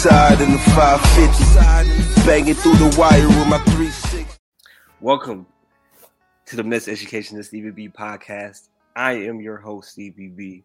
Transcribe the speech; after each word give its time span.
side 0.00 0.40
in 0.40 0.50
the 0.50 0.58
550. 0.58 2.24
Banging 2.24 2.54
through 2.54 2.72
the 2.76 2.96
wire 2.98 3.28
with 3.28 3.48
my 3.48 3.58
36. 3.58 4.38
Welcome 5.02 5.44
to 6.46 6.56
the 6.56 6.62
Miseducation 6.62 7.44
Stevie 7.44 7.70
B 7.70 7.90
podcast. 7.90 8.68
I 8.96 9.12
am 9.12 9.42
your 9.42 9.58
host, 9.58 9.90
Stevie 9.90 10.64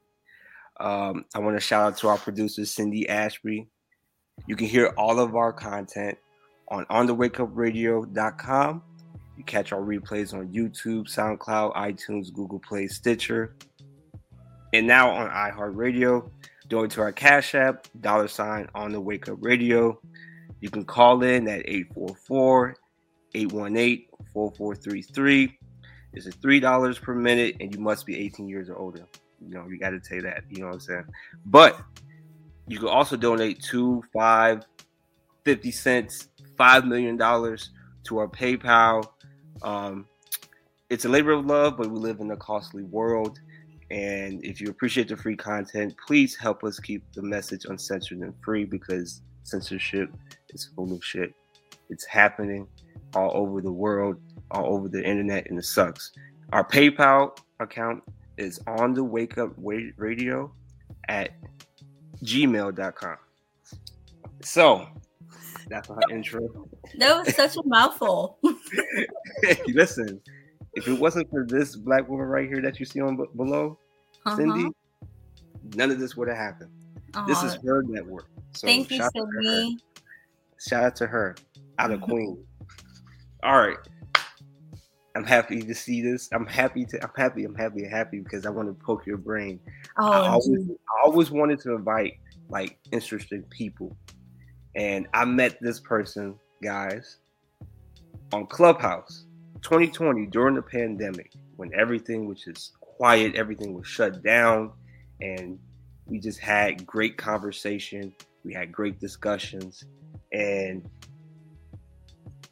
Um, 0.79 1.25
I 1.35 1.39
want 1.39 1.57
to 1.57 1.59
shout 1.59 1.85
out 1.85 1.97
to 1.97 2.07
our 2.07 2.17
producer, 2.17 2.65
Cindy 2.65 3.09
Ashby. 3.09 3.67
You 4.47 4.55
can 4.55 4.67
hear 4.67 4.93
all 4.97 5.19
of 5.19 5.35
our 5.35 5.51
content 5.51 6.17
on 6.69 6.85
onthewakeupradio.com. 6.85 8.83
You 9.37 9.43
catch 9.43 9.73
our 9.73 9.81
replays 9.81 10.33
on 10.33 10.47
YouTube, 10.47 11.13
SoundCloud, 11.13 11.75
iTunes, 11.75 12.31
Google 12.31 12.59
Play, 12.59 12.87
Stitcher, 12.87 13.57
and 14.71 14.87
now 14.87 15.09
on 15.09 15.29
iHeartRadio. 15.29 16.29
Going 16.69 16.89
to 16.91 17.01
our 17.01 17.11
Cash 17.11 17.53
App, 17.55 17.87
dollar 18.01 18.27
sign 18.27 18.67
on 18.73 18.91
the 18.91 18.99
Wake 18.99 19.29
Up 19.29 19.37
Radio. 19.41 19.99
You 20.61 20.69
can 20.69 20.83
call 20.83 21.21
in 21.23 21.47
at 21.47 21.67
844 21.67 22.75
818 23.35 24.05
4433. 24.33 25.57
It's 26.13 26.27
$3 26.27 27.01
per 27.01 27.13
minute, 27.13 27.57
and 27.59 27.73
you 27.73 27.79
must 27.79 28.05
be 28.05 28.17
18 28.17 28.47
years 28.47 28.69
or 28.69 28.77
older. 28.77 29.05
You 29.45 29.55
know, 29.55 29.67
you 29.67 29.77
got 29.77 29.89
to 29.89 30.03
say 30.03 30.21
that. 30.21 30.43
You 30.49 30.61
know 30.61 30.67
what 30.67 30.75
I'm 30.75 30.79
saying? 30.79 31.05
But 31.45 31.79
you 32.67 32.79
can 32.79 32.87
also 32.87 33.17
donate 33.17 33.61
two, 33.61 34.01
five, 34.13 34.63
50 35.43 35.71
cents, 35.71 36.29
$5 36.57 36.87
million 36.87 37.17
to 37.17 38.17
our 38.17 38.27
PayPal. 38.27 39.05
Um, 39.61 40.05
it's 40.89 41.05
a 41.05 41.09
labor 41.09 41.31
of 41.31 41.45
love, 41.45 41.77
but 41.77 41.91
we 41.91 41.99
live 41.99 42.19
in 42.21 42.31
a 42.31 42.37
costly 42.37 42.83
world. 42.83 43.39
And 43.91 44.43
if 44.43 44.59
you 44.59 44.69
appreciate 44.69 45.09
the 45.09 45.17
free 45.17 45.35
content, 45.35 45.95
please 46.07 46.35
help 46.35 46.63
us 46.63 46.79
keep 46.79 47.03
the 47.13 47.21
message 47.21 47.65
uncensored 47.65 48.19
and 48.19 48.33
free 48.43 48.65
because 48.65 49.21
censorship 49.43 50.09
is 50.49 50.69
full 50.75 50.91
of 50.93 51.03
shit. 51.03 51.33
It's 51.89 52.05
happening 52.05 52.67
all 53.13 53.31
over 53.35 53.61
the 53.61 53.71
world, 53.71 54.17
all 54.51 54.73
over 54.73 54.89
the 54.89 55.03
internet, 55.03 55.47
and 55.49 55.59
it 55.59 55.65
sucks. 55.65 56.11
Our 56.51 56.63
PayPal 56.63 57.37
account 57.59 58.03
is 58.37 58.59
on 58.67 58.93
the 58.93 59.03
wake 59.03 59.37
up 59.37 59.51
radio 59.57 60.51
at 61.07 61.31
gmail.com. 62.23 63.17
So 64.41 64.87
that's 65.67 65.89
our 65.89 65.99
intro. 66.11 66.67
That 66.97 67.25
was 67.25 67.35
such 67.35 67.55
a 67.57 67.63
mouthful. 67.65 68.39
Listen, 69.67 70.21
if 70.75 70.87
it 70.87 70.93
wasn't 70.93 71.29
for 71.29 71.45
this 71.45 71.75
black 71.75 72.07
woman 72.07 72.27
right 72.27 72.47
here 72.47 72.61
that 72.61 72.79
you 72.79 72.85
see 72.85 73.01
on 73.01 73.15
b- 73.15 73.23
below, 73.35 73.77
uh-huh. 74.25 74.35
Cindy, 74.35 74.69
none 75.75 75.89
of 75.91 75.99
this 75.99 76.15
would 76.15 76.27
have 76.27 76.37
happened. 76.37 76.71
Uh-huh. 77.13 77.25
This 77.27 77.41
is 77.43 77.57
her 77.65 77.81
network. 77.83 78.27
So 78.53 78.67
Thank 78.67 78.91
you, 78.91 79.01
Cindy. 79.13 79.77
Shout 80.59 80.83
out 80.83 80.95
to 80.97 81.07
her, 81.07 81.35
out 81.79 81.91
of 81.91 82.01
Queen. 82.01 82.37
All 83.43 83.57
right. 83.57 83.77
I'm 85.15 85.23
happy 85.23 85.61
to 85.61 85.73
see 85.73 86.01
this. 86.01 86.27
I'm 86.33 86.45
happy 86.45 86.83
to. 86.85 87.01
I'm 87.01 87.11
happy. 87.15 87.45
I'm 87.45 87.55
happy. 87.55 87.85
I'm 87.85 87.91
happy 87.91 88.19
because 88.19 88.45
I 88.45 88.49
want 88.49 88.67
to 88.67 88.85
poke 88.85 89.05
your 89.05 89.17
brain. 89.17 89.61
Oh, 89.97 90.11
I 90.11 90.27
always, 90.27 90.69
I 90.69 91.05
always 91.05 91.31
wanted 91.31 91.61
to 91.61 91.73
invite 91.73 92.19
like 92.49 92.77
interesting 92.91 93.43
people, 93.43 93.95
and 94.75 95.07
I 95.13 95.23
met 95.23 95.57
this 95.61 95.79
person, 95.79 96.37
guys, 96.61 97.19
on 98.33 98.45
Clubhouse, 98.47 99.24
2020 99.65 100.27
during 100.27 100.53
the 100.53 100.61
pandemic 100.61 101.33
when 101.55 101.73
everything 101.73 102.27
was 102.27 102.39
just 102.39 102.79
quiet, 102.79 103.33
everything 103.33 103.73
was 103.73 103.87
shut 103.87 104.21
down, 104.21 104.71
and 105.21 105.57
we 106.05 106.19
just 106.19 106.39
had 106.39 106.85
great 106.85 107.17
conversation. 107.17 108.13
We 108.43 108.53
had 108.53 108.71
great 108.71 108.99
discussions, 108.99 109.83
and 110.31 110.87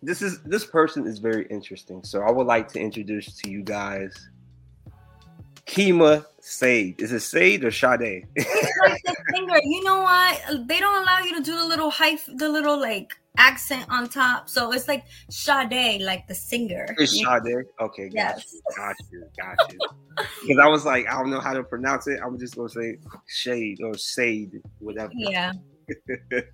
this 0.01 0.23
is 0.23 0.41
this 0.41 0.65
person 0.65 1.05
is 1.05 1.19
very 1.19 1.45
interesting. 1.51 2.03
So 2.03 2.23
I 2.23 2.31
would 2.31 2.47
like 2.47 2.67
to 2.69 2.79
introduce 2.79 3.35
to 3.41 3.49
you 3.51 3.61
guys 3.61 4.29
Kima 5.67 6.25
Sade. 6.41 6.99
Is 6.99 7.11
it 7.11 7.19
Sade 7.19 7.63
or 7.63 7.69
Sade? 7.69 8.25
it's 8.35 8.77
like 8.81 9.03
the 9.05 9.15
singer. 9.35 9.59
You 9.63 9.83
know 9.83 10.01
what? 10.01 10.67
They 10.67 10.79
don't 10.79 11.03
allow 11.03 11.19
you 11.19 11.35
to 11.37 11.43
do 11.43 11.55
the 11.55 11.65
little 11.65 11.91
hype, 11.91 12.21
the 12.25 12.49
little 12.49 12.81
like 12.81 13.13
accent 13.37 13.85
on 13.89 14.09
top. 14.09 14.49
So 14.49 14.71
it's 14.71 14.87
like 14.87 15.05
Sade, 15.29 16.01
like 16.01 16.27
the 16.27 16.35
singer. 16.35 16.85
It's 16.97 17.11
Sade. 17.17 17.65
Okay, 17.79 18.09
got 18.09 18.13
yes. 18.13 18.53
you, 18.53 18.61
got 18.75 18.95
you, 19.11 19.25
got 19.37 19.73
you. 19.73 19.79
Because 20.41 20.59
I 20.63 20.67
was 20.67 20.85
like, 20.85 21.07
I 21.07 21.13
don't 21.13 21.29
know 21.29 21.39
how 21.39 21.53
to 21.53 21.63
pronounce 21.63 22.07
it. 22.07 22.19
I'm 22.23 22.37
just 22.37 22.55
gonna 22.55 22.69
say 22.69 22.97
shade 23.27 23.79
or 23.83 23.97
Sade, 23.97 24.61
whatever. 24.79 25.11
Yeah. 25.15 25.53
that 26.07 26.45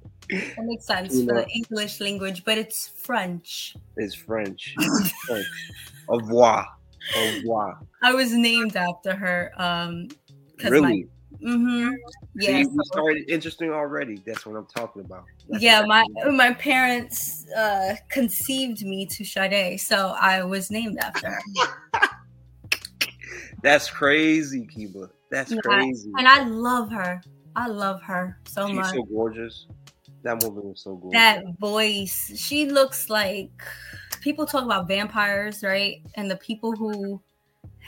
makes 0.63 0.85
sense 0.85 1.13
you 1.15 1.25
for 1.25 1.33
know. 1.33 1.41
the 1.41 1.49
English 1.49 1.99
language, 1.99 2.43
but 2.45 2.57
it's 2.57 2.87
French. 2.87 3.75
It's 3.97 4.15
French. 4.15 4.75
French. 5.27 5.45
Au 6.07 6.17
revoir. 6.17 6.65
Au 7.15 7.33
revoir. 7.35 7.79
I 8.01 8.13
was 8.13 8.33
named 8.33 8.75
after 8.75 9.15
her. 9.15 9.51
Um, 9.57 10.07
really? 10.63 10.81
My, 10.81 11.03
mm-hmm. 11.33 11.93
Yeah. 12.35 12.63
See, 12.63 12.69
started 12.83 13.29
interesting 13.29 13.71
already. 13.71 14.21
That's 14.25 14.45
what 14.45 14.55
I'm 14.55 14.65
talking 14.65 15.03
about. 15.03 15.25
That's 15.49 15.63
yeah, 15.63 15.83
my 15.85 16.05
my 16.31 16.53
parents 16.53 17.45
uh, 17.55 17.95
conceived 18.09 18.83
me 18.83 19.05
to 19.07 19.23
Sade, 19.23 19.79
so 19.79 20.15
I 20.19 20.43
was 20.43 20.71
named 20.71 20.97
after 20.99 21.31
her. 21.31 21.41
That's 23.61 23.89
crazy, 23.89 24.67
Kima. 24.67 25.09
That's 25.31 25.51
yeah, 25.51 25.59
crazy. 25.61 26.11
And 26.17 26.27
I 26.27 26.43
love 26.43 26.91
her. 26.91 27.21
I 27.55 27.67
love 27.67 28.01
her 28.03 28.39
so 28.45 28.67
She's 28.67 28.75
much. 28.75 28.95
so 28.95 29.03
gorgeous. 29.03 29.67
That 30.23 30.43
woman 30.43 30.69
was 30.69 30.81
so 30.81 30.95
gorgeous. 30.95 31.19
That 31.19 31.43
voice. 31.59 32.31
She 32.35 32.69
looks 32.69 33.09
like 33.09 33.51
people 34.21 34.45
talk 34.45 34.63
about 34.63 34.87
vampires, 34.87 35.63
right? 35.63 36.01
And 36.15 36.29
the 36.29 36.37
people 36.37 36.73
who 36.73 37.21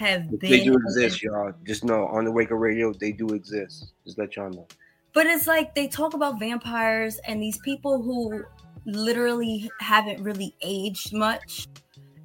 have 0.02 0.40
been 0.40 0.52
they 0.52 0.64
do 0.64 0.76
exist, 0.76 1.22
y'all. 1.24 1.54
Just 1.66 1.84
know 1.84 2.08
on 2.08 2.26
the 2.26 2.32
Wake 2.32 2.52
Up 2.52 2.60
Radio, 2.60 2.92
they 2.94 3.12
do 3.12 3.28
exist. 3.30 3.94
Just 4.06 4.18
let 4.18 4.36
y'all 4.36 4.50
know. 4.50 4.68
But 5.14 5.28
it's 5.28 5.48
like 5.48 5.76
they 5.76 5.88
talk 5.88 6.14
about 6.14 6.40
vampires 6.40 7.20
and 7.28 7.42
these 7.42 7.58
people 7.60 8.02
who 8.02 8.44
literally 8.86 9.70
haven't 9.80 10.24
really 10.24 10.56
aged 10.62 11.14
much. 11.14 11.68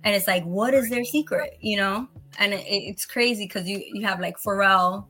And 0.04 0.14
it's 0.14 0.26
like, 0.26 0.44
what 0.44 0.72
is 0.72 0.88
their 0.88 1.04
secret? 1.04 1.56
You 1.60 1.76
know? 1.78 2.09
And 2.38 2.54
it, 2.54 2.64
it's 2.66 3.04
crazy 3.04 3.47
because 3.47 3.69
you 3.69 3.82
you 3.93 4.06
have 4.06 4.20
like 4.20 4.37
Pharrell 4.38 5.06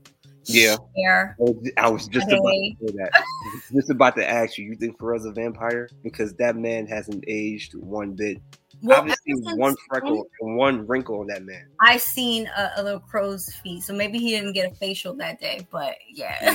yeah. 0.48 0.77
Share. 0.97 1.37
I 1.77 1.88
was 1.88 2.09
just 2.09 2.28
about 2.28 2.50
to 2.50 2.75
say 2.81 2.93
that. 2.97 3.22
just 3.72 3.91
about 3.91 4.16
to 4.16 4.28
ask 4.28 4.59
you, 4.59 4.65
you 4.65 4.77
think 4.77 4.98
Pharrell's 4.98 5.27
a 5.27 5.33
vampire? 5.33 5.88
Because 6.03 6.34
that 6.34 6.56
man 6.56 6.87
hasn't 6.87 7.25
aged 7.27 7.75
one 7.75 8.12
bit. 8.12 8.41
Well, 8.82 9.03
I've 9.03 9.16
seen 9.26 9.59
one 9.59 9.75
freckle 9.88 10.26
and 10.41 10.56
one 10.56 10.87
wrinkle 10.87 11.20
on 11.20 11.26
that 11.28 11.44
man. 11.44 11.66
I 11.81 11.97
seen 11.97 12.48
a, 12.56 12.72
a, 12.76 12.82
little 12.82 13.00
crow's 13.00 13.53
feet, 13.62 13.82
so 13.82 13.94
maybe 13.94 14.19
he 14.19 14.31
didn't 14.31 14.53
get 14.53 14.70
a 14.70 14.75
facial 14.75 15.14
that 15.14 15.41
day. 15.41 15.66
But 15.70 15.97
yeah. 16.12 16.54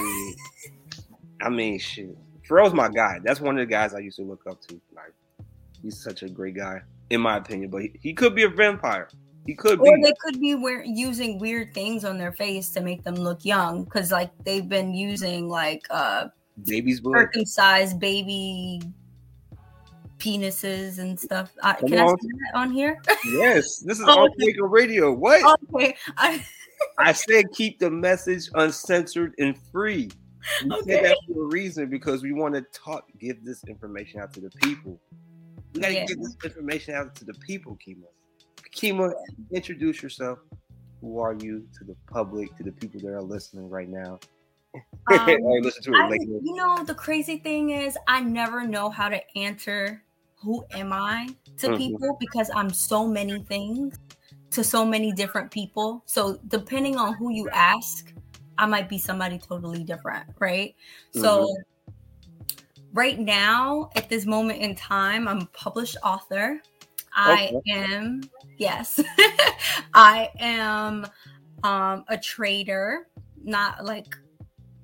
I 1.41 1.49
mean, 1.49 1.79
shit. 1.79 2.15
Pharrell's 2.47 2.73
my 2.73 2.89
guy. 2.89 3.19
That's 3.23 3.41
one 3.41 3.57
of 3.57 3.67
the 3.67 3.71
guys 3.71 3.93
I 3.93 3.99
used 3.99 4.17
to 4.17 4.23
look 4.23 4.43
up 4.47 4.61
to. 4.67 4.79
Like, 4.95 5.13
he's 5.81 6.01
such 6.01 6.23
a 6.23 6.29
great 6.29 6.55
guy, 6.55 6.81
in 7.09 7.21
my 7.21 7.37
opinion. 7.37 7.69
But 7.69 7.81
he, 7.81 7.99
he 8.01 8.13
could 8.13 8.35
be 8.35 8.43
a 8.43 8.49
vampire. 8.49 9.09
He 9.45 9.55
could 9.55 9.79
or 9.79 9.95
be. 9.95 10.03
they 10.03 10.13
could 10.19 10.39
be 10.39 10.55
wear, 10.55 10.83
using 10.83 11.39
weird 11.39 11.73
things 11.73 12.05
on 12.05 12.17
their 12.17 12.31
face 12.31 12.69
to 12.71 12.81
make 12.81 13.03
them 13.03 13.15
look 13.15 13.43
young 13.43 13.85
because 13.85 14.11
like 14.11 14.31
they've 14.43 14.67
been 14.67 14.93
using 14.93 15.49
like 15.49 15.81
uh 15.89 16.27
baby's 16.63 16.99
blood 16.99 17.21
circumcised 17.21 17.99
baby 17.99 18.81
penises 20.21 20.99
and 20.99 21.19
stuff 21.19 21.51
uh, 21.63 21.73
can 21.73 21.99
on. 21.99 22.07
i 22.07 22.09
say 22.09 22.29
that 22.53 22.59
on 22.59 22.71
here 22.71 23.01
yes 23.25 23.79
this 23.79 23.99
is 23.99 24.05
oh, 24.07 24.23
on 24.23 24.29
okay. 24.29 24.55
radio 24.61 25.11
what 25.11 25.59
okay 25.73 25.95
I, 26.17 26.45
I 26.97 27.13
said 27.13 27.45
keep 27.53 27.79
the 27.79 27.89
message 27.89 28.49
uncensored 28.53 29.33
and 29.39 29.57
free 29.71 30.09
we 30.63 30.71
okay. 30.71 30.91
said 30.91 31.05
that 31.05 31.17
for 31.27 31.43
a 31.43 31.47
reason 31.47 31.89
because 31.89 32.23
we 32.23 32.33
want 32.33 32.55
to 32.55 32.61
talk 32.73 33.05
give 33.19 33.43
this 33.43 33.63
information 33.67 34.19
out 34.19 34.33
to 34.33 34.41
the 34.41 34.51
people 34.61 34.99
we 35.73 35.81
gotta 35.81 35.93
yeah. 35.93 36.05
get 36.05 36.19
this 36.19 36.35
information 36.43 36.95
out 36.95 37.15
to 37.15 37.25
the 37.25 37.33
people 37.33 37.77
Kima. 37.85 38.03
Kima, 38.75 39.13
introduce 39.51 40.01
yourself. 40.01 40.39
Who 41.01 41.19
are 41.19 41.33
you 41.33 41.67
to 41.77 41.83
the 41.83 41.95
public, 42.11 42.55
to 42.57 42.63
the 42.63 42.71
people 42.71 43.01
that 43.01 43.13
are 43.13 43.21
listening 43.21 43.69
right 43.69 43.89
now? 43.89 44.19
Um, 45.11 45.27
listen 45.61 45.83
to 45.83 45.91
it 45.91 45.97
I, 45.97 46.13
you 46.13 46.55
know, 46.55 46.85
the 46.85 46.95
crazy 46.95 47.39
thing 47.39 47.71
is, 47.71 47.97
I 48.07 48.21
never 48.21 48.65
know 48.65 48.89
how 48.89 49.09
to 49.09 49.19
answer 49.37 50.01
who 50.41 50.65
am 50.71 50.91
I 50.91 51.29
to 51.57 51.67
mm-hmm. 51.67 51.77
people 51.77 52.17
because 52.19 52.49
I'm 52.55 52.69
so 52.69 53.07
many 53.07 53.43
things 53.43 53.97
to 54.51 54.63
so 54.63 54.85
many 54.85 55.11
different 55.11 55.51
people. 55.51 56.03
So, 56.05 56.39
depending 56.47 56.97
on 56.97 57.13
who 57.13 57.31
you 57.31 57.49
ask, 57.49 58.13
I 58.57 58.65
might 58.65 58.89
be 58.89 58.97
somebody 58.97 59.39
totally 59.39 59.83
different, 59.83 60.29
right? 60.39 60.75
Mm-hmm. 61.13 61.21
So, 61.21 61.55
right 62.93 63.19
now, 63.19 63.89
at 63.95 64.09
this 64.09 64.25
moment 64.25 64.59
in 64.59 64.75
time, 64.75 65.27
I'm 65.27 65.41
a 65.41 65.45
published 65.47 65.97
author. 66.03 66.61
I 67.15 67.51
okay. 67.53 67.83
am 67.83 68.21
yes. 68.57 69.01
I 69.93 70.29
am 70.39 71.05
um 71.63 72.05
a 72.07 72.17
trader, 72.17 73.07
not 73.43 73.85
like 73.85 74.15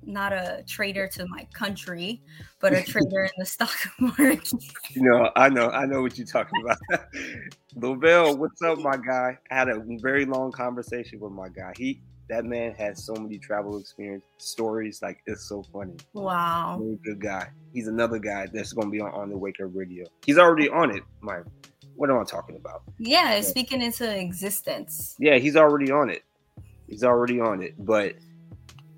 not 0.08 0.32
a 0.32 0.64
trader 0.66 1.06
to 1.06 1.26
my 1.28 1.46
country, 1.52 2.22
but 2.60 2.72
a 2.72 2.82
trader 2.92 3.24
in 3.24 3.30
the 3.38 3.46
stock 3.46 3.76
market. 4.00 4.50
You 4.90 5.02
know, 5.02 5.30
I 5.36 5.48
know, 5.48 5.68
I 5.68 5.86
know 5.86 6.02
what 6.02 6.18
you're 6.18 6.26
talking 6.26 6.62
about. 6.64 6.78
Lavelle, 7.76 8.36
what's 8.36 8.60
up, 8.62 8.78
my 8.78 8.96
guy? 8.96 9.38
I 9.50 9.54
had 9.54 9.68
a 9.68 9.82
very 10.00 10.24
long 10.24 10.50
conversation 10.50 11.20
with 11.20 11.32
my 11.32 11.48
guy. 11.48 11.72
He 11.76 12.00
that 12.28 12.44
man 12.44 12.74
has 12.74 13.04
so 13.04 13.14
many 13.14 13.38
travel 13.38 13.78
experience 13.78 14.24
stories. 14.38 15.00
Like 15.02 15.22
it's 15.26 15.48
so 15.48 15.62
funny. 15.72 15.96
Wow. 16.12 16.78
Really 16.80 16.98
good 17.04 17.20
guy. 17.20 17.48
He's 17.72 17.88
another 17.88 18.18
guy 18.18 18.46
that's 18.52 18.72
gonna 18.72 18.90
be 18.90 19.00
on, 19.00 19.12
on 19.12 19.30
the 19.30 19.36
Wake 19.36 19.60
Up 19.62 19.70
Radio. 19.72 20.06
He's 20.24 20.38
already 20.38 20.68
on 20.68 20.94
it. 20.94 21.02
My 21.20 21.40
what 21.96 22.10
am 22.10 22.18
I 22.18 22.24
talking 22.24 22.56
about? 22.56 22.82
Yeah, 22.98 23.34
yeah, 23.34 23.40
speaking 23.40 23.82
into 23.82 24.08
existence. 24.18 25.16
Yeah, 25.18 25.38
he's 25.38 25.56
already 25.56 25.90
on 25.90 26.10
it. 26.10 26.22
He's 26.86 27.02
already 27.02 27.40
on 27.40 27.62
it. 27.62 27.74
But 27.78 28.14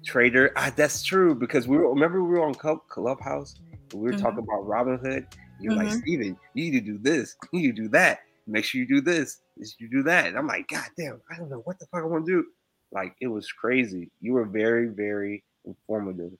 trader, 0.04 0.52
I, 0.56 0.70
that's 0.70 1.02
true 1.02 1.34
because 1.34 1.68
we 1.68 1.76
were 1.76 1.88
remember 1.88 2.22
we 2.22 2.30
were 2.30 2.44
on 2.44 2.54
Club, 2.54 2.80
Clubhouse. 2.88 3.56
we 3.92 4.00
were 4.00 4.10
mm-hmm. 4.10 4.20
talking 4.20 4.38
about 4.38 4.66
Robinhood. 4.66 5.26
You're 5.60 5.74
mm-hmm. 5.74 5.88
like 5.88 5.98
Steven, 5.98 6.36
you 6.54 6.70
need 6.70 6.78
to 6.78 6.80
do 6.80 6.98
this, 6.98 7.36
you 7.52 7.60
need 7.60 7.76
to 7.76 7.82
do 7.82 7.88
that. 7.90 8.20
Make 8.46 8.64
sure 8.64 8.80
you 8.80 8.88
do 8.88 9.00
this, 9.00 9.40
you 9.78 9.88
do 9.90 10.02
that. 10.04 10.26
And 10.26 10.38
I'm 10.38 10.46
like, 10.46 10.68
God 10.68 10.86
damn, 10.98 11.20
I 11.30 11.36
don't 11.36 11.50
know 11.50 11.62
what 11.64 11.78
the 11.78 11.86
fuck 11.86 12.02
I 12.02 12.06
want 12.06 12.26
to 12.26 12.32
do. 12.32 12.44
Like 12.92 13.14
it 13.20 13.28
was 13.28 13.50
crazy. 13.52 14.10
You 14.20 14.32
were 14.32 14.44
very, 14.44 14.88
very 14.88 15.44
informative 15.64 16.32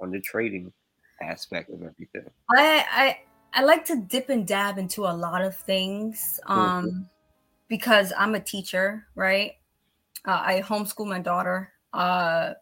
on 0.00 0.10
the 0.10 0.20
trading 0.20 0.72
aspect 1.22 1.70
of 1.70 1.82
everything. 1.82 2.30
I 2.50 2.84
I 2.90 3.18
I 3.52 3.64
like 3.64 3.84
to 3.86 3.96
dip 3.96 4.28
and 4.28 4.46
dab 4.46 4.78
into 4.78 5.06
a 5.06 5.14
lot 5.14 5.42
of 5.42 5.56
things 5.56 6.38
um 6.46 6.86
mm-hmm. 6.86 7.00
because 7.68 8.12
I'm 8.16 8.34
a 8.34 8.40
teacher, 8.40 9.06
right? 9.14 9.52
Uh, 10.24 10.42
I 10.44 10.60
homeschool 10.60 11.06
my 11.06 11.20
daughter. 11.20 11.72
Uh 11.92 12.52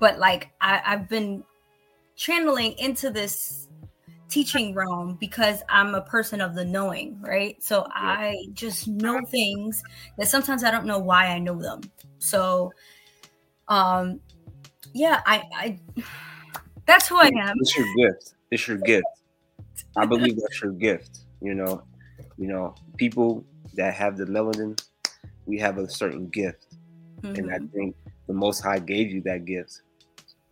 but 0.00 0.18
like 0.18 0.50
I, 0.60 0.80
I've 0.84 1.08
been 1.08 1.44
channeling 2.16 2.72
into 2.78 3.10
this 3.10 3.68
teaching 4.28 4.74
realm 4.74 5.16
because 5.20 5.62
I'm 5.68 5.94
a 5.94 6.00
person 6.00 6.40
of 6.40 6.54
the 6.54 6.64
knowing, 6.64 7.20
right? 7.20 7.62
So 7.62 7.86
I 7.90 8.46
just 8.52 8.88
know 8.88 9.20
things 9.26 9.82
that 10.18 10.28
sometimes 10.28 10.64
I 10.64 10.70
don't 10.70 10.86
know 10.86 10.98
why 10.98 11.26
I 11.26 11.38
know 11.38 11.60
them. 11.60 11.82
So 12.18 12.72
um 13.68 14.20
yeah, 14.92 15.22
I 15.26 15.42
I 15.52 15.80
that's 16.86 17.08
who 17.08 17.16
I 17.16 17.30
am. 17.40 17.56
It's 17.60 17.76
your 17.76 17.86
gift. 17.96 18.34
It's 18.50 18.68
your 18.68 18.78
gift. 18.78 19.06
I 19.96 20.06
believe 20.06 20.36
that's 20.40 20.60
your 20.62 20.72
gift, 20.72 21.20
you 21.40 21.54
know. 21.54 21.82
You 22.36 22.48
know, 22.48 22.74
people 22.96 23.44
that 23.74 23.94
have 23.94 24.16
the 24.16 24.24
melanin, 24.24 24.80
we 25.46 25.58
have 25.58 25.78
a 25.78 25.88
certain 25.88 26.28
gift. 26.28 26.66
Mm-hmm. 27.20 27.36
And 27.36 27.52
I 27.52 27.58
mm-hmm. 27.58 27.66
think 27.66 27.96
the 28.26 28.32
most 28.32 28.60
high 28.60 28.78
gave 28.78 29.10
you 29.10 29.20
that 29.22 29.44
gift. 29.44 29.82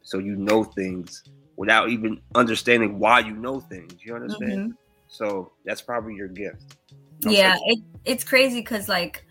So 0.03 0.19
you 0.19 0.37
know 0.37 0.65
things 0.65 1.23
without 1.57 1.91
even 1.91 2.21
understanding 2.35 2.99
why 2.99 3.21
you 3.21 3.35
know 3.35 3.61
things. 3.61 3.95
You 4.05 4.15
understand? 4.15 4.53
Mm-hmm. 4.53 4.71
So 5.09 5.53
that's 5.65 5.83
probably 5.83 6.15
your 6.15 6.29
gift. 6.29 6.77
yeah, 7.21 7.57
it, 7.67 7.79
it's 8.05 8.25
crazy 8.25 8.61
because 8.61 8.89
like 8.89 9.25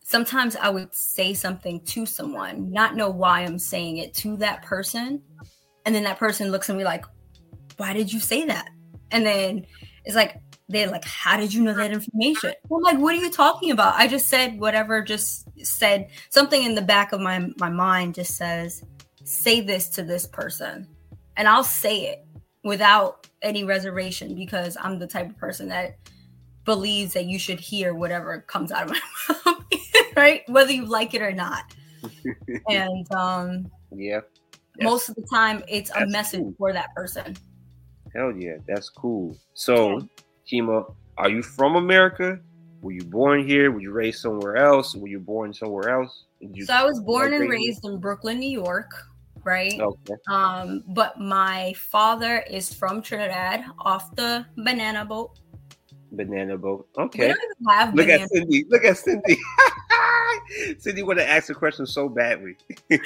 sometimes 0.00 0.56
I 0.56 0.68
would 0.68 0.94
say 0.94 1.32
something 1.34 1.80
to 1.86 2.04
someone, 2.04 2.70
not 2.70 2.96
know 2.96 3.08
why 3.08 3.40
I'm 3.40 3.58
saying 3.58 3.98
it 3.98 4.12
to 4.14 4.36
that 4.38 4.62
person, 4.62 5.22
and 5.86 5.94
then 5.94 6.04
that 6.04 6.18
person 6.18 6.50
looks 6.50 6.68
at 6.68 6.76
me 6.76 6.84
like, 6.84 7.04
"Why 7.76 7.92
did 7.92 8.12
you 8.12 8.20
say 8.20 8.44
that?" 8.46 8.68
And 9.10 9.24
then 9.24 9.66
it's 10.04 10.16
like 10.16 10.36
they're 10.68 10.90
like, 10.90 11.04
"How 11.04 11.36
did 11.36 11.54
you 11.54 11.62
know 11.62 11.74
that 11.74 11.92
information?" 11.92 12.52
I'm 12.70 12.82
like, 12.82 12.98
"What 12.98 13.14
are 13.14 13.18
you 13.18 13.30
talking 13.30 13.70
about?" 13.70 13.94
I 13.94 14.06
just 14.06 14.28
said 14.28 14.58
whatever. 14.58 15.00
Just 15.02 15.48
said 15.62 16.10
something 16.30 16.62
in 16.62 16.74
the 16.74 16.82
back 16.82 17.12
of 17.12 17.20
my 17.20 17.48
my 17.58 17.68
mind. 17.68 18.14
Just 18.14 18.36
says, 18.36 18.84
"Say 19.24 19.60
this 19.60 19.88
to 19.90 20.02
this 20.02 20.26
person." 20.26 20.86
and 21.36 21.48
I'll 21.48 21.64
say 21.64 22.06
it 22.06 22.26
without 22.64 23.26
any 23.42 23.64
reservation 23.64 24.34
because 24.34 24.76
I'm 24.80 24.98
the 24.98 25.06
type 25.06 25.30
of 25.30 25.36
person 25.36 25.68
that 25.68 25.96
believes 26.64 27.12
that 27.14 27.26
you 27.26 27.38
should 27.38 27.58
hear 27.58 27.94
whatever 27.94 28.40
comes 28.42 28.70
out 28.70 28.84
of 28.84 28.90
my 28.90 29.42
mouth, 29.52 29.64
right? 30.16 30.42
Whether 30.48 30.72
you 30.72 30.84
like 30.86 31.14
it 31.14 31.22
or 31.22 31.32
not. 31.32 31.74
and 32.68 33.12
um 33.12 33.70
yeah. 33.94 34.20
Most 34.80 35.08
of 35.08 35.14
the 35.16 35.26
time 35.32 35.62
it's 35.68 35.90
that's 35.90 36.02
a 36.02 36.06
message 36.06 36.40
cool. 36.40 36.54
for 36.58 36.72
that 36.72 36.94
person. 36.94 37.36
Hell 38.14 38.32
yeah, 38.36 38.56
that's 38.66 38.88
cool. 38.88 39.36
So, 39.54 39.98
yeah. 39.98 40.04
Kima, 40.50 40.94
are 41.16 41.30
you 41.30 41.42
from 41.42 41.76
America? 41.76 42.38
Were 42.82 42.92
you 42.92 43.04
born 43.04 43.46
here? 43.46 43.70
Were 43.70 43.80
you 43.80 43.92
raised 43.92 44.20
somewhere 44.20 44.56
else? 44.56 44.94
Were 44.94 45.08
you 45.08 45.20
born 45.20 45.54
somewhere 45.54 45.88
else? 45.88 46.24
so 46.64 46.74
I 46.74 46.84
was 46.84 47.00
born 47.00 47.32
and 47.32 47.48
raised 47.48 47.84
in 47.84 47.98
Brooklyn, 47.98 48.40
New 48.40 48.50
York 48.50 48.92
right? 49.44 49.78
Okay. 49.80 50.14
Um, 50.28 50.84
but 50.88 51.18
my 51.18 51.74
father 51.74 52.44
is 52.48 52.72
from 52.72 53.02
Trinidad 53.02 53.64
off 53.78 54.14
the 54.14 54.46
banana 54.56 55.04
boat. 55.04 55.38
Banana 56.12 56.56
boat. 56.56 56.86
Okay. 56.98 57.34
Look 57.94 58.08
at 58.08 58.28
Cindy. 58.28 58.64
Look 58.68 58.84
at 58.90 58.98
Cindy. 58.98 59.38
Cindy 60.78 61.02
want 61.02 61.18
to 61.18 61.28
ask 61.28 61.50
a 61.50 61.54
question 61.54 61.86
so 61.86 62.08
badly. 62.08 62.56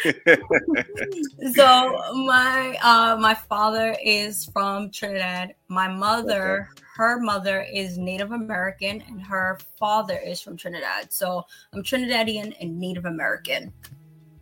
so 1.54 2.02
my 2.26 2.76
uh 2.82 3.16
my 3.20 3.34
father 3.34 3.96
is 4.04 4.46
from 4.46 4.90
Trinidad. 4.90 5.54
My 5.68 5.88
mother, 5.88 6.68
okay. 6.72 6.82
her 6.96 7.20
mother 7.20 7.66
is 7.72 7.98
Native 7.98 8.32
American 8.32 9.02
and 9.08 9.22
her 9.22 9.58
father 9.78 10.18
is 10.18 10.40
from 10.40 10.56
Trinidad. 10.56 11.12
So 11.12 11.44
I'm 11.72 11.82
Trinidadian 11.82 12.54
and 12.60 12.78
Native 12.78 13.04
American. 13.04 13.72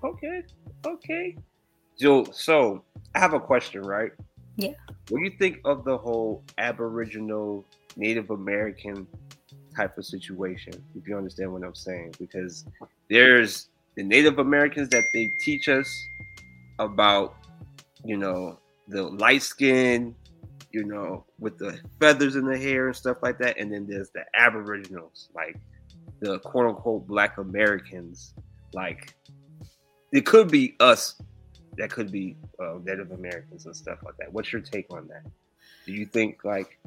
Okay. 0.03 0.43
Okay. 0.87 1.37
Jill, 1.99 2.27
so 2.33 2.83
I 3.15 3.21
have 3.21 3.35
a 3.35 3.41
question, 3.41 3.83
right? 3.83 4.13
Yeah. 4.57 4.73
What 5.09 5.19
do 5.19 5.25
you 5.25 5.33
think 5.39 5.61
of 5.65 5.85
the 5.85 5.97
whole 5.97 6.43
Aboriginal 6.59 7.65
Native 7.97 8.31
American 8.31 9.07
type 9.77 9.97
of 9.99 10.05
situation? 10.05 10.73
If 10.95 11.07
you 11.07 11.17
understand 11.17 11.53
what 11.53 11.63
I'm 11.63 11.75
saying, 11.75 12.15
because 12.19 12.65
there's 13.09 13.69
the 13.97 14.03
Native 14.03 14.39
Americans 14.39 14.89
that 14.91 15.05
they 15.13 15.31
teach 15.41 15.69
us 15.69 15.89
about, 16.79 17.35
you 18.05 18.17
know, 18.17 18.59
the 18.89 19.03
light 19.03 19.43
skin, 19.43 20.15
you 20.73 20.85
know, 20.85 21.25
with 21.39 21.59
the 21.59 21.79
feathers 22.01 22.37
in 22.37 22.45
the 22.45 22.59
hair 22.59 22.89
and 22.89 22.97
stuff 22.97 23.19
like 23.23 23.39
that, 23.39 23.59
and 23.59 23.73
then 23.73 23.87
there's 23.87 24.11
the 24.11 24.25
Aboriginals, 24.35 25.29
like 25.35 25.57
the 26.21 26.39
quote 26.41 26.67
unquote 26.67 27.07
Black 27.07 27.39
Americans, 27.39 28.35
like 28.73 29.15
it 30.13 30.27
could 30.27 30.51
be 30.51 30.75
us 30.81 31.17
that 31.77 31.91
could 31.91 32.11
be 32.11 32.37
uh, 32.61 32.79
Native 32.85 33.11
Americans 33.13 33.67
and 33.67 33.75
stuff 33.75 33.99
like 34.05 34.17
that. 34.19 34.33
What's 34.33 34.53
your 34.53 34.63
take 34.63 34.87
on 34.93 35.09
that? 35.09 35.23
Do 35.87 35.93
you 35.93 36.07
think 36.07 36.45
like? 36.45 36.79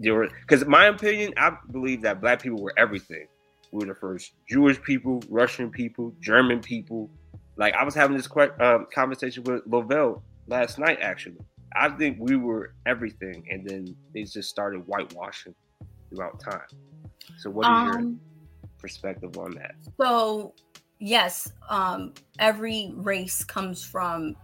Because 0.00 0.66
my 0.66 0.86
opinion, 0.86 1.32
I 1.36 1.56
believe 1.70 2.02
that 2.02 2.20
black 2.20 2.42
people 2.42 2.60
were 2.60 2.74
everything. 2.76 3.26
We 3.72 3.80
were 3.80 3.92
the 3.92 3.98
first 3.98 4.32
Jewish 4.48 4.80
people, 4.82 5.22
Russian 5.28 5.70
people, 5.70 6.14
German 6.20 6.60
people. 6.60 7.10
Like 7.56 7.74
I 7.74 7.84
was 7.84 7.94
having 7.94 8.16
this 8.16 8.28
que- 8.28 8.52
um, 8.60 8.86
conversation 8.94 9.42
with 9.44 9.62
Lavelle 9.66 10.22
last 10.46 10.78
night. 10.78 10.98
Actually, 11.00 11.38
I 11.74 11.88
think 11.90 12.18
we 12.20 12.36
were 12.36 12.74
everything, 12.86 13.44
and 13.50 13.68
then 13.68 13.96
they 14.14 14.24
just 14.24 14.48
started 14.48 14.80
whitewashing 14.86 15.54
throughout 16.10 16.40
time. 16.40 16.60
So, 17.38 17.50
what 17.50 17.64
is 17.66 17.70
um, 17.70 17.84
your 17.84 18.02
perspective 18.78 19.36
on 19.38 19.52
that? 19.52 19.74
So 20.00 20.54
yes, 20.98 21.52
um, 21.68 22.14
every 22.38 22.92
race 22.94 23.44
comes 23.44 23.82
from 23.82 24.36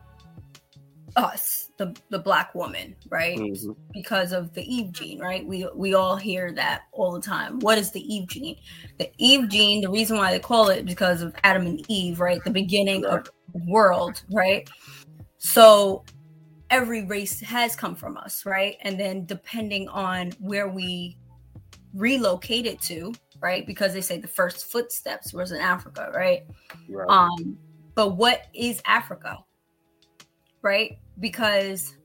us, 1.17 1.71
the 1.77 1.95
the 2.11 2.19
black 2.19 2.55
woman, 2.55 2.95
right? 3.09 3.39
Mm-hmm. 3.39 3.73
Because 3.93 4.33
of 4.33 4.53
the 4.55 4.63
Eve 4.63 4.93
gene, 4.93 5.19
right? 5.19 5.45
We 5.47 5.69
we 5.75 5.95
all 5.95 6.17
hear 6.17 6.53
that 6.53 6.83
all 6.93 7.13
the 7.13 7.21
time. 7.21 7.61
What 7.61 7.79
is 7.79 7.91
the 7.91 8.01
Eve 8.15 8.29
gene? 8.29 8.57
The 8.99 9.11
Eve 9.19 9.49
gene, 9.49 9.81
the 9.81 9.91
reason 9.91 10.17
why 10.17 10.31
they 10.33 10.39
call 10.39 10.69
it 10.69 10.85
because 10.87 11.23
of 11.23 11.35
Adam 11.45 11.67
and 11.67 11.85
Eve, 11.89 12.21
right? 12.21 12.43
The 12.45 12.51
beginning 12.51 13.03
right. 13.03 13.19
of 13.19 13.31
the 13.53 13.63
world, 13.67 14.23
right? 14.31 14.69
So 15.39 16.05
every 16.71 17.05
race 17.05 17.41
has 17.41 17.77
come 17.77 17.95
from 17.95 18.17
us, 18.17 18.47
right? 18.47 18.77
And 18.81 18.99
then 18.99 19.27
depending 19.27 19.89
on 19.89 20.33
where 20.41 20.69
we 20.69 21.19
relocated 21.95 22.81
to, 22.83 23.13
right? 23.41 23.67
Because 23.67 23.93
they 23.93 24.01
say 24.01 24.19
the 24.19 24.29
first 24.29 24.71
footsteps 24.71 25.35
was 25.35 25.53
in 25.53 25.61
Africa, 25.61 26.11
right? 26.15 26.45
right. 26.89 27.09
Um, 27.09 27.59
but 27.95 28.17
what 28.17 28.47
is 28.55 28.81
Africa? 28.87 29.39
Right? 30.63 30.99
Because 31.21 31.97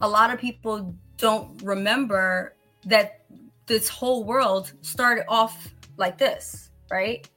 a 0.00 0.08
lot 0.08 0.32
of 0.32 0.38
people 0.38 0.94
don't 1.16 1.60
remember 1.62 2.54
that 2.84 3.24
this 3.66 3.88
whole 3.88 4.24
world 4.24 4.72
started 4.82 5.24
off 5.28 5.74
like 5.96 6.18
this, 6.18 6.70
right? 6.90 7.28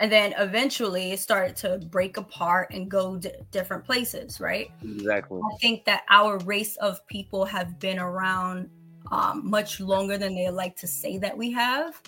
And 0.00 0.12
then 0.12 0.32
eventually 0.38 1.12
it 1.12 1.20
started 1.20 1.56
to 1.56 1.78
break 1.86 2.16
apart 2.16 2.72
and 2.72 2.90
go 2.90 3.16
d- 3.16 3.32
different 3.50 3.84
places, 3.84 4.40
right? 4.40 4.70
Exactly. 4.82 5.40
I 5.40 5.56
think 5.58 5.84
that 5.86 6.04
our 6.08 6.38
race 6.38 6.76
of 6.76 7.04
people 7.08 7.44
have 7.44 7.78
been 7.80 7.98
around 7.98 8.70
um, 9.10 9.48
much 9.48 9.80
longer 9.80 10.16
than 10.16 10.34
they 10.34 10.50
like 10.50 10.76
to 10.76 10.86
say 10.86 11.18
that 11.18 11.36
we 11.36 11.50
have. 11.52 12.00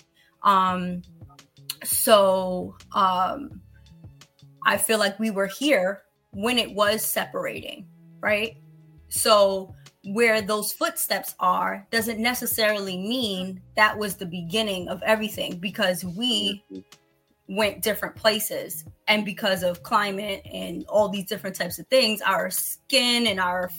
Um, 0.43 1.01
so 1.83 2.75
um, 2.93 3.61
I 4.65 4.77
feel 4.77 4.99
like 4.99 5.19
we 5.19 5.31
were 5.31 5.47
here 5.47 6.03
when 6.31 6.57
it 6.57 6.73
was 6.73 7.03
separating, 7.03 7.87
right? 8.21 8.57
So 9.09 9.75
where 10.05 10.41
those 10.41 10.73
footsteps 10.73 11.35
are 11.39 11.85
doesn't 11.91 12.19
necessarily 12.19 12.97
mean 12.97 13.61
that 13.75 13.97
was 13.97 14.15
the 14.15 14.25
beginning 14.25 14.87
of 14.87 15.01
everything 15.03 15.57
because 15.57 16.03
we 16.03 16.63
mm-hmm. 16.71 17.55
went 17.55 17.83
different 17.83 18.15
places 18.15 18.83
and 19.07 19.25
because 19.25 19.61
of 19.61 19.83
climate 19.83 20.41
and 20.51 20.85
all 20.87 21.07
these 21.07 21.25
different 21.25 21.55
types 21.55 21.77
of 21.77 21.85
things 21.87 22.19
our 22.21 22.49
skin 22.49 23.27
and 23.27 23.39
our 23.39 23.69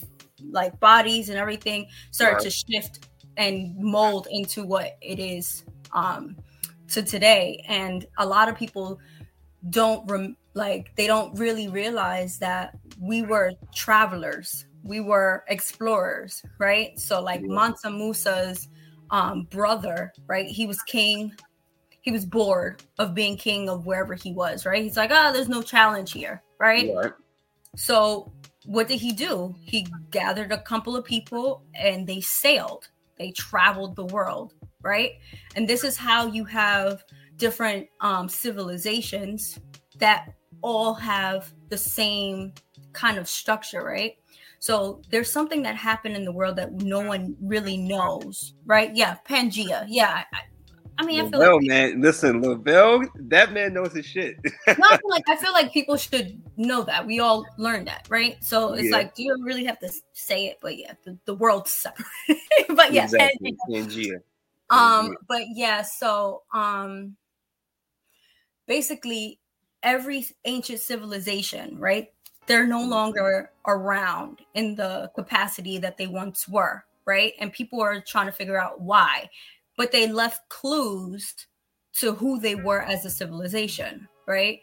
like 0.51 0.79
bodies 0.79 1.27
and 1.27 1.37
everything 1.37 1.85
start 2.11 2.35
right. 2.35 2.43
to 2.43 2.49
shift 2.49 3.09
and 3.35 3.75
mold 3.77 4.27
into 4.31 4.63
what 4.63 4.97
it 5.01 5.19
is 5.19 5.65
um 5.91 6.37
to 6.87 7.03
today 7.03 7.63
and 7.67 8.05
a 8.17 8.25
lot 8.25 8.47
of 8.47 8.57
people 8.57 8.97
don't 9.69 10.09
rem- 10.09 10.37
like 10.53 10.95
they 10.95 11.07
don't 11.07 11.37
really 11.37 11.67
realize 11.67 12.37
that 12.39 12.77
we 12.99 13.21
were 13.21 13.53
travelers 13.73 14.65
we 14.83 14.99
were 14.99 15.43
explorers, 15.47 16.43
right? 16.59 16.99
So 16.99 17.21
like 17.21 17.41
Mansa 17.41 17.89
Musa's 17.89 18.67
um, 19.09 19.47
brother, 19.49 20.13
right? 20.27 20.47
He 20.47 20.67
was 20.67 20.81
king. 20.83 21.33
He 22.01 22.11
was 22.11 22.25
bored 22.25 22.83
of 22.99 23.15
being 23.15 23.37
king 23.37 23.69
of 23.69 23.85
wherever 23.85 24.13
he 24.13 24.33
was, 24.33 24.65
right? 24.65 24.83
He's 24.83 24.97
like, 24.97 25.11
oh, 25.13 25.31
there's 25.31 25.47
no 25.47 25.61
challenge 25.61 26.11
here, 26.11 26.43
right? 26.59 26.93
right. 26.93 27.13
So 27.77 28.31
what 28.65 28.89
did 28.89 28.99
he 28.99 29.13
do? 29.13 29.55
He 29.61 29.87
gathered 30.11 30.51
a 30.51 30.61
couple 30.61 30.97
of 30.97 31.05
people 31.05 31.63
and 31.73 32.05
they 32.05 32.19
sailed. 32.19 32.89
They 33.17 33.31
traveled 33.31 33.95
the 33.95 34.05
world, 34.05 34.53
right? 34.81 35.11
And 35.55 35.67
this 35.67 35.85
is 35.85 35.95
how 35.95 36.27
you 36.27 36.43
have 36.45 37.03
different 37.37 37.87
um, 38.01 38.27
civilizations 38.27 39.59
that 39.99 40.33
all 40.63 40.93
have 40.95 41.53
the 41.69 41.77
same 41.77 42.53
kind 42.93 43.17
of 43.17 43.27
structure, 43.27 43.83
right? 43.83 44.17
So 44.59 45.01
there's 45.09 45.29
something 45.29 45.61
that 45.63 45.75
happened 45.75 46.15
in 46.15 46.23
the 46.23 46.31
world 46.31 46.55
that 46.55 46.71
no 46.71 47.01
one 47.01 47.35
really 47.41 47.77
knows, 47.77 48.53
right? 48.65 48.95
Yeah, 48.95 49.17
Pangea. 49.27 49.85
Yeah, 49.89 50.23
I, 50.31 50.39
I 50.97 51.05
mean, 51.05 51.19
I 51.19 51.29
feel 51.29 51.39
like 51.39 51.63
man, 51.63 52.01
listen, 52.01 52.41
Lavelle, 52.41 53.03
that 53.15 53.51
man 53.51 53.73
knows 53.73 53.93
his 53.93 54.05
shit. 54.05 54.37
no, 54.43 54.51
I 54.89 54.97
feel 54.97 54.99
like 55.09 55.27
I 55.27 55.35
feel 55.35 55.51
like 55.51 55.73
people 55.73 55.97
should 55.97 56.41
know 56.55 56.83
that. 56.83 57.05
We 57.05 57.19
all 57.19 57.45
learn 57.57 57.83
that, 57.85 58.07
right? 58.09 58.37
So 58.41 58.73
it's 58.73 58.85
yeah. 58.85 58.97
like, 58.97 59.15
do 59.15 59.23
you 59.23 59.35
really 59.43 59.65
have 59.65 59.79
to 59.79 59.91
say 60.13 60.45
it? 60.47 60.59
But 60.61 60.77
yeah, 60.77 60.93
the, 61.03 61.17
the 61.25 61.33
world's 61.33 61.71
separate. 61.71 62.07
but 62.69 62.93
yeah, 62.93 63.03
exactly. 63.05 63.55
Pangea. 63.69 64.21
Um, 64.69 65.15
but 65.27 65.43
yeah, 65.53 65.81
so 65.81 66.43
um, 66.53 67.17
basically, 68.67 69.39
every 69.83 70.25
ancient 70.45 70.79
civilization, 70.79 71.77
right? 71.77 72.09
they're 72.47 72.67
no 72.67 72.79
mm-hmm. 72.79 72.89
longer 72.89 73.51
around 73.67 74.41
in 74.53 74.75
the 74.75 75.11
capacity 75.15 75.77
that 75.79 75.97
they 75.97 76.07
once 76.07 76.47
were, 76.47 76.83
right? 77.05 77.33
And 77.39 77.51
people 77.53 77.81
are 77.81 78.01
trying 78.01 78.25
to 78.25 78.31
figure 78.31 78.59
out 78.59 78.81
why. 78.81 79.29
But 79.77 79.91
they 79.91 80.07
left 80.07 80.47
clues 80.49 81.33
to 81.93 82.13
who 82.13 82.39
they 82.39 82.55
were 82.55 82.81
as 82.81 83.05
a 83.05 83.09
civilization, 83.09 84.07
right? 84.27 84.61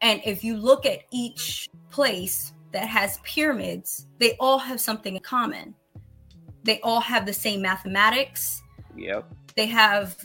And 0.00 0.20
if 0.24 0.42
you 0.42 0.56
look 0.56 0.86
at 0.86 1.00
each 1.12 1.68
place 1.90 2.52
that 2.72 2.86
has 2.86 3.18
pyramids, 3.22 4.06
they 4.18 4.36
all 4.38 4.58
have 4.58 4.80
something 4.80 5.16
in 5.16 5.22
common. 5.22 5.74
They 6.64 6.80
all 6.80 7.00
have 7.00 7.26
the 7.26 7.32
same 7.32 7.62
mathematics. 7.62 8.62
Yep. 8.96 9.30
They 9.56 9.66
have 9.66 10.16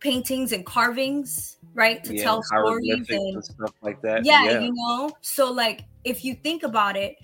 paintings 0.00 0.52
and 0.52 0.66
carvings 0.66 1.56
right 1.74 2.02
to 2.04 2.14
yeah, 2.14 2.22
tell 2.22 2.42
stories 2.42 3.06
and, 3.10 3.34
and, 3.34 3.44
stuff 3.44 3.72
like 3.82 4.00
that 4.00 4.24
yeah, 4.24 4.44
yeah, 4.44 4.60
you 4.60 4.72
know? 4.72 5.10
So 5.20 5.50
like 5.52 5.84
if 6.04 6.24
you 6.24 6.34
think 6.34 6.62
about 6.62 6.96
it 6.96 7.16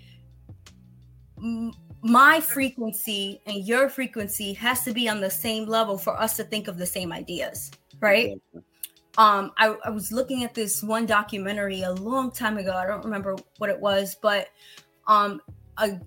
m- 1.38 1.72
my 2.02 2.40
frequency 2.40 3.40
and 3.46 3.64
your 3.66 3.88
frequency 3.88 4.52
has 4.54 4.84
to 4.84 4.92
be 4.92 5.08
on 5.08 5.20
the 5.20 5.30
same 5.30 5.66
level 5.66 5.96
for 5.96 6.18
us 6.20 6.36
to 6.36 6.44
think 6.44 6.66
of 6.68 6.78
the 6.78 6.86
same 6.86 7.12
ideas 7.12 7.70
right? 8.00 8.40
Um 9.18 9.52
I, 9.58 9.76
I 9.84 9.90
was 9.90 10.10
looking 10.10 10.44
at 10.44 10.54
this 10.54 10.82
one 10.82 11.06
documentary 11.06 11.82
a 11.82 11.92
long 11.92 12.30
time 12.30 12.58
ago 12.58 12.72
i 12.72 12.86
don't 12.86 13.04
remember 13.04 13.36
what 13.58 13.70
it 13.70 13.78
was 13.78 14.16
but 14.20 14.48
um 15.06 15.40
a 15.78 16.00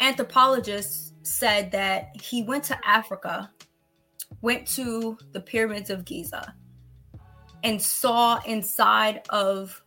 anthropologist 0.00 1.14
said 1.26 1.70
that 1.72 2.10
he 2.20 2.42
went 2.42 2.64
to 2.64 2.78
africa 2.86 3.50
went 4.40 4.66
to 4.68 5.18
the 5.32 5.40
pyramids 5.40 5.90
of 5.90 6.04
giza 6.04 6.54
and 7.64 7.80
saw 7.80 8.40
inside 8.44 9.22
of 9.30 9.82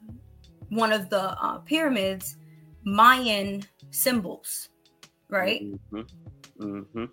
one 0.70 0.94
of 0.94 1.10
the 1.10 1.22
uh, 1.22 1.60
pyramids 1.60 2.38
Mayan 2.84 3.64
symbols, 3.92 4.70
right? 5.30 5.62
Mm-hmm. 5.62 6.02
Mm-hmm. 6.62 7.06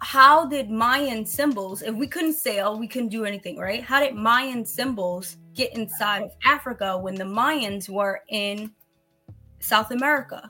How 0.00 0.46
did 0.46 0.70
Mayan 0.70 1.26
symbols, 1.26 1.82
if 1.82 1.94
we 1.94 2.06
couldn't 2.06 2.34
sail, 2.34 2.78
we 2.78 2.86
couldn't 2.86 3.08
do 3.08 3.24
anything, 3.24 3.58
right? 3.58 3.82
How 3.82 4.00
did 4.00 4.14
Mayan 4.14 4.64
symbols 4.64 5.36
get 5.54 5.74
inside 5.74 6.22
of 6.22 6.30
Africa 6.44 6.96
when 6.96 7.14
the 7.14 7.24
Mayans 7.24 7.88
were 7.88 8.22
in 8.28 8.70
South 9.58 9.90
America, 9.90 10.48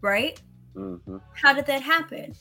right? 0.00 0.40
Mm-hmm. 0.76 1.16
How 1.34 1.52
did 1.52 1.66
that 1.66 1.82
happen? 1.82 2.34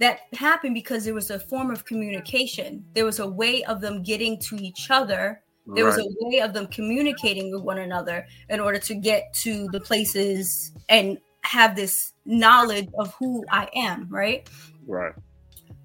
That 0.00 0.20
happened 0.32 0.74
because 0.74 1.04
there 1.04 1.14
was 1.14 1.30
a 1.30 1.38
form 1.38 1.70
of 1.70 1.84
communication. 1.84 2.84
There 2.94 3.04
was 3.04 3.18
a 3.18 3.26
way 3.26 3.64
of 3.64 3.80
them 3.80 4.02
getting 4.02 4.38
to 4.40 4.56
each 4.56 4.90
other 4.90 5.42
there 5.74 5.84
right. 5.84 5.96
was 5.96 5.98
a 5.98 6.08
way 6.20 6.40
of 6.40 6.54
them 6.54 6.66
communicating 6.68 7.52
with 7.52 7.62
one 7.62 7.78
another 7.78 8.26
in 8.48 8.58
order 8.58 8.78
to 8.78 8.94
get 8.94 9.32
to 9.34 9.68
the 9.70 9.80
places 9.80 10.72
and 10.88 11.18
have 11.42 11.76
this 11.76 12.14
knowledge 12.24 12.88
of 12.98 13.14
who 13.14 13.44
I 13.50 13.68
am, 13.74 14.06
right? 14.10 14.48
Right. 14.86 15.12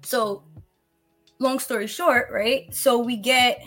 So, 0.02 0.44
long 1.38 1.58
story 1.58 1.86
short, 1.86 2.28
right? 2.32 2.74
So 2.74 2.98
we 2.98 3.16
get 3.16 3.62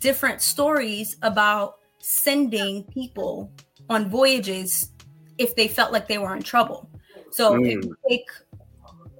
different 0.00 0.42
stories 0.42 1.16
about 1.22 1.76
sending 1.98 2.84
people 2.84 3.50
on 3.88 4.10
voyages 4.10 4.90
if 5.38 5.56
they 5.56 5.68
felt 5.68 5.92
like 5.92 6.06
they 6.06 6.18
were 6.18 6.36
in 6.36 6.42
trouble. 6.42 6.90
So, 7.30 7.54
mm. 7.54 7.90
take 8.08 8.26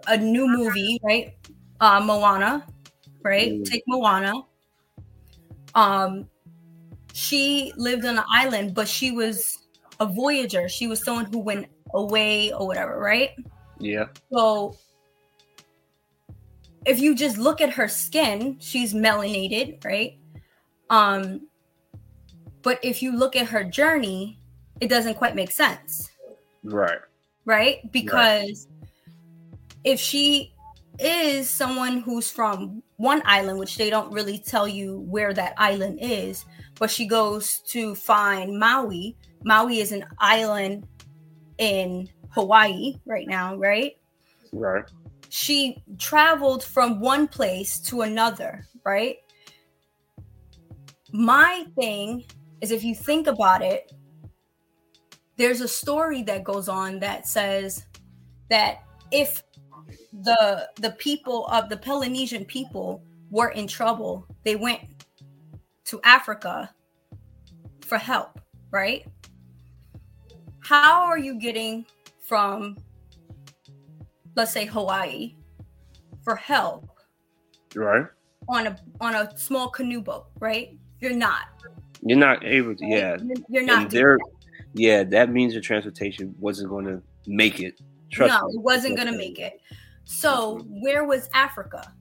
a 0.07 0.19
new 0.19 0.47
movie, 0.47 1.01
right? 1.03 1.35
Uh, 1.81 2.01
Moana, 2.01 2.67
right? 3.23 3.53
Mm. 3.53 3.65
Take 3.65 3.85
Moana 3.87 4.35
um 5.75 6.29
she 7.13 7.73
lived 7.77 8.05
on 8.05 8.19
an 8.19 8.25
island 8.31 8.75
but 8.75 8.89
she 8.89 9.11
was 9.11 9.59
a 10.01 10.07
voyager. 10.07 10.69
She 10.69 10.87
was 10.87 11.05
someone 11.05 11.27
who 11.27 11.39
went 11.39 11.67
away 11.95 12.53
or 12.53 12.67
whatever 12.67 12.99
right? 12.99 13.31
Yeah. 13.79 14.07
So 14.33 14.77
if 16.85 16.99
you 16.99 17.15
just 17.15 17.39
look 17.39 17.61
at 17.61 17.71
her 17.71 17.89
skin 17.89 18.57
she's 18.61 18.95
melanated 18.95 19.85
right? 19.85 20.17
Um 20.91 21.49
but 22.63 22.79
if 22.83 23.03
you 23.03 23.17
look 23.17 23.37
at 23.37 23.47
her 23.47 23.65
journey 23.65 24.39
it 24.81 24.89
doesn't 24.89 25.15
quite 25.15 25.35
make 25.35 25.51
sense. 25.51 26.11
Right. 26.65 26.99
Right? 27.45 27.91
Because 27.93 28.67
right. 28.81 28.89
if 29.85 30.01
she 30.01 30.53
is 30.99 31.49
someone 31.49 31.99
who's 31.99 32.31
from 32.31 32.83
one 32.97 33.23
island, 33.25 33.59
which 33.59 33.77
they 33.77 33.91
don't 33.91 34.13
really 34.13 34.39
tell 34.39 34.69
you 34.69 35.01
where 35.01 35.33
that 35.33 35.55
island 35.57 35.99
is, 36.01 36.45
but 36.79 36.91
she 36.91 37.07
goes 37.07 37.61
to 37.69 37.95
find 37.95 38.59
Maui. 38.59 39.17
Maui 39.45 39.81
is 39.81 39.93
an 39.93 40.05
island 40.19 40.87
in 41.59 42.09
Hawaii 42.31 42.95
right 43.07 43.27
now, 43.27 43.57
right? 43.57 43.97
Right. 44.53 44.85
She 45.29 45.83
traveled 45.99 46.63
from 46.63 47.01
one 47.01 47.27
place 47.27 47.81
to 47.81 48.03
another, 48.03 48.67
right? 48.85 49.17
My 51.13 51.67
thing 51.75 52.25
is 52.61 52.71
if 52.71 52.85
you 52.85 52.95
think 52.95 53.27
about 53.27 53.63
it, 53.63 53.93
there's 55.37 55.61
a 55.61 55.69
story 55.69 56.23
that 56.25 56.45
goes 56.45 56.69
on 56.69 57.01
that 57.01 57.27
says 57.27 57.87
that 58.51 58.83
if 59.11 59.43
the 60.23 60.69
the 60.77 60.91
people 60.93 61.47
of 61.47 61.69
the 61.69 61.77
Polynesian 61.77 62.45
people 62.45 63.03
were 63.31 63.51
in 63.51 63.67
trouble. 63.67 64.27
They 64.45 64.57
went 64.57 64.81
to 65.87 66.01
Africa 66.05 66.71
for 67.87 67.99
help, 67.99 68.41
right? 68.71 69.07
How 70.61 71.03
are 71.03 71.19
you 71.19 71.39
getting 71.39 71.87
from 72.21 72.77
let's 74.37 74.53
say 74.53 74.65
Hawaii 74.65 75.35
for 76.23 76.37
help? 76.37 76.89
Right. 77.75 78.07
On 78.49 78.67
a 78.67 78.77
on 79.01 79.15
a 79.15 79.37
small 79.37 79.69
canoe 79.69 80.01
boat, 80.01 80.27
right? 80.41 80.77
You're 81.01 81.15
not. 81.15 81.43
You're 82.05 82.19
not 82.19 82.45
able 82.45 82.75
to, 82.75 82.87
yeah. 82.87 83.17
You're, 83.49 83.65
not. 83.65 83.91
There, 83.91 84.19
yeah, 84.75 85.05
that 85.05 85.31
means 85.31 85.53
your 85.53 85.63
transportation 85.63 86.35
wasn't 86.39 86.71
going 86.71 86.85
to 86.87 87.01
make 87.27 87.61
it. 87.61 87.81
Trust 88.11 88.35
no, 88.35 88.49
me. 88.49 88.55
it 88.55 88.61
wasn't 88.61 88.97
going 88.97 89.09
to 89.09 89.17
make 89.17 89.39
it. 89.39 89.61
So, 90.05 90.67
where 90.69 91.05
was 91.05 91.29
Africa? 91.35 91.93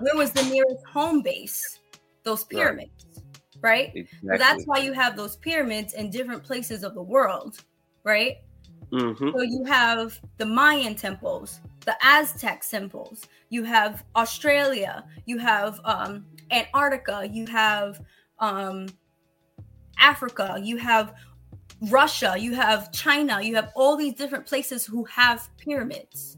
Where 0.00 0.16
was 0.16 0.32
the 0.32 0.42
nearest 0.42 0.84
home 0.86 1.22
base? 1.22 1.78
Those 2.22 2.44
pyramids, 2.44 3.22
right? 3.60 3.92
Exactly. 3.94 4.28
So 4.30 4.36
that's 4.36 4.64
why 4.64 4.78
you 4.78 4.92
have 4.92 5.16
those 5.16 5.36
pyramids 5.36 5.94
in 5.94 6.10
different 6.10 6.44
places 6.44 6.84
of 6.84 6.94
the 6.94 7.02
world, 7.02 7.62
right? 8.04 8.38
Mm-hmm. 8.92 9.30
So 9.30 9.42
you 9.42 9.64
have 9.64 10.18
the 10.36 10.46
Mayan 10.46 10.94
temples, 10.94 11.60
the 11.86 11.96
Aztec 12.02 12.62
temples, 12.68 13.26
you 13.48 13.64
have 13.64 14.04
Australia, 14.16 15.04
you 15.26 15.38
have 15.38 15.80
um, 15.84 16.26
Antarctica, 16.50 17.28
you 17.30 17.46
have 17.46 18.00
um, 18.38 18.86
Africa, 19.98 20.58
you 20.60 20.76
have 20.76 21.14
Russia, 21.82 22.34
you 22.38 22.54
have 22.54 22.92
China, 22.92 23.40
you 23.40 23.54
have 23.54 23.70
all 23.74 23.96
these 23.96 24.14
different 24.14 24.46
places 24.46 24.84
who 24.84 25.04
have 25.04 25.48
pyramids, 25.56 26.36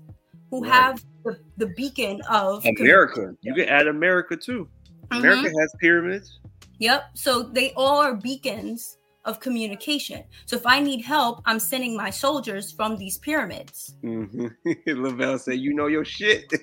who 0.53 0.63
right. 0.63 0.71
have 0.73 1.05
the, 1.25 1.41
the 1.57 1.67
beacon 1.69 2.21
of 2.29 2.65
America. 2.67 3.35
You 3.41 3.55
can 3.55 3.69
add 3.69 3.89
America 3.89 4.37
too. 4.37 4.69
Mm-hmm. 5.09 5.17
America 5.17 5.51
has 5.59 5.75
pyramids. 5.81 6.39
Yep. 6.79 7.05
So 7.15 7.43
they 7.43 7.73
all 7.73 7.99
are 7.99 8.15
beacons 8.15 8.99
of 9.25 9.41
communication. 9.41 10.25
So 10.45 10.57
if 10.57 10.67
I 10.67 10.81
need 10.81 11.01
help, 11.01 11.41
I'm 11.47 11.59
sending 11.59 11.97
my 11.97 12.11
soldiers 12.11 12.71
from 12.71 12.99
these 12.99 13.17
pyramids. 13.19 13.95
Mm-hmm. 14.05 14.49
Lavelle 15.03 15.39
said, 15.39 15.59
"You 15.59 15.73
know 15.75 15.87
your 15.87 16.05
shit." 16.05 16.53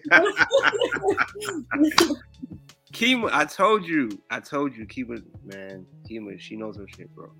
Kima, 2.93 3.29
I 3.31 3.45
told 3.45 3.85
you, 3.85 4.09
I 4.29 4.39
told 4.39 4.75
you, 4.75 4.85
Kima, 4.85 5.23
man, 5.45 5.85
Kima, 6.09 6.39
she 6.39 6.55
knows 6.55 6.77
her 6.77 6.87
shit, 6.95 7.13
bro. 7.15 7.31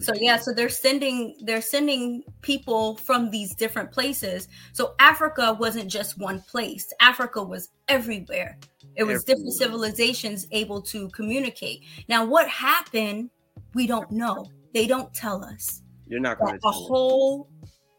So 0.00 0.12
yeah, 0.14 0.36
so 0.36 0.52
they're 0.52 0.68
sending 0.68 1.36
they're 1.42 1.62
sending 1.62 2.22
people 2.42 2.96
from 2.96 3.30
these 3.30 3.54
different 3.54 3.90
places. 3.90 4.48
So 4.72 4.94
Africa 4.98 5.56
wasn't 5.58 5.90
just 5.90 6.18
one 6.18 6.40
place. 6.42 6.92
Africa 7.00 7.42
was 7.42 7.70
everywhere. 7.88 8.58
It 8.96 9.04
was 9.04 9.22
everywhere. 9.22 9.22
different 9.26 9.52
civilizations 9.54 10.46
able 10.50 10.82
to 10.82 11.08
communicate. 11.08 11.84
Now 12.08 12.24
what 12.24 12.46
happened, 12.48 13.30
we 13.74 13.86
don't 13.86 14.10
know. 14.10 14.46
They 14.74 14.86
don't 14.86 15.12
tell 15.14 15.42
us. 15.42 15.82
You're 16.06 16.20
not 16.20 16.38
going 16.38 16.60
to 16.60 16.68
a 16.68 16.72
whole 16.72 17.48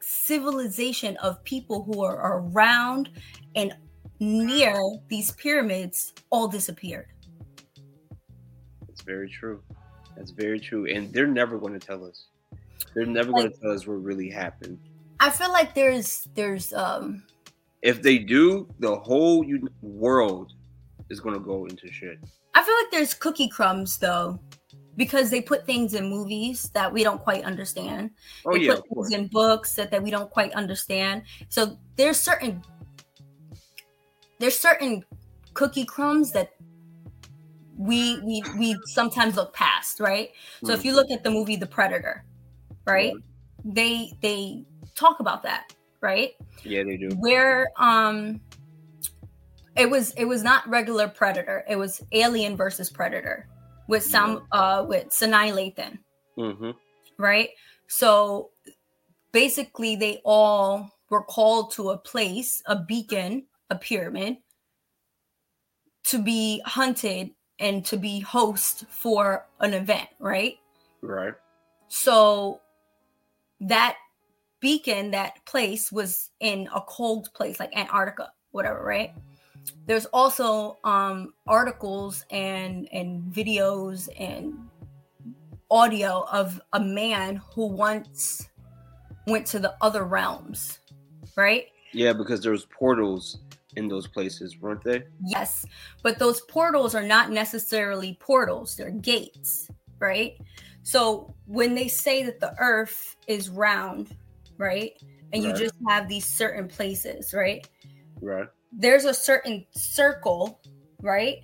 civilization 0.02 1.18
of 1.18 1.44
people 1.44 1.84
who 1.84 2.04
are 2.04 2.40
around 2.40 3.10
and 3.56 3.74
near 4.20 4.80
these 5.08 5.32
pyramids 5.32 6.14
all 6.30 6.48
disappeared. 6.48 7.08
It's 8.88 9.02
very 9.02 9.30
true. 9.30 9.64
That's 10.16 10.32
very 10.32 10.60
true. 10.60 10.86
And 10.86 11.12
they're 11.14 11.28
never 11.28 11.58
going 11.58 11.74
to 11.74 11.80
tell 11.80 12.06
us. 12.06 12.28
They're 12.94 13.06
never 13.06 13.32
like, 13.32 13.42
going 13.44 13.54
to 13.54 13.60
tell 13.60 13.72
us 13.72 13.88
what 13.88 14.04
really 14.04 14.30
happened. 14.30 14.80
I 15.20 15.30
feel 15.30 15.52
like 15.52 15.76
there's 15.76 16.28
there's 16.36 16.74
um 16.74 17.24
if 17.82 18.02
they 18.02 18.18
do, 18.18 18.68
the 18.80 18.96
whole 18.96 19.46
world 19.82 20.54
is 21.10 21.20
going 21.20 21.36
to 21.36 21.42
go 21.42 21.66
into 21.66 21.92
shit. 21.92 22.20
I 22.54 22.64
feel 22.64 22.76
like 22.76 22.92
there's 22.92 23.14
cookie 23.14 23.48
crumbs 23.48 23.98
though 23.98 24.40
because 24.98 25.30
they 25.30 25.42
put 25.42 25.66
things 25.66 25.94
in 25.94 26.10
movies 26.10 26.70
that 26.74 26.92
we 26.92 27.04
don't 27.04 27.22
quite 27.22 27.44
understand. 27.44 28.12
Oh, 28.46 28.54
they 28.54 28.66
yeah, 28.66 28.76
put 28.76 28.90
things 28.90 29.14
in 29.14 29.28
books 29.28 29.74
that, 29.76 29.90
that 29.92 30.04
we 30.04 30.12
don't 30.12 30.30
quite 30.30 30.54
understand. 30.54 31.24
So 31.50 31.78
there's 31.96 32.20
certain 32.20 32.62
there's 34.40 34.58
certain 34.58 35.06
cookie 35.54 35.86
crumbs 35.86 36.32
that 36.32 36.54
we 37.78 38.20
we 38.20 38.44
we 38.58 38.78
sometimes 38.86 39.36
look 39.36 39.54
past, 39.54 40.00
right? 40.00 40.30
So 40.62 40.68
mm-hmm. 40.68 40.80
if 40.80 40.86
you 40.86 40.96
look 40.96 41.12
at 41.12 41.24
the 41.24 41.32
movie 41.32 41.56
The 41.56 41.68
Predator, 41.68 42.26
right? 42.86 43.14
Yeah. 43.14 43.72
They 43.74 44.14
they 44.22 44.66
talk 44.96 45.20
about 45.20 45.44
that, 45.44 45.74
right? 46.02 46.32
Yeah, 46.64 46.84
they 46.84 46.98
do. 46.98 47.10
Where 47.18 47.72
um 47.78 48.42
it 49.76 49.90
was 49.90 50.12
it 50.12 50.26
was 50.26 50.44
not 50.44 50.68
regular 50.70 51.08
Predator. 51.08 51.64
It 51.68 51.78
was 51.78 52.02
Alien 52.12 52.58
versus 52.58 52.90
Predator 52.90 53.48
with 53.88 54.04
some 54.04 54.48
uh 54.52 54.86
with 54.88 55.10
Sanaa 55.10 55.52
Lathan. 55.54 56.00
Mm-hmm. 56.38 56.72
Right? 57.18 57.50
So 57.88 58.52
basically 59.32 59.96
they 59.96 60.22
all 60.24 60.90
were 61.10 61.24
called 61.24 61.72
to 61.74 61.90
a 61.92 61.98
place, 61.98 62.62
a 62.66 62.76
beacon, 62.76 63.46
a 63.70 63.76
pyramid 63.76 64.38
to 66.06 66.22
be 66.22 66.62
hunted 66.66 67.32
and 67.62 67.86
to 67.86 67.96
be 67.96 68.20
host 68.20 68.86
for 68.90 69.46
an 69.62 69.74
event, 69.74 70.10
right? 70.20 70.58
Right. 71.02 71.34
So 71.88 72.60
that 73.62 73.98
beacon, 74.60 75.12
that 75.12 75.46
place 75.46 75.92
was 75.92 76.32
in 76.40 76.68
a 76.76 76.82
cold 76.82 77.34
place 77.34 77.60
like 77.60 77.76
Antarctica, 77.76 78.32
whatever, 78.52 78.84
right? 78.84 79.14
There's 79.86 80.08
also 80.08 80.80
um 80.84 81.34
articles 81.48 82.26
and 82.32 82.90
and 82.92 83.32
videos 83.32 84.10
and 84.20 84.58
audio 85.70 86.26
of 86.32 86.60
a 86.74 86.80
man 86.80 87.42
who 87.54 87.68
once 87.68 88.50
went 89.28 89.46
to 89.48 89.60
the 89.60 89.76
other 89.82 90.04
realms, 90.04 90.80
right? 91.36 91.68
Yeah, 91.94 92.14
because 92.14 92.42
there's 92.42 92.66
portals 92.66 93.38
in 93.76 93.88
those 93.88 94.08
places, 94.08 94.60
weren't 94.60 94.84
they? 94.84 95.04
Yes, 95.26 95.66
but 96.04 96.20
those 96.20 96.42
portals 96.42 96.96
are 96.96 97.04
not 97.04 97.32
necessarily 97.32 98.18
portals, 98.20 98.76
they're 98.76 98.92
gates, 98.92 99.70
right? 100.00 100.38
So 100.84 101.34
when 101.46 101.76
they 101.76 101.88
say 101.88 102.24
that 102.24 102.40
the 102.40 102.56
earth 102.60 103.16
is 103.28 103.50
round, 103.50 104.16
right? 104.58 104.94
And 105.34 105.44
right. 105.44 105.58
you 105.58 105.66
just 105.66 105.76
have 105.88 106.08
these 106.08 106.26
certain 106.26 106.68
places, 106.68 107.34
right? 107.34 107.68
Right. 108.22 108.48
There's 108.72 109.06
a 109.06 109.14
certain 109.14 109.66
circle, 109.72 110.62
right? 111.02 111.40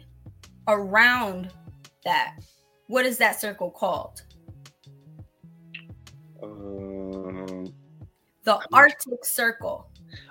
Around 0.68 1.54
that. 2.04 2.38
What 2.88 3.06
is 3.06 3.18
that 3.18 3.40
circle 3.40 3.70
called? 3.70 4.22
Um, 6.42 7.74
the 8.44 8.60
Arctic 8.72 9.26
Circle. 9.26 9.90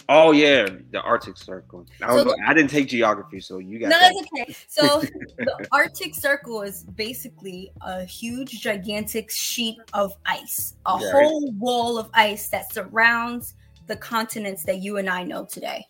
Oh 0.08 0.30
yeah, 0.30 0.68
the 0.92 1.00
Arctic 1.00 1.36
Circle. 1.36 1.86
I, 2.00 2.08
so 2.10 2.24
the, 2.24 2.38
I 2.46 2.54
didn't 2.54 2.70
take 2.70 2.88
geography, 2.88 3.40
so 3.40 3.58
you 3.58 3.80
got. 3.80 3.88
No, 3.88 3.98
that's 3.98 4.16
okay. 4.16 4.56
So 4.68 5.00
the 5.38 5.66
Arctic 5.72 6.14
Circle 6.14 6.62
is 6.62 6.84
basically 6.84 7.72
a 7.80 8.04
huge, 8.04 8.60
gigantic 8.60 9.32
sheet 9.32 9.78
of 9.94 10.14
ice, 10.24 10.76
a 10.86 10.94
right. 10.94 11.12
whole 11.12 11.50
wall 11.52 11.98
of 11.98 12.08
ice 12.14 12.48
that 12.50 12.72
surrounds 12.72 13.54
the 13.88 13.96
continents 13.96 14.62
that 14.64 14.78
you 14.78 14.98
and 14.98 15.10
I 15.10 15.24
know 15.24 15.44
today, 15.44 15.84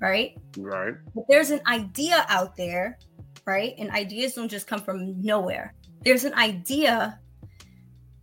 right? 0.00 0.38
Right. 0.56 0.94
But 1.14 1.24
there's 1.28 1.50
an 1.50 1.60
idea 1.66 2.24
out 2.28 2.56
there, 2.56 2.98
right? 3.46 3.74
And 3.78 3.90
ideas 3.90 4.34
don't 4.34 4.48
just 4.48 4.68
come 4.68 4.80
from 4.80 5.20
nowhere. 5.20 5.74
There's 6.02 6.24
an 6.24 6.34
idea 6.34 7.18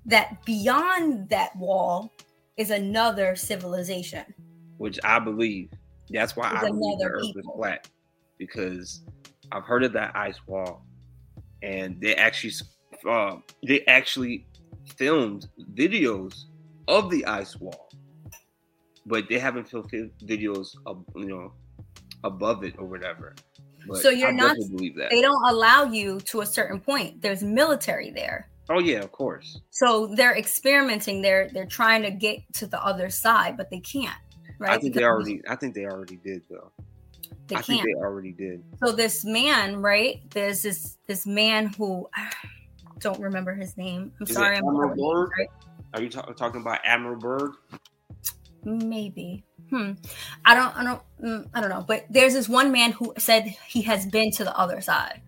that 0.05 0.45
beyond 0.45 1.27
that 1.29 1.53
wall 1.57 2.13
is 2.55 2.69
another 2.69 3.35
civilization 3.35 4.23
which 4.77 4.99
I 5.03 5.19
believe. 5.19 5.69
That's 6.09 6.35
why 6.35 6.51
I 6.51 6.69
believe 6.69 6.99
the 6.99 7.05
Earth 7.05 7.25
is 7.35 7.45
flat 7.55 7.87
because 8.37 9.01
I've 9.51 9.63
heard 9.63 9.83
of 9.83 9.93
that 9.93 10.15
ice 10.15 10.39
wall, 10.47 10.85
and 11.61 11.99
they 12.01 12.15
actually 12.15 12.53
uh, 13.07 13.37
they 13.65 13.85
actually 13.85 14.45
filmed 14.97 15.47
videos 15.73 16.45
of 16.87 17.09
the 17.09 17.25
ice 17.25 17.57
wall, 17.57 17.89
but 19.05 19.29
they 19.29 19.39
haven't 19.39 19.69
filmed 19.69 19.91
videos 20.25 20.75
of 20.85 21.03
you 21.15 21.25
know 21.25 21.53
above 22.23 22.63
it 22.63 22.75
or 22.77 22.85
whatever. 22.85 23.35
But 23.87 23.97
so 23.97 24.09
you're 24.09 24.29
I 24.29 24.33
not 24.33 24.55
believe 24.55 24.95
that. 24.97 25.09
they 25.09 25.21
don't 25.21 25.49
allow 25.49 25.83
you 25.83 26.19
to 26.21 26.41
a 26.41 26.45
certain 26.45 26.79
point. 26.79 27.21
There's 27.21 27.43
military 27.43 28.11
there. 28.11 28.49
Oh 28.69 28.79
yeah, 28.79 28.99
of 28.99 29.11
course. 29.11 29.59
So 29.71 30.07
they're 30.07 30.37
experimenting. 30.37 31.21
They're 31.21 31.49
they're 31.49 31.65
trying 31.65 32.01
to 32.03 32.11
get 32.11 32.41
to 32.55 32.67
the 32.67 32.81
other 32.83 33.09
side, 33.09 33.57
but 33.57 33.69
they 33.69 33.79
can't 33.79 34.15
right? 34.59 34.71
I 34.71 34.77
think 34.77 34.93
because 34.93 34.99
they 35.01 35.05
already. 35.05 35.41
I 35.47 35.55
think 35.55 35.75
they 35.75 35.85
already 35.85 36.17
did 36.17 36.43
though. 36.49 36.71
They 37.47 37.55
I 37.55 37.61
can't. 37.61 37.65
think 37.65 37.83
they 37.83 38.01
already 38.01 38.31
did. 38.31 38.63
So 38.83 38.91
this 38.91 39.25
man, 39.25 39.81
right? 39.81 40.21
There's 40.31 40.61
this 40.61 40.97
this 41.07 41.25
man 41.25 41.67
who 41.67 42.07
I 42.13 42.31
don't 42.99 43.19
remember 43.19 43.53
his 43.53 43.77
name. 43.77 44.11
I'm 44.19 44.27
Is 44.27 44.33
sorry. 44.33 44.57
I'm 44.57 44.65
Berg? 44.65 45.29
Right? 45.37 45.49
Are 45.93 46.01
you 46.01 46.09
talk, 46.09 46.35
talking 46.35 46.61
about 46.61 46.79
Admiral 46.83 47.19
Byrd? 47.19 47.51
Maybe. 48.63 49.45
Hmm. 49.69 49.93
I 50.45 50.55
don't. 50.55 50.75
I 50.75 50.83
don't. 50.83 51.01
Mm, 51.23 51.49
I 51.53 51.61
don't 51.61 51.69
know. 51.69 51.83
But 51.87 52.05
there's 52.09 52.33
this 52.33 52.47
one 52.47 52.71
man 52.71 52.91
who 52.91 53.13
said 53.17 53.55
he 53.67 53.81
has 53.83 54.05
been 54.05 54.31
to 54.31 54.43
the 54.43 54.57
other 54.57 54.81
side, 54.81 55.21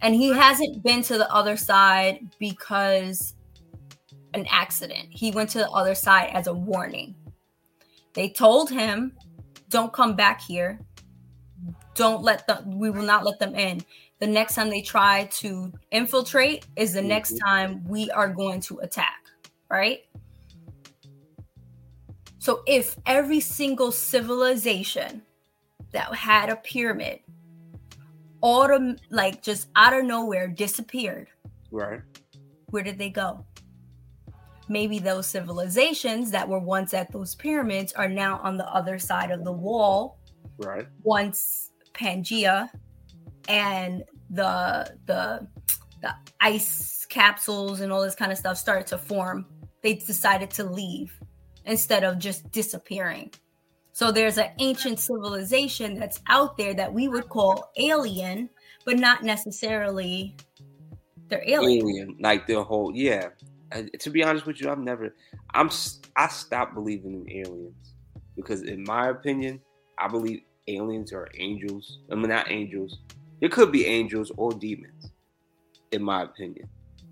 and 0.00 0.14
he 0.14 0.28
hasn't 0.30 0.82
been 0.82 1.02
to 1.02 1.18
the 1.18 1.32
other 1.32 1.56
side 1.56 2.20
because 2.38 3.34
an 4.34 4.46
accident. 4.50 5.08
He 5.10 5.30
went 5.30 5.50
to 5.50 5.58
the 5.58 5.70
other 5.70 5.94
side 5.94 6.30
as 6.34 6.48
a 6.48 6.52
warning 6.52 7.14
they 8.14 8.28
told 8.28 8.70
him, 8.70 9.12
don't 9.68 9.92
come 9.92 10.16
back 10.16 10.40
here. 10.40 10.80
Don't 11.94 12.22
let 12.22 12.46
them, 12.46 12.78
we 12.78 12.90
will 12.90 13.02
not 13.02 13.24
let 13.24 13.38
them 13.38 13.54
in. 13.54 13.82
The 14.20 14.26
next 14.26 14.54
time 14.54 14.70
they 14.70 14.82
try 14.82 15.28
to 15.32 15.72
infiltrate 15.90 16.66
is 16.76 16.92
the 16.92 17.02
next 17.02 17.34
mm-hmm. 17.34 17.46
time 17.46 17.84
we 17.86 18.10
are 18.10 18.28
going 18.28 18.60
to 18.62 18.78
attack, 18.78 19.26
right? 19.70 20.00
So 22.38 22.62
if 22.66 22.96
every 23.06 23.40
single 23.40 23.90
civilization 23.90 25.22
that 25.92 26.14
had 26.14 26.50
a 26.50 26.56
pyramid 26.56 27.20
autumn 28.42 28.96
like 29.10 29.42
just 29.42 29.68
out 29.76 29.94
of 29.94 30.04
nowhere 30.04 30.48
disappeared 30.48 31.28
Right. 31.74 32.02
Where 32.70 32.84
did 32.84 32.98
they 32.98 33.10
go? 33.10 33.44
Maybe 34.68 34.98
those 34.98 35.26
civilizations 35.26 36.30
that 36.30 36.48
were 36.48 36.58
once 36.58 36.94
at 36.94 37.12
those 37.12 37.34
pyramids 37.34 37.92
are 37.92 38.08
now 38.08 38.40
on 38.42 38.56
the 38.56 38.66
other 38.72 38.98
side 38.98 39.30
of 39.30 39.44
the 39.44 39.52
wall. 39.52 40.18
Right. 40.58 40.86
Once 41.02 41.70
Pangea 41.92 42.68
and 43.48 44.04
the 44.30 44.96
the 45.06 45.46
the 46.00 46.14
ice 46.40 47.06
capsules 47.08 47.80
and 47.80 47.92
all 47.92 48.02
this 48.02 48.14
kind 48.14 48.32
of 48.32 48.38
stuff 48.38 48.58
started 48.58 48.86
to 48.88 48.98
form, 48.98 49.46
they 49.82 49.94
decided 49.94 50.50
to 50.50 50.64
leave 50.64 51.18
instead 51.66 52.04
of 52.04 52.18
just 52.18 52.50
disappearing. 52.50 53.30
So 53.92 54.10
there's 54.10 54.38
an 54.38 54.50
ancient 54.58 54.98
civilization 54.98 55.98
that's 55.98 56.20
out 56.28 56.56
there 56.56 56.74
that 56.74 56.92
we 56.92 57.06
would 57.06 57.28
call 57.28 57.70
alien, 57.76 58.50
but 58.84 58.98
not 58.98 59.22
necessarily 59.22 60.36
they're 61.28 61.44
alien. 61.46 61.86
alien 61.86 62.16
like 62.20 62.46
the 62.46 62.62
whole 62.62 62.92
yeah. 62.94 63.28
To 63.82 64.10
be 64.10 64.22
honest 64.22 64.46
with 64.46 64.60
you, 64.60 64.70
I've 64.70 64.78
never 64.78 65.14
I'm 65.52 65.70
I 66.16 66.28
stopped 66.28 66.74
believing 66.74 67.26
in 67.26 67.46
aliens 67.46 67.94
because 68.36 68.62
in 68.62 68.84
my 68.84 69.08
opinion, 69.08 69.60
I 69.98 70.08
believe 70.08 70.40
aliens 70.68 71.12
are 71.12 71.28
angels. 71.38 71.98
I 72.10 72.14
mean 72.14 72.28
not 72.28 72.50
angels. 72.50 72.98
It 73.40 73.52
could 73.52 73.72
be 73.72 73.86
angels 73.86 74.32
or 74.36 74.52
demons, 74.52 75.12
in 75.92 76.02
my 76.02 76.22
opinion. 76.22 76.68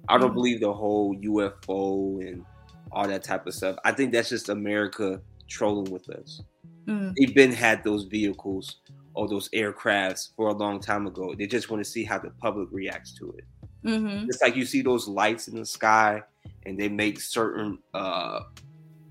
I 0.08 0.18
don't 0.18 0.32
mm 0.32 0.34
believe 0.34 0.60
the 0.60 0.72
whole 0.72 1.14
UFO 1.16 2.26
and 2.26 2.44
all 2.90 3.06
that 3.06 3.22
type 3.22 3.46
of 3.46 3.54
stuff. 3.54 3.76
I 3.84 3.92
think 3.92 4.12
that's 4.12 4.28
just 4.28 4.48
America 4.48 5.20
trolling 5.48 5.92
with 5.92 6.08
us. 6.10 6.42
Mm. 6.86 7.14
They've 7.16 7.34
been 7.34 7.52
had 7.52 7.84
those 7.84 8.04
vehicles 8.04 8.80
or 9.14 9.28
those 9.28 9.48
aircrafts 9.50 10.30
for 10.36 10.48
a 10.48 10.52
long 10.52 10.80
time 10.80 11.06
ago. 11.06 11.34
They 11.36 11.46
just 11.46 11.70
want 11.70 11.84
to 11.84 11.90
see 11.90 12.04
how 12.04 12.18
the 12.18 12.30
public 12.30 12.68
reacts 12.72 13.12
to 13.18 13.34
it. 13.38 13.44
Mm-hmm. 13.86 14.28
It's 14.28 14.40
like 14.40 14.56
you 14.56 14.64
see 14.64 14.82
those 14.82 15.08
lights 15.08 15.48
in 15.48 15.58
the 15.58 15.66
sky, 15.66 16.22
and 16.66 16.78
they 16.78 16.88
make 16.88 17.20
certain 17.20 17.78
uh, 17.94 18.40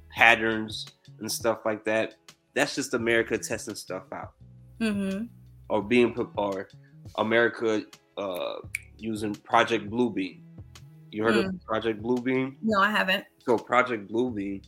patterns 0.09 0.85
and 1.19 1.31
stuff 1.31 1.59
like 1.65 1.83
that. 1.85 2.15
That's 2.53 2.75
just 2.75 2.93
America 2.93 3.37
testing 3.37 3.75
stuff 3.75 4.03
out, 4.11 4.33
mm-hmm. 4.79 5.25
or 5.69 5.81
being 5.81 6.13
put 6.13 6.29
or 6.35 6.67
America 7.17 7.83
uh, 8.17 8.55
using 8.97 9.33
Project 9.35 9.89
Bluebeam. 9.89 10.41
You 11.11 11.23
heard 11.23 11.35
mm. 11.35 11.49
of 11.49 11.65
Project 11.65 12.01
Bluebeam? 12.01 12.55
No, 12.61 12.79
I 12.79 12.89
haven't. 12.89 13.25
So 13.45 13.57
Project 13.57 14.11
Bluebeam 14.11 14.63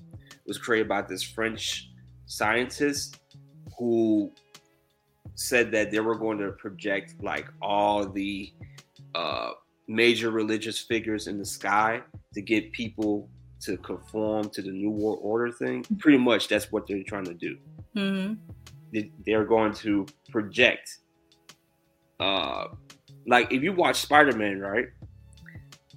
was 0.46 0.58
created 0.58 0.90
by 0.90 1.02
this 1.02 1.24
French 1.24 1.90
scientist 2.26 3.20
who 3.78 4.32
said 5.36 5.72
that 5.72 5.92
they 5.92 6.00
were 6.00 6.16
going 6.16 6.38
to 6.38 6.52
project 6.52 7.16
like 7.22 7.48
all 7.62 8.08
the 8.08 8.52
uh, 9.16 9.52
major 9.88 10.32
religious 10.32 10.80
figures 10.80 11.28
in 11.28 11.38
the 11.38 11.46
sky 11.46 12.02
to 12.34 12.42
get 12.42 12.72
people 12.72 13.30
to 13.62 13.78
conform 13.78 14.50
to 14.50 14.62
the 14.62 14.72
new 14.72 14.90
world 14.90 15.20
order 15.22 15.52
thing. 15.52 15.86
Pretty 16.00 16.18
much 16.18 16.48
that's 16.48 16.72
what 16.72 16.88
they're 16.88 17.04
trying 17.04 17.26
to 17.26 17.34
do. 17.34 17.58
Mm-hmm. 17.96 19.02
They're 19.26 19.46
going 19.46 19.74
to 19.76 20.06
project, 20.30 21.00
uh, 22.20 22.68
like 23.26 23.52
if 23.52 23.64
you 23.64 23.74
watch 23.74 23.98
Spider 24.02 24.36
Man, 24.38 24.60
right? 24.60 24.88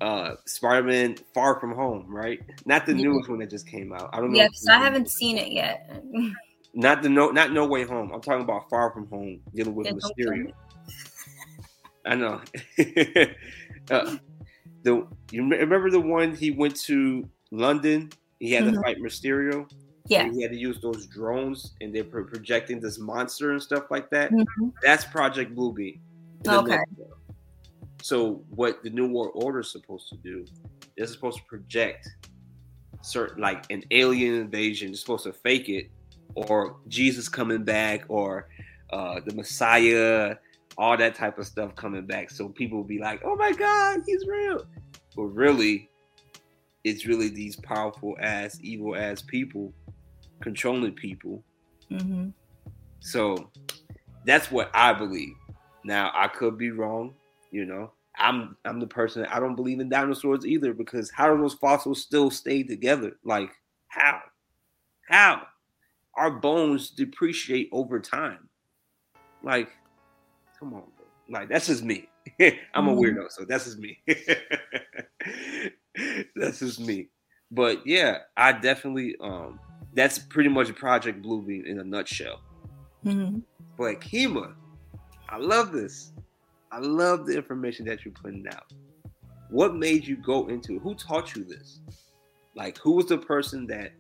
uh 0.01 0.35
Spider-Man 0.45 1.17
Far 1.35 1.59
From 1.59 1.75
Home, 1.75 2.07
right? 2.09 2.41
Not 2.65 2.87
the 2.87 2.95
yeah. 2.95 3.05
newest 3.05 3.29
one 3.29 3.39
that 3.39 3.51
just 3.51 3.67
came 3.67 3.93
out. 3.93 4.11
I 4.13 4.21
don't 4.21 4.33
know. 4.33 4.39
Yeah, 4.39 4.49
because 4.49 4.69
I 4.69 4.79
haven't 4.79 5.11
seen 5.11 5.39
it 5.39 5.53
yet. 5.53 6.03
not 6.75 7.03
the 7.03 7.09
no, 7.09 7.31
not 7.31 7.53
No 7.53 7.67
Way 7.67 7.85
Home. 7.85 8.13
I'm 8.13 8.21
talking 8.21 8.43
about 8.43 8.69
Far 8.69 8.93
From 8.93 9.07
Home, 9.09 9.41
dealing 9.55 9.75
with 9.75 9.87
yeah, 9.87 9.93
Mysterio. 9.93 10.53
I 12.05 12.15
know. 12.15 12.41
uh, 13.91 14.17
the 14.83 15.07
you 15.31 15.49
remember 15.49 15.91
the 15.91 16.01
one 16.01 16.35
he 16.35 16.51
went 16.51 16.77
to 16.83 17.29
London? 17.51 18.11
He 18.41 18.53
had 18.53 18.65
mm-hmm. 18.65 18.75
to 18.75 18.83
fight 18.83 18.99
Mysterio. 18.99 19.69
Yeah, 20.09 20.31
he 20.31 20.43
had 20.43 20.53
to 20.53 20.59
use 20.59 20.81
those 20.81 21.07
drones, 21.07 21.75
and 21.81 21.95
they're 21.95 22.05
projecting 22.05 22.81
this 22.81 22.99
monster 22.99 23.53
and 23.53 23.63
stuff 23.63 23.91
like 23.91 24.09
that. 24.11 24.31
Mm-hmm. 24.31 24.69
That's 24.83 25.05
Project 25.05 25.55
Bluebeam. 25.57 25.99
Okay. 26.47 26.79
So 28.03 28.45
what 28.51 28.85
the 28.85 28.91
New 28.91 29.09
World 29.09 29.33
Order 29.35 29.61
is 29.61 29.73
supposed 29.73 30.09
to 30.11 30.17
do, 30.17 30.47
they're 30.97 31.09
supposed 31.09 31.39
to 31.39 31.45
project 31.45 32.09
certain 33.03 33.43
like 33.43 33.69
an 33.71 33.83
alien 33.91 34.35
invasion. 34.35 34.89
They're 34.89 34.97
supposed 34.97 35.25
to 35.25 35.33
fake 35.33 35.69
it, 35.69 35.91
or 36.37 36.77
Jesus 36.87 37.29
coming 37.29 37.65
back, 37.65 38.05
or 38.09 38.49
uh, 38.91 39.21
the 39.27 39.35
Messiah, 39.35 40.37
all 40.79 40.97
that 40.97 41.15
type 41.15 41.39
of 41.39 41.47
stuff 41.47 41.75
coming 41.75 42.07
back. 42.07 42.31
So 42.31 42.49
people 42.49 42.79
will 42.79 42.85
be 42.85 42.99
like, 42.99 43.23
"Oh 43.25 43.37
my 43.37 43.53
God, 43.53 44.01
he's 44.07 44.27
real," 44.27 44.67
but 45.15 45.25
really, 45.25 45.89
it's 46.85 47.07
really 47.07 47.29
these 47.29 47.57
powerful 47.57 48.17
ass, 48.21 48.59
evil 48.61 48.97
ass 48.97 49.23
people 49.23 49.73
controlling 50.41 50.93
people. 50.93 51.43
Mm-hmm. 51.91 52.29
So 53.01 53.51
that's 54.25 54.51
what 54.51 54.71
I 54.75 54.93
believe. 54.93 55.35
Now 55.85 56.11
I 56.15 56.29
could 56.29 56.59
be 56.59 56.71
wrong, 56.71 57.15
you 57.51 57.65
know. 57.65 57.93
I'm 58.19 58.57
I'm 58.65 58.81
the 58.81 58.87
person 58.87 59.27
I 59.27 59.41
don't 59.41 59.57
believe 59.57 59.79
in 59.79 59.89
dinosaurs 59.89 60.47
either 60.47 60.73
because 60.73 61.11
how 61.11 61.33
do 61.33 61.41
those 61.41 61.55
fossils 61.55 62.03
still 62.03 62.31
stay 62.31 62.63
together? 62.63 63.13
Like 63.25 63.51
how? 63.89 64.21
How? 65.09 65.43
Our 66.17 66.31
bones 66.31 66.91
depreciate 66.91 67.69
over 67.73 68.01
time. 68.01 68.49
Like, 69.43 69.71
come 70.59 70.75
on, 70.75 70.85
bro. 70.97 71.07
Like 71.29 71.49
that's 71.49 71.67
just 71.67 71.83
me. 71.85 72.09
I'm 72.41 72.89
a 72.89 72.95
mm-hmm. 72.95 72.99
weirdo, 72.99 73.31
so 73.31 73.45
that's 73.45 73.65
just 73.65 73.79
me. 73.79 73.99
that's 76.37 76.61
just 76.61 76.81
me. 76.81 77.09
But 77.51 77.87
yeah, 77.87 78.19
I 78.37 78.53
definitely 78.53 79.17
um 79.21 79.61
that's 79.95 80.19
pretty 80.19 80.51
much 80.51 80.75
Project 80.75 81.23
Bluebeam 81.23 81.65
in 81.67 81.81
a 81.81 81.85
nutshell. 81.85 82.41
Mm-hmm. 83.05 83.39
But 83.79 84.01
Kima, 84.01 84.55
I 85.29 85.39
love 85.39 85.73
this. 85.73 86.13
I 86.71 86.79
love 86.79 87.27
the 87.27 87.37
information 87.37 87.87
that 87.87 88.05
you're 88.05 88.15
putting 88.15 88.47
out. 88.49 88.73
What 89.51 89.75
made 89.77 90.07
you 90.07 90.17
go 90.17 90.49
into 90.49 90.77
it? 90.77 90.83
Who 90.83 90.95
taught 90.95 91.35
you 91.35 91.45
this? 91.45 91.81
Like, 92.55 92.79
who 92.79 92.93
was 92.93 93.07
the 93.07 93.19
person 93.19 93.67
that 93.69 93.93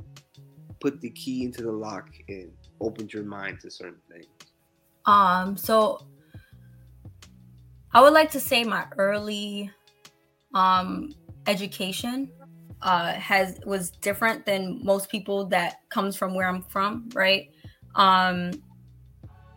put 0.80 1.00
the 1.00 1.10
key 1.10 1.44
into 1.44 1.62
the 1.62 1.72
lock 1.72 2.08
and 2.28 2.50
opened 2.80 3.12
your 3.12 3.22
mind 3.22 3.60
to 3.60 3.70
certain 3.70 4.00
things? 4.10 4.26
Um, 5.04 5.56
so 5.56 6.04
I 7.96 8.02
would 8.02 8.12
like 8.12 8.30
to 8.32 8.40
say 8.40 8.62
my 8.62 8.84
early 8.98 9.70
um 10.52 11.14
education 11.46 12.30
uh 12.82 13.14
has 13.14 13.58
was 13.64 13.90
different 13.90 14.44
than 14.44 14.84
most 14.84 15.08
people 15.08 15.46
that 15.46 15.80
comes 15.88 16.14
from 16.14 16.34
where 16.34 16.46
I'm 16.46 16.62
from, 16.64 17.08
right? 17.14 17.48
Um 17.94 18.52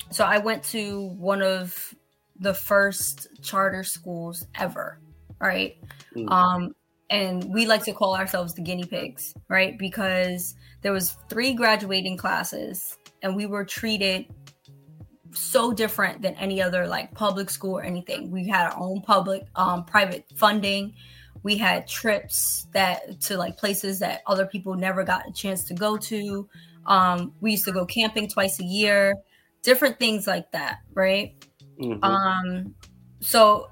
so 0.09 0.23
I 0.23 0.37
went 0.37 0.63
to 0.75 1.09
one 1.17 1.41
of 1.41 1.93
the 2.39 2.53
first 2.53 3.27
charter 3.43 3.83
schools 3.83 4.47
ever, 4.55 5.01
right? 5.41 5.75
Mm-hmm. 6.15 6.29
Um, 6.29 6.73
and 7.09 7.43
we 7.53 7.65
like 7.65 7.83
to 7.83 7.93
call 7.93 8.15
ourselves 8.15 8.53
the 8.53 8.61
guinea 8.61 8.85
pigs, 8.85 9.33
right? 9.49 9.77
Because 9.77 10.55
there 10.81 10.93
was 10.93 11.17
three 11.27 11.53
graduating 11.53 12.15
classes, 12.15 12.97
and 13.21 13.35
we 13.35 13.45
were 13.45 13.65
treated 13.65 14.25
so 15.33 15.71
different 15.71 16.21
than 16.21 16.35
any 16.35 16.61
other 16.61 16.87
like 16.87 17.13
public 17.13 17.49
school 17.49 17.77
or 17.77 17.83
anything. 17.83 18.31
We 18.31 18.47
had 18.47 18.67
our 18.67 18.79
own 18.79 19.01
public, 19.01 19.45
um, 19.55 19.85
private 19.85 20.25
funding. 20.35 20.93
We 21.43 21.57
had 21.57 21.87
trips 21.87 22.67
that 22.73 23.21
to 23.21 23.37
like 23.37 23.57
places 23.57 23.99
that 23.99 24.21
other 24.27 24.45
people 24.45 24.75
never 24.75 25.03
got 25.03 25.27
a 25.27 25.31
chance 25.31 25.63
to 25.65 25.73
go 25.73 25.97
to. 25.97 26.47
Um, 26.85 27.33
we 27.41 27.51
used 27.51 27.65
to 27.65 27.71
go 27.71 27.85
camping 27.85 28.27
twice 28.27 28.59
a 28.59 28.63
year, 28.63 29.15
different 29.61 29.99
things 29.99 30.27
like 30.27 30.51
that, 30.51 30.79
right? 30.93 31.33
Mm-hmm. 31.79 32.03
Um, 32.03 32.75
so 33.21 33.69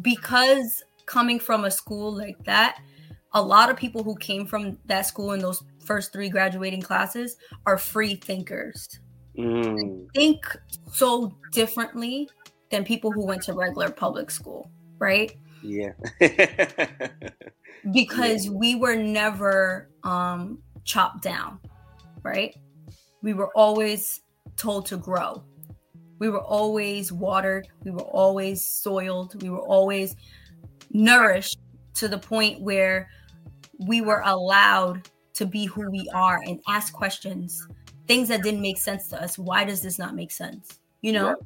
because 0.00 0.82
coming 1.06 1.38
from 1.38 1.64
a 1.64 1.70
school 1.70 2.12
like 2.16 2.42
that, 2.44 2.80
a 3.32 3.42
lot 3.42 3.70
of 3.70 3.76
people 3.76 4.02
who 4.02 4.16
came 4.16 4.46
from 4.46 4.78
that 4.86 5.06
school 5.06 5.32
in 5.32 5.40
those 5.40 5.62
first 5.84 6.12
three 6.12 6.28
graduating 6.28 6.82
classes 6.82 7.36
are 7.66 7.78
free 7.78 8.16
thinkers. 8.16 9.00
Mm. 9.38 10.06
Think 10.14 10.44
so 10.92 11.36
differently 11.52 12.28
than 12.70 12.84
people 12.84 13.10
who 13.10 13.24
went 13.24 13.42
to 13.42 13.52
regular 13.52 13.90
public 13.90 14.30
school, 14.30 14.70
right? 14.98 15.36
Yeah. 15.62 15.92
because 17.92 18.46
yeah. 18.46 18.52
we 18.52 18.74
were 18.74 18.96
never 18.96 19.90
um 20.04 20.58
chopped 20.84 21.22
down, 21.22 21.60
right? 22.22 22.56
We 23.22 23.34
were 23.34 23.50
always 23.54 24.22
told 24.56 24.86
to 24.86 24.96
grow 24.96 25.44
we 26.20 26.28
were 26.28 26.42
always 26.42 27.10
watered, 27.10 27.66
we 27.82 27.90
were 27.90 28.02
always 28.02 28.64
soiled, 28.64 29.42
we 29.42 29.50
were 29.50 29.62
always 29.62 30.14
nourished 30.92 31.58
to 31.94 32.08
the 32.08 32.18
point 32.18 32.60
where 32.60 33.08
we 33.78 34.02
were 34.02 34.22
allowed 34.26 35.08
to 35.32 35.46
be 35.46 35.64
who 35.64 35.90
we 35.90 36.08
are 36.14 36.38
and 36.46 36.60
ask 36.68 36.92
questions, 36.92 37.66
things 38.10 38.28
that 38.28 38.42
didn't 38.42 38.60
make 38.60 38.78
sense 38.78 39.06
to 39.08 39.22
us. 39.22 39.38
Why 39.38 39.64
does 39.64 39.82
this 39.82 39.96
not 39.96 40.16
make 40.16 40.32
sense? 40.32 40.80
You 41.00 41.12
know? 41.12 41.36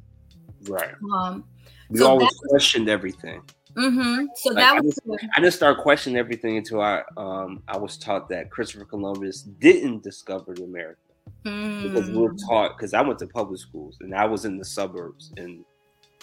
Right. 0.67 0.89
right. 0.91 0.95
Um, 1.13 1.43
we 1.89 1.99
so 1.99 2.07
always 2.07 2.33
questioned 2.49 2.89
everything. 2.89 3.41
Mm-hmm. 3.75 4.25
So 4.35 4.49
Like, 4.49 4.57
that 4.63 4.77
I 4.77 4.81
was 4.81 4.95
just, 4.95 5.25
I 5.35 5.41
just 5.41 5.57
started 5.57 5.83
questioning 5.83 6.17
everything 6.17 6.57
until 6.57 6.81
I 6.81 7.03
um 7.17 7.61
I 7.67 7.77
was 7.77 7.97
taught 7.97 8.29
that 8.29 8.49
Christopher 8.49 8.85
Columbus 8.85 9.43
didn't 9.43 10.01
discover 10.01 10.53
America 10.53 11.01
because 11.43 12.09
we 12.09 12.17
were 12.17 12.33
Mm. 12.33 12.47
taught 12.47 12.77
because 12.77 12.93
I 12.95 13.01
went 13.01 13.19
to 13.19 13.27
public 13.27 13.59
schools 13.59 13.97
and 14.01 14.15
I 14.15 14.25
was 14.25 14.45
in 14.45 14.57
the 14.57 14.65
suburbs 14.65 15.33
in 15.37 15.63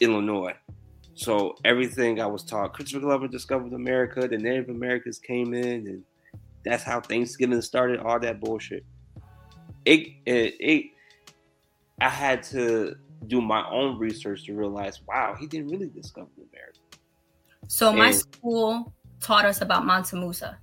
Illinois. 0.00 0.56
So 1.14 1.54
everything 1.64 2.20
I 2.20 2.26
was 2.26 2.42
taught, 2.42 2.72
Christopher 2.72 3.00
Columbus 3.00 3.30
discovered 3.30 3.72
America, 3.74 4.26
the 4.26 4.38
Native 4.38 4.70
Americans 4.70 5.18
came 5.18 5.54
in, 5.54 5.86
and 5.86 6.02
that's 6.64 6.82
how 6.82 7.00
Thanksgiving 7.00 7.60
started. 7.62 8.00
All 8.00 8.18
that 8.18 8.40
bullshit. 8.40 8.84
It 9.84 10.14
it, 10.26 10.54
it 10.60 10.86
I 12.00 12.08
had 12.08 12.42
to 12.44 12.96
do 13.26 13.40
my 13.40 13.68
own 13.70 13.98
research 13.98 14.44
to 14.46 14.54
realize, 14.54 15.00
wow, 15.06 15.36
he 15.38 15.46
didn't 15.46 15.68
really 15.68 15.88
discover 15.88 16.28
America. 16.36 16.78
So 17.68 17.92
my 17.92 18.10
school 18.10 18.92
taught 19.20 19.44
us 19.44 19.60
about 19.60 19.86
Mansa 19.86 20.16
Musa. 20.16 20.58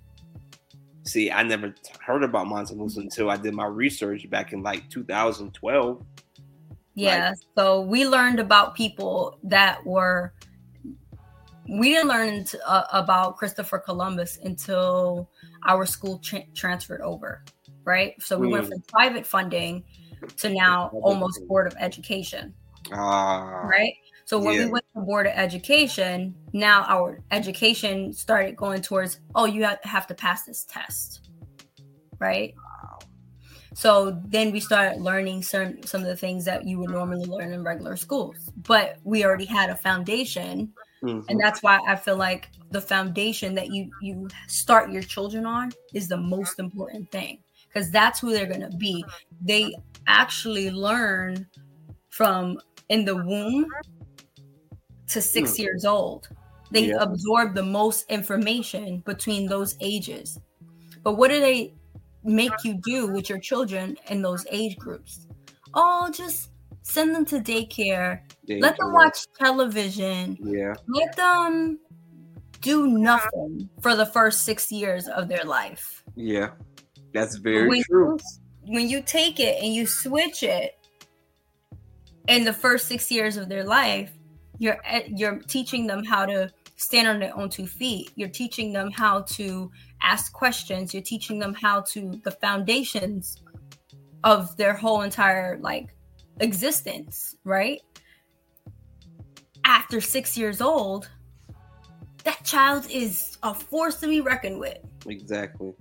See, 1.04 1.32
I 1.32 1.44
never 1.44 1.70
t- 1.70 1.94
heard 2.06 2.24
about 2.24 2.50
Mansa 2.50 2.76
Musa 2.76 3.00
until 3.00 3.32
I 3.32 3.38
did 3.38 3.54
my 3.54 3.66
research 3.66 4.30
back 4.30 4.54
in 4.54 4.62
like 4.62 4.90
2012. 4.90 6.06
Yeah. 6.94 7.34
So 7.58 7.82
we 7.82 8.06
learned 8.06 8.40
about 8.40 8.76
people 8.76 9.40
that 9.44 9.84
were. 9.86 10.34
We 11.68 11.94
didn't 11.94 12.10
learn 12.10 12.34
into, 12.34 12.70
uh, 12.70 12.88
about 12.92 13.38
Christopher 13.38 13.78
Columbus 13.78 14.40
until 14.44 15.30
our 15.68 15.86
school 15.86 16.18
tra- 16.18 16.46
transferred 16.56 17.02
over, 17.02 17.44
right? 17.90 18.14
So 18.22 18.38
we 18.40 18.48
went 18.48 18.66
Hmm. 18.66 18.72
from 18.74 18.84
private 18.88 19.26
funding 19.26 19.84
to 20.38 20.50
now 20.50 20.92
almost. 21.02 21.48
Board 21.48 21.68
of 21.68 21.76
Education, 21.80 22.56
Ah, 22.92 23.70
right? 23.70 23.94
So 24.26 24.38
when 24.40 24.56
Yeah. 24.56 24.66
we 24.66 24.72
went 24.72 24.86
to 24.96 25.02
Board 25.02 25.28
of 25.28 25.34
Education, 25.36 26.38
now 26.54 26.84
our 26.88 27.24
education 27.32 28.14
started 28.14 28.56
going 28.56 28.82
towards, 28.82 29.20
oh, 29.36 29.46
you 29.46 29.64
have 29.64 29.80
have 29.84 30.08
to 30.08 30.16
pass 30.16 30.46
this 30.46 30.66
test, 30.66 31.22
right? 32.20 32.54
So 33.74 34.20
then 34.28 34.52
we 34.52 34.60
started 34.60 35.02
learning 35.02 35.44
certain 35.44 35.84
some 35.86 36.02
of 36.02 36.08
the 36.08 36.18
things 36.18 36.46
that 36.46 36.66
you 36.66 36.80
would 36.80 36.90
normally 36.92 37.26
learn 37.26 37.54
in 37.54 37.64
regular 37.64 37.96
schools, 37.98 38.52
but 38.58 38.98
we 39.04 39.24
already 39.26 39.46
had 39.46 39.70
a 39.70 39.76
foundation, 39.76 40.74
mhm. 41.04 41.24
and 41.30 41.40
that's 41.40 41.64
why 41.64 41.80
I 41.88 41.96
feel 41.96 42.18
like 42.18 42.50
the 42.72 42.82
foundation 42.82 43.56
that 43.56 43.70
you 43.72 43.92
you 44.00 44.30
start 44.48 44.92
your 44.92 45.04
children 45.04 45.46
on 45.46 45.72
is 45.94 46.08
the 46.08 46.18
most 46.18 46.60
important 46.60 47.12
thing 47.12 47.44
because 47.80 47.92
that's 47.92 48.20
who 48.20 48.32
they're 48.32 48.46
gonna 48.46 48.70
be. 48.78 49.04
They 49.42 49.74
actually 50.08 50.70
learn 50.70 51.48
from 52.10 52.60
in 52.90 53.06
the 53.06 53.16
womb 53.16 53.68
to 55.08 55.22
six 55.22 55.56
Hmm. 55.56 55.62
years 55.62 55.86
old. 55.86 56.28
They 56.72 56.90
Yeah. 56.90 56.98
absorb 57.02 57.56
the 57.56 57.64
most 57.64 58.06
information 58.10 59.00
between 59.06 59.48
those 59.48 59.76
ages. 59.80 60.40
But 61.04 61.14
what 61.14 61.30
do 61.32 61.40
they 61.40 61.74
make 62.24 62.52
you 62.64 62.80
do 62.84 63.08
with 63.08 63.30
your 63.30 63.40
children 63.40 63.98
in 64.10 64.22
those 64.22 64.46
age 64.52 64.78
groups? 64.78 65.26
Oh, 65.74 66.10
just 66.12 66.50
send 66.84 67.16
them 67.16 67.26
to 67.26 67.40
daycare. 67.40 68.22
They- 68.48 68.60
Let 68.60 68.78
them 68.78 68.92
watch 68.94 69.26
television. 69.40 70.38
Yeah, 70.42 70.74
Let 70.88 71.16
them 71.16 71.80
do 72.62 72.88
nothing 72.88 73.70
for 73.82 73.96
the 73.96 74.06
first 74.06 74.44
six 74.44 74.70
years 74.72 75.08
of 75.08 75.28
their 75.30 75.44
life. 75.46 76.04
yeah, 76.16 76.50
that's 77.14 77.38
very 77.38 77.68
when 77.68 77.84
true. 77.84 78.18
You, 78.64 78.74
when 78.74 78.90
you 78.90 79.02
take 79.02 79.40
it 79.40 79.62
and 79.64 79.74
you 79.74 79.88
switch 79.88 80.44
it 80.44 80.78
in 82.28 82.44
the 82.44 82.54
first 82.54 82.88
six 82.88 83.12
years 83.12 83.38
of 83.38 83.50
their 83.50 83.64
life, 83.64 84.12
you're 84.58 84.78
you're 85.08 85.40
teaching 85.40 85.88
them 85.88 86.04
how 86.04 86.26
to 86.26 86.52
stand 86.76 87.08
on 87.08 87.20
their 87.20 87.36
own 87.38 87.50
two 87.50 87.68
feet. 87.68 88.12
You're 88.16 88.30
teaching 88.30 88.72
them 88.72 88.92
how 88.92 89.22
to 89.22 89.72
ask 90.02 90.32
questions. 90.32 90.94
You're 90.94 91.04
teaching 91.04 91.40
them 91.40 91.54
how 91.54 91.82
to 91.90 92.20
the 92.24 92.32
foundations 92.32 93.38
of 94.24 94.56
their 94.58 94.74
whole 94.74 95.02
entire 95.02 95.58
like 95.60 95.90
existence, 96.40 97.36
right? 97.44 97.82
After 99.66 100.02
six 100.02 100.38
years 100.38 100.62
old, 100.62 101.10
that 102.24 102.44
child 102.44 102.86
is 102.90 103.38
a 103.44 103.54
force 103.54 104.00
to 104.02 104.08
be 104.08 104.22
reckoned 104.22 104.60
with. 104.60 104.80
Exactly. 105.08 105.74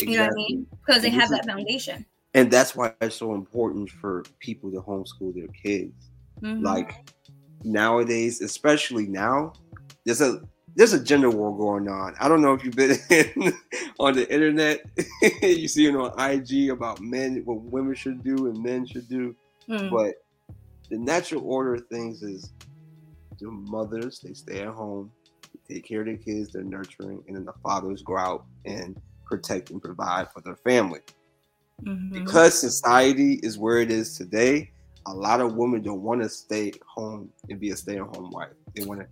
You 0.00 0.16
know 0.16 0.24
what 0.24 0.32
I 0.32 0.36
mean? 0.36 0.66
Because 0.86 1.02
they 1.02 1.10
have 1.10 1.30
that 1.30 1.46
foundation. 1.46 2.04
And 2.34 2.50
that's 2.50 2.76
why 2.76 2.92
it's 3.00 3.16
so 3.16 3.34
important 3.34 3.90
for 3.90 4.24
people 4.38 4.70
to 4.70 4.80
homeschool 4.80 5.34
their 5.34 5.48
kids. 5.48 6.10
Mhm. 6.42 6.62
Like 6.62 7.10
nowadays, 7.64 8.40
especially 8.40 9.06
now, 9.06 9.52
there's 10.04 10.20
a 10.20 10.42
there's 10.76 10.92
a 10.92 11.02
gender 11.02 11.30
war 11.30 11.56
going 11.56 11.88
on. 11.88 12.14
I 12.20 12.28
don't 12.28 12.40
know 12.40 12.54
if 12.54 12.64
you've 12.64 12.76
been 12.76 12.96
in, 13.10 13.52
on 13.98 14.14
the 14.14 14.32
internet. 14.32 14.84
you 15.42 15.66
see 15.66 15.86
it 15.86 15.96
on 15.96 16.12
IG 16.18 16.70
about 16.70 17.00
men, 17.00 17.42
what 17.44 17.62
women 17.62 17.94
should 17.94 18.22
do 18.22 18.46
and 18.46 18.62
men 18.62 18.86
should 18.86 19.08
do. 19.08 19.34
Mm. 19.68 19.90
But 19.90 20.22
the 20.88 20.98
natural 20.98 21.42
order 21.44 21.74
of 21.74 21.86
things 21.88 22.22
is 22.22 22.52
the 23.40 23.50
mothers 23.50 24.20
they 24.20 24.34
stay 24.34 24.62
at 24.62 24.68
home, 24.68 25.10
they 25.68 25.74
take 25.74 25.84
care 25.84 26.00
of 26.00 26.06
their 26.06 26.16
kids, 26.16 26.52
they're 26.52 26.62
nurturing, 26.62 27.22
and 27.26 27.36
then 27.36 27.44
the 27.44 27.52
fathers 27.62 28.02
go 28.02 28.16
out 28.16 28.46
and 28.64 29.00
protect 29.28 29.70
and 29.70 29.82
provide 29.82 30.30
for 30.32 30.40
their 30.40 30.56
family. 30.56 31.00
Mhm. 31.82 32.12
Because 32.12 32.58
society 32.58 33.34
is 33.42 33.58
where 33.58 33.78
it 33.78 33.90
is 33.90 34.16
today, 34.16 34.72
a 35.06 35.14
lot 35.14 35.40
of 35.40 35.54
women 35.54 35.82
don't 35.82 36.02
want 36.02 36.22
to 36.22 36.28
stay 36.28 36.72
home 36.86 37.30
and 37.48 37.60
be 37.60 37.70
a 37.70 37.76
stay-at-home 37.76 38.30
wife. 38.30 38.52
They 38.74 38.84
want 38.84 39.00
to 39.00 39.06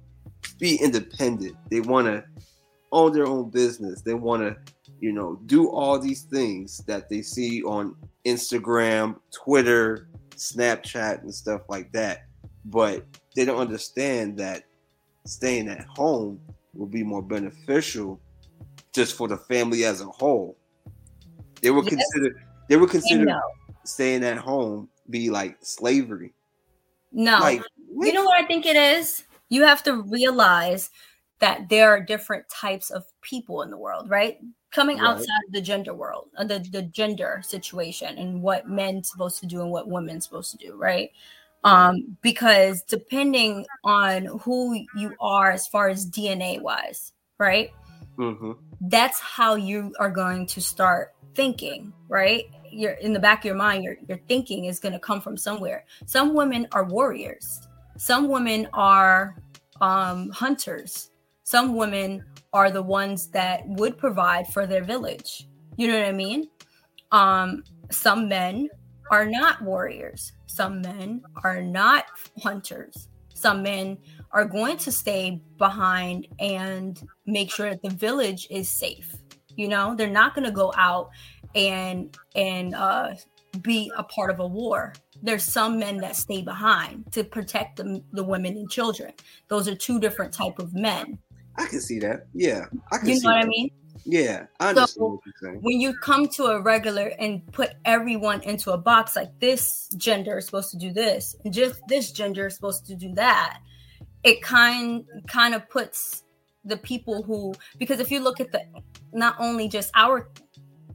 be 0.58 0.76
independent. 0.76 1.56
They 1.70 1.80
want 1.80 2.06
to 2.06 2.24
own 2.92 3.12
their 3.12 3.26
own 3.26 3.50
business. 3.50 4.02
They 4.02 4.14
want 4.14 4.42
to, 4.42 4.56
you 5.00 5.12
know, 5.12 5.40
do 5.46 5.68
all 5.70 5.98
these 5.98 6.22
things 6.22 6.78
that 6.86 7.08
they 7.08 7.22
see 7.22 7.62
on 7.62 7.96
Instagram, 8.24 9.20
Twitter, 9.32 10.08
Snapchat, 10.34 11.22
and 11.22 11.34
stuff 11.34 11.62
like 11.68 11.92
that. 11.92 12.26
But 12.64 13.06
they 13.34 13.44
don't 13.44 13.58
understand 13.58 14.38
that 14.38 14.64
staying 15.24 15.68
at 15.68 15.84
home 15.84 16.40
will 16.74 16.86
be 16.86 17.02
more 17.02 17.22
beneficial 17.22 18.20
just 18.96 19.14
for 19.14 19.28
the 19.28 19.36
family 19.36 19.84
as 19.84 20.00
a 20.00 20.06
whole. 20.06 20.56
They 21.60 21.70
would 21.70 21.84
Yes. 21.84 21.94
consider 21.94 22.42
they 22.68 22.76
would 22.76 22.90
consider 22.90 23.26
no. 23.26 23.40
staying 23.84 24.24
at 24.24 24.38
home 24.38 24.88
be 25.10 25.30
like 25.30 25.58
slavery. 25.60 26.32
No. 27.12 27.38
Like 27.38 27.62
you 28.00 28.12
know 28.12 28.24
what 28.24 28.42
I 28.42 28.46
think 28.46 28.66
it 28.66 28.74
is? 28.74 29.22
You 29.48 29.62
have 29.62 29.84
to 29.84 30.02
realize 30.02 30.90
that 31.38 31.68
there 31.68 31.90
are 31.90 32.00
different 32.00 32.48
types 32.48 32.90
of 32.90 33.04
people 33.20 33.62
in 33.62 33.70
the 33.70 33.76
world, 33.76 34.08
right? 34.10 34.40
Coming 34.72 34.98
Right. 34.98 35.06
outside 35.06 35.44
of 35.46 35.52
the 35.52 35.60
gender 35.60 35.94
world, 35.94 36.30
uh, 36.38 36.44
the, 36.44 36.58
the 36.58 36.82
gender 36.82 37.42
situation 37.44 38.16
and 38.18 38.42
what 38.42 38.68
men's 38.68 39.10
supposed 39.10 39.38
to 39.40 39.46
do 39.46 39.60
and 39.60 39.70
what 39.70 39.86
women's 39.88 40.24
supposed 40.24 40.50
to 40.52 40.66
do, 40.66 40.74
right? 40.74 41.10
Um, 41.64 42.16
because 42.22 42.82
depending 42.82 43.66
on 43.84 44.26
who 44.40 44.86
you 44.96 45.14
are 45.20 45.50
as 45.50 45.66
far 45.66 45.88
as 45.88 46.06
DNA 46.06 46.60
wise, 46.60 47.12
right? 47.38 47.70
Hmm 48.16 48.52
that's 48.82 49.20
how 49.20 49.54
you 49.54 49.94
are 49.98 50.10
going 50.10 50.46
to 50.46 50.60
start 50.60 51.14
thinking, 51.34 51.92
right? 52.08 52.44
You're 52.70 52.92
in 52.92 53.12
the 53.12 53.18
back 53.18 53.40
of 53.40 53.44
your 53.44 53.54
mind, 53.54 53.84
your, 53.84 53.96
your 54.08 54.18
thinking 54.28 54.66
is 54.66 54.78
going 54.78 54.92
to 54.92 54.98
come 54.98 55.20
from 55.20 55.36
somewhere. 55.36 55.84
Some 56.06 56.34
women 56.34 56.66
are 56.72 56.84
warriors, 56.84 57.66
some 57.96 58.28
women 58.28 58.68
are 58.72 59.36
um, 59.80 60.30
hunters, 60.30 61.10
some 61.44 61.74
women 61.76 62.24
are 62.52 62.70
the 62.70 62.82
ones 62.82 63.28
that 63.28 63.66
would 63.66 63.98
provide 63.98 64.48
for 64.48 64.66
their 64.66 64.82
village. 64.82 65.46
You 65.76 65.88
know 65.88 65.98
what 65.98 66.08
I 66.08 66.12
mean? 66.12 66.48
Um, 67.12 67.64
some 67.90 68.28
men 68.28 68.68
are 69.10 69.26
not 69.26 69.62
warriors, 69.62 70.32
some 70.46 70.80
men 70.80 71.22
are 71.44 71.62
not 71.62 72.06
hunters, 72.42 73.08
some 73.34 73.62
men 73.62 73.98
are 74.32 74.44
going 74.44 74.76
to 74.78 74.92
stay 74.92 75.40
behind 75.58 76.26
and 76.40 77.00
make 77.26 77.50
sure 77.50 77.70
that 77.70 77.82
the 77.82 77.90
village 77.90 78.46
is 78.50 78.68
safe. 78.68 79.14
You 79.56 79.68
know, 79.68 79.94
they're 79.94 80.10
not 80.10 80.34
going 80.34 80.44
to 80.46 80.50
go 80.52 80.72
out 80.76 81.10
and 81.54 82.16
and 82.34 82.74
uh, 82.74 83.14
be 83.62 83.90
a 83.96 84.02
part 84.02 84.30
of 84.30 84.40
a 84.40 84.46
war. 84.46 84.92
There's 85.22 85.42
some 85.44 85.78
men 85.78 85.96
that 85.98 86.14
stay 86.16 86.42
behind 86.42 87.10
to 87.12 87.24
protect 87.24 87.76
the, 87.76 88.02
the 88.12 88.22
women 88.22 88.56
and 88.56 88.70
children. 88.70 89.12
Those 89.48 89.66
are 89.66 89.74
two 89.74 89.98
different 89.98 90.32
type 90.34 90.58
of 90.58 90.74
men. 90.74 91.18
I 91.56 91.64
can 91.66 91.80
see 91.80 91.98
that. 92.00 92.26
Yeah, 92.34 92.66
I 92.92 92.98
can 92.98 93.08
You 93.08 93.16
see 93.16 93.26
know 93.26 93.32
what 93.32 93.44
I 93.44 93.46
mean? 93.46 93.70
Yeah, 94.04 94.44
I 94.60 94.68
understand 94.68 94.88
So- 94.90 95.06
what 95.08 95.20
you're 95.24 95.34
saying. 95.52 95.62
when 95.62 95.80
you 95.80 95.94
come 95.94 96.28
to 96.28 96.44
a 96.48 96.60
regular 96.60 97.12
and 97.18 97.40
put 97.52 97.70
everyone 97.86 98.42
into 98.42 98.72
a 98.72 98.76
box 98.78 99.16
like 99.16 99.30
this 99.40 99.88
gender 99.96 100.36
is 100.36 100.44
supposed 100.44 100.70
to 100.72 100.76
do 100.76 100.92
this 100.92 101.34
and 101.44 101.54
just 101.54 101.80
this 101.88 102.12
gender 102.12 102.46
is 102.48 102.54
supposed 102.54 102.84
to 102.86 102.94
do 102.94 103.14
that 103.14 103.58
it 104.26 104.42
kind 104.42 105.06
kind 105.26 105.54
of 105.54 105.68
puts 105.70 106.24
the 106.64 106.76
people 106.76 107.22
who 107.22 107.54
because 107.78 108.00
if 108.00 108.10
you 108.10 108.20
look 108.20 108.40
at 108.40 108.52
the 108.52 108.62
not 109.12 109.36
only 109.38 109.68
just 109.68 109.90
our 109.94 110.28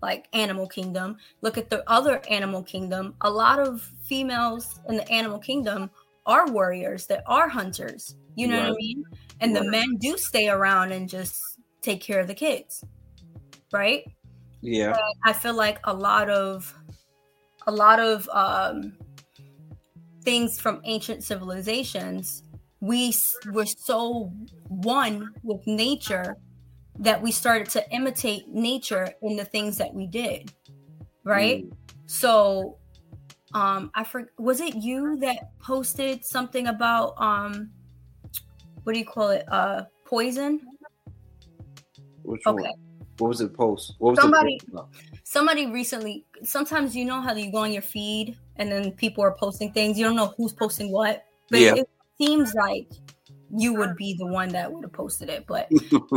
like 0.01 0.27
animal 0.33 0.67
kingdom 0.67 1.15
look 1.41 1.57
at 1.57 1.69
the 1.69 1.89
other 1.89 2.21
animal 2.29 2.61
kingdom 2.61 3.13
a 3.21 3.29
lot 3.29 3.59
of 3.59 3.81
females 4.03 4.79
in 4.89 4.97
the 4.97 5.09
animal 5.09 5.39
kingdom 5.39 5.89
are 6.25 6.47
warriors, 6.47 7.05
that 7.07 7.23
are 7.27 7.49
hunters. 7.49 8.15
You 8.35 8.47
know 8.47 8.57
right. 8.57 8.69
what 8.69 8.73
I 8.73 8.77
mean? 8.77 9.03
And 9.39 9.53
right. 9.53 9.63
the 9.63 9.71
men 9.71 9.97
do 9.97 10.17
stay 10.17 10.49
around 10.49 10.91
and 10.91 11.09
just 11.09 11.41
take 11.81 12.01
care 12.01 12.19
of 12.19 12.27
the 12.27 12.33
kids. 12.33 12.83
Right? 13.71 14.05
Yeah. 14.61 14.91
But 14.91 15.01
I 15.25 15.33
feel 15.33 15.55
like 15.55 15.79
a 15.85 15.93
lot 15.93 16.29
of 16.29 16.73
a 17.67 17.71
lot 17.71 17.99
of 17.99 18.27
um 18.29 18.93
things 20.23 20.59
from 20.59 20.81
ancient 20.83 21.23
civilizations, 21.23 22.43
we 22.81 23.13
were 23.53 23.65
so 23.65 24.33
one 24.67 25.33
with 25.43 25.65
nature 25.65 26.35
that 26.99 27.21
we 27.21 27.31
started 27.31 27.69
to 27.69 27.89
imitate 27.91 28.49
nature 28.49 29.13
in 29.21 29.37
the 29.37 29.45
things 29.45 29.77
that 29.77 29.93
we 29.93 30.07
did. 30.07 30.51
Right? 31.23 31.63
Mm. 31.63 31.73
So 32.07 32.77
um 33.53 33.91
I 33.93 34.03
for 34.03 34.31
was 34.37 34.59
it 34.59 34.75
you 34.75 35.17
that 35.17 35.57
posted 35.59 36.25
something 36.25 36.67
about 36.67 37.13
um 37.17 37.69
what 38.83 38.93
do 38.93 38.99
you 38.99 39.05
call 39.05 39.29
it? 39.29 39.45
Uh 39.47 39.83
poison? 40.05 40.61
Which 42.23 42.41
okay. 42.45 42.63
one? 42.63 42.71
What 43.19 43.27
was 43.27 43.41
it 43.41 43.53
post? 43.53 43.93
What 43.99 44.11
was 44.11 44.19
somebody 44.19 44.59
somebody 45.23 45.67
recently 45.67 46.25
sometimes 46.43 46.95
you 46.95 47.05
know 47.05 47.21
how 47.21 47.33
you 47.35 47.51
go 47.51 47.59
on 47.59 47.71
your 47.71 47.83
feed 47.83 48.37
and 48.55 48.71
then 48.71 48.91
people 48.93 49.23
are 49.23 49.35
posting 49.35 49.71
things, 49.71 49.99
you 49.99 50.05
don't 50.05 50.15
know 50.15 50.33
who's 50.35 50.53
posting 50.53 50.91
what. 50.91 51.25
But 51.49 51.59
yeah. 51.59 51.75
it 51.75 51.89
seems 52.21 52.53
like 52.53 52.87
you 53.53 53.73
would 53.73 53.95
be 53.95 54.15
the 54.17 54.27
one 54.27 54.49
that 54.49 54.71
would 54.71 54.83
have 54.83 54.93
posted 54.93 55.29
it. 55.29 55.45
But 55.47 55.69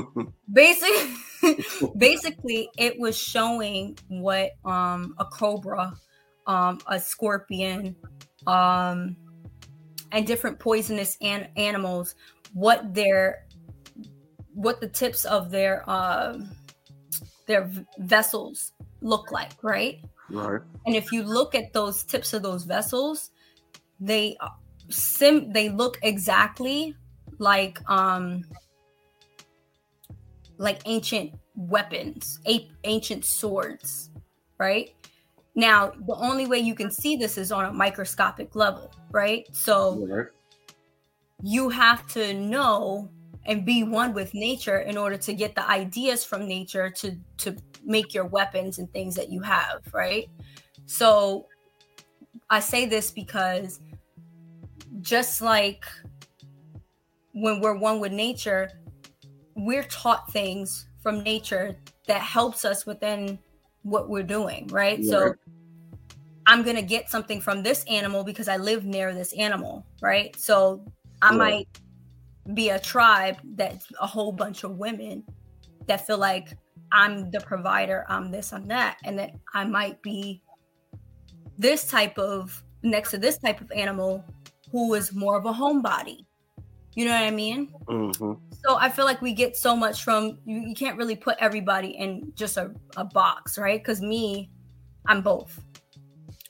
basically 0.52 1.14
basically 1.96 2.68
it 2.78 2.98
was 2.98 3.18
showing 3.18 3.98
what 4.08 4.50
um 4.64 5.14
a 5.18 5.24
cobra 5.24 5.94
um, 6.46 6.78
a 6.86 7.00
scorpion, 7.00 7.96
um, 8.46 9.16
and 10.12 10.26
different 10.26 10.58
poisonous 10.58 11.16
an- 11.20 11.48
animals, 11.56 12.14
what 12.52 12.94
their 12.94 13.46
what 14.52 14.80
the 14.80 14.88
tips 14.88 15.24
of 15.24 15.50
their 15.50 15.88
uh, 15.88 16.38
their 17.46 17.70
vessels 17.98 18.72
look 19.00 19.32
like, 19.32 19.52
right? 19.62 20.00
Right. 20.30 20.60
And 20.86 20.94
if 20.94 21.12
you 21.12 21.22
look 21.22 21.54
at 21.54 21.72
those 21.72 22.04
tips 22.04 22.32
of 22.32 22.42
those 22.42 22.64
vessels, 22.64 23.30
they 24.00 24.36
sim 24.88 25.52
they 25.52 25.68
look 25.68 25.98
exactly 26.02 26.94
like 27.38 27.78
um 27.90 28.44
like 30.58 30.80
ancient 30.86 31.32
weapons, 31.56 32.40
ancient 32.84 33.24
swords, 33.24 34.10
right? 34.58 34.94
Now, 35.54 35.92
the 36.06 36.14
only 36.14 36.46
way 36.46 36.58
you 36.58 36.74
can 36.74 36.90
see 36.90 37.16
this 37.16 37.38
is 37.38 37.52
on 37.52 37.64
a 37.64 37.72
microscopic 37.72 38.54
level, 38.54 38.90
right? 39.10 39.46
So 39.52 40.26
you 41.42 41.68
have 41.68 42.06
to 42.08 42.34
know 42.34 43.08
and 43.46 43.64
be 43.64 43.82
one 43.82 44.14
with 44.14 44.32
nature 44.34 44.78
in 44.78 44.96
order 44.96 45.16
to 45.18 45.34
get 45.34 45.54
the 45.54 45.68
ideas 45.68 46.24
from 46.24 46.48
nature 46.48 46.90
to 46.90 47.16
to 47.38 47.56
make 47.84 48.14
your 48.14 48.24
weapons 48.24 48.78
and 48.78 48.90
things 48.92 49.14
that 49.16 49.30
you 49.30 49.40
have, 49.40 49.82
right? 49.92 50.28
So 50.86 51.46
I 52.48 52.60
say 52.60 52.86
this 52.86 53.10
because 53.10 53.80
just 55.00 55.40
like 55.40 55.84
when 57.32 57.60
we're 57.60 57.76
one 57.76 58.00
with 58.00 58.12
nature, 58.12 58.70
we're 59.56 59.84
taught 59.84 60.32
things 60.32 60.86
from 61.02 61.22
nature 61.22 61.76
that 62.06 62.20
helps 62.20 62.64
us 62.64 62.86
within 62.86 63.38
what 63.82 64.08
we're 64.08 64.22
doing, 64.22 64.66
right? 64.68 64.98
Yeah. 64.98 65.10
So 65.10 65.34
I'm 66.46 66.62
going 66.62 66.76
to 66.76 66.82
get 66.82 67.10
something 67.10 67.40
from 67.40 67.62
this 67.62 67.84
animal 67.84 68.24
because 68.24 68.48
I 68.48 68.56
live 68.56 68.84
near 68.84 69.12
this 69.14 69.32
animal, 69.34 69.86
right? 70.00 70.34
So 70.36 70.84
I 71.22 71.32
yeah. 71.32 71.38
might 71.38 71.68
be 72.52 72.70
a 72.70 72.78
tribe 72.78 73.38
that's 73.54 73.86
a 74.00 74.06
whole 74.06 74.32
bunch 74.32 74.64
of 74.64 74.76
women 74.76 75.24
that 75.86 76.06
feel 76.06 76.18
like 76.18 76.56
I'm 76.92 77.30
the 77.30 77.40
provider, 77.40 78.04
I'm 78.08 78.30
this, 78.30 78.52
I'm 78.52 78.68
that, 78.68 78.98
and 79.04 79.18
that 79.18 79.32
I 79.54 79.64
might 79.64 80.00
be 80.02 80.42
this 81.58 81.86
type 81.86 82.18
of 82.18 82.62
next 82.82 83.10
to 83.12 83.18
this 83.18 83.38
type 83.38 83.60
of 83.60 83.70
animal 83.72 84.24
who 84.74 84.92
is 84.94 85.14
more 85.14 85.38
of 85.38 85.46
a 85.46 85.52
homebody. 85.52 86.26
You 86.94 87.04
know 87.04 87.12
what 87.12 87.22
I 87.22 87.30
mean? 87.30 87.72
Mm-hmm. 87.84 88.32
So 88.64 88.76
I 88.76 88.90
feel 88.90 89.04
like 89.04 89.22
we 89.22 89.32
get 89.32 89.56
so 89.56 89.76
much 89.76 90.02
from 90.02 90.36
you, 90.44 90.58
you 90.58 90.74
can't 90.74 90.98
really 90.98 91.14
put 91.14 91.36
everybody 91.38 91.90
in 91.90 92.32
just 92.34 92.56
a, 92.56 92.72
a 92.96 93.04
box, 93.04 93.56
right? 93.56 93.80
Because 93.80 94.00
me, 94.00 94.50
I'm 95.06 95.22
both. 95.22 95.62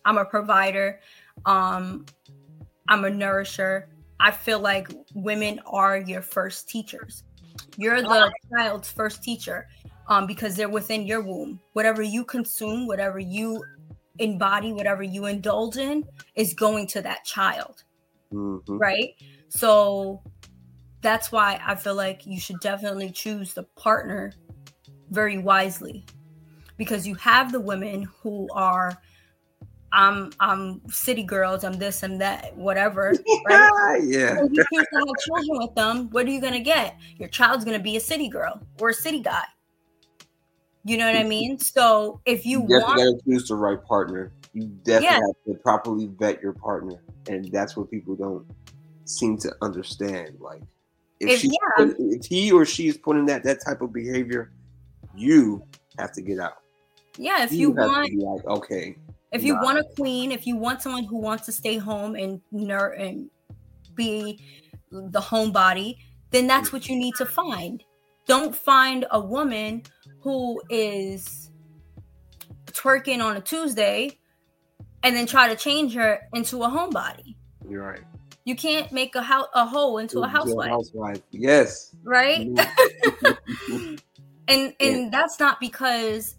I'm 0.07 0.17
a 0.17 0.25
provider. 0.25 1.01
Um, 1.45 2.07
I'm 2.89 3.05
a 3.05 3.11
nourisher. 3.11 3.91
I 4.19 4.31
feel 4.31 4.59
like 4.59 4.89
women 5.13 5.61
are 5.67 5.99
your 5.99 6.23
first 6.23 6.67
teachers. 6.67 7.25
You're 7.77 8.01
the 8.01 8.33
child's 8.57 8.91
first 8.91 9.23
teacher 9.23 9.69
um, 10.09 10.27
because 10.27 10.57
they're 10.57 10.71
within 10.71 11.07
your 11.07 11.21
womb. 11.21 11.61
Whatever 11.75 12.01
you 12.01 12.25
consume, 12.25 12.87
whatever 12.87 13.19
you 13.19 13.63
embody, 14.19 14.73
whatever 14.73 15.03
you 15.03 15.27
indulge 15.27 15.77
in 15.77 16.05
is 16.37 16.55
going 16.55 16.87
to 16.87 17.03
that 17.03 17.27
child. 17.27 17.85
Mm-hmm. 18.35 18.79
Right. 18.79 19.15
So 19.49 20.23
that's 21.01 21.31
why 21.31 21.61
I 21.65 21.75
feel 21.75 21.95
like 21.95 22.27
you 22.27 22.41
should 22.41 22.61
definitely 22.61 23.11
choose 23.11 23.55
the 23.55 23.65
partner 23.77 24.33
very 25.11 25.39
wisely 25.39 26.05
because 26.77 27.07
you 27.07 27.15
have 27.17 27.53
the 27.53 27.61
women 27.61 28.09
who 28.23 28.49
are 28.53 28.99
I'm 29.93 30.33
I'm 30.41 30.81
city 30.89 31.23
girls, 31.23 31.63
I'm 31.63 31.75
this 31.75 32.03
and 32.03 32.21
that, 32.21 32.57
whatever. 32.57 33.15
Right? 33.47 34.01
yeah. 34.03 34.37
If 34.43 34.53
you 34.53 34.65
choose 34.73 34.87
to 34.93 34.99
have 34.99 35.17
children 35.25 35.59
with 35.59 35.75
them, 35.77 36.11
what 36.11 36.27
are 36.27 36.31
you 36.31 36.41
gonna 36.41 36.59
get? 36.61 36.99
Your 37.17 37.29
child's 37.29 37.65
gonna 37.65 37.79
be 37.79 37.97
a 37.97 38.01
city 38.01 38.29
girl 38.29 38.61
or 38.81 38.89
a 38.91 38.95
city 38.95 39.21
guy. 39.21 39.45
You 40.85 40.99
know 40.99 41.07
what 41.07 41.17
I 41.17 41.25
mean? 41.25 41.59
So 41.59 42.21
if 42.27 42.45
you, 42.45 42.61
you 42.69 42.81
want 42.81 42.99
to 42.99 43.19
choose 43.25 43.49
the 43.49 43.55
right 43.55 43.83
partner, 43.83 44.33
you 44.53 44.67
definitely 44.85 45.07
yeah. 45.07 45.13
have 45.15 45.57
to 45.57 45.63
properly 45.63 46.11
vet 46.19 46.43
your 46.43 46.53
partner, 46.53 47.03
and 47.29 47.51
that's 47.51 47.77
what 47.77 47.91
people 47.91 48.15
don't 48.15 48.47
seem 49.07 49.39
to 49.39 49.55
understand. 49.63 50.37
Like 50.41 50.63
if, 51.21 51.31
if 51.31 51.41
she, 51.41 51.49
yeah. 51.49 51.87
if 51.99 52.27
he 52.27 52.53
or 52.53 52.67
she 52.67 52.89
is 52.89 52.99
putting 52.99 53.25
that 53.27 53.45
that 53.45 53.65
type 53.65 53.81
of 53.81 53.93
behavior, 53.95 54.53
you 55.17 55.65
have 55.99 56.13
to 56.13 56.23
get 56.23 56.39
out. 56.39 56.59
Yeah, 57.17 57.45
if 57.45 57.53
you, 57.53 57.59
you 57.59 57.71
want, 57.71 58.13
like, 58.15 58.47
okay, 58.47 58.97
if 59.33 59.43
you 59.43 59.55
nah. 59.55 59.63
want 59.63 59.79
a 59.79 59.85
queen, 59.97 60.33
if 60.33 60.47
you 60.47 60.57
want 60.57 60.83
someone 60.83 61.05
who 61.05 61.17
wants 61.17 61.47
to 61.47 61.53
stay 61.53 61.79
home 61.79 62.15
and 62.15 62.43
nur- 62.53 62.93
and 62.93 63.31
be 63.95 64.39
the 64.91 65.21
homebody, 65.21 65.97
then 66.31 66.47
that's 66.47 66.73
what 66.73 66.89
you 66.89 66.97
need 66.97 67.15
to 67.15 67.25
find. 67.25 67.83
Don't 68.27 68.55
find 68.55 69.07
a 69.11 69.21
woman 69.21 69.83
who 70.25 70.61
is 70.71 71.51
twerking 72.67 73.23
on 73.23 73.37
a 73.37 73.41
Tuesday 73.41 74.19
and 75.03 75.15
then 75.15 75.27
try 75.27 75.49
to 75.49 75.55
change 75.55 75.95
her 75.95 76.19
into 76.33 76.63
a 76.63 76.69
homebody. 76.69 77.37
You're 77.69 77.85
right. 77.85 78.01
You 78.47 78.57
can't 78.57 78.91
make 78.91 79.15
a 79.15 79.23
ho- 79.23 79.49
a 79.55 79.67
hoe 79.67 79.99
into 79.99 80.21
a 80.21 80.27
housewife. 80.27 80.71
housewife. 80.71 81.21
Yes. 81.31 81.95
Right? 82.03 82.49
Mm-hmm. 82.49 83.95
and 84.49 84.75
and 84.81 85.03
yeah. 85.03 85.09
that's 85.13 85.39
not 85.39 85.61
because 85.61 86.37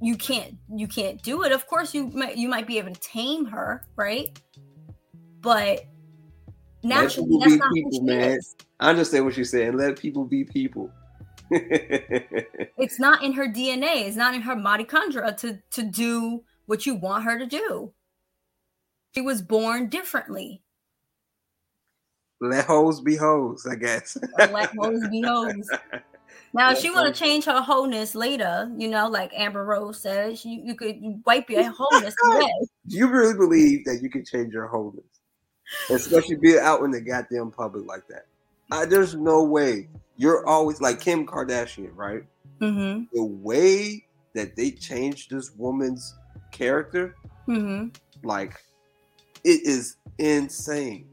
you 0.00 0.16
can't 0.16 0.56
you 0.74 0.88
can't 0.88 1.22
do 1.22 1.42
it. 1.42 1.52
Of 1.52 1.66
course, 1.66 1.94
you 1.94 2.08
might 2.08 2.38
you 2.38 2.48
might 2.48 2.66
be 2.66 2.78
able 2.78 2.92
to 2.92 3.00
tame 3.00 3.44
her, 3.46 3.86
right? 3.94 4.38
But 5.42 5.84
naturally, 6.82 7.38
that's 7.40 7.56
not 7.56 7.72
people, 7.74 8.02
man. 8.02 8.38
Is. 8.38 8.56
I 8.80 8.88
understand 8.88 9.26
what 9.26 9.36
you're 9.36 9.44
saying. 9.44 9.76
Let 9.76 9.98
people 9.98 10.24
be 10.24 10.44
people. 10.44 10.90
it's 12.78 12.98
not 12.98 13.22
in 13.22 13.32
her 13.32 13.46
DNA. 13.46 14.06
It's 14.06 14.16
not 14.16 14.34
in 14.34 14.42
her 14.42 14.56
mitochondria 14.56 15.36
to 15.38 15.58
to 15.70 15.82
do 15.82 16.42
what 16.66 16.86
you 16.86 16.94
want 16.94 17.24
her 17.24 17.38
to 17.38 17.46
do. 17.46 17.92
She 19.14 19.20
was 19.20 19.42
born 19.42 19.88
differently. 19.88 20.62
Let 22.40 22.66
hoes 22.66 23.00
be 23.00 23.16
hoes, 23.16 23.66
I 23.70 23.76
guess. 23.76 24.18
Let 24.38 24.70
hoes 24.76 25.08
be 25.10 25.22
hoes. 25.22 25.68
Now, 26.56 26.72
if 26.72 26.78
she 26.78 26.90
want 26.90 27.14
to 27.14 27.18
change 27.18 27.44
her 27.44 27.60
wholeness 27.60 28.14
later, 28.14 28.72
you 28.78 28.88
know, 28.88 29.08
like 29.08 29.30
Amber 29.36 29.62
Rose 29.62 30.00
says, 30.00 30.42
you, 30.42 30.58
you 30.64 30.74
could 30.74 30.96
wipe 31.26 31.50
your 31.50 31.70
wholeness 31.76 32.14
away. 32.24 32.50
Do 32.86 32.96
you 32.96 33.08
really 33.08 33.34
believe 33.34 33.84
that 33.84 34.00
you 34.02 34.08
can 34.08 34.24
change 34.24 34.54
your 34.54 34.66
wholeness? 34.66 35.04
Especially 35.90 36.36
being 36.36 36.58
out 36.58 36.82
in 36.82 36.90
the 36.90 37.00
goddamn 37.02 37.50
public 37.50 37.86
like 37.86 38.06
that. 38.08 38.26
Uh, 38.70 38.86
there's 38.86 39.14
no 39.14 39.44
way. 39.44 39.88
You're 40.16 40.46
always 40.46 40.80
like 40.80 41.00
Kim 41.00 41.26
Kardashian, 41.26 41.90
right? 41.94 42.24
Mm-hmm. 42.60 43.04
The 43.12 43.24
way 43.24 44.06
that 44.34 44.56
they 44.56 44.70
changed 44.70 45.30
this 45.30 45.52
woman's 45.56 46.14
character, 46.52 47.14
mm-hmm. 47.48 47.88
like, 48.22 48.54
it 49.44 49.60
is 49.64 49.96
insane. 50.18 51.08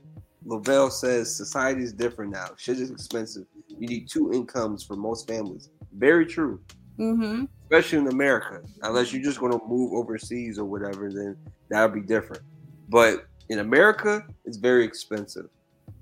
Lavelle 0.46 0.90
says 0.90 1.34
society 1.34 1.84
is 1.84 1.94
different 1.94 2.32
now. 2.32 2.50
Shit 2.58 2.80
is 2.80 2.92
expensive 2.92 3.46
you 3.80 3.88
need 3.88 4.10
two 4.10 4.32
incomes 4.32 4.84
for 4.84 4.96
most 4.96 5.28
families. 5.28 5.70
Very 5.94 6.26
true. 6.26 6.62
Mm-hmm. 6.98 7.46
Especially 7.64 8.00
in 8.00 8.08
America. 8.08 8.62
Unless 8.82 9.12
you're 9.12 9.24
just 9.24 9.40
going 9.40 9.52
to 9.52 9.60
move 9.68 9.94
overseas 9.94 10.60
or 10.60 10.66
whatever, 10.66 11.12
then 11.12 11.36
that 11.70 11.84
would 11.84 11.94
be 11.94 12.08
different. 12.08 12.44
But 12.90 13.26
In 13.50 13.60
America, 13.60 14.26
it's 14.46 14.58
very 14.58 14.86
expensive. 14.86 15.50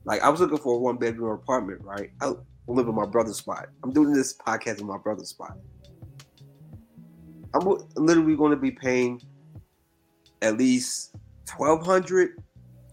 Like 0.05 0.21
I 0.21 0.29
was 0.29 0.39
looking 0.39 0.57
for 0.57 0.75
a 0.75 0.79
one 0.79 0.97
bedroom 0.97 1.31
apartment, 1.31 1.81
right? 1.81 2.11
I 2.21 2.33
live 2.67 2.87
in 2.87 2.95
my 2.95 3.05
brother's 3.05 3.37
spot. 3.37 3.67
I'm 3.83 3.91
doing 3.91 4.13
this 4.13 4.35
podcast 4.37 4.79
in 4.79 4.87
my 4.87 4.97
brother's 4.97 5.29
spot. 5.29 5.57
I'm 7.53 7.67
literally 7.95 8.35
going 8.35 8.51
to 8.51 8.57
be 8.57 8.71
paying 8.71 9.21
at 10.41 10.57
least 10.57 11.15
twelve 11.45 11.85
hundred 11.85 12.41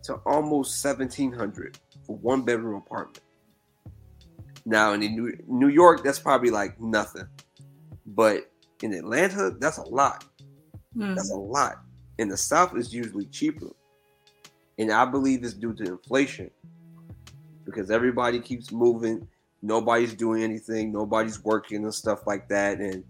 to 0.05 0.15
almost 0.27 0.81
seventeen 0.81 1.33
hundred 1.33 1.79
for 2.05 2.17
one 2.17 2.43
bedroom 2.43 2.77
apartment. 2.77 3.21
Now 4.67 4.93
in 4.93 5.01
New 5.01 5.33
New 5.47 5.69
York, 5.69 6.03
that's 6.03 6.19
probably 6.19 6.51
like 6.51 6.81
nothing, 6.81 7.29
but 8.07 8.51
in 8.83 8.93
Atlanta, 8.95 9.55
that's 9.59 9.79
a 9.79 9.83
lot. 9.83 10.25
Mm. 10.97 11.15
That's 11.15 11.31
a 11.31 11.37
lot. 11.37 11.81
In 12.19 12.29
the 12.29 12.37
South, 12.37 12.73
it's 12.77 12.93
usually 12.93 13.27
cheaper, 13.27 13.71
and 14.79 14.91
I 14.91 15.05
believe 15.05 15.45
it's 15.45 15.55
due 15.55 15.73
to 15.75 15.85
inflation 15.85 16.51
because 17.65 17.91
everybody 17.91 18.41
keeps 18.41 18.73
moving. 18.73 19.29
Nobody's 19.63 20.15
doing 20.15 20.43
anything. 20.43 20.93
Nobody's 20.93 21.43
working 21.43 21.85
and 21.85 21.95
stuff 21.95 22.27
like 22.27 22.49
that, 22.49 22.79
and 22.79 23.05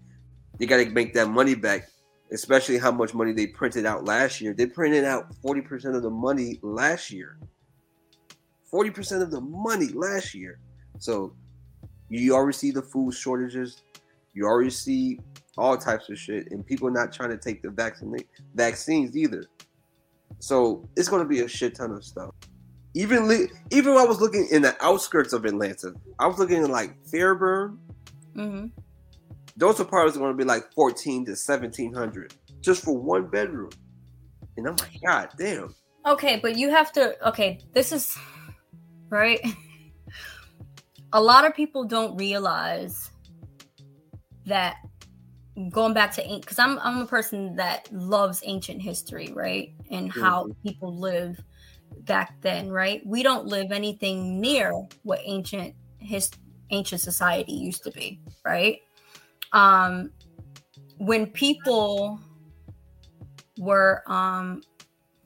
you 0.57 0.67
got 0.67 0.77
to 0.77 0.89
make 0.89 1.13
that 1.13 1.29
money 1.29 1.55
back. 1.55 1.87
Especially 2.31 2.77
how 2.77 2.91
much 2.91 3.15
money 3.15 3.33
they 3.33 3.47
printed 3.47 3.87
out 3.87 4.05
last 4.05 4.39
year. 4.39 4.53
They 4.53 4.67
printed 4.67 5.03
out 5.03 5.33
forty 5.41 5.61
percent 5.61 5.95
of 5.95 6.03
the 6.03 6.11
money 6.11 6.59
last 6.61 7.09
year. 7.09 7.39
Forty 8.69 8.91
percent 8.91 9.23
of 9.23 9.31
the 9.31 9.41
money 9.41 9.87
last 9.87 10.35
year. 10.35 10.59
So 10.99 11.33
you 12.09 12.35
already 12.35 12.55
see 12.55 12.69
the 12.69 12.83
food 12.83 13.15
shortages. 13.15 13.81
You 14.33 14.45
already 14.45 14.69
see 14.69 15.19
all 15.57 15.75
types 15.75 16.09
of 16.09 16.19
shit, 16.19 16.51
and 16.51 16.63
people 16.63 16.91
not 16.91 17.11
trying 17.11 17.31
to 17.31 17.37
take 17.37 17.63
the 17.63 17.71
vaccine 17.71 18.15
vaccines 18.53 19.17
either. 19.17 19.45
So 20.37 20.87
it's 20.95 21.09
going 21.09 21.23
to 21.23 21.27
be 21.27 21.41
a 21.41 21.47
shit 21.47 21.73
ton 21.73 21.91
of 21.91 22.03
stuff. 22.05 22.35
Even 22.95 23.27
li- 23.27 23.47
even 23.71 23.93
when 23.93 24.03
I 24.03 24.07
was 24.07 24.19
looking 24.19 24.47
in 24.51 24.61
the 24.61 24.75
outskirts 24.83 25.33
of 25.33 25.45
Atlanta, 25.45 25.93
I 26.17 26.27
was 26.27 26.39
looking 26.39 26.63
in 26.63 26.71
like 26.71 26.95
Fairburn. 27.05 27.77
Mm-hmm. 28.35 28.67
Those 29.57 29.79
apartments 29.79 30.17
are 30.17 30.21
going 30.21 30.31
to 30.31 30.37
be 30.37 30.43
like 30.43 30.73
fourteen 30.73 31.25
to 31.25 31.35
seventeen 31.35 31.93
hundred 31.93 32.33
just 32.61 32.83
for 32.83 32.97
one 32.97 33.27
bedroom, 33.27 33.71
and 34.57 34.67
I'm 34.67 34.75
like, 34.77 34.99
God 35.05 35.29
damn. 35.37 35.75
Okay, 36.05 36.39
but 36.41 36.57
you 36.57 36.69
have 36.71 36.91
to. 36.93 37.27
Okay, 37.29 37.59
this 37.73 37.91
is 37.91 38.17
right. 39.09 39.39
A 41.13 41.21
lot 41.21 41.45
of 41.45 41.55
people 41.55 41.85
don't 41.85 42.15
realize 42.17 43.09
that 44.45 44.77
going 45.69 45.93
back 45.93 46.13
to 46.15 46.39
because 46.39 46.59
I'm 46.59 46.79
I'm 46.79 47.01
a 47.01 47.05
person 47.05 47.55
that 47.55 47.91
loves 47.91 48.41
ancient 48.45 48.81
history, 48.81 49.31
right? 49.33 49.73
And 49.91 50.11
how 50.11 50.43
mm-hmm. 50.43 50.67
people 50.67 50.95
live 50.95 51.39
back 52.09 52.41
then, 52.41 52.71
right? 52.71 53.05
We 53.05 53.21
don't 53.21 53.45
live 53.45 53.71
anything 53.71 54.41
near 54.41 54.73
what 55.03 55.19
ancient 55.23 55.75
his 55.99 56.31
ancient 56.71 57.01
society 57.01 57.53
used 57.53 57.83
to 57.83 57.91
be, 57.91 58.19
right? 58.43 58.81
Um 59.53 60.11
when 60.97 61.27
people 61.27 62.19
were 63.59 64.01
um 64.07 64.63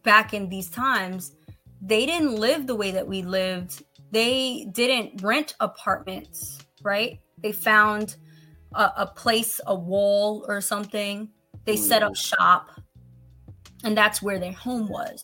back 0.03 0.33
in 0.33 0.49
these 0.49 0.69
times, 0.69 1.31
they 1.81 2.05
didn't 2.05 2.35
live 2.35 2.67
the 2.67 2.75
way 2.75 2.91
that 2.91 3.07
we 3.07 3.21
lived. 3.21 3.83
They 4.11 4.67
didn't 4.73 5.23
rent 5.23 5.55
apartments, 5.61 6.59
right? 6.83 7.19
They 7.37 7.53
found 7.53 8.17
a, 8.75 8.91
a 8.97 9.07
place, 9.07 9.61
a 9.65 9.73
wall 9.73 10.45
or 10.49 10.59
something. 10.59 11.29
They 11.63 11.77
set 11.77 12.03
up 12.03 12.17
shop, 12.17 12.71
and 13.85 13.97
that's 13.97 14.21
where 14.21 14.37
their 14.37 14.51
home 14.51 14.89
was. 14.89 15.23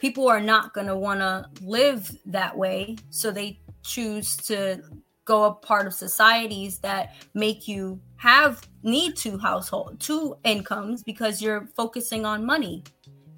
People 0.00 0.28
are 0.28 0.40
not 0.40 0.74
going 0.74 0.86
to 0.86 0.96
want 0.96 1.20
to 1.20 1.46
live 1.62 2.10
that 2.26 2.56
way, 2.56 2.96
so 3.10 3.30
they 3.30 3.60
choose 3.82 4.36
to 4.36 4.82
go 5.24 5.44
a 5.44 5.54
part 5.54 5.86
of 5.86 5.94
societies 5.94 6.78
that 6.78 7.14
make 7.34 7.68
you 7.68 8.00
have 8.16 8.66
need 8.82 9.16
two 9.16 9.38
household 9.38 9.98
two 10.00 10.36
incomes 10.44 11.02
because 11.04 11.40
you're 11.40 11.66
focusing 11.76 12.26
on 12.26 12.44
money 12.44 12.82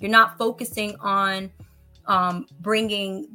you're 0.00 0.10
not 0.10 0.38
focusing 0.38 0.96
on 1.00 1.50
um, 2.06 2.46
bringing 2.60 3.26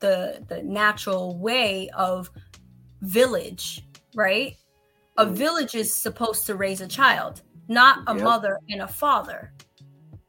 the 0.00 0.42
the 0.48 0.62
natural 0.62 1.36
way 1.38 1.88
of 1.90 2.30
village 3.02 3.84
right 4.14 4.56
a 5.18 5.26
mm. 5.26 5.32
village 5.32 5.74
is 5.74 5.94
supposed 5.94 6.46
to 6.46 6.54
raise 6.54 6.80
a 6.80 6.88
child, 6.88 7.42
not 7.68 8.00
a 8.06 8.14
yep. 8.14 8.24
mother 8.24 8.58
and 8.70 8.82
a 8.82 8.88
father, 8.88 9.52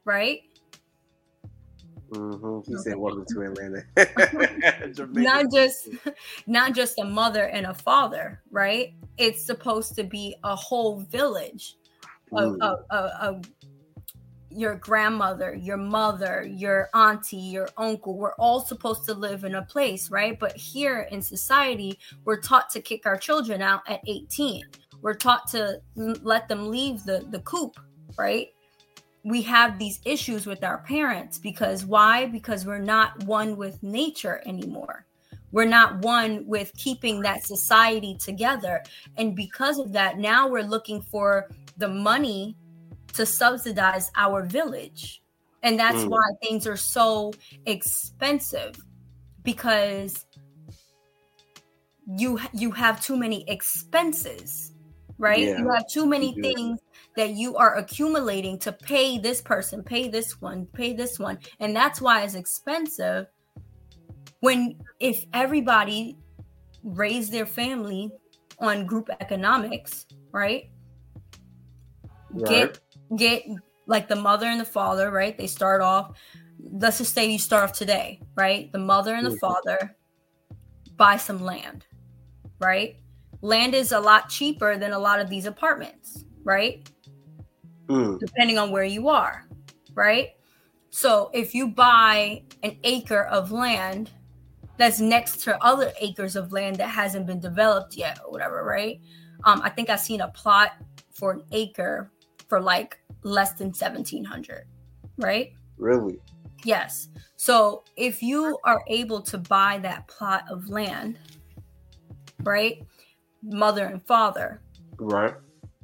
right? 0.04 0.42
Mm-hmm. 2.14 2.70
He 2.70 2.78
said, 2.78 2.96
"Welcome 2.96 3.24
to 3.28 3.42
Atlanta." 3.42 3.84
not 5.12 5.46
just, 5.52 5.88
not 6.46 6.74
just 6.74 6.98
a 6.98 7.04
mother 7.04 7.44
and 7.44 7.66
a 7.66 7.74
father, 7.74 8.40
right? 8.50 8.94
It's 9.18 9.44
supposed 9.44 9.96
to 9.96 10.04
be 10.04 10.36
a 10.44 10.54
whole 10.54 11.00
village, 11.00 11.76
mm. 12.32 12.58
a, 12.60 12.94
a, 12.94 12.96
a, 12.96 13.42
your 14.54 14.76
grandmother, 14.76 15.54
your 15.54 15.76
mother, 15.76 16.46
your 16.48 16.88
auntie, 16.94 17.36
your 17.36 17.68
uncle, 17.76 18.16
we're 18.16 18.34
all 18.34 18.60
supposed 18.60 19.04
to 19.06 19.14
live 19.14 19.44
in 19.44 19.56
a 19.56 19.62
place, 19.62 20.10
right? 20.10 20.38
But 20.38 20.56
here 20.56 21.08
in 21.10 21.20
society, 21.20 21.98
we're 22.24 22.40
taught 22.40 22.70
to 22.70 22.80
kick 22.80 23.04
our 23.06 23.16
children 23.16 23.60
out 23.60 23.82
at 23.88 24.00
18. 24.06 24.64
We're 25.02 25.14
taught 25.14 25.48
to 25.48 25.80
let 25.96 26.48
them 26.48 26.70
leave 26.70 27.04
the, 27.04 27.26
the 27.30 27.40
coop, 27.40 27.76
right? 28.16 28.48
We 29.24 29.42
have 29.42 29.78
these 29.78 30.00
issues 30.04 30.46
with 30.46 30.62
our 30.62 30.78
parents 30.78 31.38
because 31.38 31.84
why? 31.84 32.26
Because 32.26 32.66
we're 32.66 32.78
not 32.78 33.24
one 33.24 33.56
with 33.56 33.82
nature 33.82 34.42
anymore. 34.46 35.06
We're 35.50 35.64
not 35.66 36.00
one 36.00 36.44
with 36.46 36.72
keeping 36.76 37.20
that 37.22 37.44
society 37.44 38.16
together. 38.16 38.82
And 39.16 39.36
because 39.36 39.78
of 39.78 39.92
that, 39.92 40.18
now 40.18 40.48
we're 40.48 40.64
looking 40.64 41.00
for 41.00 41.48
the 41.76 41.88
money 41.88 42.56
to 43.12 43.24
subsidize 43.24 44.10
our 44.16 44.42
village. 44.42 45.22
And 45.62 45.78
that's 45.78 46.04
mm. 46.04 46.08
why 46.08 46.28
things 46.42 46.66
are 46.66 46.76
so 46.76 47.32
expensive 47.66 48.74
because 49.44 50.26
you 52.06 52.38
you 52.52 52.70
have 52.72 53.00
too 53.00 53.16
many 53.16 53.48
expenses, 53.48 54.72
right? 55.18 55.38
Yeah, 55.38 55.58
you 55.58 55.70
have 55.70 55.88
too 55.88 56.04
many 56.04 56.34
things 56.34 56.80
that 57.16 57.30
you 57.30 57.56
are 57.56 57.76
accumulating 57.76 58.58
to 58.60 58.72
pay 58.72 59.18
this 59.18 59.40
person, 59.40 59.82
pay 59.82 60.08
this 60.08 60.40
one, 60.40 60.66
pay 60.66 60.92
this 60.92 61.18
one. 61.18 61.38
And 61.60 61.74
that's 61.74 62.00
why 62.00 62.22
it's 62.22 62.34
expensive 62.34 63.26
when 64.40 64.78
if 65.00 65.24
everybody 65.32 66.18
raised 66.82 67.32
their 67.32 67.46
family 67.46 68.10
on 68.58 68.86
group 68.86 69.08
economics, 69.20 70.06
right? 70.32 70.70
right. 72.30 72.48
Get 72.48 72.80
get 73.16 73.42
like 73.86 74.08
the 74.08 74.16
mother 74.16 74.46
and 74.46 74.60
the 74.60 74.64
father, 74.64 75.10
right? 75.10 75.36
They 75.36 75.46
start 75.46 75.80
off, 75.80 76.16
let's 76.58 76.98
just 76.98 77.14
say 77.14 77.30
you 77.30 77.38
start 77.38 77.64
off 77.64 77.72
today, 77.72 78.20
right? 78.34 78.72
The 78.72 78.78
mother 78.78 79.14
and 79.14 79.26
the 79.26 79.30
mm-hmm. 79.30 79.38
father 79.38 79.96
buy 80.96 81.16
some 81.16 81.42
land, 81.42 81.84
right? 82.60 82.96
Land 83.40 83.74
is 83.74 83.92
a 83.92 84.00
lot 84.00 84.28
cheaper 84.28 84.78
than 84.78 84.92
a 84.92 84.98
lot 84.98 85.20
of 85.20 85.28
these 85.28 85.46
apartments, 85.46 86.24
right? 86.44 86.90
Mm. 87.88 88.18
Depending 88.18 88.58
on 88.58 88.70
where 88.70 88.84
you 88.84 89.08
are, 89.08 89.46
right? 89.94 90.30
So 90.90 91.30
if 91.34 91.54
you 91.54 91.68
buy 91.68 92.42
an 92.62 92.76
acre 92.84 93.24
of 93.24 93.52
land 93.52 94.10
that's 94.76 95.00
next 95.00 95.42
to 95.42 95.62
other 95.62 95.92
acres 96.00 96.36
of 96.36 96.52
land 96.52 96.76
that 96.76 96.88
hasn't 96.88 97.26
been 97.26 97.40
developed 97.40 97.96
yet 97.96 98.18
or 98.24 98.32
whatever, 98.32 98.64
right? 98.64 99.00
Um, 99.44 99.60
I 99.62 99.70
think 99.70 99.90
I've 99.90 100.00
seen 100.00 100.22
a 100.22 100.28
plot 100.28 100.72
for 101.12 101.32
an 101.32 101.42
acre 101.52 102.10
for 102.48 102.60
like 102.60 102.98
less 103.22 103.54
than 103.54 103.68
1700 103.68 104.66
right 105.18 105.52
really 105.78 106.18
yes 106.64 107.08
so 107.36 107.82
if 107.96 108.22
you 108.22 108.58
are 108.64 108.82
able 108.88 109.20
to 109.20 109.38
buy 109.38 109.78
that 109.78 110.06
plot 110.08 110.44
of 110.50 110.68
land 110.68 111.18
right 112.42 112.84
mother 113.42 113.86
and 113.86 114.04
father 114.06 114.60
right 114.98 115.34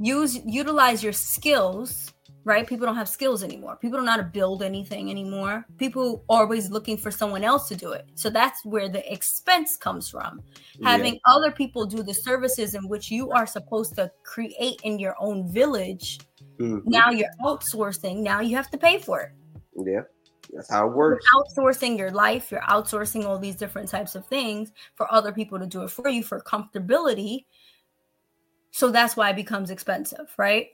use 0.01 0.41
utilize 0.45 1.03
your 1.03 1.13
skills 1.13 2.13
right 2.45 2.67
people 2.67 2.87
don't 2.87 2.97
have 2.97 3.09
skills 3.09 3.43
anymore 3.43 3.77
people 3.77 3.99
don't 3.99 4.07
know 4.07 4.13
how 4.13 4.17
to 4.17 4.23
build 4.23 4.63
anything 4.63 5.11
anymore 5.11 5.65
people 5.77 6.25
are 6.31 6.41
always 6.41 6.71
looking 6.71 6.97
for 6.97 7.11
someone 7.11 7.45
else 7.45 7.69
to 7.69 7.77
do 7.77 7.93
it 7.93 8.07
so 8.15 8.31
that's 8.31 8.65
where 8.65 8.89
the 8.89 9.13
expense 9.13 9.77
comes 9.77 10.09
from 10.09 10.41
having 10.83 11.15
yeah. 11.15 11.21
other 11.27 11.53
people 11.53 11.85
do 11.85 12.03
the 12.03 12.15
services 12.15 12.75
in 12.75 12.89
which 12.89 13.11
you 13.11 13.31
are 13.31 13.47
supposed 13.47 13.95
to 13.95 14.11
create 14.25 14.81
in 14.85 14.99
your 14.99 15.15
own 15.21 15.47
village 15.53 16.19
Mm-hmm. 16.61 16.91
Now 16.91 17.11
you're 17.11 17.29
outsourcing. 17.43 18.19
Now 18.19 18.41
you 18.41 18.55
have 18.57 18.71
to 18.71 18.79
pay 18.79 18.99
for 18.99 19.21
it. 19.21 19.33
Yeah. 19.85 20.03
That's 20.53 20.71
how 20.71 20.89
it 20.89 20.95
works. 20.95 21.25
You're 21.33 21.45
outsourcing 21.45 21.97
your 21.97 22.11
life, 22.11 22.51
you're 22.51 22.61
outsourcing 22.63 23.25
all 23.25 23.39
these 23.39 23.55
different 23.55 23.89
types 23.89 24.15
of 24.15 24.27
things 24.27 24.73
for 24.97 25.13
other 25.13 25.33
people 25.33 25.59
to 25.59 25.67
do 25.67 25.83
it 25.83 25.91
for 25.91 26.09
you 26.09 26.23
for 26.23 26.41
comfortability. 26.41 27.45
So 28.71 28.91
that's 28.91 29.17
why 29.17 29.31
it 29.31 29.37
becomes 29.37 29.71
expensive, 29.71 30.33
right? 30.37 30.69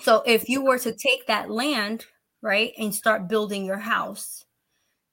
So 0.00 0.22
if 0.26 0.48
you 0.48 0.64
were 0.64 0.78
to 0.78 0.92
take 0.92 1.26
that 1.26 1.50
land, 1.50 2.06
right, 2.42 2.72
and 2.78 2.94
start 2.94 3.28
building 3.28 3.64
your 3.64 3.78
house, 3.78 4.44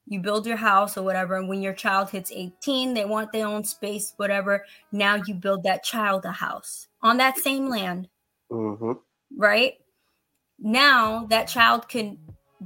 you 0.06 0.20
build 0.20 0.46
your 0.46 0.56
house 0.56 0.96
or 0.96 1.02
whatever 1.04 1.36
and 1.36 1.48
when 1.48 1.62
your 1.62 1.72
child 1.72 2.10
hits 2.10 2.32
18 2.34 2.92
they 2.92 3.04
want 3.04 3.30
their 3.30 3.46
own 3.46 3.62
space 3.62 4.14
whatever 4.16 4.64
now 4.90 5.14
you 5.14 5.32
build 5.32 5.62
that 5.62 5.84
child 5.84 6.24
a 6.24 6.32
house 6.32 6.88
on 7.02 7.18
that 7.18 7.38
same 7.38 7.68
land 7.68 8.08
Mm-hmm. 8.52 8.92
right? 9.36 9.74
Now 10.58 11.26
that 11.30 11.48
child 11.48 11.88
can 11.88 12.18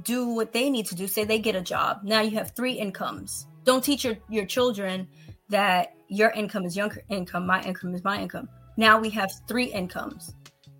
do 0.03 0.27
what 0.27 0.51
they 0.51 0.69
need 0.69 0.85
to 0.87 0.95
do. 0.95 1.07
Say 1.07 1.23
they 1.23 1.39
get 1.39 1.55
a 1.55 1.61
job. 1.61 2.01
Now 2.03 2.21
you 2.21 2.31
have 2.31 2.51
three 2.51 2.73
incomes. 2.73 3.47
Don't 3.63 3.83
teach 3.83 4.03
your, 4.03 4.17
your 4.29 4.45
children 4.45 5.07
that 5.49 5.93
your 6.09 6.29
income 6.31 6.65
is 6.65 6.75
your 6.75 6.89
income 7.09 7.45
my 7.45 7.61
income 7.63 7.93
is 7.93 8.03
my 8.03 8.21
income 8.21 8.47
now 8.77 8.99
we 8.99 9.09
have 9.09 9.31
three 9.47 9.65
incomes 9.65 10.33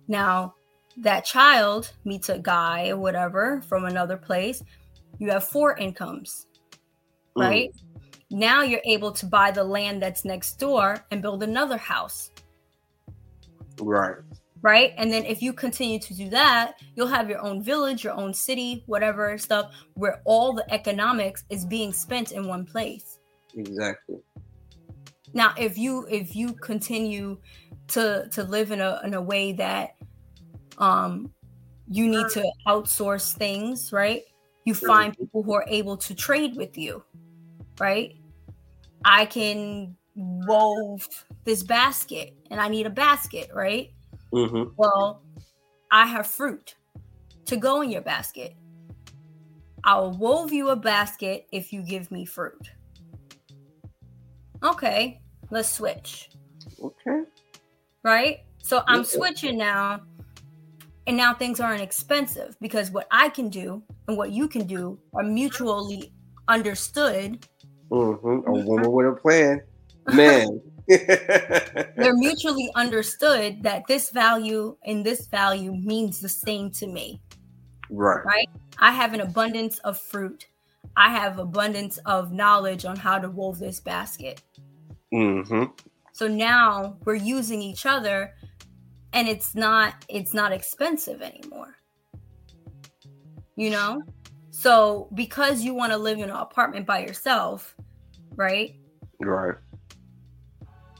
now 0.08 0.54
that 0.96 1.24
child 1.24 1.92
meets 2.04 2.28
a 2.28 2.38
guy 2.38 2.88
or 2.88 2.96
whatever 2.96 3.60
from 3.62 3.84
another 3.84 4.16
place 4.16 4.62
you 5.18 5.30
have 5.30 5.44
four 5.44 5.76
incomes 5.76 6.46
mm. 7.36 7.42
right 7.42 7.70
now 8.30 8.62
you're 8.62 8.80
able 8.84 9.12
to 9.12 9.26
buy 9.26 9.50
the 9.50 9.62
land 9.62 10.02
that's 10.02 10.24
next 10.24 10.58
door 10.58 11.04
and 11.10 11.22
build 11.22 11.42
another 11.42 11.76
house 11.76 12.30
Right. 13.80 14.16
right? 14.62 14.92
And 14.96 15.12
then 15.12 15.24
if 15.24 15.42
you 15.42 15.52
continue 15.52 15.98
to 16.00 16.14
do 16.14 16.28
that, 16.30 16.80
you'll 16.94 17.06
have 17.06 17.28
your 17.28 17.40
own 17.40 17.62
village, 17.62 18.04
your 18.04 18.14
own 18.14 18.34
city, 18.34 18.82
whatever 18.86 19.36
stuff, 19.38 19.72
where 19.94 20.20
all 20.24 20.52
the 20.52 20.68
economics 20.72 21.44
is 21.50 21.64
being 21.64 21.92
spent 21.92 22.32
in 22.32 22.46
one 22.46 22.64
place. 22.64 23.18
Exactly. 23.56 24.16
Now, 25.34 25.54
if 25.56 25.78
you 25.78 26.06
if 26.10 26.34
you 26.34 26.52
continue 26.54 27.38
to 27.88 28.28
to 28.30 28.42
live 28.42 28.70
in 28.70 28.80
a 28.80 29.00
in 29.04 29.14
a 29.14 29.22
way 29.22 29.52
that 29.52 29.96
um 30.78 31.32
you 31.90 32.06
need 32.08 32.28
to 32.30 32.50
outsource 32.66 33.34
things, 33.34 33.92
right? 33.92 34.22
You 34.64 34.74
find 34.74 35.16
people 35.16 35.42
who 35.42 35.54
are 35.54 35.64
able 35.68 35.96
to 35.96 36.14
trade 36.14 36.54
with 36.54 36.76
you, 36.76 37.02
right? 37.80 38.14
I 39.04 39.24
can 39.24 39.96
wove 40.14 41.08
this 41.44 41.62
basket 41.62 42.34
and 42.50 42.60
I 42.60 42.68
need 42.68 42.84
a 42.84 42.90
basket, 42.90 43.50
right? 43.54 43.90
Mm-hmm. 44.32 44.70
Well, 44.76 45.22
I 45.90 46.06
have 46.06 46.26
fruit 46.26 46.74
to 47.46 47.56
go 47.56 47.80
in 47.80 47.90
your 47.90 48.02
basket. 48.02 48.54
I'll 49.84 50.10
wove 50.10 50.52
you 50.52 50.68
a 50.68 50.76
basket 50.76 51.46
if 51.50 51.72
you 51.72 51.82
give 51.82 52.10
me 52.10 52.26
fruit. 52.26 52.70
Okay, 54.62 55.20
let's 55.50 55.70
switch. 55.70 56.30
Okay. 56.82 57.22
Right? 58.02 58.40
So 58.62 58.82
I'm 58.86 59.04
switching 59.04 59.58
now. 59.58 60.00
And 61.06 61.16
now 61.16 61.32
things 61.32 61.58
aren't 61.58 61.80
expensive 61.80 62.54
because 62.60 62.90
what 62.90 63.06
I 63.10 63.30
can 63.30 63.48
do 63.48 63.82
and 64.08 64.16
what 64.18 64.30
you 64.30 64.46
can 64.46 64.66
do 64.66 64.98
are 65.14 65.22
mutually 65.22 66.12
understood. 66.48 67.46
Mm-hmm. 67.90 68.46
A 68.46 68.52
woman 68.52 68.92
with 68.92 69.06
a 69.06 69.12
plan. 69.12 69.62
Man. 70.12 70.60
They're 70.88 72.14
mutually 72.14 72.70
understood 72.74 73.62
that 73.62 73.86
this 73.88 74.10
value 74.10 74.76
and 74.84 75.04
this 75.04 75.26
value 75.28 75.74
means 75.74 76.20
the 76.20 76.28
same 76.28 76.70
to 76.72 76.86
me. 76.86 77.20
right. 77.90 78.24
right? 78.24 78.48
I 78.78 78.92
have 78.92 79.14
an 79.14 79.20
abundance 79.20 79.78
of 79.80 79.98
fruit. 79.98 80.46
I 80.98 81.10
have 81.10 81.38
abundance 81.38 81.98
of 81.98 82.32
knowledge 82.32 82.84
on 82.84 82.96
how 82.96 83.20
to 83.20 83.30
wove 83.30 83.60
this 83.60 83.78
basket. 83.78 84.42
Mm-hmm. 85.14 85.66
So 86.12 86.26
now 86.26 86.96
we're 87.04 87.14
using 87.14 87.62
each 87.62 87.86
other 87.86 88.34
and 89.12 89.28
it's 89.28 89.54
not 89.54 90.04
it's 90.08 90.34
not 90.34 90.50
expensive 90.50 91.22
anymore. 91.22 91.76
You 93.54 93.70
know? 93.70 94.02
So 94.50 95.08
because 95.14 95.62
you 95.62 95.72
want 95.72 95.92
to 95.92 95.98
live 95.98 96.18
in 96.18 96.24
an 96.24 96.30
apartment 96.30 96.84
by 96.84 96.98
yourself, 97.06 97.76
right? 98.34 98.74
Right. 99.20 99.54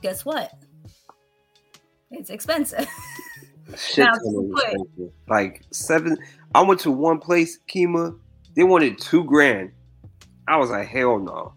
Guess 0.00 0.24
what? 0.24 0.52
It's 2.12 2.30
expensive. 2.30 2.86
Shit 3.76 4.04
Now, 4.04 4.12
ton 4.12 4.26
of 4.28 4.32
to 4.32 4.52
put- 4.54 4.64
expensive. 4.64 5.12
Like 5.28 5.64
seven. 5.72 6.18
I 6.54 6.62
went 6.62 6.78
to 6.82 6.92
one 6.92 7.18
place, 7.18 7.58
Kima. 7.68 8.16
They 8.54 8.62
wanted 8.62 8.98
two 8.98 9.24
grand. 9.24 9.72
I 10.48 10.56
was 10.56 10.70
like, 10.70 10.88
hell 10.88 11.18
no. 11.18 11.54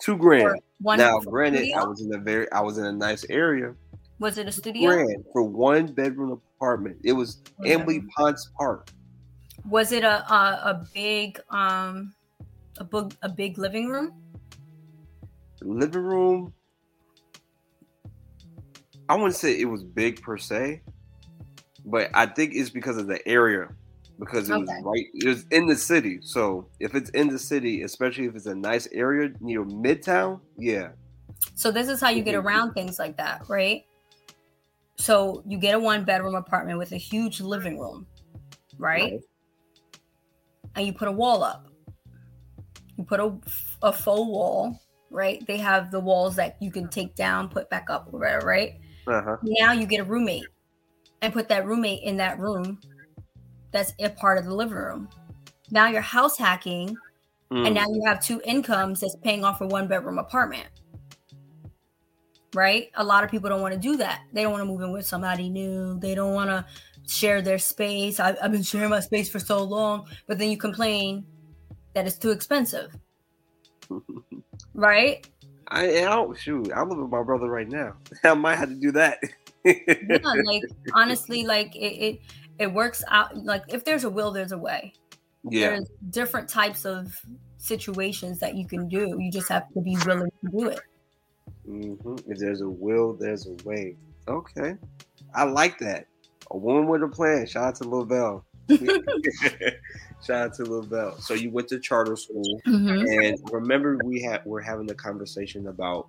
Two 0.00 0.16
grand. 0.16 0.60
One 0.80 0.98
now, 0.98 1.18
granted, 1.20 1.58
studio? 1.58 1.82
I 1.82 1.86
was 1.86 2.00
in 2.00 2.14
a 2.14 2.18
very, 2.18 2.50
I 2.52 2.60
was 2.60 2.78
in 2.78 2.84
a 2.84 2.92
nice 2.92 3.24
area. 3.30 3.74
was 4.18 4.38
it 4.38 4.48
a 4.48 4.52
studio? 4.52 4.90
Grand 4.90 5.24
for 5.32 5.42
one 5.42 5.86
bedroom 5.86 6.40
apartment. 6.56 6.98
It 7.04 7.12
was 7.12 7.42
Emily 7.64 8.02
Ponce 8.16 8.50
Park. 8.58 8.90
Was 9.68 9.92
it 9.92 10.04
a, 10.04 10.30
a 10.32 10.60
a 10.64 10.86
big 10.92 11.40
um 11.50 12.14
a 12.78 12.84
big 12.84 13.14
a 13.22 13.28
big 13.28 13.58
living 13.58 13.88
room? 13.88 14.12
living 15.62 16.02
room. 16.02 16.52
I 19.08 19.14
wouldn't 19.16 19.36
say 19.36 19.58
it 19.58 19.66
was 19.66 19.82
big 19.84 20.22
per 20.22 20.36
se, 20.36 20.82
but 21.84 22.10
I 22.14 22.26
think 22.26 22.54
it's 22.54 22.70
because 22.70 22.96
of 22.96 23.06
the 23.06 23.26
area, 23.26 23.68
because 24.18 24.48
it 24.50 24.56
was 24.56 24.70
Okay. 24.70 24.80
right. 24.80 25.06
It 25.14 25.28
was 25.28 25.46
in 25.50 25.66
the 25.66 25.76
city, 25.76 26.20
so 26.22 26.70
if 26.80 26.94
it's 26.94 27.10
in 27.10 27.28
the 27.28 27.38
city, 27.38 27.82
especially 27.82 28.26
if 28.26 28.34
it's 28.36 28.46
a 28.46 28.54
nice 28.54 28.88
area 28.92 29.30
near 29.40 29.64
Midtown, 29.64 30.40
yeah, 30.56 30.92
So 31.54 31.70
this 31.70 31.88
is 31.88 32.00
how 32.00 32.10
you 32.10 32.22
get 32.22 32.34
Mhm. 32.34 32.44
around 32.44 32.74
things 32.74 32.98
like 32.98 33.16
that, 33.16 33.48
right? 33.48 33.84
So 34.96 35.42
you 35.46 35.58
get 35.58 35.74
a 35.74 35.78
one 35.78 36.04
bedroom 36.04 36.34
apartment 36.34 36.78
with 36.78 36.92
a 36.92 36.96
huge 36.96 37.40
living 37.40 37.78
room, 37.78 38.06
right? 38.78 39.20
And 40.74 40.86
you 40.86 40.92
put 40.92 41.08
a 41.08 41.12
wall 41.12 41.42
up. 41.42 41.68
You 42.96 43.04
put 43.04 43.20
a, 43.20 43.36
a 43.82 43.92
faux 43.92 44.28
wall, 44.28 44.80
right? 45.10 45.44
They 45.46 45.58
have 45.58 45.90
the 45.90 46.00
walls 46.00 46.36
that 46.36 46.56
you 46.60 46.70
can 46.70 46.88
take 46.88 47.14
down, 47.14 47.48
put 47.48 47.68
back 47.70 47.90
up, 47.90 48.12
whatever, 48.12 48.46
right? 48.46 48.74
Uh 49.06 49.22
huh. 49.22 49.36
Now 49.42 49.72
you 49.72 49.86
get 49.86 50.00
a 50.00 50.04
roommate 50.04 50.46
and 51.22 51.32
put 51.32 51.48
that 51.48 51.66
roommate 51.66 52.02
in 52.02 52.18
that 52.18 52.38
room 52.38 52.80
that's 53.74 53.92
a 53.98 54.08
part 54.08 54.38
of 54.38 54.46
the 54.46 54.54
living 54.54 54.78
room. 54.78 55.10
Now 55.70 55.88
you're 55.88 56.00
house 56.00 56.38
hacking 56.38 56.96
Mm. 57.50 57.66
and 57.66 57.74
now 57.74 57.84
you 57.88 58.02
have 58.06 58.20
two 58.24 58.40
incomes 58.46 59.00
that's 59.00 59.16
paying 59.16 59.44
off 59.44 59.60
a 59.60 59.66
one 59.66 59.86
bedroom 59.86 60.18
apartment 60.18 60.66
right 62.54 62.90
a 62.94 63.04
lot 63.04 63.22
of 63.22 63.30
people 63.30 63.50
don't 63.50 63.60
want 63.60 63.74
to 63.74 63.78
do 63.78 63.96
that 63.98 64.22
they 64.32 64.42
don't 64.42 64.50
want 64.52 64.62
to 64.62 64.66
move 64.66 64.80
in 64.80 64.90
with 64.92 65.04
somebody 65.04 65.50
new 65.50 65.98
they 66.00 66.14
don't 66.14 66.32
want 66.32 66.48
to 66.48 66.64
share 67.06 67.42
their 67.42 67.58
space 67.58 68.18
I've, 68.18 68.36
I've 68.42 68.50
been 68.50 68.62
sharing 68.62 68.88
my 68.88 69.00
space 69.00 69.28
for 69.28 69.38
so 69.38 69.62
long 69.62 70.06
but 70.26 70.38
then 70.38 70.50
you 70.50 70.56
complain 70.56 71.26
that 71.92 72.06
it's 72.06 72.16
too 72.16 72.30
expensive 72.30 72.96
right 74.74 75.28
I, 75.68 75.98
I 75.98 76.04
don't 76.04 76.36
shoot. 76.38 76.70
I 76.74 76.82
live 76.82 76.98
with 76.98 77.08
my 77.08 77.22
brother 77.22 77.48
right 77.48 77.68
now. 77.68 77.94
I 78.24 78.34
might 78.34 78.56
have 78.56 78.68
to 78.68 78.74
do 78.74 78.92
that. 78.92 79.18
yeah 79.64 79.74
like 80.44 80.62
honestly 80.94 81.44
like 81.44 81.74
it, 81.74 81.78
it 81.78 82.20
it 82.58 82.72
works 82.72 83.02
out 83.08 83.36
like 83.36 83.62
if 83.68 83.84
there's 83.84 84.04
a 84.04 84.10
will 84.10 84.30
there's 84.30 84.52
a 84.52 84.58
way 84.58 84.92
yeah. 85.50 85.70
there's 85.70 85.88
different 86.10 86.48
types 86.48 86.84
of 86.84 87.20
situations 87.58 88.38
that 88.40 88.54
you 88.54 88.66
can 88.66 88.88
do 88.88 89.16
you 89.18 89.30
just 89.30 89.48
have 89.48 89.68
to 89.72 89.80
be 89.80 89.96
willing 90.06 90.30
to 90.44 90.50
do 90.50 90.68
it 90.68 90.80
hmm 91.66 91.94
If 92.26 92.38
there's 92.38 92.60
a 92.60 92.68
will, 92.68 93.14
there's 93.14 93.46
a 93.46 93.54
way. 93.64 93.96
Okay. 94.28 94.74
I 95.34 95.44
like 95.44 95.78
that. 95.78 96.06
A 96.50 96.56
woman 96.56 96.86
with 96.86 97.02
a 97.02 97.08
plan. 97.08 97.46
Shout 97.46 97.64
out 97.64 97.74
to 97.76 97.88
Lavelle. 97.88 98.44
Shout 100.26 100.42
out 100.42 100.54
to 100.54 100.64
Lavelle. 100.64 101.18
So 101.20 101.34
you 101.34 101.50
went 101.50 101.68
to 101.68 101.78
charter 101.80 102.16
school, 102.16 102.60
Mhm. 102.66 103.26
and 103.26 103.38
remember 103.52 103.98
we 104.04 104.22
had 104.22 104.44
we're 104.44 104.60
having 104.60 104.90
a 104.90 104.94
conversation 104.94 105.66
about 105.68 106.08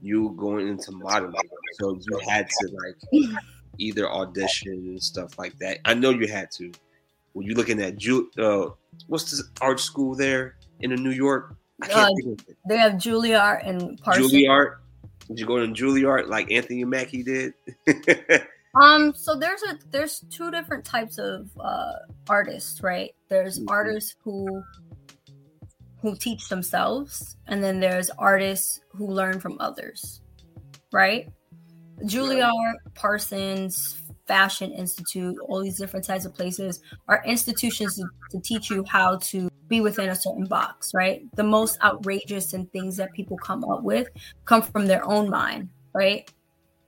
you 0.00 0.34
going 0.36 0.68
into 0.68 0.92
modeling. 0.92 1.48
So 1.80 1.98
you 2.00 2.18
had 2.28 2.48
to 2.48 2.68
like 2.84 3.40
either 3.78 4.10
audition 4.10 4.72
and 4.72 5.02
stuff 5.02 5.38
like 5.38 5.58
that. 5.58 5.78
I 5.84 5.94
know 5.94 6.10
you 6.10 6.26
had 6.28 6.50
to. 6.52 6.72
Were 7.34 7.42
you 7.42 7.54
looking 7.54 7.80
at 7.80 7.96
Ju- 7.96 8.30
uh, 8.38 8.70
what's 9.06 9.30
this 9.30 9.42
art 9.60 9.80
school 9.80 10.14
there 10.14 10.56
in 10.80 10.90
New 10.94 11.10
York? 11.10 11.56
I 11.80 11.86
can't 11.88 11.98
Uh, 12.10 12.14
think 12.16 12.40
of 12.40 12.48
it. 12.48 12.56
They 12.68 12.76
have 12.76 12.92
Juilliard 12.94 13.66
and 13.66 13.98
Parsons. 14.00 14.32
Juilliard. 14.32 14.76
Did 15.28 15.38
you 15.40 15.46
go 15.46 15.58
to 15.64 15.72
Juilliard 15.72 16.28
like 16.28 16.50
Anthony 16.52 16.84
Mackie 16.84 17.22
did? 17.22 17.54
Um, 18.74 19.12
so 19.14 19.34
there's 19.34 19.62
a 19.64 19.78
there's 19.90 20.24
two 20.30 20.50
different 20.50 20.82
types 20.86 21.18
of 21.18 21.50
uh 21.60 21.92
artists, 22.26 22.82
right? 22.82 23.10
There's 23.28 23.60
Mhm. 23.60 23.66
artists 23.68 24.16
who 24.24 24.62
who 26.00 26.16
teach 26.16 26.48
themselves, 26.48 27.36
and 27.46 27.62
then 27.62 27.80
there's 27.80 28.08
artists 28.16 28.80
who 28.96 29.08
learn 29.08 29.40
from 29.40 29.58
others, 29.60 30.22
right? 30.90 31.30
Juilliard, 32.04 32.74
Parsons, 32.94 34.02
Fashion 34.26 34.72
Institute, 34.72 35.36
all 35.48 35.62
these 35.62 35.78
different 35.78 36.06
types 36.06 36.24
of 36.24 36.34
places 36.34 36.80
are 37.08 37.22
institutions 37.26 37.96
to, 37.96 38.04
to 38.30 38.40
teach 38.40 38.70
you 38.70 38.84
how 38.88 39.16
to 39.16 39.50
be 39.68 39.80
within 39.80 40.10
a 40.10 40.14
certain 40.14 40.44
box, 40.44 40.92
right? 40.94 41.24
The 41.34 41.42
most 41.42 41.78
outrageous 41.82 42.52
and 42.52 42.70
things 42.72 42.96
that 42.96 43.12
people 43.12 43.36
come 43.36 43.64
up 43.64 43.82
with 43.82 44.08
come 44.44 44.62
from 44.62 44.86
their 44.86 45.04
own 45.04 45.30
mind, 45.30 45.68
right? 45.94 46.30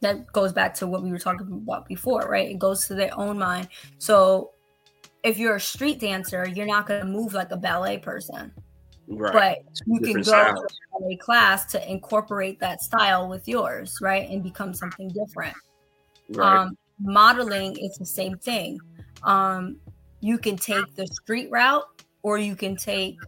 That 0.01 0.27
goes 0.33 0.53
back 0.53 0.75
to 0.75 0.87
what 0.87 1.03
we 1.03 1.11
were 1.11 1.19
talking 1.19 1.47
about 1.51 1.87
before, 1.87 2.29
right? 2.29 2.51
It 2.51 2.59
goes 2.59 2.87
to 2.89 2.95
their 2.95 3.17
own 3.19 3.39
mind. 3.39 3.69
So 3.99 4.51
if 5.23 5.39
you're 5.39 5.57
a 5.57 5.61
street 5.61 5.99
dancer, 5.99 6.47
you're 6.47 6.67
not 6.67 6.87
going 6.87 7.01
to 7.01 7.07
move 7.07 7.33
like 7.33 7.51
a 7.51 7.57
ballet 7.57 7.99
person, 7.99 8.53
Right. 9.09 9.33
But 9.33 9.81
you 9.87 10.01
can 10.01 10.23
go 10.23 10.55
to 10.55 11.07
a 11.11 11.17
class 11.17 11.67
to 11.73 11.91
incorporate 11.91 12.59
that 12.61 12.83
style 12.83 13.29
with 13.29 13.47
yours, 13.47 13.99
right? 14.01 14.29
And 14.29 14.43
become 14.43 14.73
something 14.73 15.09
different. 15.09 15.57
Right. 16.31 16.63
Um, 16.63 16.79
modeling 16.99 17.77
is 17.79 17.97
the 17.97 18.07
same 18.07 18.39
thing. 18.39 18.79
Um, 19.23 19.77
you 20.21 20.39
can 20.39 20.57
take 20.57 20.95
the 20.97 21.07
street 21.07 21.51
route 21.51 21.85
or 22.23 22.39
you 22.39 22.57
can 22.57 22.77
take 22.77 23.19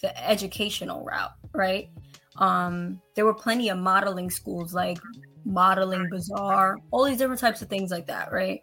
the 0.00 0.28
educational 0.28 1.04
route, 1.04 1.32
right? 1.52 1.90
Um, 2.36 3.00
there 3.14 3.24
were 3.24 3.34
plenty 3.34 3.68
of 3.68 3.78
modeling 3.78 4.30
schools 4.30 4.74
like 4.74 4.98
Modeling 5.44 6.08
Bazaar, 6.10 6.78
all 6.90 7.04
these 7.04 7.18
different 7.18 7.40
types 7.40 7.62
of 7.62 7.68
things 7.68 7.90
like 7.90 8.06
that, 8.08 8.32
right? 8.32 8.62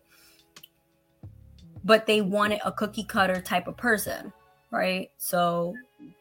But 1.83 2.05
they 2.05 2.21
wanted 2.21 2.59
a 2.65 2.71
cookie 2.71 3.03
cutter 3.03 3.41
type 3.41 3.67
of 3.67 3.77
person, 3.77 4.33
right? 4.71 5.09
So 5.17 5.75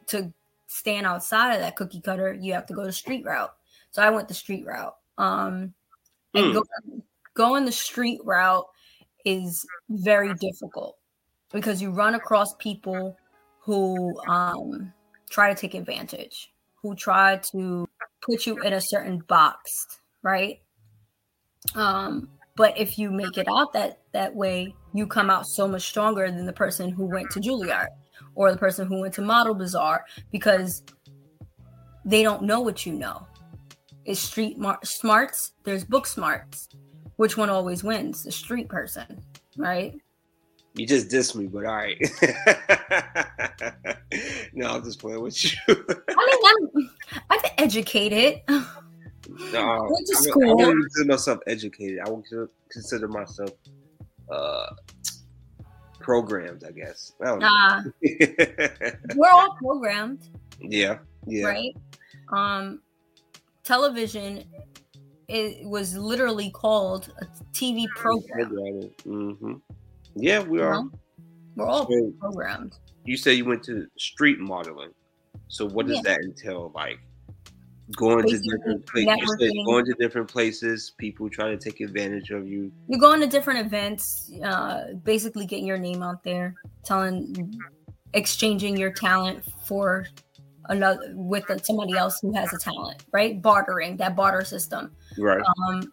to 0.08 0.32
stand 0.66 1.06
outside 1.06 1.54
of 1.54 1.60
that 1.60 1.76
cookie 1.76 2.00
cutter, 2.00 2.32
you 2.32 2.52
have 2.54 2.66
to 2.66 2.74
go 2.74 2.84
the 2.84 2.92
street 2.92 3.24
route. 3.24 3.52
So 3.90 4.02
I 4.02 4.10
went 4.10 4.28
the 4.28 4.34
street 4.34 4.66
route. 4.66 4.94
Um, 5.18 5.74
and 6.34 6.46
mm. 6.46 6.54
go, 6.54 6.64
going 7.34 7.64
the 7.64 7.72
street 7.72 8.20
route 8.24 8.66
is 9.24 9.66
very 9.90 10.34
difficult 10.34 10.96
because 11.52 11.82
you 11.82 11.90
run 11.90 12.14
across 12.14 12.54
people 12.56 13.16
who 13.60 14.18
um, 14.28 14.92
try 15.30 15.52
to 15.52 15.60
take 15.60 15.74
advantage, 15.74 16.52
who 16.82 16.94
try 16.94 17.36
to 17.52 17.88
put 18.22 18.46
you 18.46 18.58
in 18.62 18.72
a 18.72 18.80
certain 18.80 19.18
box, 19.28 19.86
right? 20.22 20.60
Um, 21.74 22.28
but 22.56 22.76
if 22.78 22.98
you 22.98 23.10
make 23.10 23.38
it 23.38 23.46
out 23.48 23.72
that 23.74 24.00
that 24.12 24.34
way, 24.34 24.74
you 24.92 25.06
come 25.06 25.30
out 25.30 25.46
so 25.46 25.68
much 25.68 25.82
stronger 25.82 26.30
than 26.30 26.46
the 26.46 26.52
person 26.52 26.90
who 26.90 27.06
went 27.06 27.30
to 27.30 27.40
Juilliard 27.40 27.88
or 28.34 28.50
the 28.50 28.58
person 28.58 28.86
who 28.86 29.00
went 29.00 29.14
to 29.14 29.22
Model 29.22 29.54
Bazaar 29.54 30.04
because 30.30 30.82
they 32.04 32.22
don't 32.22 32.42
know 32.42 32.60
what 32.60 32.84
you 32.86 32.92
know. 32.92 33.26
It's 34.04 34.20
street 34.20 34.58
mar- 34.58 34.80
smarts, 34.82 35.52
there's 35.64 35.84
book 35.84 36.06
smarts. 36.06 36.68
Which 37.16 37.36
one 37.36 37.50
always 37.50 37.84
wins? 37.84 38.24
The 38.24 38.32
street 38.32 38.68
person, 38.68 39.22
right? 39.56 39.94
You 40.74 40.86
just 40.86 41.08
dissed 41.08 41.36
me, 41.36 41.46
but 41.46 41.66
all 41.66 41.76
right. 41.76 42.00
no, 44.54 44.70
I'm 44.70 44.82
just 44.82 44.98
playing 44.98 45.20
with 45.20 45.44
you. 45.44 45.50
I 45.68 45.74
mean, 45.76 46.38
I'm, 46.48 46.58
I'm 47.30 47.40
educated. 47.58 48.40
No, 48.48 48.64
school. 50.04 50.44
I, 50.44 50.50
I 50.50 50.54
wouldn't 50.54 50.82
consider 50.82 51.08
myself 51.08 51.40
educated. 51.46 51.98
I 52.04 52.08
would 52.08 52.24
consider 52.70 53.06
myself 53.06 53.50
uh, 54.30 54.66
programmed, 56.02 56.64
I 56.66 56.72
guess. 56.72 57.12
I 57.24 57.30
uh, 57.30 57.82
we're 59.16 59.30
all 59.30 59.56
programmed. 59.58 60.28
Yeah, 60.60 60.98
yeah. 61.26 61.46
Right. 61.46 61.76
Um, 62.32 62.80
television 63.64 64.44
it 65.32 65.64
was 65.64 65.96
literally 65.96 66.50
called 66.50 67.10
a 67.22 67.26
TV 67.54 67.86
program. 67.96 68.90
Mm-hmm. 69.06 69.54
Yeah, 70.14 70.40
we 70.40 70.60
are. 70.60 70.74
You 70.74 70.82
know? 70.82 70.90
We're 71.56 71.66
all 71.66 71.88
so, 71.88 72.12
programmed. 72.20 72.78
You 73.04 73.16
say 73.16 73.32
you 73.32 73.46
went 73.46 73.62
to 73.64 73.86
street 73.98 74.38
modeling. 74.38 74.90
So 75.48 75.66
what 75.66 75.86
does 75.86 75.96
yeah. 75.96 76.12
that 76.12 76.20
entail? 76.20 76.70
Like 76.74 76.98
going 77.96 78.26
to 78.26 78.38
different 78.38 78.86
places, 78.86 79.36
going 79.66 79.84
to 79.84 79.94
different 79.98 80.28
places, 80.28 80.92
people 80.98 81.28
trying 81.28 81.58
to 81.58 81.62
take 81.62 81.80
advantage 81.80 82.30
of 82.30 82.46
you. 82.46 82.72
You're 82.88 83.00
going 83.00 83.20
to 83.20 83.26
different 83.26 83.66
events, 83.66 84.30
uh, 84.44 84.94
basically 85.04 85.46
getting 85.46 85.66
your 85.66 85.78
name 85.78 86.02
out 86.02 86.22
there, 86.22 86.54
telling, 86.84 87.54
exchanging 88.14 88.76
your 88.76 88.92
talent 88.92 89.44
for 89.66 90.06
another 90.68 91.12
with 91.14 91.44
somebody 91.64 91.96
else 91.96 92.18
who 92.22 92.32
has 92.34 92.52
a 92.52 92.58
talent, 92.58 93.04
right? 93.12 93.42
Bartering 93.42 93.96
that 93.96 94.14
barter 94.14 94.44
system. 94.44 94.92
Right. 95.18 95.42
Um, 95.68 95.92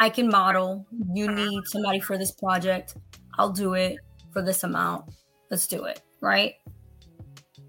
I 0.00 0.10
can 0.10 0.28
model. 0.28 0.86
You 1.12 1.30
need 1.30 1.62
somebody 1.66 2.00
for 2.00 2.18
this 2.18 2.32
project. 2.32 2.96
I'll 3.38 3.52
do 3.52 3.74
it 3.74 3.98
for 4.32 4.42
this 4.42 4.64
amount. 4.64 5.04
Let's 5.50 5.66
do 5.66 5.84
it. 5.84 6.02
Right. 6.20 6.54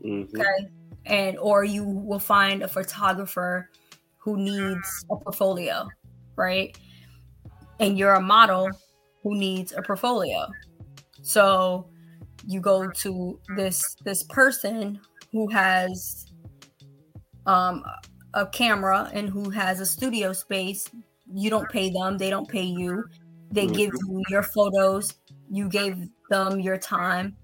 Mm-hmm. 0.04 0.40
Okay 0.40 0.72
and 1.06 1.38
or 1.40 1.64
you 1.64 1.84
will 1.84 2.20
find 2.20 2.64
a 2.64 2.68
photographer 2.68 3.70
who 4.18 4.38
needs 4.38 5.06
a 5.10 5.16
portfolio, 5.18 5.88
right? 6.36 6.78
And 7.80 7.98
you're 7.98 8.14
a 8.14 8.22
model 8.22 8.70
who 9.24 9.36
needs 9.36 9.74
a 9.74 9.82
portfolio. 9.82 10.48
So 11.22 11.90
you 12.46 12.60
go 12.60 12.90
to 12.90 13.40
this 13.56 13.96
this 14.04 14.24
person 14.24 15.00
who 15.32 15.48
has 15.50 16.26
um 17.46 17.84
a 18.34 18.46
camera 18.48 19.10
and 19.14 19.30
who 19.30 19.50
has 19.50 19.80
a 19.80 19.86
studio 19.86 20.34
space. 20.34 20.90
You 21.34 21.50
don't 21.50 21.70
pay 21.70 21.90
them, 21.90 22.18
they 22.18 22.30
don't 22.30 22.48
pay 22.48 22.64
you. 22.64 23.06
They 23.52 23.66
mm-hmm. 23.66 23.76
give 23.76 23.92
you 24.08 24.24
your 24.30 24.44
photos, 24.44 25.16
you 25.50 25.68
gave 25.68 26.08
them 26.30 26.60
your 26.60 26.78
time 26.78 27.36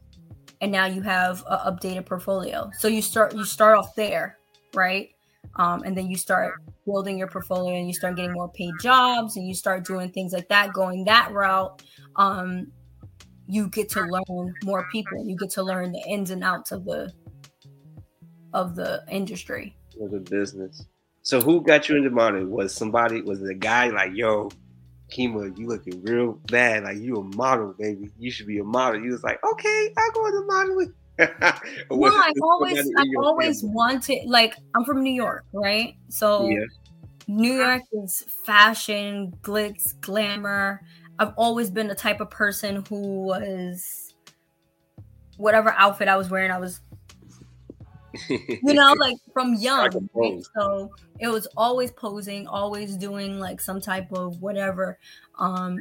and 0.62 0.72
now 0.72 0.86
you 0.86 1.02
have 1.02 1.44
an 1.48 1.60
updated 1.74 2.06
portfolio. 2.06 2.72
So 2.78 2.88
you 2.88 3.02
start 3.02 3.36
you 3.36 3.44
start 3.44 3.78
off 3.78 3.96
there, 3.96 4.38
right? 4.74 5.10
Um, 5.56 5.84
and 5.84 5.98
then 5.98 6.10
you 6.10 6.18
start 6.18 6.56
building 6.86 7.18
your 7.18 7.28
portfolio 7.28 7.76
and 7.76 7.88
you 7.88 7.94
start 7.94 8.16
getting 8.16 8.34
more 8.34 8.50
paid 8.50 8.74
jobs 8.82 9.38
and 9.38 9.48
you 9.48 9.54
start 9.54 9.86
doing 9.86 10.12
things 10.12 10.34
like 10.34 10.48
that, 10.50 10.74
going 10.74 11.04
that 11.06 11.32
route. 11.32 11.82
Um, 12.16 12.72
you 13.48 13.68
get 13.70 13.90
to 13.90 14.02
learn 14.02 14.54
more 14.64 14.88
people. 14.92 15.26
You 15.26 15.36
get 15.36 15.50
to 15.52 15.64
learn 15.64 15.94
the 15.94 16.04
ins 16.08 16.32
and 16.32 16.44
outs 16.44 16.72
of 16.72 16.86
the 16.86 17.12
of 18.54 18.76
the 18.76 19.04
industry. 19.10 19.76
Of 20.02 20.12
the 20.12 20.20
business. 20.20 20.86
So 21.22 21.42
who 21.42 21.62
got 21.62 21.90
you 21.90 21.98
into 21.98 22.10
modeling? 22.10 22.50
Was 22.50 22.74
somebody 22.74 23.22
was 23.22 23.40
the 23.40 23.54
guy 23.54 23.90
like, 23.90 24.12
yo, 24.14 24.50
Kima, 25.12 25.58
you 25.58 25.68
looking 25.68 26.02
real 26.04 26.34
bad. 26.48 26.84
Like 26.84 26.98
you 26.98 27.18
a 27.18 27.24
model, 27.36 27.74
baby. 27.78 28.10
You 28.18 28.32
should 28.32 28.48
be 28.48 28.60
a 28.60 28.64
model. 28.64 29.02
You 29.02 29.12
was 29.12 29.24
like, 29.24 29.44
okay, 29.44 29.94
I'll 29.98 30.12
go 30.12 30.26
into 30.28 30.46
modeling. 30.46 30.94
no, 31.20 32.08
I 32.08 32.32
always, 32.42 32.92
I 32.98 33.04
always 33.24 33.62
family? 33.62 33.76
wanted. 33.76 34.20
Like, 34.28 34.56
I'm 34.76 34.84
from 34.84 35.02
New 35.02 35.14
York, 35.14 35.46
right? 35.54 35.96
So, 36.10 36.48
yeah. 36.48 36.66
New 37.28 37.54
York 37.54 37.82
is 37.92 38.24
fashion, 38.46 39.34
glitz, 39.42 40.00
glamour. 40.02 40.82
I've 41.20 41.34
always 41.36 41.72
been 41.72 41.88
the 41.88 41.96
type 41.96 42.22
of 42.22 42.30
person 42.30 42.86
who 42.88 43.24
was 43.24 44.14
whatever 45.38 45.74
outfit 45.78 46.08
I 46.08 46.18
was 46.18 46.30
wearing, 46.30 46.52
I 46.52 46.60
was 46.60 46.82
you 48.30 48.74
know, 48.74 48.94
like 49.00 49.18
from 49.34 49.56
young. 49.56 50.10
Right? 50.14 50.44
So 50.56 50.92
it 51.20 51.28
was 51.28 51.48
always 51.58 51.92
posing, 51.92 52.48
always 52.48 52.96
doing 52.96 53.40
like 53.40 53.62
some 53.62 53.82
type 53.82 54.12
of 54.12 54.42
whatever. 54.42 54.98
Um, 55.38 55.80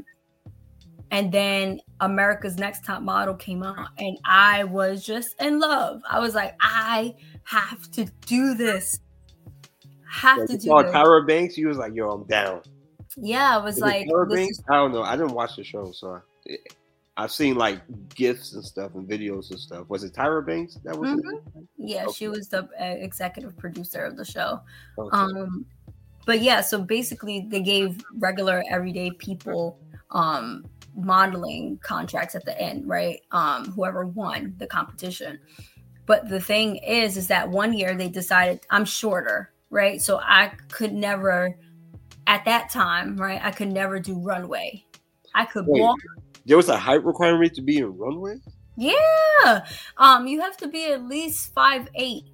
and 1.11 1.31
then 1.31 1.81
America's 2.01 2.59
Next 2.59 2.85
Top 2.85 3.03
Model 3.03 3.35
came 3.35 3.63
out, 3.63 3.89
and 3.99 4.19
I 4.25 4.65
was 4.65 5.05
just 5.05 5.41
in 5.41 5.61
love. 5.61 6.03
I 6.09 6.19
was 6.19 6.35
like, 6.35 6.57
I 6.61 7.15
have 7.45 7.91
to 7.93 8.07
do 8.27 8.55
this. 8.55 8.99
Have 10.11 10.39
yeah, 10.39 10.47
to 10.47 10.59
do 10.59 10.79
it. 10.79 10.87
Tyra 10.87 11.27
Banks, 11.27 11.57
you 11.57 11.69
was 11.69 11.79
like, 11.79 11.95
yo, 11.95 12.11
I'm 12.11 12.25
down. 12.25 12.63
Yeah, 13.17 13.57
I 13.57 13.63
was, 13.63 13.79
like, 13.79 14.09
Tyra 14.09 14.29
Banks. 14.29 14.59
Is- 14.59 14.65
I 14.69 14.75
don't 14.75 14.93
know. 14.93 15.03
I 15.03 15.17
didn't 15.17 15.33
watch 15.33 15.57
the 15.57 15.65
show, 15.65 15.93
so 15.93 16.21
I've 17.17 17.33
seen 17.33 17.57
like 17.57 17.81
gifts 18.15 18.53
and 18.53 18.65
stuff 18.65 18.95
and 18.95 19.09
videos 19.09 19.51
and 19.51 19.59
stuff. 19.59 19.89
Was 19.89 20.05
it 20.05 20.13
Tyra 20.13 20.45
Banks 20.45 20.79
that 20.85 20.97
was? 20.97 21.11
Mm-hmm. 21.11 21.63
Yeah, 21.79 22.05
okay. 22.05 22.13
she 22.13 22.29
was 22.29 22.49
the 22.49 22.65
uh, 22.81 22.85
executive 22.85 23.57
producer 23.57 24.05
of 24.05 24.17
the 24.17 24.25
show. 24.25 24.61
Okay. 24.99 25.17
Um, 25.17 25.65
but 26.27 26.41
yeah, 26.41 26.61
so 26.61 26.83
basically 26.83 27.47
they 27.49 27.61
gave 27.61 28.03
regular 28.19 28.65
everyday 28.69 29.11
people 29.13 29.79
um 30.11 30.65
modeling 30.97 31.79
contracts 31.83 32.35
at 32.35 32.45
the 32.45 32.59
end, 32.61 32.89
right? 32.89 33.21
Um, 33.31 33.71
whoever 33.73 34.07
won 34.07 34.55
the 34.59 34.67
competition. 34.67 35.39
But 36.07 36.29
the 36.29 36.41
thing 36.41 36.77
is, 36.77 37.17
is 37.17 37.27
that 37.29 37.49
one 37.49 37.73
year 37.73 37.95
they 37.95 38.09
decided 38.09 38.61
I'm 38.71 38.85
shorter, 38.85 39.53
right? 39.71 40.01
So 40.01 40.19
I 40.23 40.53
could 40.69 40.93
never, 40.93 41.59
at 42.27 42.45
that 42.45 42.71
time, 42.71 43.17
right? 43.17 43.41
I 43.43 43.51
could 43.51 43.73
never 43.73 43.99
do 43.99 44.19
runway. 44.19 44.85
I 45.35 45.45
could 45.45 45.67
Wait, 45.67 45.81
walk 45.81 45.99
there 46.47 46.57
was 46.57 46.69
a 46.69 46.79
height 46.79 47.05
requirement 47.05 47.55
to 47.55 47.63
be 47.63 47.79
in 47.79 47.97
runway. 47.97 48.37
Yeah, 48.77 49.65
um, 49.99 50.27
you 50.27 50.41
have 50.41 50.57
to 50.59 50.69
be 50.69 50.87
at 50.87 51.07
least 51.07 51.53
five 51.55 51.89
eight. 51.95 52.25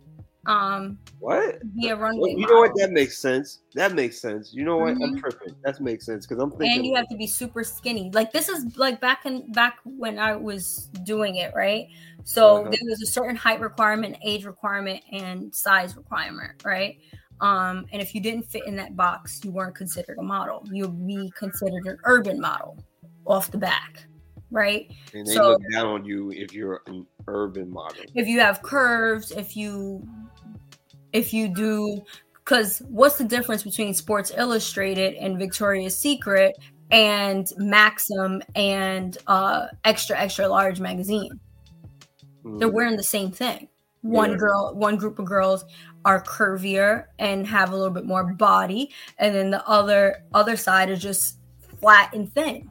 Um, 0.45 0.99
what? 1.21 1.61
Be 1.75 1.89
a 1.89 1.97
runway. 1.97 2.21
Well, 2.21 2.31
you 2.31 2.39
model. 2.41 2.57
know 2.57 2.61
what? 2.63 2.73
That 2.77 2.91
makes 2.91 3.19
sense. 3.19 3.61
That 3.75 3.95
makes 3.95 4.21
sense. 4.21 4.53
You 4.53 4.65
know 4.65 4.77
what? 4.77 4.95
Mm-hmm. 4.95 5.03
I'm 5.05 5.21
tripping. 5.21 5.55
That 5.63 5.81
makes 5.81 6.05
sense 6.05 6.27
because 6.27 6.43
I'm 6.43 6.51
thinking. 6.51 6.79
And 6.79 6.87
you 6.87 6.95
have 6.97 7.09
to 7.09 7.17
be 7.17 7.29
super 7.29 7.63
skinny. 7.63 8.11
Like 8.13 8.33
this 8.33 8.49
is 8.49 8.77
like 8.77 9.01
back 9.01 9.25
in 9.25 9.51
back 9.53 9.79
when 9.85 10.19
I 10.19 10.35
was 10.35 10.91
doing 11.05 11.37
it, 11.37 11.53
right? 11.55 11.87
So 12.25 12.63
uh-huh. 12.63 12.71
there 12.71 12.81
was 12.85 13.01
a 13.03 13.07
certain 13.07 13.37
height 13.37 13.61
requirement, 13.61 14.17
age 14.25 14.45
requirement, 14.45 15.03
and 15.13 15.55
size 15.55 15.97
requirement, 15.97 16.63
right? 16.65 16.99
Um, 17.41 17.87
and 17.93 18.03
if 18.03 18.15
you 18.15 18.21
didn't 18.21 18.45
fit 18.45 18.67
in 18.67 18.77
that 18.77 18.97
box, 18.97 19.41
you 19.45 19.53
weren't 19.53 19.75
considered 19.75 20.19
a 20.19 20.23
model. 20.23 20.67
You'd 20.71 21.07
be 21.07 21.33
considered 21.37 21.87
an 21.87 21.99
urban 22.05 22.41
model 22.41 22.79
off 23.27 23.51
the 23.51 23.59
back, 23.59 24.05
right? 24.51 24.91
And 25.15 25.27
they 25.27 25.35
so, 25.35 25.51
look 25.51 25.63
down 25.73 25.87
on 25.87 26.05
you 26.05 26.31
if 26.33 26.53
you're 26.53 26.83
an 26.87 27.07
urban 27.27 27.71
model. 27.71 28.05
If 28.15 28.27
you 28.29 28.41
have 28.41 28.63
curves, 28.63 29.31
if 29.33 29.57
you 29.57 30.07
if 31.13 31.33
you 31.33 31.49
do 31.49 32.03
because 32.45 32.83
what's 32.89 33.19
the 33.19 33.25
difference 33.25 33.63
between 33.63 33.95
Sports 33.95 34.33
Illustrated 34.37 35.15
and 35.15 35.39
Victoria's 35.39 35.97
Secret 35.97 36.59
and 36.91 37.47
Maxim 37.57 38.43
and 38.55 39.17
uh, 39.27 39.69
Extra 39.85 40.19
Extra 40.19 40.49
Large 40.49 40.81
magazine? 40.81 41.39
Mm. 42.45 42.59
They're 42.59 42.69
wearing 42.69 42.97
the 42.97 43.03
same 43.03 43.31
thing. 43.31 43.69
One 44.03 44.33
yeah. 44.33 44.37
girl, 44.39 44.75
one 44.75 44.97
group 44.97 45.21
of 45.21 45.27
girls 45.27 45.65
are 46.05 46.21
curvier 46.23 47.07
and 47.21 47.47
have 47.47 47.71
a 47.73 47.77
little 47.77 47.93
bit 47.93 48.05
more 48.05 48.33
body, 48.33 48.91
and 49.19 49.33
then 49.33 49.51
the 49.51 49.67
other 49.69 50.25
other 50.35 50.57
side 50.57 50.91
is 50.91 51.01
just 51.01 51.39
flat 51.81 52.13
and 52.13 52.33
thin, 52.35 52.69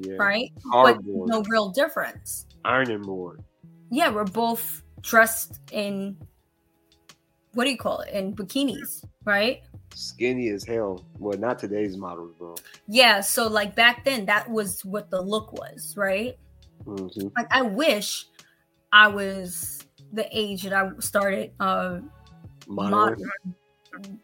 yeah. 0.00 0.16
right? 0.16 0.52
But 0.72 0.98
no 1.04 1.42
real 1.42 1.70
difference. 1.70 2.46
Ironing 2.64 3.02
board. 3.02 3.42
Yeah, 3.90 4.10
we're 4.10 4.24
both 4.24 4.82
dressed 5.02 5.60
in 5.72 6.16
what 7.52 7.64
do 7.64 7.70
you 7.70 7.78
call 7.78 8.00
it? 8.00 8.12
In 8.12 8.34
bikinis, 8.34 9.04
right? 9.24 9.62
Skinny 9.94 10.48
as 10.48 10.64
hell. 10.64 11.04
Well, 11.18 11.38
not 11.38 11.58
today's 11.58 11.96
models, 11.96 12.32
bro. 12.36 12.56
Yeah, 12.88 13.20
so 13.20 13.46
like 13.46 13.76
back 13.76 14.04
then, 14.04 14.26
that 14.26 14.50
was 14.50 14.84
what 14.84 15.10
the 15.10 15.20
look 15.20 15.52
was, 15.52 15.94
right? 15.96 16.36
Mm-hmm. 16.84 17.28
Like 17.36 17.46
I 17.50 17.62
wish 17.62 18.26
I 18.92 19.08
was 19.08 19.84
the 20.12 20.26
age 20.36 20.62
that 20.62 20.72
I 20.72 20.90
started 20.98 21.52
uh 21.60 22.00
modeling 22.66 23.24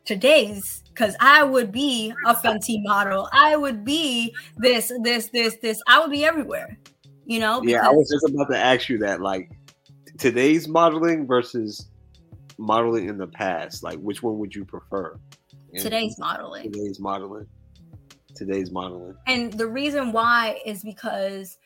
today's 0.04 0.82
because 0.88 1.16
I 1.20 1.42
would 1.42 1.72
be 1.72 2.12
a 2.26 2.34
Fenty 2.34 2.82
model. 2.82 3.28
I 3.32 3.56
would 3.56 3.84
be 3.84 4.34
this, 4.56 4.92
this, 5.02 5.28
this, 5.28 5.56
this. 5.62 5.82
I 5.86 6.00
would 6.00 6.10
be 6.10 6.24
everywhere. 6.24 6.78
You 7.24 7.40
know? 7.40 7.62
Yeah, 7.62 7.86
I 7.86 7.90
was 7.90 8.08
just 8.10 8.28
about 8.28 8.50
to 8.50 8.58
ask 8.58 8.88
you 8.88 8.98
that. 8.98 9.20
Like 9.20 9.50
today's 10.18 10.68
modeling 10.68 11.26
versus 11.26 11.88
modeling 12.58 13.08
in 13.08 13.18
the 13.18 13.26
past. 13.26 13.82
Like 13.82 13.98
which 13.98 14.22
one 14.22 14.38
would 14.38 14.54
you 14.54 14.64
prefer? 14.64 15.18
today's 15.78 16.18
modeling. 16.18 16.70
Today's 16.72 16.98
modeling. 16.98 17.46
Today's 18.34 18.70
modeling. 18.70 19.14
And 19.26 19.52
the 19.52 19.66
reason 19.66 20.12
why 20.12 20.60
is 20.64 20.82
because 20.82 21.58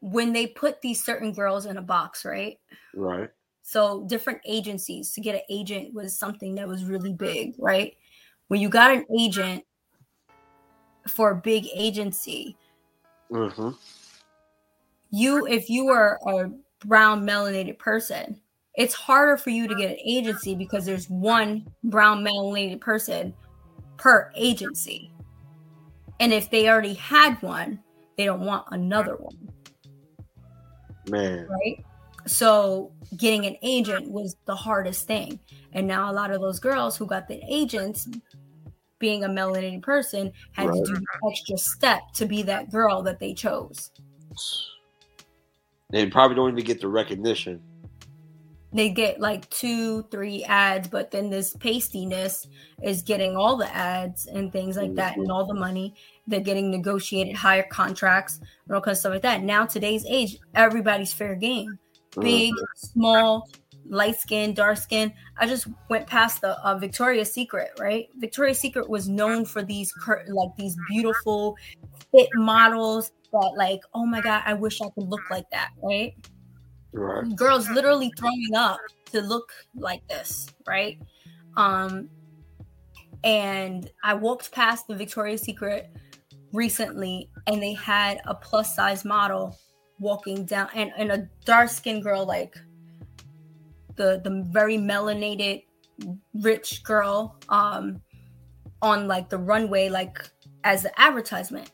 when 0.00 0.32
they 0.32 0.46
put 0.46 0.80
these 0.80 1.04
certain 1.04 1.32
girls 1.32 1.66
in 1.66 1.76
a 1.76 1.82
box, 1.82 2.24
right? 2.24 2.58
Right. 2.94 3.30
So 3.70 4.02
different 4.08 4.40
agencies 4.44 5.12
to 5.12 5.20
get 5.20 5.36
an 5.36 5.42
agent 5.48 5.94
was 5.94 6.18
something 6.18 6.56
that 6.56 6.66
was 6.66 6.84
really 6.84 7.12
big, 7.12 7.54
right? 7.56 7.96
When 8.48 8.60
you 8.60 8.68
got 8.68 8.90
an 8.90 9.06
agent 9.16 9.62
for 11.06 11.30
a 11.30 11.36
big 11.36 11.68
agency, 11.72 12.56
mm-hmm. 13.30 13.70
you 15.12 15.46
if 15.46 15.70
you 15.70 15.84
were 15.84 16.18
a 16.26 16.50
brown 16.84 17.24
melanated 17.24 17.78
person, 17.78 18.40
it's 18.74 18.92
harder 18.92 19.36
for 19.36 19.50
you 19.50 19.68
to 19.68 19.74
get 19.76 19.92
an 19.92 19.98
agency 20.04 20.56
because 20.56 20.84
there's 20.84 21.08
one 21.08 21.64
brown 21.84 22.24
melanated 22.24 22.80
person 22.80 23.32
per 23.98 24.32
agency. 24.34 25.12
And 26.18 26.32
if 26.32 26.50
they 26.50 26.68
already 26.68 26.94
had 26.94 27.40
one, 27.40 27.78
they 28.16 28.24
don't 28.24 28.40
want 28.40 28.66
another 28.72 29.14
one. 29.14 29.48
Man. 31.06 31.46
Right? 31.46 31.84
So 32.30 32.92
getting 33.16 33.44
an 33.46 33.56
agent 33.60 34.08
was 34.08 34.36
the 34.44 34.54
hardest 34.54 35.08
thing. 35.08 35.40
And 35.72 35.88
now 35.88 36.10
a 36.10 36.14
lot 36.14 36.30
of 36.30 36.40
those 36.40 36.60
girls 36.60 36.96
who 36.96 37.04
got 37.04 37.26
the 37.26 37.42
agents 37.48 38.08
being 39.00 39.24
a 39.24 39.28
melanated 39.28 39.82
person 39.82 40.32
had 40.52 40.68
right. 40.68 40.76
to 40.76 40.92
do 40.92 40.94
the 40.94 41.28
extra 41.28 41.58
step 41.58 42.02
to 42.14 42.26
be 42.26 42.44
that 42.44 42.70
girl 42.70 43.02
that 43.02 43.18
they 43.18 43.34
chose. 43.34 43.90
They 45.90 46.06
probably 46.06 46.36
don't 46.36 46.52
even 46.52 46.64
get 46.64 46.80
the 46.80 46.86
recognition. 46.86 47.60
They 48.72 48.90
get 48.90 49.18
like 49.18 49.50
two, 49.50 50.04
three 50.12 50.44
ads, 50.44 50.86
but 50.86 51.10
then 51.10 51.30
this 51.30 51.56
pastiness 51.56 52.46
is 52.80 53.02
getting 53.02 53.36
all 53.36 53.56
the 53.56 53.74
ads 53.74 54.28
and 54.28 54.52
things 54.52 54.76
like 54.76 54.94
that 54.94 55.12
mm-hmm. 55.12 55.22
and 55.22 55.32
all 55.32 55.46
the 55.46 55.54
money. 55.54 55.96
They're 56.28 56.38
getting 56.38 56.70
negotiated 56.70 57.34
higher 57.34 57.66
contracts 57.68 58.38
and 58.66 58.74
all 58.76 58.80
kinds 58.80 58.98
of 58.98 59.00
stuff 59.00 59.12
like 59.14 59.22
that. 59.22 59.42
Now, 59.42 59.66
today's 59.66 60.06
age, 60.08 60.38
everybody's 60.54 61.12
fair 61.12 61.34
game 61.34 61.76
big, 62.18 62.52
small, 62.74 63.48
light 63.88 64.18
skin, 64.18 64.54
dark 64.54 64.78
skin. 64.78 65.12
I 65.36 65.46
just 65.46 65.66
went 65.88 66.06
past 66.06 66.40
the 66.40 66.58
uh, 66.64 66.78
Victoria's 66.78 67.32
Secret, 67.32 67.70
right? 67.78 68.08
Victoria's 68.16 68.58
Secret 68.58 68.88
was 68.88 69.08
known 69.08 69.44
for 69.44 69.62
these 69.62 69.92
cur- 69.92 70.24
like 70.28 70.50
these 70.56 70.76
beautiful 70.88 71.56
fit 72.12 72.28
models 72.34 73.12
that 73.32 73.52
like, 73.56 73.80
oh 73.94 74.06
my 74.06 74.20
god, 74.20 74.42
I 74.46 74.54
wish 74.54 74.80
I 74.80 74.88
could 74.90 75.08
look 75.08 75.28
like 75.30 75.48
that, 75.50 75.70
right? 75.82 76.14
Right. 76.92 77.34
Girls 77.36 77.68
literally 77.70 78.12
throwing 78.16 78.54
up 78.56 78.80
to 79.12 79.20
look 79.20 79.52
like 79.74 80.06
this, 80.08 80.48
right? 80.66 80.98
Um 81.56 82.08
and 83.22 83.90
I 84.02 84.14
walked 84.14 84.50
past 84.50 84.88
the 84.88 84.94
Victoria's 84.94 85.42
Secret 85.42 85.90
recently 86.52 87.28
and 87.46 87.62
they 87.62 87.74
had 87.74 88.20
a 88.24 88.34
plus 88.34 88.74
size 88.74 89.04
model 89.04 89.56
walking 90.00 90.44
down 90.44 90.68
and, 90.74 90.92
and 90.96 91.12
a 91.12 91.28
dark 91.44 91.68
skinned 91.68 92.02
girl 92.02 92.26
like 92.26 92.56
the 93.96 94.20
the 94.24 94.44
very 94.48 94.76
melanated 94.76 95.62
rich 96.34 96.82
girl 96.82 97.36
um 97.50 98.00
on 98.82 99.06
like 99.06 99.28
the 99.28 99.38
runway 99.38 99.88
like 99.88 100.18
as 100.64 100.82
the 100.82 101.00
advertisement. 101.00 101.70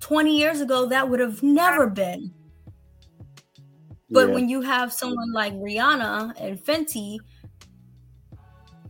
20 0.00 0.36
years 0.36 0.60
ago 0.60 0.86
that 0.86 1.08
would 1.08 1.20
have 1.20 1.42
never 1.42 1.88
been. 1.88 2.32
But 4.10 4.28
yeah. 4.28 4.34
when 4.34 4.48
you 4.48 4.62
have 4.62 4.92
someone 4.92 5.32
like 5.32 5.52
rihanna 5.54 6.34
and 6.40 6.58
fenty 6.58 7.18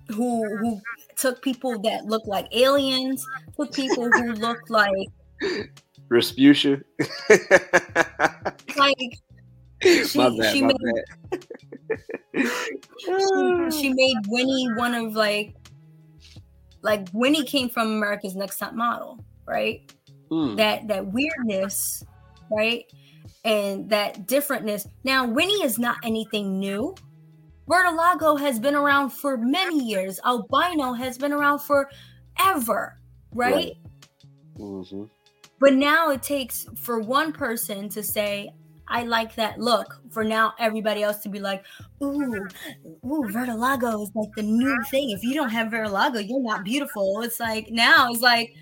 who 0.09 0.45
who 0.59 0.81
took 1.17 1.43
people 1.43 1.79
that 1.81 2.05
look 2.07 2.27
like 2.27 2.47
aliens 2.53 3.25
took 3.57 3.73
people 3.73 4.11
who 4.11 4.33
look 4.35 4.59
like 4.69 5.09
Respucia. 6.11 6.83
like 8.77 8.97
she, 9.83 10.19
bad, 10.19 10.53
she 10.53 10.63
made 10.63 10.77
she, 12.35 13.71
she, 13.81 13.93
made 13.93 14.17
Winnie 14.27 14.69
one 14.75 14.95
of 14.95 15.15
like 15.15 15.55
like 16.83 17.09
Winnie 17.13 17.45
came 17.45 17.69
from 17.69 17.89
America's 17.93 18.35
Next 18.35 18.59
Top 18.59 18.75
Model, 18.75 19.25
right? 19.47 19.93
Mm. 20.31 20.57
That 20.57 20.89
that 20.89 21.07
weirdness, 21.07 22.05
right? 22.51 22.85
And 23.45 23.89
that 23.91 24.27
differentness. 24.27 24.89
Now 25.05 25.27
Winnie 25.27 25.63
is 25.63 25.79
not 25.79 25.99
anything 26.03 26.59
new. 26.59 26.95
vitiligo 27.69 28.39
has 28.41 28.59
been 28.59 28.75
around 28.75 29.11
for 29.11 29.37
many 29.37 29.85
years. 29.85 30.19
Albino 30.25 30.93
has 30.93 31.19
been 31.19 31.33
around 31.33 31.61
forever, 31.61 32.99
right? 33.33 33.55
right. 33.55 33.73
Mm-hmm. 34.59 35.05
But 35.61 35.75
now 35.75 36.11
it 36.11 36.23
takes 36.23 36.67
for 36.77 37.01
one 37.01 37.33
person 37.33 37.89
to 37.91 38.03
say, 38.03 38.51
I 38.87 39.03
like 39.03 39.35
that 39.35 39.59
look. 39.59 40.01
For 40.11 40.25
now, 40.25 40.55
everybody 40.59 41.03
else 41.03 41.19
to 41.19 41.29
be 41.29 41.41
like, 41.41 41.65
ooh, 42.03 42.47
ooh, 43.05 43.25
vitiligo 43.25 44.03
is 44.03 44.11
like 44.15 44.31
the 44.35 44.43
new 44.43 44.83
thing. 44.85 45.11
If 45.11 45.23
you 45.23 45.35
don't 45.35 45.51
have 45.51 45.69
vitiligo, 45.69 46.27
you're 46.27 46.43
not 46.43 46.65
beautiful. 46.65 47.21
It's 47.23 47.39
like 47.39 47.69
now 47.71 48.11
it's 48.11 48.23
like 48.23 48.55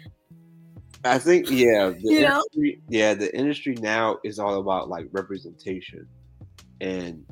I 1.05 1.19
think 1.19 1.51
yeah, 1.51 1.93
you 1.99 2.23
know? 2.23 2.43
Yeah, 2.89 3.15
the 3.15 3.35
industry 3.37 3.75
now 3.81 4.19
is 4.25 4.39
all 4.39 4.59
about 4.59 4.89
like 4.89 5.07
representation 5.13 6.07
and 6.81 7.25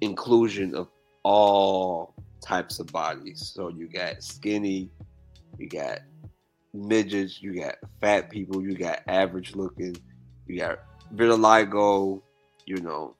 inclusion 0.00 0.74
of 0.74 0.88
all 1.22 2.14
types 2.42 2.78
of 2.78 2.86
bodies. 2.88 3.52
So 3.54 3.68
you 3.68 3.88
got 3.88 4.22
skinny, 4.22 4.90
you 5.58 5.68
got 5.68 6.00
midgets, 6.74 7.42
you 7.42 7.54
got 7.54 7.76
fat 8.00 8.30
people, 8.30 8.62
you 8.62 8.76
got 8.76 9.00
average 9.06 9.54
looking, 9.54 9.96
you 10.46 10.58
got 10.58 10.80
vitiligo, 11.14 12.22
you 12.66 12.76
know, 12.76 13.16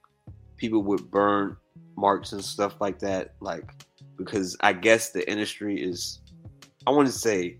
people 0.57 0.83
with 0.83 1.11
burn 1.11 1.57
marks 1.97 2.33
and 2.33 2.45
stuff 2.45 2.81
like 2.81 2.99
that. 3.01 3.35
Like, 3.41 3.71
because 4.17 4.57
I 4.61 4.73
guess 4.73 5.11
the 5.11 5.29
industry 5.31 5.81
is, 5.81 6.21
I 6.87 6.91
want 6.91 7.09
to 7.09 7.13
say, 7.13 7.59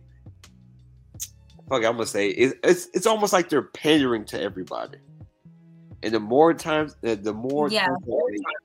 fuck, 1.69 1.85
I'm 1.85 1.93
gonna 1.93 2.07
say 2.07 2.29
it's, 2.29 2.55
it's 2.63 2.89
it's 2.93 3.07
almost 3.07 3.33
like 3.33 3.49
they're 3.49 3.63
pandering 3.63 4.25
to 4.27 4.41
everybody. 4.41 4.99
And 6.03 6.13
the 6.13 6.21
more 6.21 6.53
times, 6.53 6.97
the 7.01 7.33
more 7.33 7.71
yeah. 7.71 7.87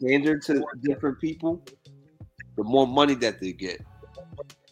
they 0.01 0.07
pander 0.07 0.39
to 0.39 0.65
different 0.82 1.21
people, 1.21 1.63
the 2.55 2.63
more 2.63 2.88
money 2.88 3.13
that 3.15 3.39
they 3.39 3.51
get. 3.51 3.86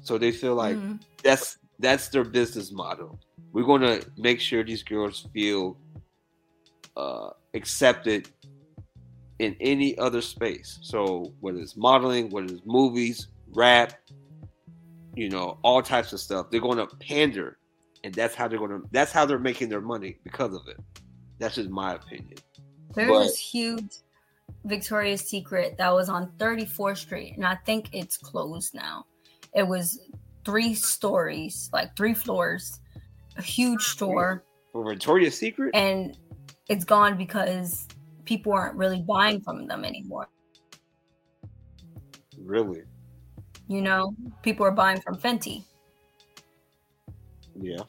So 0.01 0.17
they 0.17 0.31
feel 0.31 0.55
like 0.55 0.75
mm-hmm. 0.75 0.95
that's 1.23 1.59
that's 1.79 2.07
their 2.09 2.23
business 2.23 2.71
model. 2.71 3.19
We're 3.51 3.63
going 3.63 3.81
to 3.81 4.05
make 4.17 4.39
sure 4.39 4.63
these 4.63 4.83
girls 4.83 5.27
feel 5.33 5.77
uh, 6.95 7.29
accepted 7.53 8.29
in 9.39 9.55
any 9.59 9.97
other 9.97 10.21
space. 10.21 10.79
So 10.81 11.33
whether 11.39 11.59
it's 11.59 11.75
modeling, 11.75 12.29
whether 12.29 12.53
it's 12.53 12.65
movies, 12.65 13.27
rap, 13.53 13.93
you 15.15 15.29
know, 15.29 15.57
all 15.61 15.81
types 15.81 16.13
of 16.13 16.19
stuff, 16.19 16.49
they're 16.49 16.61
going 16.61 16.77
to 16.77 16.87
pander, 16.97 17.57
and 18.03 18.13
that's 18.13 18.35
how 18.35 18.47
they're 18.47 18.59
going 18.59 18.71
to. 18.71 18.87
That's 18.91 19.11
how 19.11 19.25
they're 19.25 19.39
making 19.39 19.69
their 19.69 19.81
money 19.81 20.17
because 20.23 20.53
of 20.53 20.67
it. 20.67 20.77
That's 21.39 21.55
just 21.55 21.69
my 21.69 21.95
opinion. 21.95 22.37
There's 22.93 23.09
but, 23.09 23.23
this 23.23 23.37
huge 23.37 23.97
Victoria's 24.65 25.21
Secret 25.21 25.77
that 25.77 25.93
was 25.93 26.09
on 26.09 26.31
34th 26.37 26.97
Street, 26.97 27.33
and 27.35 27.45
I 27.45 27.55
think 27.65 27.89
it's 27.93 28.17
closed 28.17 28.73
now. 28.73 29.05
It 29.53 29.67
was 29.67 29.99
three 30.45 30.73
stories, 30.73 31.69
like 31.73 31.95
three 31.97 32.13
floors, 32.13 32.79
a 33.37 33.41
huge 33.41 33.81
store. 33.81 34.45
For 34.71 34.87
Victoria's 34.87 35.37
Secret? 35.37 35.71
And 35.73 36.17
it's 36.69 36.85
gone 36.85 37.17
because 37.17 37.87
people 38.23 38.53
aren't 38.53 38.75
really 38.75 39.01
buying 39.01 39.41
from 39.41 39.67
them 39.67 39.83
anymore. 39.83 40.29
Really? 42.41 42.83
You 43.67 43.81
know, 43.81 44.15
people 44.43 44.65
are 44.65 44.71
buying 44.71 45.01
from 45.01 45.17
Fenty. 45.17 45.63
Yeah. 47.59 47.81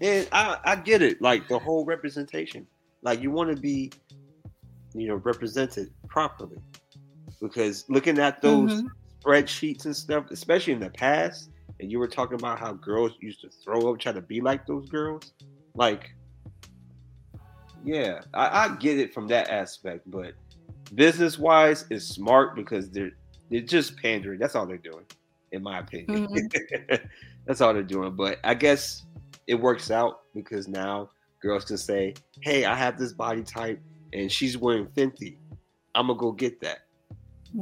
And 0.00 0.28
I, 0.30 0.58
I 0.64 0.76
get 0.76 1.02
it, 1.02 1.20
like 1.20 1.48
the 1.48 1.58
whole 1.58 1.84
representation. 1.84 2.66
Like 3.02 3.20
you 3.22 3.30
want 3.30 3.54
to 3.54 3.60
be, 3.60 3.90
you 4.94 5.08
know, 5.08 5.16
represented 5.16 5.90
properly. 6.06 6.58
Because 7.40 7.84
looking 7.88 8.18
at 8.18 8.40
those 8.40 8.72
mm-hmm. 8.72 8.86
Spreadsheets 9.24 9.84
and 9.86 9.96
stuff, 9.96 10.26
especially 10.30 10.72
in 10.72 10.80
the 10.80 10.90
past, 10.90 11.50
and 11.80 11.90
you 11.90 11.98
were 11.98 12.08
talking 12.08 12.34
about 12.34 12.58
how 12.58 12.72
girls 12.72 13.12
used 13.20 13.40
to 13.40 13.48
throw 13.48 13.90
up, 13.92 13.98
try 13.98 14.12
to 14.12 14.20
be 14.20 14.40
like 14.40 14.66
those 14.66 14.88
girls. 14.88 15.32
Like, 15.74 16.14
yeah, 17.84 18.20
I, 18.32 18.64
I 18.64 18.76
get 18.76 18.98
it 18.98 19.12
from 19.12 19.26
that 19.28 19.50
aspect, 19.50 20.08
but 20.10 20.34
business 20.94 21.38
wise, 21.38 21.84
it's 21.90 22.04
smart 22.04 22.54
because 22.54 22.90
they're 22.90 23.12
they're 23.50 23.60
just 23.60 24.00
pandering. 24.00 24.38
That's 24.38 24.54
all 24.54 24.66
they're 24.66 24.78
doing, 24.78 25.04
in 25.52 25.62
my 25.62 25.80
opinion. 25.80 26.28
Mm-hmm. 26.28 26.94
That's 27.46 27.60
all 27.60 27.74
they're 27.74 27.82
doing. 27.82 28.14
But 28.16 28.38
I 28.42 28.54
guess 28.54 29.04
it 29.46 29.54
works 29.54 29.90
out 29.90 30.22
because 30.34 30.66
now 30.66 31.10
girls 31.40 31.64
can 31.64 31.76
say, 31.76 32.14
"Hey, 32.40 32.64
I 32.64 32.74
have 32.74 32.98
this 32.98 33.12
body 33.12 33.42
type, 33.42 33.80
and 34.12 34.30
she's 34.30 34.56
wearing 34.56 34.86
Fenty. 34.86 35.36
I'm 35.94 36.06
gonna 36.06 36.18
go 36.18 36.32
get 36.32 36.60
that." 36.60 36.83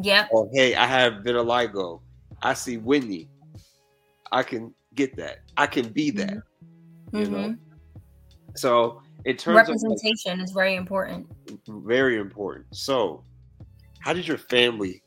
Yeah. 0.00 0.26
Or 0.30 0.48
hey, 0.52 0.74
I 0.74 0.86
have 0.86 1.24
vitiligo. 1.24 2.00
I 2.42 2.54
see 2.54 2.78
Winnie. 2.78 3.28
I 4.30 4.42
can 4.42 4.72
get 4.94 5.16
that. 5.16 5.40
I 5.56 5.66
can 5.66 5.88
be 5.88 6.10
that. 6.12 6.34
Mm-hmm. 6.34 7.18
You 7.18 7.26
know. 7.26 7.38
Mm-hmm. 7.38 7.54
So 8.56 9.02
it 9.24 9.38
turns 9.38 9.56
representation 9.56 10.38
like, 10.38 10.44
is 10.44 10.52
very 10.52 10.74
important. 10.74 11.26
Very 11.68 12.18
important. 12.18 12.66
So, 12.74 13.24
how 14.00 14.12
did 14.12 14.26
your 14.26 14.38
family? 14.38 15.02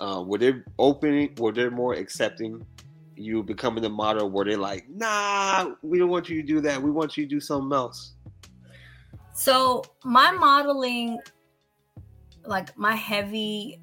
Uh, 0.00 0.22
were 0.26 0.38
they 0.38 0.54
opening? 0.78 1.34
Were 1.38 1.52
they 1.52 1.68
more 1.68 1.94
accepting 1.94 2.66
you 3.14 3.42
becoming 3.42 3.84
a 3.84 3.88
model? 3.88 4.30
Were 4.30 4.44
they 4.44 4.56
like, 4.56 4.86
nah, 4.88 5.70
we 5.82 5.98
don't 5.98 6.10
want 6.10 6.28
you 6.28 6.42
to 6.42 6.46
do 6.46 6.60
that. 6.60 6.82
We 6.82 6.90
want 6.90 7.16
you 7.16 7.24
to 7.24 7.28
do 7.28 7.40
something 7.40 7.74
else? 7.74 8.14
So 9.32 9.84
my 10.04 10.32
modeling, 10.32 11.18
like 12.44 12.76
my 12.76 12.94
heavy, 12.94 13.80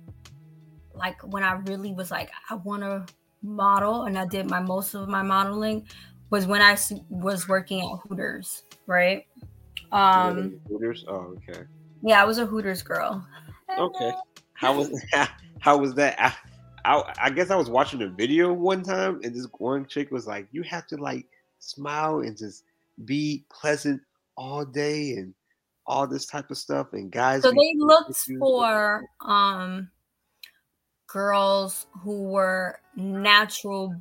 like 0.93 1.21
when 1.21 1.43
I 1.43 1.53
really 1.53 1.93
was 1.93 2.11
like, 2.11 2.29
I 2.49 2.55
want 2.55 2.83
to 2.83 3.05
model, 3.41 4.03
and 4.03 4.17
I 4.17 4.25
did 4.25 4.49
my 4.49 4.59
most 4.59 4.93
of 4.93 5.07
my 5.09 5.21
modeling 5.21 5.87
was 6.29 6.47
when 6.47 6.61
I 6.61 6.75
was 7.09 7.47
working 7.47 7.81
at 7.81 7.99
Hooters, 8.07 8.63
right? 8.87 9.27
Um, 9.91 10.59
Hooters. 10.67 11.05
Oh, 11.07 11.35
okay. 11.49 11.61
Yeah, 12.01 12.21
I 12.21 12.25
was 12.25 12.39
a 12.39 12.45
Hooters 12.45 12.81
girl. 12.81 13.25
Okay. 13.77 14.11
How 14.53 14.75
was 14.75 15.05
how 15.59 15.77
was 15.77 15.93
that? 15.95 16.15
I, 16.19 16.33
I, 16.85 17.13
I 17.23 17.29
guess 17.29 17.49
I 17.49 17.55
was 17.55 17.69
watching 17.69 18.01
a 18.01 18.07
video 18.07 18.51
one 18.51 18.83
time, 18.83 19.21
and 19.23 19.35
this 19.35 19.47
one 19.57 19.85
chick 19.85 20.11
was 20.11 20.27
like, 20.27 20.47
"You 20.51 20.63
have 20.63 20.87
to 20.87 20.97
like 20.97 21.27
smile 21.59 22.21
and 22.21 22.37
just 22.37 22.63
be 23.05 23.45
pleasant 23.49 24.01
all 24.35 24.65
day 24.65 25.11
and 25.13 25.33
all 25.85 26.07
this 26.07 26.25
type 26.25 26.49
of 26.49 26.57
stuff." 26.57 26.93
And 26.93 27.11
guys, 27.11 27.43
so 27.43 27.51
they 27.51 27.75
looked 27.77 28.17
for 28.39 29.03
um 29.21 29.89
girls 31.13 31.85
who 32.01 32.23
were 32.23 32.79
natural 32.95 33.95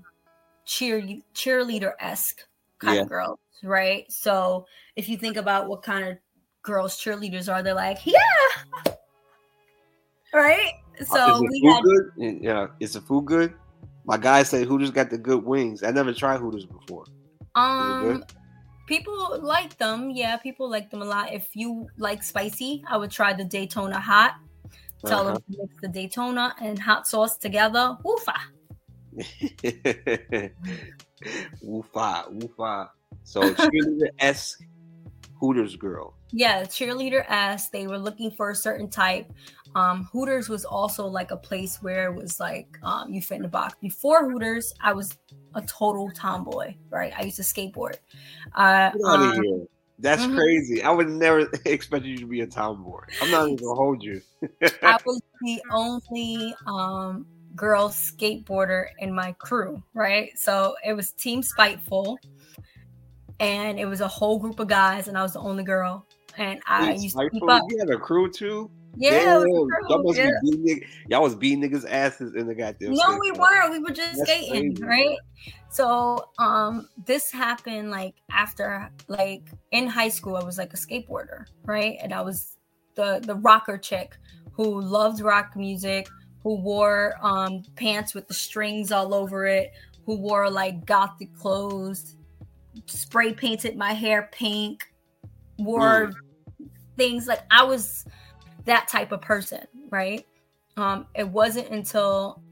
cheer 0.64 1.02
cheerleader 1.34 1.92
esque 2.00 2.40
kind 2.78 2.96
yeah. 2.96 3.02
of 3.02 3.08
girls, 3.08 3.38
right? 3.62 4.10
So 4.10 4.66
if 4.96 5.10
you 5.10 5.18
think 5.18 5.36
about 5.36 5.68
what 5.68 5.82
kind 5.82 6.08
of 6.08 6.16
girls 6.62 6.96
cheerleaders 6.96 7.52
are, 7.52 7.62
they're 7.62 7.74
like, 7.74 7.98
yeah, 8.06 8.94
right. 10.32 10.72
Uh, 10.98 11.04
so 11.04 11.42
we 11.42 11.60
had 11.66 11.82
good? 11.82 12.38
yeah, 12.40 12.68
is 12.80 12.94
the 12.94 13.02
food 13.02 13.26
good? 13.26 13.52
My 14.06 14.16
guy 14.16 14.42
said 14.42 14.66
Hooters 14.66 14.90
got 14.90 15.10
the 15.10 15.18
good 15.18 15.44
wings. 15.44 15.82
I 15.82 15.90
never 15.90 16.14
tried 16.14 16.38
Hooters 16.38 16.64
before. 16.64 17.04
Um, 17.54 18.24
people 18.88 19.38
like 19.42 19.76
them. 19.76 20.10
Yeah, 20.10 20.38
people 20.38 20.68
like 20.68 20.90
them 20.90 21.02
a 21.02 21.04
lot. 21.04 21.30
If 21.30 21.54
you 21.54 21.88
like 21.98 22.22
spicy, 22.22 22.82
I 22.88 22.96
would 22.96 23.10
try 23.10 23.34
the 23.34 23.44
Daytona 23.44 24.00
hot. 24.00 24.34
Tell 25.06 25.20
uh-huh. 25.26 25.34
them 25.34 25.42
to 25.50 25.58
mix 25.62 25.74
the 25.80 25.88
Daytona 25.88 26.54
and 26.60 26.78
hot 26.78 27.06
sauce 27.06 27.36
together. 27.36 27.96
Woofa. 28.04 28.36
woofa, 31.62 32.32
woofa. 32.32 32.88
So 33.24 33.42
cheerleader 33.54 34.08
esque 34.18 34.62
Hooters 35.42 35.74
girl. 35.76 36.14
Yeah, 36.30 36.62
cheerleader 36.62 37.24
S. 37.28 37.68
They 37.68 37.88
were 37.88 37.98
looking 37.98 38.30
for 38.30 38.50
a 38.50 38.54
certain 38.54 38.88
type. 38.88 39.30
Um, 39.74 40.04
Hooters 40.12 40.48
was 40.48 40.64
also 40.64 41.06
like 41.06 41.32
a 41.32 41.36
place 41.36 41.82
where 41.82 42.12
it 42.12 42.14
was 42.14 42.38
like 42.38 42.78
um, 42.82 43.12
you 43.12 43.20
fit 43.20 43.38
in 43.38 43.44
a 43.44 43.48
box. 43.48 43.74
Before 43.80 44.30
Hooters, 44.30 44.72
I 44.80 44.92
was 44.92 45.18
a 45.54 45.62
total 45.62 46.10
tomboy, 46.10 46.74
right? 46.90 47.12
I 47.16 47.22
used 47.22 47.36
to 47.36 47.42
skateboard. 47.42 47.96
Uh, 48.54 48.90
Get 48.90 49.00
out 49.04 49.20
of 49.20 49.38
um, 49.38 49.42
here. 49.42 49.66
That's 49.98 50.22
mm-hmm. 50.22 50.36
crazy. 50.36 50.82
I 50.82 50.90
would 50.90 51.08
never 51.08 51.48
expect 51.64 52.04
you 52.04 52.16
to 52.18 52.26
be 52.26 52.40
a 52.40 52.46
tomboy. 52.46 53.00
I'm 53.20 53.30
not 53.30 53.44
even 53.44 53.56
gonna 53.56 53.74
hold 53.74 54.02
you. 54.02 54.20
I 54.82 54.98
was 55.06 55.20
the 55.42 55.62
only 55.70 56.54
um, 56.66 57.26
girl 57.54 57.88
skateboarder 57.88 58.86
in 58.98 59.14
my 59.14 59.32
crew, 59.32 59.82
right? 59.94 60.36
So 60.38 60.74
it 60.84 60.94
was 60.94 61.12
Team 61.12 61.42
Spiteful, 61.42 62.18
and 63.40 63.78
it 63.78 63.86
was 63.86 64.00
a 64.00 64.08
whole 64.08 64.38
group 64.38 64.60
of 64.60 64.68
guys, 64.68 65.08
and 65.08 65.16
I 65.16 65.22
was 65.22 65.34
the 65.34 65.40
only 65.40 65.64
girl. 65.64 66.06
And 66.38 66.60
I 66.66 66.92
used 66.94 67.16
to 67.16 67.28
keep 67.30 67.48
up. 67.48 67.62
You 67.68 67.78
had 67.78 67.90
a 67.90 67.98
crew 67.98 68.30
too. 68.30 68.70
Yeah, 68.96 69.44
y'all, 69.44 70.02
must 70.02 70.18
yeah. 70.18 70.30
Be 70.42 70.56
beating, 70.56 70.84
y'all 71.08 71.22
was 71.22 71.34
beating 71.34 71.62
niggas' 71.62 71.88
asses 71.88 72.34
in 72.34 72.46
the 72.46 72.54
goddamn. 72.54 72.92
No, 72.92 73.18
we 73.18 73.32
weren't. 73.32 73.70
We 73.70 73.78
were 73.78 73.90
just 73.90 74.18
That's 74.18 74.30
skating, 74.30 74.76
crazy. 74.76 74.84
right? 74.84 75.18
So, 75.70 76.28
um, 76.38 76.88
this 77.06 77.30
happened 77.30 77.90
like 77.90 78.14
after, 78.30 78.90
like 79.08 79.48
in 79.70 79.86
high 79.86 80.10
school, 80.10 80.36
I 80.36 80.44
was 80.44 80.58
like 80.58 80.74
a 80.74 80.76
skateboarder, 80.76 81.46
right? 81.64 81.96
And 82.02 82.12
I 82.12 82.20
was 82.20 82.58
the 82.94 83.20
the 83.22 83.36
rocker 83.36 83.78
chick 83.78 84.16
who 84.52 84.80
loved 84.80 85.20
rock 85.20 85.56
music, 85.56 86.08
who 86.42 86.60
wore 86.60 87.14
um 87.22 87.62
pants 87.76 88.14
with 88.14 88.28
the 88.28 88.34
strings 88.34 88.92
all 88.92 89.14
over 89.14 89.46
it, 89.46 89.72
who 90.04 90.16
wore 90.16 90.50
like 90.50 90.84
gothic 90.84 91.34
clothes, 91.34 92.16
spray 92.86 93.32
painted 93.32 93.76
my 93.76 93.94
hair 93.94 94.28
pink, 94.32 94.86
wore 95.58 96.08
mm. 96.08 96.68
things 96.98 97.26
like 97.26 97.40
I 97.50 97.64
was 97.64 98.04
that 98.64 98.88
type 98.88 99.12
of 99.12 99.20
person, 99.20 99.66
right? 99.90 100.26
Um, 100.76 101.06
it 101.14 101.28
wasn't 101.28 101.68
until 101.70 102.42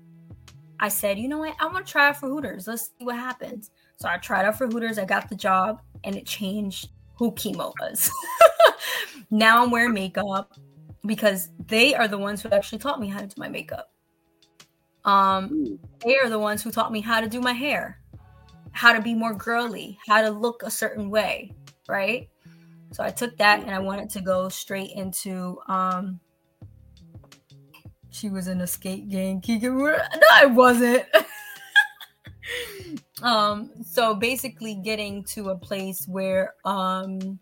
I 0.78 0.88
said, 0.88 1.18
you 1.18 1.28
know 1.28 1.38
what, 1.38 1.54
I 1.60 1.66
want 1.66 1.86
to 1.86 1.92
try 1.92 2.08
out 2.08 2.16
for 2.16 2.28
Hooters. 2.28 2.66
Let's 2.66 2.90
see 2.98 3.04
what 3.04 3.16
happens. 3.16 3.70
So 3.96 4.08
I 4.08 4.16
tried 4.16 4.46
out 4.46 4.56
for 4.56 4.66
Hooters. 4.66 4.98
I 4.98 5.04
got 5.04 5.28
the 5.28 5.36
job, 5.36 5.82
and 6.04 6.16
it 6.16 6.26
changed 6.26 6.88
who 7.16 7.32
Kima 7.32 7.72
was. 7.80 8.10
now 9.30 9.62
I'm 9.62 9.70
wearing 9.70 9.92
makeup 9.92 10.54
because 11.04 11.50
they 11.66 11.94
are 11.94 12.08
the 12.08 12.18
ones 12.18 12.42
who 12.42 12.48
actually 12.50 12.78
taught 12.78 13.00
me 13.00 13.08
how 13.08 13.20
to 13.20 13.26
do 13.26 13.34
my 13.36 13.48
makeup. 13.48 13.92
Um, 15.04 15.78
they 16.04 16.18
are 16.18 16.28
the 16.28 16.38
ones 16.38 16.62
who 16.62 16.70
taught 16.70 16.92
me 16.92 17.00
how 17.00 17.20
to 17.20 17.28
do 17.28 17.40
my 17.40 17.52
hair, 17.52 18.00
how 18.72 18.92
to 18.92 19.00
be 19.00 19.14
more 19.14 19.34
girly, 19.34 19.98
how 20.06 20.22
to 20.22 20.30
look 20.30 20.62
a 20.62 20.70
certain 20.70 21.10
way, 21.10 21.54
right? 21.88 22.28
So 22.92 23.04
I 23.04 23.10
took 23.10 23.36
that 23.38 23.60
and 23.60 23.70
I 23.70 23.78
wanted 23.78 24.10
to 24.10 24.20
go 24.20 24.48
straight 24.48 24.92
into 24.92 25.58
um 25.68 26.20
she 28.10 28.28
was 28.28 28.48
in 28.48 28.60
a 28.60 28.66
skate 28.66 29.08
gang. 29.08 29.42
No, 29.46 29.96
I 30.32 30.46
wasn't. 30.46 31.04
um, 33.22 33.70
so 33.82 34.14
basically 34.14 34.74
getting 34.74 35.24
to 35.24 35.50
a 35.50 35.56
place 35.56 36.06
where 36.08 36.54
um 36.64 37.38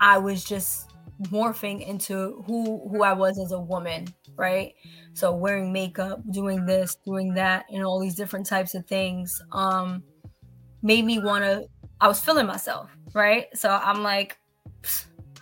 I 0.00 0.18
was 0.18 0.44
just 0.44 0.90
morphing 1.24 1.86
into 1.86 2.42
who 2.46 2.88
who 2.88 3.02
I 3.02 3.12
was 3.12 3.38
as 3.38 3.52
a 3.52 3.60
woman, 3.60 4.06
right? 4.36 4.74
So 5.12 5.34
wearing 5.34 5.72
makeup, 5.72 6.22
doing 6.30 6.64
this, 6.64 6.96
doing 7.04 7.34
that, 7.34 7.66
and 7.70 7.84
all 7.84 8.00
these 8.00 8.14
different 8.14 8.46
types 8.46 8.74
of 8.74 8.86
things 8.86 9.42
um 9.52 10.02
made 10.82 11.04
me 11.04 11.18
want 11.18 11.44
to 11.44 11.66
I 12.00 12.08
was 12.08 12.20
feeling 12.20 12.46
myself, 12.46 12.90
right? 13.12 13.46
So 13.54 13.68
I'm 13.68 14.02
like, 14.02 14.38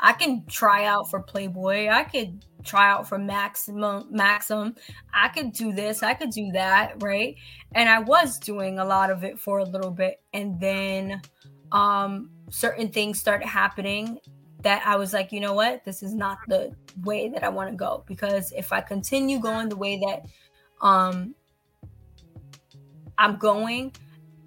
I 0.00 0.12
can 0.12 0.44
try 0.46 0.84
out 0.84 1.10
for 1.10 1.20
Playboy. 1.20 1.88
I 1.88 2.04
could 2.04 2.44
try 2.64 2.90
out 2.90 3.08
for 3.08 3.18
Maximum 3.18 4.06
Maxim. 4.10 4.74
I 5.14 5.28
could 5.28 5.52
do 5.52 5.72
this. 5.72 6.02
I 6.02 6.14
could 6.14 6.30
do 6.30 6.50
that, 6.52 7.02
right? 7.02 7.36
And 7.74 7.88
I 7.88 8.00
was 8.00 8.38
doing 8.38 8.78
a 8.78 8.84
lot 8.84 9.10
of 9.10 9.24
it 9.24 9.38
for 9.38 9.58
a 9.58 9.64
little 9.64 9.90
bit, 9.90 10.20
and 10.32 10.58
then 10.60 11.20
um 11.72 12.30
certain 12.50 12.88
things 12.88 13.18
started 13.20 13.46
happening 13.46 14.18
that 14.62 14.82
I 14.86 14.96
was 14.96 15.12
like, 15.12 15.32
you 15.32 15.40
know 15.40 15.52
what, 15.52 15.84
this 15.84 16.02
is 16.02 16.14
not 16.14 16.38
the 16.48 16.74
way 17.04 17.28
that 17.28 17.44
I 17.44 17.48
want 17.48 17.70
to 17.70 17.76
go 17.76 18.04
because 18.06 18.52
if 18.52 18.72
I 18.72 18.80
continue 18.80 19.38
going 19.38 19.68
the 19.68 19.76
way 19.76 20.00
that 20.06 20.24
um 20.80 21.34
I'm 23.18 23.36
going, 23.36 23.92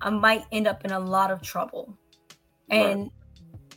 I 0.02 0.10
might 0.10 0.46
end 0.52 0.68
up 0.68 0.84
in 0.86 0.92
a 0.92 1.00
lot 1.00 1.30
of 1.30 1.42
trouble. 1.42 1.98
And 2.72 3.04
right. 3.04 3.12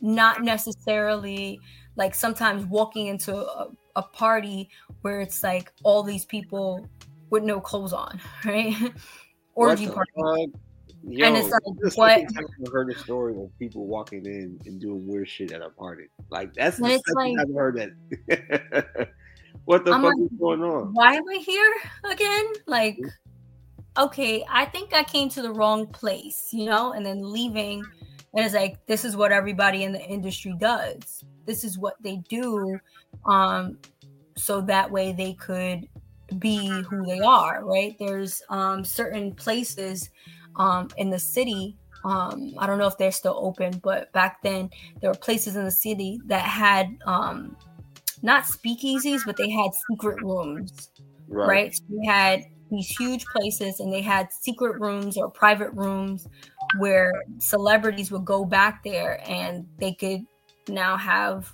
not 0.01 0.43
necessarily 0.43 1.59
like 1.95 2.15
sometimes 2.15 2.65
walking 2.65 3.07
into 3.07 3.35
a, 3.35 3.69
a 3.95 4.01
party 4.01 4.69
where 5.01 5.21
it's 5.21 5.43
like 5.43 5.71
all 5.83 6.03
these 6.03 6.25
people 6.25 6.87
with 7.29 7.43
no 7.43 7.59
clothes 7.59 7.93
on, 7.93 8.19
right? 8.45 8.75
Orgy 9.55 9.87
party. 9.87 10.51
Yo, 11.07 11.27
and 11.27 11.37
it's 11.37 11.51
like 11.51 11.61
what 11.95 12.11
I've 12.19 12.73
heard 12.73 12.89
a 12.89 12.97
story 12.97 13.33
of 13.33 13.51
people 13.59 13.85
walking 13.85 14.25
in 14.25 14.59
and 14.65 14.81
doing 14.81 15.05
weird 15.07 15.29
shit 15.29 15.51
at 15.51 15.61
a 15.61 15.69
party. 15.69 16.05
Like 16.31 16.55
that's 16.55 16.77
the 16.77 16.99
like, 17.15 17.35
I've 17.39 17.53
heard 17.53 17.77
that. 17.77 19.09
what 19.65 19.85
the 19.85 19.91
I'm 19.91 20.01
fuck 20.01 20.15
like, 20.15 20.31
is 20.31 20.39
going 20.39 20.63
on? 20.63 20.93
Why 20.93 21.13
am 21.13 21.23
I 21.29 21.35
here 21.35 21.73
again? 22.09 22.45
Like, 22.65 22.97
hmm? 22.97 24.03
okay, 24.03 24.43
I 24.49 24.65
think 24.65 24.95
I 24.95 25.03
came 25.03 25.29
to 25.29 25.43
the 25.43 25.51
wrong 25.51 25.85
place, 25.85 26.49
you 26.51 26.65
know, 26.65 26.93
and 26.93 27.05
then 27.05 27.21
leaving, 27.21 27.83
and 28.35 28.45
it's 28.45 28.53
like 28.53 28.85
this 28.85 29.05
is 29.05 29.15
what 29.15 29.31
everybody 29.31 29.83
in 29.83 29.93
the 29.93 30.01
industry 30.01 30.53
does. 30.59 31.23
This 31.45 31.63
is 31.63 31.77
what 31.77 31.95
they 32.01 32.17
do, 32.27 32.79
um, 33.25 33.77
so 34.35 34.61
that 34.61 34.91
way 34.91 35.13
they 35.13 35.33
could 35.33 35.87
be 36.39 36.67
who 36.67 37.05
they 37.05 37.19
are, 37.19 37.63
right? 37.63 37.95
There's 37.97 38.41
um 38.49 38.83
certain 38.83 39.33
places 39.33 40.09
um, 40.57 40.89
in 40.97 41.09
the 41.09 41.19
city. 41.19 41.77
Um, 42.03 42.53
I 42.59 42.67
don't 42.67 42.77
know 42.77 42.87
if 42.87 42.97
they're 42.97 43.11
still 43.11 43.37
open, 43.37 43.79
but 43.83 44.11
back 44.11 44.41
then 44.43 44.69
there 45.01 45.09
were 45.09 45.17
places 45.17 45.55
in 45.55 45.65
the 45.65 45.71
city 45.71 46.19
that 46.25 46.43
had 46.43 46.97
um, 47.05 47.55
not 48.21 48.43
speakeasies, 48.43 49.21
but 49.25 49.37
they 49.37 49.49
had 49.49 49.71
secret 49.89 50.21
rooms, 50.21 50.91
right? 51.27 51.47
right? 51.47 51.75
So 51.75 51.83
we 51.89 52.05
had 52.05 52.43
these 52.69 52.87
huge 52.87 53.25
places, 53.25 53.79
and 53.79 53.91
they 53.91 54.01
had 54.01 54.31
secret 54.31 54.79
rooms 54.79 55.17
or 55.17 55.29
private 55.29 55.71
rooms 55.73 56.27
where 56.77 57.11
celebrities 57.39 58.11
would 58.11 58.25
go 58.25 58.45
back 58.45 58.83
there, 58.83 59.21
and 59.27 59.67
they 59.77 59.93
could 59.93 60.25
now 60.67 60.97
have 60.97 61.51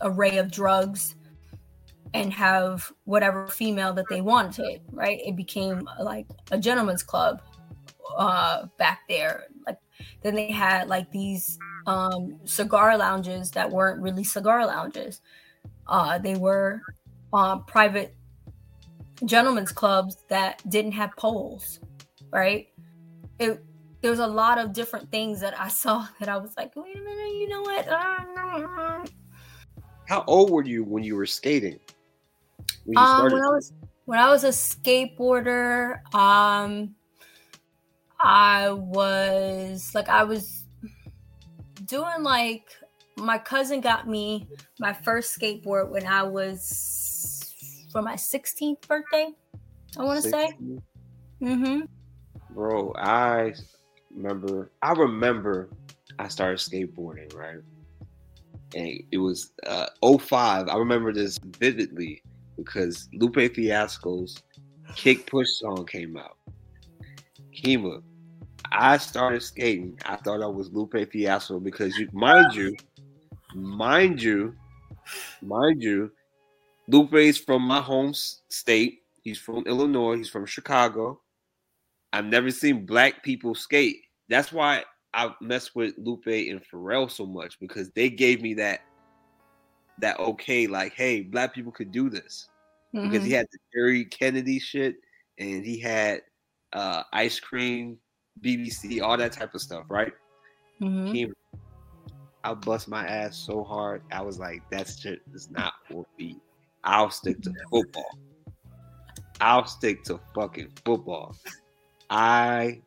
array 0.00 0.38
of 0.38 0.50
drugs 0.50 1.16
and 2.14 2.32
have 2.32 2.92
whatever 3.04 3.48
female 3.48 3.92
that 3.92 4.06
they 4.08 4.20
wanted 4.20 4.80
right 4.92 5.20
it 5.26 5.34
became 5.36 5.86
like 6.00 6.24
a 6.52 6.58
gentleman's 6.58 7.02
club 7.02 7.42
uh, 8.16 8.66
back 8.78 9.00
there. 9.08 9.44
Like 9.66 9.78
then 10.22 10.34
they 10.34 10.50
had 10.50 10.88
like 10.88 11.10
these 11.10 11.58
um, 11.86 12.38
cigar 12.44 12.96
lounges 12.96 13.50
that 13.52 13.70
weren't 13.70 14.00
really 14.00 14.24
cigar 14.24 14.66
lounges. 14.66 15.20
Uh, 15.86 16.18
they 16.18 16.34
were 16.34 16.82
uh, 17.32 17.58
private 17.58 18.14
gentlemen's 19.24 19.72
clubs 19.72 20.18
that 20.28 20.62
didn't 20.68 20.92
have 20.92 21.10
poles, 21.16 21.80
right? 22.30 22.68
It 23.38 23.64
there 24.00 24.10
was 24.10 24.20
a 24.20 24.26
lot 24.26 24.58
of 24.58 24.72
different 24.72 25.10
things 25.10 25.40
that 25.40 25.58
I 25.58 25.68
saw 25.68 26.06
that 26.20 26.28
I 26.28 26.36
was 26.36 26.56
like, 26.56 26.72
wait 26.76 26.96
a 26.96 27.00
minute, 27.00 27.34
you 27.34 27.48
know 27.48 27.62
what? 27.62 27.86
How 30.06 30.24
old 30.26 30.50
were 30.50 30.64
you 30.64 30.84
when 30.84 31.02
you 31.02 31.16
were 31.16 31.26
skating? 31.26 31.78
When, 32.84 32.96
you 32.96 33.02
um, 33.02 33.24
when 33.24 33.42
I 33.42 33.48
was 33.48 33.72
when 34.06 34.18
I 34.18 34.30
was 34.30 34.44
a 34.44 34.48
skateboarder, 34.48 36.02
um, 36.14 36.94
I 38.18 38.70
was 38.70 39.94
like, 39.94 40.08
I 40.08 40.24
was 40.24 40.64
doing 41.84 42.22
like, 42.22 42.64
my 43.16 43.36
cousin 43.36 43.82
got 43.82 44.08
me 44.08 44.48
my 44.80 44.94
first 44.94 45.38
skateboard 45.38 45.90
when 45.90 46.06
I 46.06 46.22
was 46.22 47.86
for 47.92 48.00
my 48.00 48.14
16th 48.14 48.86
birthday, 48.86 49.28
I 49.98 50.04
want 50.04 50.22
to 50.22 50.30
say. 50.30 50.52
Mm-hmm. 51.42 51.80
Bro, 52.54 52.94
I 52.96 53.52
remember, 54.18 54.70
I 54.82 54.92
remember 54.92 55.68
I 56.18 56.28
started 56.28 56.58
skateboarding, 56.58 57.34
right? 57.34 57.58
And 58.74 59.02
it 59.10 59.18
was 59.18 59.52
uh, 59.66 59.86
05. 60.02 60.68
I 60.68 60.76
remember 60.76 61.12
this 61.12 61.38
vividly 61.58 62.22
because 62.56 63.08
Lupe 63.14 63.54
Fiasco's 63.54 64.42
Kick 64.96 65.26
Push 65.26 65.48
song 65.50 65.86
came 65.86 66.16
out. 66.16 66.36
Kima, 67.54 68.02
I 68.72 68.98
started 68.98 69.42
skating. 69.42 69.98
I 70.04 70.16
thought 70.16 70.42
I 70.42 70.46
was 70.46 70.70
Lupe 70.72 71.10
Fiasco 71.10 71.60
because 71.60 71.96
you, 71.96 72.08
mind 72.12 72.54
you, 72.54 72.76
mind 73.54 74.20
you, 74.20 74.54
mind 75.40 75.82
you, 75.82 76.10
Lupe 76.88 77.14
is 77.14 77.38
from 77.38 77.62
my 77.62 77.80
home 77.80 78.12
state. 78.14 79.00
He's 79.22 79.38
from 79.38 79.64
Illinois. 79.66 80.16
He's 80.16 80.28
from 80.28 80.46
Chicago. 80.46 81.20
I've 82.12 82.26
never 82.26 82.50
seen 82.50 82.86
black 82.86 83.22
people 83.22 83.54
skate. 83.54 84.02
That's 84.28 84.52
why 84.52 84.84
I 85.14 85.34
mess 85.40 85.74
with 85.74 85.94
Lupe 85.96 86.26
and 86.26 86.62
Pharrell 86.72 87.10
so 87.10 87.26
much 87.26 87.58
because 87.60 87.90
they 87.90 88.10
gave 88.10 88.42
me 88.42 88.54
that 88.54 88.80
that 90.00 90.18
okay, 90.20 90.66
like, 90.66 90.94
hey, 90.94 91.22
black 91.22 91.54
people 91.54 91.72
could 91.72 91.90
do 91.90 92.08
this. 92.08 92.48
Mm-hmm. 92.94 93.10
Because 93.10 93.24
he 93.24 93.32
mm-hmm. 93.32 93.38
had 93.38 93.46
the 93.50 93.58
Terry 93.74 94.04
Kennedy 94.04 94.58
shit 94.58 94.96
and 95.38 95.64
he 95.64 95.78
had 95.78 96.22
uh, 96.72 97.02
ice 97.12 97.40
cream 97.40 97.98
BBC, 98.40 99.02
all 99.02 99.16
that 99.16 99.32
type 99.32 99.54
of 99.54 99.60
stuff, 99.60 99.84
right? 99.88 100.12
Mm-hmm. 100.80 101.32
I 102.44 102.54
bust 102.54 102.88
my 102.88 103.06
ass 103.06 103.36
so 103.36 103.64
hard. 103.64 104.02
I 104.12 104.22
was 104.22 104.38
like, 104.38 104.62
that 104.70 104.88
shit 104.88 105.20
is 105.34 105.50
not 105.50 105.74
for 105.90 106.06
me. 106.18 106.36
I'll 106.84 107.10
stick 107.10 107.42
to 107.42 107.52
football. 107.70 108.18
I'll 109.40 109.66
stick 109.66 110.04
to 110.04 110.20
fucking 110.34 110.70
football. 110.84 111.36
I 112.10 112.80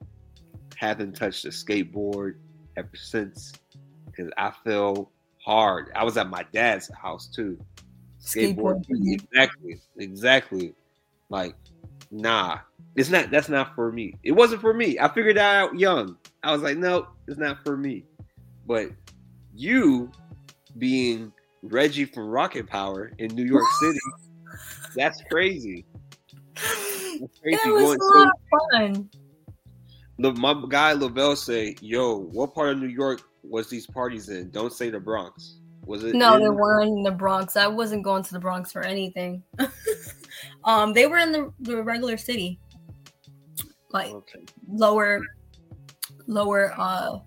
haven't 0.82 1.16
touched 1.16 1.46
a 1.46 1.50
skateboard 1.50 2.38
ever 2.76 2.90
since 2.96 3.54
because 4.08 4.32
I 4.36 4.52
feel 4.64 5.12
hard. 5.38 5.92
I 5.96 6.04
was 6.04 6.18
at 6.18 6.28
my 6.28 6.44
dad's 6.54 6.90
house 7.00 7.28
too. 7.28 7.64
Skateboard, 8.20 8.84
skateboard. 8.88 9.14
exactly, 9.14 9.80
exactly. 9.98 10.74
Like, 11.30 11.56
nah, 12.10 12.60
it's 12.96 13.12
not. 13.12 13.30
That's 13.30 13.48
not 13.48 13.76
for 13.76 13.92
me. 13.92 14.16
It 14.24 14.32
wasn't 14.32 14.62
for 14.62 14.74
me. 14.74 14.98
I 15.00 15.08
figured 15.08 15.38
that 15.38 15.56
out 15.56 15.78
young. 15.80 16.18
I 16.42 16.52
was 16.52 16.64
like, 16.64 16.78
no, 16.78 17.10
it's 17.28 17.38
not 17.38 17.64
for 17.64 17.78
me. 17.78 18.04
But 18.66 18.90
you, 19.54 20.12
being 20.80 21.32
Reggie 21.62 22.06
from 22.06 22.28
Rocket 22.28 22.66
Power 22.66 23.12
in 23.20 23.36
New 23.36 23.46
York 23.46 23.66
City, 23.82 24.00
that's 24.96 25.22
crazy. 25.30 25.86
That's 26.56 27.40
crazy. 27.40 27.60
That 27.66 27.72
was 27.72 27.96
a 27.96 28.18
lot 28.18 28.28
of 28.28 28.96
fun. 28.96 29.10
The, 30.22 30.34
my 30.34 30.62
guy 30.70 30.94
Lavelle 30.94 31.36
say, 31.36 31.76
"Yo, 31.82 32.18
what 32.18 32.54
part 32.54 32.70
of 32.70 32.80
New 32.80 32.88
York 32.88 33.22
was 33.44 33.70
these 33.70 33.88
parties 33.88 34.30
in? 34.30 34.50
Don't 34.52 34.74
say 34.74 34.90
the 34.90 35.00
Bronx." 35.00 35.58
Was 35.86 36.04
it? 36.04 36.16
No, 36.16 36.36
in- 36.36 36.44
they 36.44 36.50
weren't 36.50 36.90
in 36.90 37.04
the 37.04 37.12
Bronx. 37.12 37.58
I 37.58 37.68
wasn't 37.68 38.04
going 38.04 38.24
to 38.24 38.34
the 38.34 38.40
Bronx 38.40 38.72
for 38.72 38.84
anything. 38.84 39.44
um, 40.64 40.94
they 40.94 41.08
were 41.08 41.18
in 41.18 41.32
the, 41.32 41.52
the 41.60 41.82
regular 41.82 42.18
city 42.18 42.60
like 43.94 44.12
okay. 44.12 44.40
lower 44.70 45.22
lower 46.28 46.74
uh 46.78 47.20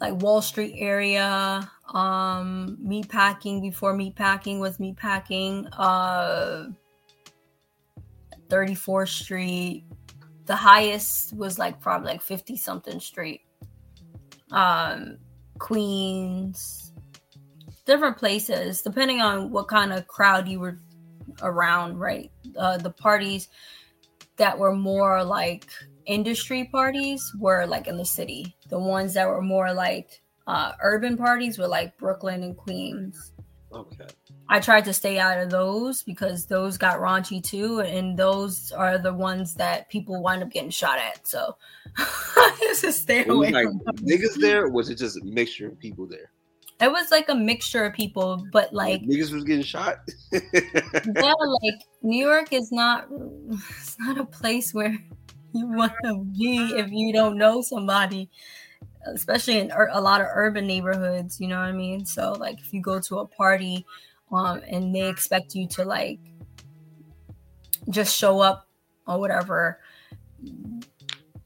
like 0.00 0.14
Wall 0.22 0.40
Street 0.40 0.74
area, 0.78 1.70
um 1.92 2.78
meat 2.80 3.08
packing 3.08 3.60
before 3.60 3.94
meat 3.94 4.16
packing 4.16 4.58
was 4.58 4.80
meat 4.80 4.96
packing, 4.96 5.66
uh 5.68 6.68
34th 8.48 9.08
Street. 9.08 9.84
The 10.50 10.56
highest 10.56 11.32
was 11.36 11.60
like 11.60 11.80
probably 11.80 12.08
like 12.10 12.22
50 12.22 12.56
something 12.56 12.98
street. 12.98 13.42
Um 14.50 15.18
Queens, 15.60 16.92
different 17.86 18.16
places, 18.16 18.82
depending 18.82 19.20
on 19.20 19.52
what 19.52 19.68
kind 19.68 19.92
of 19.92 20.08
crowd 20.08 20.48
you 20.48 20.58
were 20.58 20.76
around, 21.40 22.00
right? 22.00 22.32
Uh, 22.58 22.78
the 22.78 22.90
parties 22.90 23.48
that 24.38 24.58
were 24.58 24.74
more 24.74 25.22
like 25.22 25.68
industry 26.06 26.64
parties 26.72 27.22
were 27.38 27.64
like 27.64 27.86
in 27.86 27.96
the 27.96 28.04
city. 28.04 28.56
The 28.70 28.78
ones 28.80 29.14
that 29.14 29.28
were 29.28 29.42
more 29.42 29.72
like 29.72 30.20
uh, 30.48 30.72
urban 30.82 31.16
parties 31.16 31.58
were 31.58 31.68
like 31.68 31.96
Brooklyn 31.96 32.42
and 32.42 32.56
Queens. 32.56 33.32
Okay. 33.72 34.08
I 34.52 34.58
tried 34.58 34.84
to 34.86 34.92
stay 34.92 35.20
out 35.20 35.38
of 35.38 35.48
those 35.48 36.02
because 36.02 36.44
those 36.44 36.76
got 36.76 36.98
raunchy 36.98 37.40
too, 37.40 37.80
and 37.80 38.18
those 38.18 38.72
are 38.72 38.98
the 38.98 39.14
ones 39.14 39.54
that 39.54 39.88
people 39.88 40.20
wind 40.20 40.42
up 40.42 40.50
getting 40.50 40.70
shot 40.70 40.98
at. 40.98 41.24
So 41.24 41.56
to 42.80 42.92
stay 42.92 43.24
away. 43.24 43.52
Like 43.52 43.68
niggas 44.02 44.40
there, 44.40 44.68
was 44.68 44.90
it 44.90 44.96
just 44.96 45.16
a 45.18 45.24
mixture 45.24 45.68
of 45.68 45.78
people 45.78 46.04
there? 46.04 46.32
It 46.80 46.90
was 46.90 47.12
like 47.12 47.28
a 47.28 47.34
mixture 47.34 47.84
of 47.84 47.94
people, 47.94 48.44
but 48.52 48.72
like 48.72 49.02
niggas 49.02 49.32
was 49.32 49.44
getting 49.44 49.62
shot. 49.62 49.98
yeah, 50.32 50.40
like 50.42 51.80
New 52.02 52.26
York 52.26 52.52
is 52.52 52.72
not 52.72 53.06
it's 53.78 53.96
not 54.00 54.18
a 54.18 54.24
place 54.24 54.74
where 54.74 54.98
you 55.52 55.68
want 55.68 55.92
to 56.04 56.24
be 56.36 56.56
if 56.76 56.90
you 56.90 57.12
don't 57.12 57.38
know 57.38 57.62
somebody. 57.62 58.28
especially 59.06 59.58
in 59.58 59.70
a 59.70 60.00
lot 60.00 60.20
of 60.20 60.26
urban 60.34 60.66
neighborhoods. 60.66 61.40
You 61.40 61.46
know 61.46 61.58
what 61.58 61.66
I 61.66 61.72
mean? 61.72 62.04
So 62.04 62.32
like 62.32 62.58
if 62.58 62.72
you 62.72 62.80
go 62.80 62.98
to 63.00 63.18
a 63.20 63.26
party, 63.26 63.86
um, 64.32 64.62
and 64.68 64.94
they 64.94 65.08
expect 65.08 65.54
you 65.54 65.66
to 65.68 65.84
like 65.84 66.20
just 67.88 68.16
show 68.16 68.40
up 68.40 68.66
or 69.06 69.18
whatever, 69.18 69.80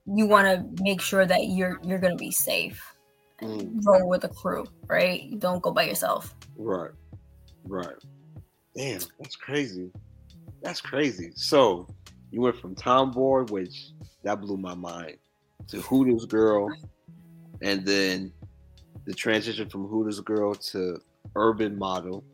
you 0.06 0.26
want 0.26 0.46
to 0.46 0.82
make 0.82 1.00
sure 1.00 1.24
that 1.24 1.48
you're 1.48 1.80
you're 1.82 1.98
gonna 1.98 2.16
be 2.16 2.30
safe. 2.30 2.94
Mm. 3.40 3.84
Roll 3.84 4.08
with 4.08 4.24
a 4.24 4.28
crew, 4.28 4.66
right? 4.86 5.38
Don't 5.38 5.62
go 5.62 5.70
by 5.70 5.84
yourself. 5.84 6.34
Right. 6.56 6.90
Right. 7.64 7.96
Damn, 8.76 9.00
that's 9.18 9.36
crazy. 9.36 9.90
That's 10.62 10.80
crazy. 10.80 11.32
So 11.34 11.88
you 12.30 12.40
went 12.40 12.56
from 12.56 12.74
tomboy, 12.74 13.44
which 13.44 13.90
that 14.22 14.40
blew 14.40 14.56
my 14.56 14.74
mind, 14.74 15.16
to 15.68 15.80
Hooters 15.82 16.26
girl, 16.26 16.68
and 17.62 17.84
then 17.86 18.32
the 19.04 19.14
transition 19.14 19.68
from 19.68 19.86
Hooters 19.86 20.20
girl 20.20 20.54
to 20.54 21.00
urban 21.36 21.78
model. 21.78 22.24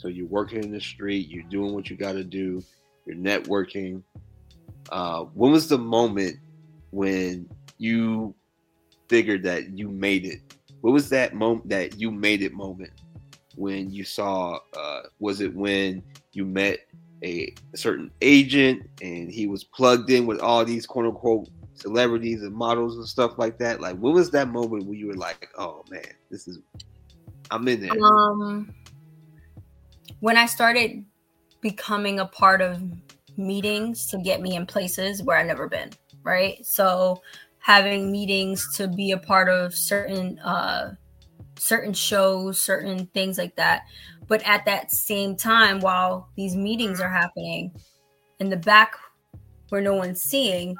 So 0.00 0.08
you're 0.08 0.26
working 0.28 0.64
in 0.64 0.72
the 0.72 0.80
street, 0.80 1.28
you're 1.28 1.42
doing 1.50 1.74
what 1.74 1.90
you 1.90 1.96
got 1.96 2.12
to 2.12 2.24
do, 2.24 2.64
you're 3.04 3.16
networking. 3.16 4.02
Uh, 4.90 5.24
when 5.34 5.52
was 5.52 5.68
the 5.68 5.76
moment 5.76 6.38
when 6.90 7.46
you 7.76 8.34
figured 9.10 9.42
that 9.42 9.76
you 9.76 9.90
made 9.90 10.24
it? 10.24 10.40
What 10.80 10.94
was 10.94 11.10
that 11.10 11.34
moment 11.34 11.68
that 11.68 12.00
you 12.00 12.10
made 12.10 12.40
it 12.40 12.54
moment 12.54 12.92
when 13.56 13.90
you 13.90 14.02
saw? 14.02 14.60
Uh, 14.74 15.02
was 15.18 15.42
it 15.42 15.54
when 15.54 16.02
you 16.32 16.46
met 16.46 16.78
a 17.22 17.52
certain 17.74 18.10
agent 18.22 18.88
and 19.02 19.30
he 19.30 19.46
was 19.46 19.64
plugged 19.64 20.08
in 20.08 20.24
with 20.24 20.40
all 20.40 20.64
these 20.64 20.86
quote 20.86 21.04
unquote 21.04 21.50
celebrities 21.74 22.40
and 22.40 22.54
models 22.54 22.96
and 22.96 23.06
stuff 23.06 23.36
like 23.36 23.58
that? 23.58 23.82
Like, 23.82 23.98
when 23.98 24.14
was 24.14 24.30
that 24.30 24.48
moment 24.48 24.86
when 24.86 24.98
you 24.98 25.08
were 25.08 25.14
like, 25.14 25.50
"Oh 25.58 25.84
man, 25.90 26.08
this 26.30 26.48
is 26.48 26.58
I'm 27.50 27.68
in 27.68 27.82
there"? 27.82 28.02
Um, 28.02 28.74
when 30.20 30.36
I 30.36 30.46
started 30.46 31.04
becoming 31.60 32.20
a 32.20 32.26
part 32.26 32.60
of 32.60 32.82
meetings 33.36 34.06
to 34.06 34.18
get 34.18 34.40
me 34.40 34.56
in 34.56 34.66
places 34.66 35.22
where 35.22 35.36
I've 35.36 35.46
never 35.46 35.68
been, 35.68 35.90
right? 36.22 36.64
So 36.64 37.22
having 37.58 38.10
meetings 38.10 38.76
to 38.76 38.88
be 38.88 39.12
a 39.12 39.18
part 39.18 39.48
of 39.48 39.74
certain 39.74 40.38
uh 40.40 40.94
certain 41.58 41.92
shows, 41.92 42.60
certain 42.60 43.06
things 43.08 43.36
like 43.36 43.54
that. 43.56 43.82
But 44.26 44.42
at 44.46 44.64
that 44.64 44.90
same 44.90 45.36
time, 45.36 45.80
while 45.80 46.30
these 46.36 46.56
meetings 46.56 47.00
are 47.00 47.10
happening, 47.10 47.72
in 48.38 48.48
the 48.48 48.56
back 48.56 48.96
where 49.68 49.82
no 49.82 49.94
one's 49.94 50.22
seeing, 50.22 50.74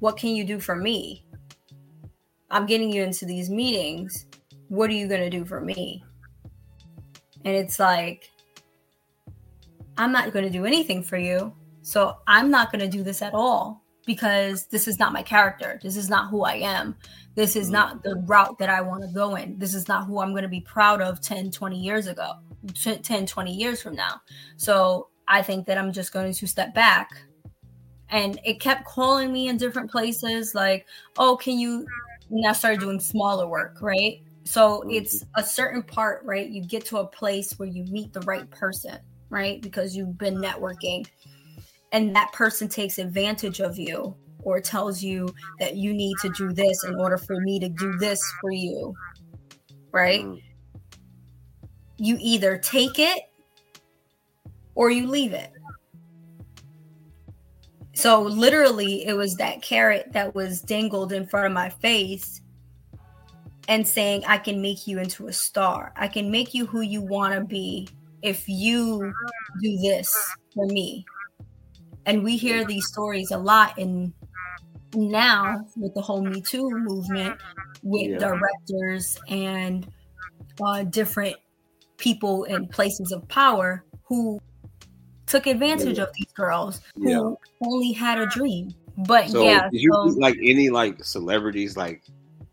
what 0.00 0.16
can 0.16 0.30
you 0.30 0.44
do 0.44 0.58
for 0.58 0.74
me? 0.74 1.24
I'm 2.50 2.66
getting 2.66 2.90
you 2.90 3.02
into 3.02 3.26
these 3.26 3.50
meetings. 3.50 4.26
What 4.68 4.90
are 4.90 4.94
you 4.94 5.06
going 5.06 5.20
to 5.20 5.30
do 5.30 5.44
for 5.44 5.60
me? 5.60 6.02
And 7.44 7.54
it's 7.54 7.78
like, 7.78 8.30
I'm 9.96 10.12
not 10.12 10.32
going 10.32 10.44
to 10.44 10.50
do 10.50 10.64
anything 10.64 11.02
for 11.02 11.16
you. 11.16 11.52
So 11.82 12.16
I'm 12.26 12.50
not 12.50 12.72
going 12.72 12.80
to 12.80 12.88
do 12.88 13.02
this 13.02 13.22
at 13.22 13.34
all 13.34 13.84
because 14.06 14.66
this 14.66 14.88
is 14.88 14.98
not 14.98 15.12
my 15.12 15.22
character. 15.22 15.78
This 15.82 15.96
is 15.96 16.08
not 16.08 16.30
who 16.30 16.44
I 16.44 16.54
am. 16.54 16.96
This 17.34 17.56
is 17.56 17.66
mm-hmm. 17.66 17.72
not 17.72 18.02
the 18.02 18.16
route 18.26 18.58
that 18.58 18.68
I 18.68 18.80
want 18.80 19.02
to 19.02 19.08
go 19.08 19.36
in. 19.36 19.58
This 19.58 19.74
is 19.74 19.88
not 19.88 20.06
who 20.06 20.20
I'm 20.20 20.30
going 20.30 20.42
to 20.42 20.48
be 20.48 20.60
proud 20.60 21.00
of 21.00 21.20
10, 21.20 21.50
20 21.50 21.78
years 21.78 22.06
ago, 22.06 22.32
10, 22.82 23.26
20 23.26 23.52
years 23.52 23.82
from 23.82 23.94
now. 23.94 24.20
So 24.56 25.08
I 25.28 25.42
think 25.42 25.66
that 25.66 25.78
I'm 25.78 25.92
just 25.92 26.12
going 26.12 26.32
to 26.32 26.46
step 26.46 26.74
back. 26.74 27.10
And 28.10 28.38
it 28.44 28.60
kept 28.60 28.84
calling 28.84 29.32
me 29.32 29.48
in 29.48 29.56
different 29.56 29.90
places 29.90 30.54
like, 30.54 30.86
oh, 31.18 31.36
can 31.36 31.58
you 31.58 31.86
now 32.30 32.52
start 32.52 32.80
doing 32.80 33.00
smaller 33.00 33.48
work, 33.48 33.78
right? 33.80 34.22
So 34.44 34.80
mm-hmm. 34.80 34.90
it's 34.90 35.24
a 35.36 35.42
certain 35.42 35.82
part, 35.82 36.22
right? 36.24 36.48
You 36.48 36.62
get 36.64 36.84
to 36.86 36.98
a 36.98 37.06
place 37.06 37.58
where 37.58 37.68
you 37.68 37.84
meet 37.84 38.12
the 38.12 38.20
right 38.20 38.48
person, 38.50 38.98
right? 39.34 39.60
Because 39.60 39.96
you've 39.96 40.16
been 40.16 40.36
networking 40.36 41.04
and 41.90 42.14
that 42.14 42.32
person 42.32 42.68
takes 42.68 42.98
advantage 42.98 43.58
of 43.58 43.76
you 43.78 44.14
or 44.42 44.60
tells 44.60 45.02
you 45.02 45.28
that 45.58 45.74
you 45.74 45.92
need 45.92 46.16
to 46.22 46.28
do 46.30 46.52
this 46.52 46.84
in 46.84 46.94
order 47.00 47.18
for 47.18 47.40
me 47.40 47.58
to 47.58 47.68
do 47.68 47.96
this 47.98 48.20
for 48.40 48.52
you, 48.52 48.94
right? 49.90 50.24
Mm. 50.24 50.40
You 51.98 52.16
either 52.20 52.58
take 52.58 53.00
it 53.00 53.22
or 54.76 54.90
you 54.90 55.08
leave 55.08 55.32
it. 55.32 55.50
So 57.94 58.22
literally, 58.22 59.04
it 59.06 59.14
was 59.14 59.34
that 59.36 59.62
carrot 59.62 60.12
that 60.12 60.32
was 60.34 60.60
dangled 60.60 61.12
in 61.12 61.26
front 61.26 61.46
of 61.46 61.52
my 61.52 61.70
face 61.70 62.40
and 63.68 63.86
saying, 63.86 64.24
I 64.26 64.38
can 64.38 64.60
make 64.62 64.86
you 64.86 64.98
into 64.98 65.26
a 65.26 65.32
star. 65.32 65.92
I 65.96 66.06
can 66.06 66.30
make 66.30 66.54
you 66.54 66.66
who 66.66 66.82
you 66.82 67.00
want 67.00 67.34
to 67.34 67.40
be 67.40 67.88
if 68.24 68.48
you 68.48 69.12
do 69.60 69.76
this 69.76 70.34
for 70.54 70.66
me 70.66 71.04
and 72.06 72.24
we 72.24 72.36
hear 72.36 72.64
these 72.64 72.86
stories 72.86 73.30
a 73.30 73.38
lot 73.38 73.78
in 73.78 74.12
now 74.94 75.64
with 75.76 75.92
the 75.94 76.00
whole 76.00 76.22
me 76.22 76.40
too 76.40 76.70
movement 76.70 77.38
with 77.82 78.12
yeah. 78.12 78.18
directors 78.18 79.18
and 79.28 79.86
uh, 80.62 80.82
different 80.84 81.36
people 81.98 82.44
in 82.44 82.66
places 82.66 83.12
of 83.12 83.26
power 83.28 83.84
who 84.04 84.40
took 85.26 85.46
advantage 85.46 85.98
yeah. 85.98 86.04
of 86.04 86.10
these 86.14 86.32
girls 86.32 86.80
who 86.96 87.10
yeah. 87.10 87.66
only 87.66 87.92
had 87.92 88.18
a 88.18 88.26
dream 88.26 88.72
but 88.98 89.28
so 89.28 89.42
yeah 89.42 89.68
did 89.70 89.80
you 89.80 89.92
so, 89.92 90.04
like 90.18 90.36
any 90.42 90.70
like 90.70 91.04
celebrities 91.04 91.76
like 91.76 92.02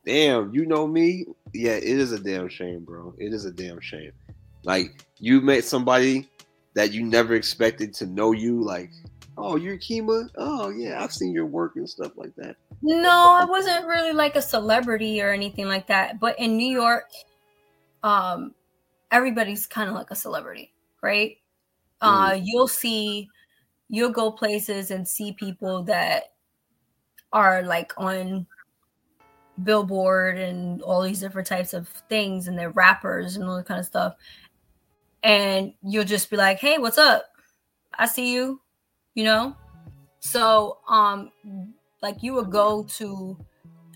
damn 0.05 0.53
you 0.53 0.65
know 0.65 0.85
me 0.85 1.25
yeah 1.53 1.73
it 1.73 1.83
is 1.83 2.11
a 2.11 2.19
damn 2.19 2.49
shame 2.49 2.83
bro 2.83 3.13
it 3.19 3.31
is 3.31 3.45
a 3.45 3.51
damn 3.51 3.79
shame 3.79 4.11
like 4.63 5.05
you 5.19 5.41
met 5.41 5.63
somebody 5.63 6.29
that 6.73 6.93
you 6.93 7.03
never 7.03 7.35
expected 7.35 7.93
to 7.95 8.05
know 8.05 8.31
you 8.31 8.63
like 8.63 8.91
oh, 9.37 9.55
you're 9.55 9.77
Kima. 9.77 10.29
Oh, 10.35 10.69
yeah, 10.69 11.03
I've 11.03 11.13
seen 11.13 11.33
your 11.33 11.45
work 11.45 11.75
and 11.75 11.89
stuff 11.89 12.13
like 12.15 12.35
that. 12.35 12.55
No, 12.81 13.37
I 13.39 13.45
wasn't 13.45 13.85
really 13.85 14.13
like 14.13 14.35
a 14.35 14.41
celebrity 14.41 15.21
or 15.21 15.31
anything 15.31 15.67
like 15.67 15.87
that. 15.87 16.19
But 16.19 16.39
in 16.39 16.57
New 16.57 16.71
York, 16.71 17.09
um, 18.03 18.53
everybody's 19.11 19.67
kind 19.67 19.89
of 19.89 19.95
like 19.95 20.11
a 20.11 20.15
celebrity, 20.15 20.73
right? 21.01 21.37
Uh, 22.01 22.31
mm. 22.31 22.41
you'll 22.43 22.67
see, 22.67 23.29
you'll 23.89 24.11
go 24.11 24.31
places 24.31 24.91
and 24.91 25.07
see 25.07 25.33
people 25.33 25.83
that 25.83 26.33
are 27.33 27.63
like 27.63 27.93
on 27.97 28.47
Billboard 29.63 30.39
and 30.39 30.81
all 30.81 31.01
these 31.01 31.19
different 31.19 31.47
types 31.47 31.73
of 31.73 31.87
things, 32.09 32.47
and 32.47 32.57
they're 32.57 32.71
rappers 32.71 33.35
and 33.35 33.45
all 33.45 33.57
that 33.57 33.67
kind 33.67 33.79
of 33.79 33.85
stuff. 33.85 34.15
And 35.23 35.73
you'll 35.83 36.03
just 36.03 36.29
be 36.29 36.37
like, 36.37 36.59
"Hey, 36.59 36.77
what's 36.77 36.97
up? 36.97 37.25
I 37.97 38.05
see 38.07 38.33
you 38.33 38.61
you 39.15 39.23
know? 39.23 39.55
So 40.19 40.77
um 40.87 41.31
like 42.01 42.23
you 42.23 42.33
would 42.33 42.51
go 42.51 42.83
to 42.97 43.37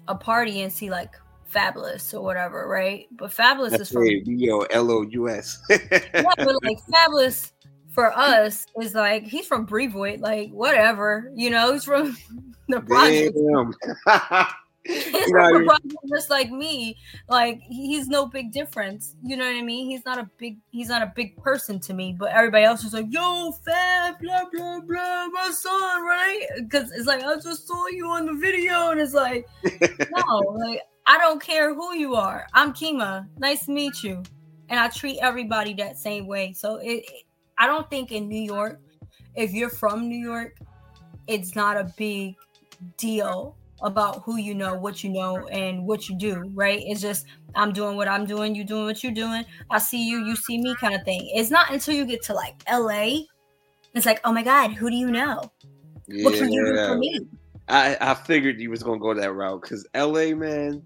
a 0.07 0.15
party 0.15 0.61
and 0.61 0.71
see 0.71 0.89
like 0.89 1.13
Fabolous 1.53 2.13
or 2.13 2.21
whatever 2.21 2.67
right? 2.67 3.07
But 3.11 3.31
Fabolous 3.31 3.71
That's 3.71 3.83
is 3.83 3.89
from 3.89 4.05
yo 4.25 4.61
l-o-u-s 4.61 5.61
yeah, 5.69 5.77
but 6.13 6.63
like 6.63 6.77
Fabolous 6.91 7.51
for 7.89 8.11
us 8.17 8.65
is 8.81 8.93
like 8.93 9.23
he's 9.23 9.47
from 9.47 9.65
Brevoort 9.65 10.19
like 10.19 10.51
whatever 10.51 11.31
you 11.35 11.49
know 11.49 11.73
he's 11.73 11.85
from 11.85 12.17
the 12.67 12.81
project 12.81 13.37
just 16.09 16.29
like 16.29 16.51
me 16.51 16.95
like 17.27 17.59
he's 17.67 18.07
no 18.07 18.27
big 18.27 18.51
difference 18.51 19.15
you 19.23 19.35
know 19.35 19.45
what 19.45 19.55
i 19.55 19.61
mean? 19.61 19.89
He's 19.89 20.05
not 20.05 20.19
a 20.19 20.29
big 20.37 20.57
he's 20.69 20.89
not 20.89 21.01
a 21.01 21.11
big 21.15 21.35
person 21.37 21.79
to 21.81 21.93
me 21.93 22.15
but 22.17 22.31
everybody 22.31 22.65
else 22.65 22.83
is 22.83 22.93
like 22.93 23.07
yo 23.09 23.51
fab 23.65 24.19
blah 24.19 24.43
blah 24.51 24.79
blah 24.81 25.27
my 25.27 25.51
son 25.51 26.03
right? 26.03 26.45
Because 26.57 26.91
it's 26.91 27.07
like 27.07 27.23
i 27.23 27.35
just 27.35 27.67
saw 27.67 27.87
you 27.87 28.07
on 28.07 28.27
the 28.27 28.33
video 28.33 28.91
and 28.91 29.01
it's 29.01 29.13
like 29.13 29.47
no 29.63 30.37
like 30.57 30.81
i 31.07 31.17
don't 31.17 31.41
care 31.41 31.73
who 31.73 31.95
you 31.95 32.15
are. 32.15 32.45
I'm 32.53 32.73
kima. 32.73 33.27
Nice 33.37 33.65
to 33.65 33.71
meet 33.71 34.03
you. 34.03 34.21
And 34.69 34.79
i 34.79 34.87
treat 34.89 35.19
everybody 35.21 35.73
that 35.75 35.97
same 35.97 36.27
way. 36.27 36.53
So 36.53 36.77
it, 36.77 37.05
it 37.07 37.23
i 37.57 37.67
don't 37.67 37.89
think 37.89 38.11
in 38.11 38.27
new 38.27 38.41
york 38.41 38.79
if 39.35 39.53
you're 39.53 39.69
from 39.69 40.07
new 40.07 40.17
york 40.17 40.57
it's 41.27 41.55
not 41.55 41.77
a 41.77 41.91
big 41.97 42.35
deal 42.97 43.55
about 43.85 44.23
who 44.23 44.37
you 44.37 44.55
know, 44.55 44.73
what 44.73 45.03
you 45.03 45.11
know, 45.11 45.47
and 45.47 45.85
what 45.85 46.09
you 46.09 46.17
do, 46.17 46.51
right? 46.55 46.81
It's 46.83 46.99
just 46.99 47.27
I'm 47.53 47.71
doing 47.71 47.95
what 47.95 48.07
I'm 48.07 48.25
doing, 48.25 48.55
you 48.55 48.63
doing 48.63 48.85
what 48.85 49.03
you're 49.03 49.13
doing. 49.13 49.45
I 49.69 49.77
see 49.77 50.09
you, 50.09 50.25
you 50.25 50.35
see 50.35 50.57
me 50.57 50.75
kind 50.75 50.95
of 50.95 51.03
thing. 51.03 51.31
It's 51.33 51.51
not 51.51 51.71
until 51.71 51.93
you 51.93 52.05
get 52.05 52.23
to 52.23 52.33
like 52.33 52.55
LA, 52.69 53.25
it's 53.93 54.05
like, 54.05 54.19
oh 54.25 54.33
my 54.33 54.41
God, 54.41 54.73
who 54.73 54.89
do 54.89 54.95
you 54.95 55.11
know? 55.11 55.39
Yeah. 56.07 56.25
What 56.25 56.33
can 56.33 56.51
you 56.51 56.65
do 56.65 56.75
for 56.85 56.97
me? 56.97 57.27
I, 57.69 57.95
I 58.01 58.13
figured 58.15 58.59
you 58.59 58.71
was 58.71 58.81
gonna 58.81 58.99
go 58.99 59.13
that 59.13 59.31
route 59.31 59.61
because 59.61 59.87
LA, 59.95 60.35
man, 60.35 60.83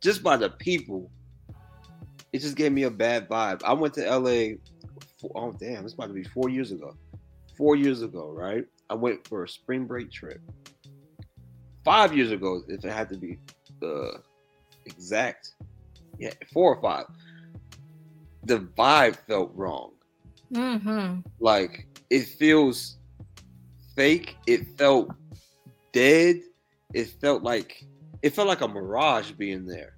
just 0.00 0.22
by 0.22 0.36
the 0.36 0.50
people, 0.50 1.10
it 2.32 2.38
just 2.38 2.56
gave 2.56 2.72
me 2.72 2.84
a 2.84 2.90
bad 2.90 3.28
vibe. 3.28 3.62
I 3.64 3.72
went 3.72 3.94
to 3.94 4.08
LA. 4.08 4.56
For, 5.20 5.30
oh 5.34 5.52
damn, 5.52 5.84
it's 5.84 5.94
about 5.94 6.08
to 6.08 6.14
be 6.14 6.24
four 6.24 6.48
years 6.48 6.70
ago. 6.70 6.96
Four 7.56 7.74
years 7.76 8.02
ago, 8.02 8.30
right? 8.30 8.64
I 8.88 8.94
went 8.94 9.26
for 9.26 9.42
a 9.42 9.48
spring 9.48 9.86
break 9.86 10.12
trip 10.12 10.40
five 11.84 12.16
years 12.16 12.30
ago, 12.30 12.62
if 12.68 12.84
it 12.84 12.92
had 12.92 13.08
to 13.10 13.16
be, 13.16 13.38
uh, 13.82 14.18
exact. 14.86 15.54
Yeah, 16.18 16.32
four 16.52 16.76
or 16.76 16.82
five. 16.82 17.06
The 18.44 18.60
vibe 18.78 19.16
felt 19.26 19.52
wrong. 19.54 19.92
Mm-hmm. 20.52 21.20
Like 21.40 21.86
it 22.10 22.24
feels 22.24 22.98
fake. 23.96 24.36
It 24.46 24.78
felt 24.78 25.10
dead. 25.92 26.40
It 26.92 27.08
felt 27.20 27.42
like 27.42 27.84
it 28.22 28.30
felt 28.34 28.48
like 28.48 28.60
a 28.60 28.68
mirage 28.68 29.32
being 29.32 29.66
there. 29.66 29.94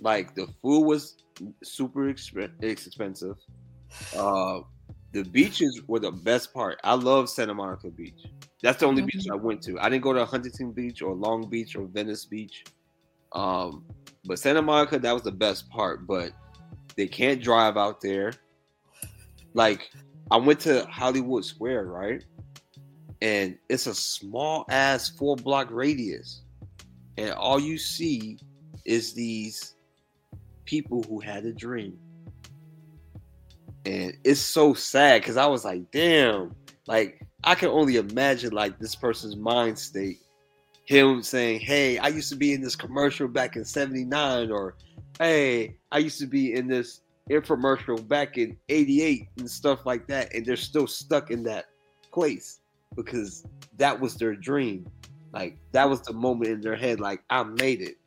Like 0.00 0.34
the 0.34 0.46
food 0.62 0.86
was 0.86 1.16
super 1.62 2.12
exp- 2.12 2.62
expensive. 2.62 3.36
Uh, 4.14 4.60
the 5.16 5.24
beaches 5.30 5.80
were 5.86 5.98
the 5.98 6.10
best 6.12 6.52
part. 6.52 6.78
I 6.84 6.94
love 6.94 7.30
Santa 7.30 7.54
Monica 7.54 7.88
Beach. 7.88 8.26
That's 8.62 8.80
the 8.80 8.86
only 8.86 9.00
mm-hmm. 9.00 9.18
beach 9.18 9.26
I 9.32 9.34
went 9.34 9.62
to. 9.62 9.80
I 9.80 9.88
didn't 9.88 10.02
go 10.02 10.12
to 10.12 10.26
Huntington 10.26 10.72
Beach 10.72 11.00
or 11.00 11.14
Long 11.14 11.48
Beach 11.48 11.74
or 11.74 11.86
Venice 11.86 12.26
Beach. 12.26 12.64
Um, 13.32 13.86
but 14.26 14.38
Santa 14.38 14.60
Monica, 14.60 14.98
that 14.98 15.12
was 15.12 15.22
the 15.22 15.32
best 15.32 15.70
part. 15.70 16.06
But 16.06 16.32
they 16.96 17.06
can't 17.06 17.42
drive 17.42 17.78
out 17.78 18.02
there. 18.02 18.34
Like 19.54 19.90
I 20.30 20.36
went 20.36 20.60
to 20.60 20.84
Hollywood 20.84 21.46
Square, 21.46 21.86
right? 21.86 22.22
And 23.22 23.56
it's 23.70 23.86
a 23.86 23.94
small 23.94 24.66
ass 24.68 25.08
four 25.08 25.36
block 25.36 25.68
radius. 25.70 26.42
And 27.16 27.30
all 27.32 27.58
you 27.58 27.78
see 27.78 28.38
is 28.84 29.14
these 29.14 29.76
people 30.66 31.04
who 31.04 31.20
had 31.20 31.46
a 31.46 31.54
dream. 31.54 31.98
And 33.86 34.18
it's 34.24 34.40
so 34.40 34.74
sad 34.74 35.22
because 35.22 35.36
I 35.36 35.46
was 35.46 35.64
like, 35.64 35.90
damn, 35.92 36.54
like 36.88 37.24
I 37.44 37.54
can 37.54 37.68
only 37.68 37.96
imagine 37.96 38.52
like 38.52 38.78
this 38.80 38.96
person's 38.96 39.36
mind 39.36 39.78
state. 39.78 40.18
Him 40.84 41.22
saying, 41.22 41.60
Hey, 41.60 41.96
I 41.98 42.08
used 42.08 42.28
to 42.30 42.36
be 42.36 42.52
in 42.52 42.60
this 42.60 42.76
commercial 42.76 43.28
back 43.28 43.56
in 43.56 43.64
79, 43.64 44.50
or 44.50 44.74
Hey, 45.18 45.76
I 45.92 45.98
used 45.98 46.18
to 46.18 46.26
be 46.26 46.54
in 46.54 46.66
this 46.66 47.00
infomercial 47.30 48.06
back 48.06 48.38
in 48.38 48.56
88 48.68 49.28
and 49.38 49.50
stuff 49.50 49.86
like 49.86 50.08
that. 50.08 50.34
And 50.34 50.44
they're 50.44 50.56
still 50.56 50.86
stuck 50.86 51.30
in 51.30 51.44
that 51.44 51.66
place 52.12 52.60
because 52.94 53.44
that 53.78 53.98
was 53.98 54.16
their 54.16 54.34
dream. 54.34 54.88
Like 55.32 55.58
that 55.72 55.88
was 55.88 56.00
the 56.02 56.12
moment 56.12 56.50
in 56.50 56.60
their 56.60 56.76
head, 56.76 56.98
like 56.98 57.22
I 57.30 57.44
made 57.44 57.82
it. 57.82 57.98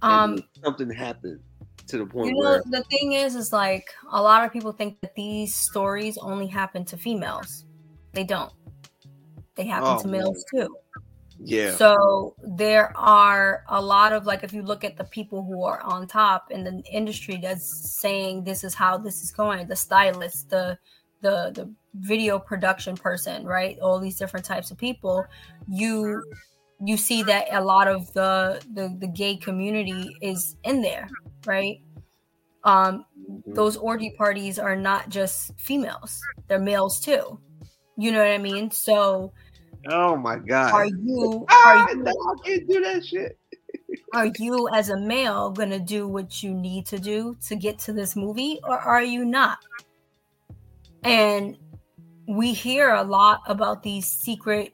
Um 0.00 0.42
something 0.62 0.90
happened 0.90 1.40
to 1.88 1.98
the 1.98 2.06
point 2.06 2.28
you 2.28 2.34
know, 2.34 2.50
where 2.50 2.62
the 2.66 2.82
thing 2.84 3.12
is 3.12 3.36
is 3.36 3.52
like 3.52 3.94
a 4.10 4.20
lot 4.20 4.44
of 4.44 4.52
people 4.52 4.72
think 4.72 5.00
that 5.00 5.14
these 5.14 5.54
stories 5.54 6.18
only 6.18 6.46
happen 6.46 6.84
to 6.86 6.96
females. 6.96 7.64
They 8.12 8.24
don't. 8.24 8.52
They 9.54 9.66
happen 9.66 9.88
oh, 9.88 10.02
to 10.02 10.08
males 10.08 10.44
man. 10.52 10.66
too. 10.66 10.76
Yeah. 11.38 11.74
So 11.76 12.34
there 12.42 12.96
are 12.96 13.64
a 13.68 13.80
lot 13.80 14.12
of 14.12 14.26
like 14.26 14.42
if 14.42 14.52
you 14.52 14.62
look 14.62 14.84
at 14.84 14.96
the 14.96 15.04
people 15.04 15.44
who 15.44 15.64
are 15.64 15.80
on 15.82 16.06
top 16.06 16.50
in 16.50 16.64
the 16.64 16.82
industry 16.90 17.38
that's 17.40 17.98
saying 18.00 18.44
this 18.44 18.64
is 18.64 18.74
how 18.74 18.98
this 18.98 19.22
is 19.22 19.32
going, 19.32 19.66
the 19.66 19.76
stylist, 19.76 20.50
the 20.50 20.78
the 21.20 21.50
the 21.54 21.72
video 21.94 22.38
production 22.38 22.96
person, 22.96 23.44
right? 23.44 23.78
All 23.80 23.98
these 23.98 24.16
different 24.16 24.46
types 24.46 24.70
of 24.70 24.78
people, 24.78 25.24
you 25.68 26.22
you 26.84 26.96
see 26.96 27.22
that 27.22 27.46
a 27.52 27.62
lot 27.62 27.88
of 27.88 28.12
the 28.12 28.62
the, 28.74 28.94
the 28.98 29.06
gay 29.06 29.36
community 29.36 30.16
is 30.20 30.56
in 30.64 30.82
there, 30.82 31.08
right? 31.44 31.80
Um 32.64 33.04
mm-hmm. 33.30 33.54
those 33.54 33.76
orgy 33.76 34.10
parties 34.10 34.58
are 34.58 34.76
not 34.76 35.08
just 35.08 35.58
females, 35.58 36.20
they're 36.48 36.58
males 36.58 37.00
too. 37.00 37.38
You 37.96 38.12
know 38.12 38.18
what 38.18 38.28
I 38.28 38.38
mean? 38.38 38.70
So 38.70 39.32
Oh 39.88 40.16
my 40.16 40.36
god. 40.36 40.72
Are 40.72 40.86
you 40.86 41.46
are 41.50 41.94
you 41.94 42.06
I 42.06 42.34
can't 42.44 42.68
do 42.68 42.80
that 42.82 43.04
shit. 43.04 43.38
are 44.12 44.30
you 44.38 44.68
as 44.72 44.90
a 44.90 44.98
male 44.98 45.50
gonna 45.50 45.78
do 45.78 46.08
what 46.08 46.42
you 46.42 46.52
need 46.52 46.86
to 46.86 46.98
do 46.98 47.36
to 47.46 47.56
get 47.56 47.78
to 47.80 47.92
this 47.92 48.16
movie 48.16 48.60
or 48.64 48.78
are 48.78 49.02
you 49.02 49.24
not? 49.24 49.58
And 51.02 51.56
we 52.26 52.52
hear 52.52 52.90
a 52.90 53.02
lot 53.02 53.42
about 53.46 53.82
these 53.82 54.06
secret 54.06 54.72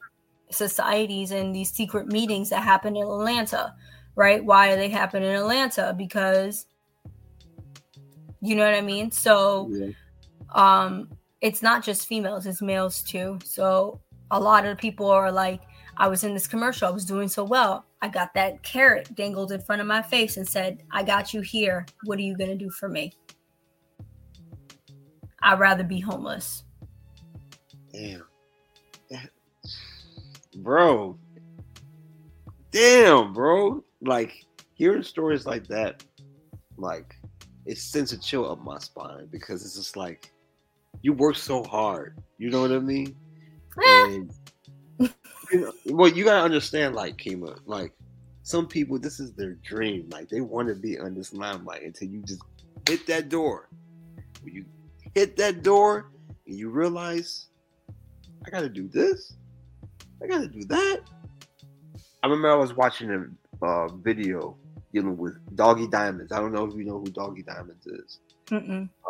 societies 0.55 1.31
and 1.31 1.55
these 1.55 1.70
secret 1.70 2.07
meetings 2.07 2.51
that 2.51 2.62
happen 2.62 2.97
in 2.97 3.03
Atlanta, 3.03 3.74
right? 4.15 4.45
Why 4.45 4.74
they 4.77 4.89
happen 4.89 5.23
in 5.23 5.35
Atlanta? 5.35 5.95
Because 5.97 6.66
you 8.41 8.57
know 8.57 8.65
what 8.65 8.74
I 8.74 8.81
mean? 8.81 9.11
So 9.11 9.69
yeah. 9.70 9.91
um 10.55 11.09
it's 11.41 11.62
not 11.62 11.83
just 11.83 12.07
females, 12.07 12.47
it's 12.47 12.62
males 12.62 13.03
too. 13.03 13.39
So 13.45 14.01
a 14.31 14.39
lot 14.41 14.65
of 14.65 14.79
people 14.79 15.11
are 15.11 15.31
like, 15.31 15.61
I 15.97 16.09
was 16.09 16.24
in 16.24 16.35
this 16.35 16.47
commercial, 16.47 16.89
I 16.89 16.91
was 16.91 17.05
doing 17.05 17.29
so 17.29 17.45
well. 17.45 17.85
I 18.01 18.09
got 18.09 18.35
that 18.35 18.62
carrot 18.62 19.15
dangled 19.15 19.53
in 19.53 19.61
front 19.61 19.81
of 19.81 19.87
my 19.87 20.03
face 20.03 20.37
and 20.37 20.49
said, 20.49 20.83
I 20.91 21.03
got 21.03 21.35
you 21.35 21.41
here. 21.41 21.87
What 22.05 22.19
are 22.19 22.23
you 22.23 22.37
going 22.37 22.51
to 22.51 22.57
do 22.57 22.70
for 22.70 22.89
me? 22.89 23.12
I'd 25.43 25.59
rather 25.59 25.85
be 25.85 26.01
homeless. 26.01 26.65
Damn. 27.93 28.24
Bro. 30.57 31.19
Damn, 32.70 33.33
bro. 33.33 33.85
Like, 34.01 34.45
hearing 34.74 35.03
stories 35.03 35.47
like 35.47 35.66
that, 35.69 36.05
like, 36.77 37.16
it 37.66 37.79
sends 37.79 38.12
a 38.12 38.19
chill 38.19 38.51
up 38.51 38.62
my 38.62 38.79
spine 38.79 39.29
because 39.31 39.65
it's 39.65 39.77
just 39.77 39.97
like, 39.97 40.33
you 41.03 41.12
work 41.12 41.37
so 41.37 41.62
hard. 41.65 42.19
You 42.39 42.51
know 42.51 42.61
what 42.61 42.73
I 42.73 42.79
mean? 42.79 43.15
and 43.77 44.33
you 44.99 45.61
know, 45.61 45.73
well, 45.87 46.09
you 46.09 46.24
gotta 46.24 46.43
understand, 46.43 46.95
like 46.95 47.16
Kima, 47.16 47.59
like 47.66 47.93
some 48.43 48.66
people, 48.66 48.99
this 48.99 49.20
is 49.20 49.33
their 49.33 49.55
dream. 49.55 50.09
Like 50.11 50.29
they 50.29 50.41
want 50.41 50.69
to 50.69 50.74
be 50.74 50.99
on 50.99 51.15
this 51.15 51.33
limelight 51.33 51.83
until 51.83 52.09
you 52.09 52.23
just 52.23 52.43
hit 52.89 53.07
that 53.07 53.29
door. 53.29 53.69
When 54.43 54.55
you 54.55 54.65
hit 55.15 55.37
that 55.37 55.62
door 55.62 56.11
and 56.47 56.57
you 56.57 56.70
realize, 56.70 57.49
I 58.45 58.51
gotta 58.51 58.69
do 58.69 58.89
this, 58.89 59.37
I 60.23 60.27
gotta 60.27 60.49
do 60.49 60.65
that. 60.65 61.01
I 62.23 62.27
remember 62.27 62.51
I 62.51 62.55
was 62.55 62.74
watching 62.74 63.11
a 63.11 63.66
uh, 63.66 63.89
video 63.89 64.57
dealing 64.93 65.16
with 65.16 65.35
Doggy 65.57 65.89
Diamonds. 65.89 66.32
I 66.32 66.39
don't 66.39 66.53
know 66.53 66.65
if 66.65 66.74
you 66.74 66.85
know 66.85 66.99
who 66.99 67.07
Doggy 67.07 67.43
Diamonds 67.43 67.86
is. 67.86 68.19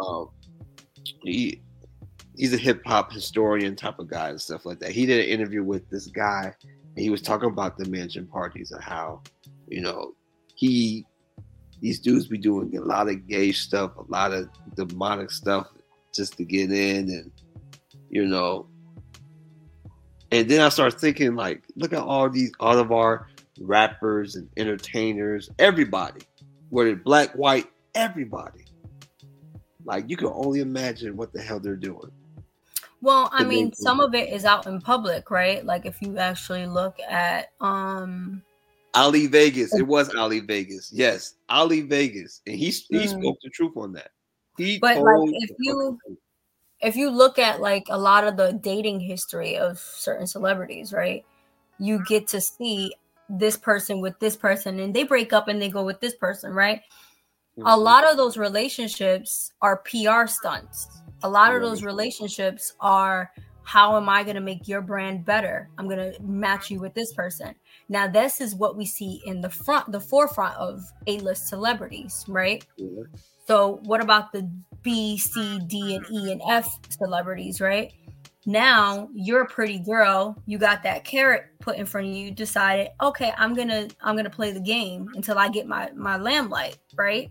Um, 0.00 0.30
he 1.22 1.60
he's 2.36 2.54
a 2.54 2.56
hip 2.56 2.82
hop 2.86 3.12
historian 3.12 3.76
type 3.76 3.98
of 3.98 4.08
guy 4.08 4.30
and 4.30 4.40
stuff 4.40 4.64
like 4.64 4.78
that. 4.80 4.92
He 4.92 5.04
did 5.04 5.24
an 5.24 5.30
interview 5.30 5.62
with 5.62 5.88
this 5.90 6.06
guy, 6.06 6.54
and 6.62 6.98
he 6.98 7.10
was 7.10 7.20
talking 7.20 7.50
about 7.50 7.76
the 7.76 7.84
mansion 7.86 8.26
parties 8.26 8.70
and 8.70 8.82
how, 8.82 9.20
you 9.68 9.82
know, 9.82 10.14
he 10.54 11.06
these 11.80 11.98
dudes 11.98 12.28
be 12.28 12.38
doing 12.38 12.76
a 12.76 12.80
lot 12.80 13.08
of 13.08 13.26
gay 13.26 13.52
stuff, 13.52 13.96
a 13.96 14.04
lot 14.10 14.32
of 14.32 14.48
demonic 14.76 15.30
stuff 15.30 15.66
just 16.14 16.36
to 16.38 16.44
get 16.44 16.72
in, 16.72 17.10
and 17.10 17.30
you 18.08 18.24
know. 18.24 18.66
And 20.32 20.48
then 20.48 20.60
I 20.60 20.70
started 20.70 20.98
thinking, 20.98 21.36
like, 21.36 21.62
look 21.76 21.92
at 21.92 22.00
all 22.00 22.28
these, 22.30 22.52
all 22.58 22.78
of 22.78 22.90
our 22.90 23.28
rappers 23.60 24.34
and 24.34 24.48
entertainers, 24.56 25.50
everybody, 25.58 26.22
whether 26.70 26.96
black, 26.96 27.32
white, 27.34 27.66
everybody. 27.94 28.64
Like, 29.84 30.08
you 30.08 30.16
can 30.16 30.28
only 30.28 30.60
imagine 30.60 31.16
what 31.16 31.32
the 31.32 31.42
hell 31.42 31.60
they're 31.60 31.76
doing. 31.76 32.10
Well, 33.02 33.28
I 33.32 33.42
mean, 33.42 33.72
some 33.74 33.98
of 33.98 34.14
it 34.14 34.32
is 34.32 34.44
out 34.44 34.66
in 34.68 34.80
public, 34.80 35.28
right? 35.28 35.64
Like 35.66 35.86
if 35.86 36.00
you 36.00 36.18
actually 36.18 36.66
look 36.66 36.98
at 37.00 37.50
um 37.60 38.42
Ali 38.94 39.26
Vegas, 39.26 39.74
it 39.74 39.82
was 39.82 40.14
Ali 40.14 40.38
Vegas. 40.38 40.88
Yes, 40.92 41.34
Ali 41.48 41.80
Vegas, 41.80 42.42
and 42.46 42.54
he 42.54 42.70
he 42.70 42.98
mm. 42.98 43.08
spoke 43.08 43.38
the 43.42 43.50
truth 43.50 43.76
on 43.76 43.92
that. 43.94 44.12
He 44.56 44.78
but 44.78 44.98
like 44.98 45.30
if 45.32 45.50
you 45.58 45.98
if 46.82 46.96
you 46.96 47.10
look 47.10 47.38
at 47.38 47.60
like 47.60 47.86
a 47.88 47.98
lot 47.98 48.24
of 48.24 48.36
the 48.36 48.52
dating 48.52 49.00
history 49.00 49.56
of 49.56 49.78
certain 49.78 50.26
celebrities, 50.26 50.92
right? 50.92 51.24
You 51.78 52.04
get 52.04 52.28
to 52.28 52.40
see 52.40 52.94
this 53.28 53.56
person 53.56 54.00
with 54.00 54.18
this 54.18 54.36
person, 54.36 54.80
and 54.80 54.94
they 54.94 55.04
break 55.04 55.32
up 55.32 55.48
and 55.48 55.60
they 55.60 55.68
go 55.68 55.84
with 55.84 56.00
this 56.00 56.14
person, 56.14 56.52
right? 56.52 56.80
Mm-hmm. 57.58 57.66
A 57.66 57.76
lot 57.76 58.04
of 58.08 58.16
those 58.16 58.36
relationships 58.36 59.52
are 59.62 59.78
PR 59.78 60.26
stunts 60.26 61.02
a 61.22 61.28
lot 61.28 61.54
of 61.54 61.62
those 61.62 61.82
relationships 61.82 62.74
are 62.80 63.30
how 63.64 63.96
am 63.96 64.08
I 64.08 64.24
going 64.24 64.34
to 64.34 64.40
make 64.40 64.66
your 64.66 64.80
brand 64.80 65.24
better? 65.24 65.68
I'm 65.78 65.88
going 65.88 66.12
to 66.12 66.20
match 66.22 66.68
you 66.68 66.80
with 66.80 66.94
this 66.94 67.12
person. 67.12 67.54
Now, 67.88 68.08
this 68.08 68.40
is 68.40 68.56
what 68.56 68.76
we 68.76 68.84
see 68.84 69.22
in 69.24 69.40
the 69.40 69.48
front, 69.48 69.92
the 69.92 70.00
forefront 70.00 70.56
of 70.56 70.82
A-list 71.06 71.46
celebrities, 71.46 72.24
right? 72.26 72.66
So, 73.52 73.80
what 73.82 74.00
about 74.00 74.32
the 74.32 74.50
B, 74.80 75.18
C, 75.18 75.60
D, 75.66 75.94
and 75.94 76.06
E 76.10 76.32
and 76.32 76.40
F 76.48 76.78
celebrities, 76.88 77.60
right? 77.60 77.92
Now 78.46 79.10
you're 79.12 79.42
a 79.42 79.46
pretty 79.46 79.78
girl. 79.78 80.42
You 80.46 80.56
got 80.56 80.82
that 80.84 81.04
carrot 81.04 81.48
put 81.60 81.76
in 81.76 81.84
front 81.84 82.06
of 82.06 82.14
you. 82.14 82.30
Decided, 82.30 82.88
okay, 83.02 83.30
I'm 83.36 83.52
gonna 83.52 83.88
I'm 84.00 84.16
gonna 84.16 84.30
play 84.30 84.52
the 84.52 84.60
game 84.60 85.06
until 85.16 85.36
I 85.36 85.50
get 85.50 85.66
my 85.66 85.90
my 85.94 86.16
lamplight, 86.16 86.78
right? 86.96 87.30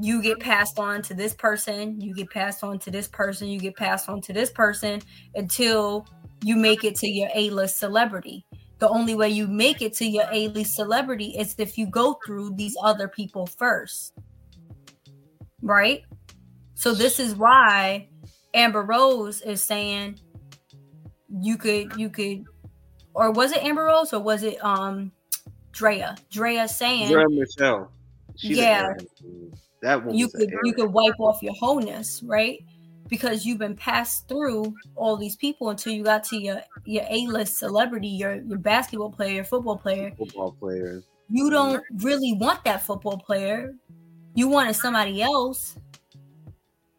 you 0.00 0.20
get 0.20 0.40
passed 0.40 0.80
on 0.80 1.02
to 1.02 1.14
this 1.14 1.34
person, 1.34 2.00
you 2.00 2.12
get 2.12 2.28
passed 2.28 2.64
on 2.64 2.80
to 2.80 2.90
this 2.90 3.06
person, 3.06 3.46
you 3.46 3.60
get 3.60 3.76
passed 3.76 4.08
on 4.08 4.20
to 4.22 4.32
this 4.32 4.50
person 4.50 5.00
until 5.36 6.04
you 6.42 6.56
make 6.56 6.82
it 6.82 6.96
to 6.96 7.06
your 7.06 7.28
A 7.32 7.48
list 7.50 7.78
celebrity. 7.78 8.44
the 8.80 8.88
only 8.88 9.14
way 9.14 9.28
you 9.28 9.46
make 9.46 9.82
it 9.82 9.92
to 9.92 10.04
your 10.04 10.24
A-list 10.32 10.74
celebrity 10.74 11.36
is 11.38 11.54
if 11.58 11.78
you 11.78 11.86
go 11.86 12.18
through 12.26 12.56
these 12.56 12.76
other 12.82 13.06
people 13.06 13.46
first. 13.46 14.14
Right? 15.64 16.02
So 16.74 16.94
this 16.94 17.18
is 17.18 17.34
why 17.34 18.08
Amber 18.52 18.82
Rose 18.82 19.40
is 19.42 19.62
saying 19.62 20.20
you 21.28 21.56
could 21.56 21.96
you 21.96 22.08
could 22.10 22.44
or 23.14 23.32
was 23.32 23.52
it 23.52 23.62
Amber 23.64 23.84
Rose 23.84 24.12
or 24.12 24.20
was 24.20 24.42
it 24.42 24.62
um 24.64 25.10
Drea? 25.72 26.16
Drea 26.30 26.68
saying 26.68 27.10
Drea 27.10 27.28
Michelle. 27.28 27.90
She's 28.36 28.58
yeah. 28.58 28.94
That 29.82 30.04
one 30.04 30.14
you 30.14 30.28
could 30.28 30.50
you 30.64 30.74
could 30.74 30.92
wipe 30.92 31.18
off 31.18 31.42
your 31.42 31.54
wholeness, 31.54 32.22
right? 32.24 32.62
because 33.08 33.44
you've 33.44 33.58
been 33.58 33.76
passed 33.76 34.28
through 34.28 34.74
all 34.96 35.16
these 35.16 35.36
people 35.36 35.70
until 35.70 35.92
you 35.92 36.02
got 36.02 36.24
to 36.24 36.36
your 36.36 36.60
your 36.84 37.04
A-list 37.08 37.58
celebrity, 37.58 38.08
your 38.08 38.36
your 38.36 38.58
basketball 38.58 39.10
player, 39.10 39.34
your 39.34 39.44
football 39.44 39.76
player. 39.76 40.12
Football 40.16 40.52
players. 40.58 41.04
You 41.30 41.50
don't 41.50 41.82
really 41.98 42.34
want 42.34 42.64
that 42.64 42.82
football 42.82 43.18
player. 43.18 43.74
You 44.34 44.48
wanted 44.48 44.74
somebody 44.74 45.22
else. 45.22 45.78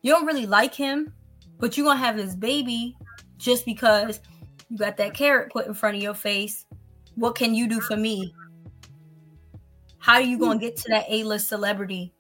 You 0.02 0.12
don't 0.12 0.26
really 0.26 0.46
like 0.46 0.74
him, 0.74 1.14
but 1.60 1.78
you're 1.78 1.86
gonna 1.86 2.00
have 2.00 2.16
this 2.16 2.36
baby 2.36 2.96
just 3.38 3.66
because 3.66 4.20
you 4.70 4.78
got 4.78 4.98
that 4.98 5.14
carrot 5.14 5.52
put 5.52 5.68
in 5.68 5.74
front 5.74 5.98
of 5.98 6.04
your 6.04 6.14
face. 6.14 6.66
What 7.16 7.36
can 7.36 7.54
you 7.54 7.68
do 7.68 7.82
for 7.82 7.98
me? 7.98 8.34
How 9.98 10.14
are 10.14 10.22
you 10.22 10.38
gonna 10.38 10.60
get 10.60 10.78
to 10.78 10.90
that 10.90 11.06
A-list 11.10 11.50
celebrity? 11.50 12.14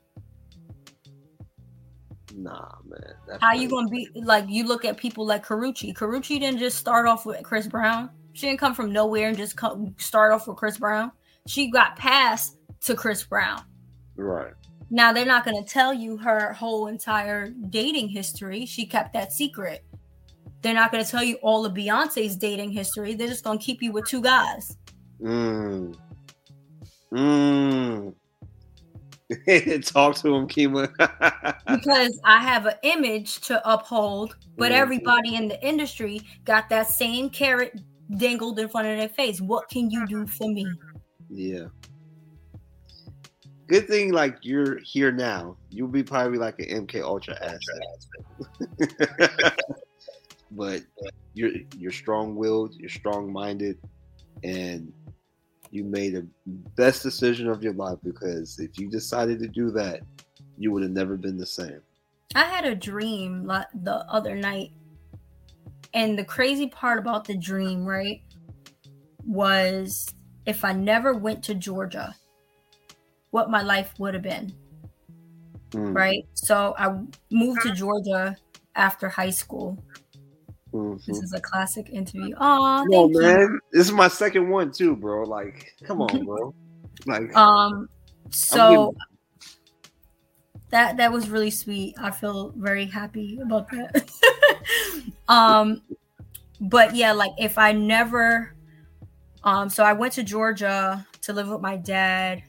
Nah, 2.35 2.75
man. 2.83 3.39
How 3.39 3.53
you 3.53 3.69
gonna 3.69 3.87
be 3.87 4.09
like? 4.15 4.45
You 4.49 4.67
look 4.67 4.83
at 4.83 4.97
people 4.97 5.25
like 5.25 5.45
Karrueche. 5.45 5.93
Karrueche 5.95 6.39
didn't 6.39 6.59
just 6.59 6.77
start 6.77 7.07
off 7.07 7.25
with 7.25 7.41
Chris 7.43 7.67
Brown. 7.67 8.09
She 8.33 8.47
didn't 8.47 8.59
come 8.59 8.75
from 8.75 8.91
nowhere 8.91 9.29
and 9.29 9.37
just 9.37 9.55
come 9.55 9.95
start 9.97 10.33
off 10.33 10.47
with 10.47 10.57
Chris 10.57 10.77
Brown. 10.77 11.11
She 11.47 11.69
got 11.69 11.95
passed 11.95 12.57
to 12.81 12.95
Chris 12.95 13.23
Brown. 13.23 13.63
Right. 14.17 14.53
Now 14.89 15.11
they're 15.11 15.25
not 15.25 15.45
gonna 15.45 15.63
tell 15.63 15.93
you 15.93 16.17
her 16.17 16.53
whole 16.53 16.87
entire 16.87 17.49
dating 17.69 18.09
history. 18.09 18.65
She 18.65 18.85
kept 18.85 19.13
that 19.13 19.31
secret. 19.31 19.83
They're 20.61 20.73
not 20.73 20.91
gonna 20.91 21.05
tell 21.05 21.23
you 21.23 21.35
all 21.41 21.65
of 21.65 21.73
Beyonce's 21.73 22.35
dating 22.35 22.71
history. 22.71 23.13
They're 23.13 23.27
just 23.27 23.43
gonna 23.43 23.59
keep 23.59 23.81
you 23.81 23.91
with 23.91 24.05
two 24.07 24.21
guys. 24.21 24.77
Mm. 25.21 25.95
Mm. 27.11 28.13
Talk 29.85 30.15
to 30.17 30.35
him, 30.35 30.47
Kima. 30.47 30.87
because 31.67 32.19
I 32.23 32.39
have 32.43 32.67
an 32.67 32.75
image 32.83 33.41
to 33.41 33.61
uphold, 33.69 34.35
but 34.57 34.71
mm-hmm. 34.71 34.81
everybody 34.81 35.35
in 35.35 35.47
the 35.47 35.63
industry 35.65 36.21
got 36.43 36.69
that 36.69 36.87
same 36.87 37.29
carrot 37.29 37.81
dangled 38.17 38.59
in 38.59 38.69
front 38.69 38.87
of 38.87 38.97
their 38.97 39.09
face. 39.09 39.41
What 39.41 39.67
can 39.69 39.89
you 39.89 40.05
do 40.05 40.27
for 40.27 40.47
me? 40.47 40.67
Yeah. 41.29 41.65
Good 43.67 43.87
thing, 43.87 44.11
like 44.11 44.37
you're 44.41 44.77
here 44.79 45.11
now. 45.11 45.57
You'll 45.69 45.87
be 45.87 46.03
probably 46.03 46.37
like 46.37 46.59
an 46.59 46.85
MK 46.85 47.01
Ultra 47.01 47.35
asset. 47.41 47.59
but 50.51 50.83
you're 51.33 51.51
you're 51.77 51.91
strong 51.91 52.35
willed, 52.35 52.75
you're 52.75 52.89
strong 52.89 53.31
minded, 53.31 53.77
and 54.43 54.93
you 55.71 55.83
made 55.83 56.13
the 56.13 56.27
best 56.75 57.03
decision 57.03 57.49
of 57.49 57.63
your 57.63 57.73
life 57.73 57.97
because 58.03 58.59
if 58.59 58.77
you 58.77 58.89
decided 58.89 59.39
to 59.39 59.47
do 59.47 59.71
that, 59.71 60.01
you 60.57 60.71
would 60.71 60.83
have 60.83 60.91
never 60.91 61.17
been 61.17 61.37
the 61.37 61.45
same. 61.45 61.81
I 62.35 62.45
had 62.45 62.65
a 62.65 62.75
dream 62.75 63.45
like 63.45 63.67
the 63.73 63.95
other 64.11 64.35
night. 64.35 64.71
And 65.93 66.19
the 66.19 66.25
crazy 66.25 66.67
part 66.67 66.99
about 66.99 67.23
the 67.23 67.37
dream, 67.37 67.85
right, 67.85 68.21
was 69.25 70.13
if 70.45 70.65
I 70.65 70.73
never 70.73 71.13
went 71.13 71.43
to 71.45 71.55
Georgia, 71.55 72.13
what 73.35 73.49
my 73.49 73.61
life 73.61 73.93
would 73.99 74.13
have 74.13 74.23
been. 74.23 74.53
Mm. 75.71 75.93
Right? 75.93 76.23
So 76.33 76.73
I 76.77 76.85
moved 77.29 77.61
to 77.63 77.73
Georgia 77.73 78.35
after 78.75 79.09
high 79.09 79.29
school 79.29 79.77
Mm-hmm. 80.75 81.11
This 81.11 81.23
is 81.23 81.33
a 81.33 81.39
classic 81.39 81.89
interview. 81.89 82.35
Oh, 82.37 82.85
no, 82.89 83.07
man. 83.07 83.39
You. 83.39 83.59
This 83.71 83.87
is 83.87 83.93
my 83.93 84.09
second 84.09 84.49
one 84.49 84.71
too, 84.71 84.95
bro. 84.95 85.23
Like, 85.23 85.73
come 85.83 86.01
on, 86.01 86.25
bro. 86.25 86.53
Like, 87.05 87.33
um, 87.35 87.87
so 88.29 88.93
that 90.71 90.97
that 90.97 91.13
was 91.13 91.29
really 91.29 91.51
sweet. 91.51 91.95
I 91.97 92.11
feel 92.11 92.53
very 92.57 92.85
happy 92.85 93.39
about 93.41 93.69
that. 93.71 94.09
um, 95.29 95.81
but 96.59 96.93
yeah, 96.93 97.13
like 97.13 97.31
if 97.37 97.57
I 97.57 97.71
never, 97.71 98.53
um, 99.45 99.69
so 99.69 99.83
I 99.83 99.93
went 99.93 100.13
to 100.13 100.23
Georgia 100.23 101.05
to 101.21 101.33
live 101.33 101.47
with 101.47 101.61
my 101.61 101.77
dad 101.77 102.43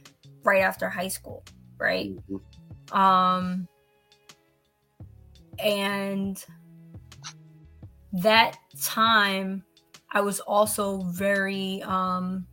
right 0.47 0.63
after 0.63 0.89
high 0.89 1.09
school, 1.09 1.45
right? 1.79 2.17
Mm-hmm. 2.31 2.97
Um, 2.97 3.69
and 5.59 6.43
that 8.13 8.57
time 8.81 9.65
I 10.13 10.21
was 10.21 10.41
also 10.41 11.03
very 11.03 11.83
um, 11.83 12.47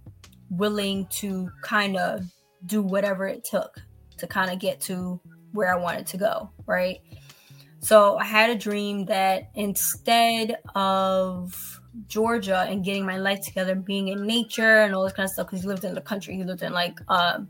willing 0.49 1.07
to 1.11 1.49
kind 1.61 1.95
of 1.95 2.25
do 2.65 2.81
whatever 2.81 3.27
it 3.27 3.45
took 3.45 3.79
to 4.17 4.27
kind 4.27 4.51
of 4.51 4.59
get 4.59 4.81
to 4.81 5.19
where 5.51 5.71
I 5.71 5.77
wanted 5.77 6.07
to 6.07 6.17
go, 6.17 6.49
right? 6.65 6.99
So 7.79 8.17
I 8.17 8.23
had 8.23 8.49
a 8.49 8.55
dream 8.55 9.05
that 9.05 9.51
instead 9.55 10.57
of 10.73 11.81
Georgia 12.07 12.65
and 12.69 12.83
getting 12.83 13.05
my 13.05 13.17
life 13.17 13.41
together, 13.41 13.75
being 13.75 14.07
in 14.07 14.25
nature 14.25 14.81
and 14.81 14.95
all 14.95 15.03
this 15.03 15.13
kind 15.13 15.25
of 15.25 15.31
stuff, 15.31 15.47
because 15.47 15.61
he 15.61 15.67
lived 15.67 15.83
in 15.83 15.93
the 15.93 16.01
country, 16.01 16.35
he 16.35 16.43
lived 16.43 16.63
in 16.63 16.71
like 16.73 16.99
um, 17.09 17.47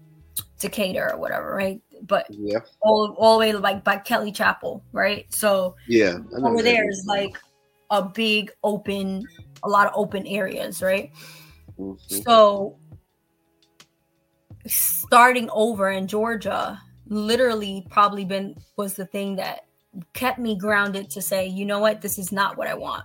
Decatur 0.60 1.11
or 1.14 1.19
whatever, 1.19 1.53
right? 1.53 1.81
But 2.03 2.26
yeah, 2.30 2.60
all 2.81 3.15
all 3.18 3.38
the 3.38 3.39
way 3.39 3.53
like 3.53 3.84
by 3.84 3.97
Kelly 3.97 4.31
Chapel, 4.31 4.84
right? 4.91 5.31
So 5.34 5.76
yeah, 5.88 6.19
over 6.41 6.61
there 6.61 6.89
is 6.89 7.05
like 7.07 7.38
a 7.89 8.01
big 8.01 8.51
open, 8.64 9.27
a 9.64 9.69
lot 9.69 9.88
of 9.88 9.93
open 9.95 10.26
areas, 10.26 10.81
right? 10.81 11.11
Mm-hmm. 11.77 12.15
So 12.22 12.77
starting 14.65 15.49
over 15.51 15.89
in 15.89 16.07
Georgia 16.07 16.81
literally 17.07 17.85
probably 17.89 18.26
been 18.26 18.55
was 18.77 18.93
the 18.93 19.05
thing 19.05 19.35
that 19.35 19.65
kept 20.14 20.39
me 20.39 20.57
grounded 20.57 21.10
to 21.11 21.22
say, 21.22 21.45
you 21.45 21.65
know 21.65 21.80
what, 21.80 22.01
this 22.01 22.18
is 22.18 22.31
not 22.31 22.57
what 22.57 22.68
I 22.68 22.73
want. 22.73 23.03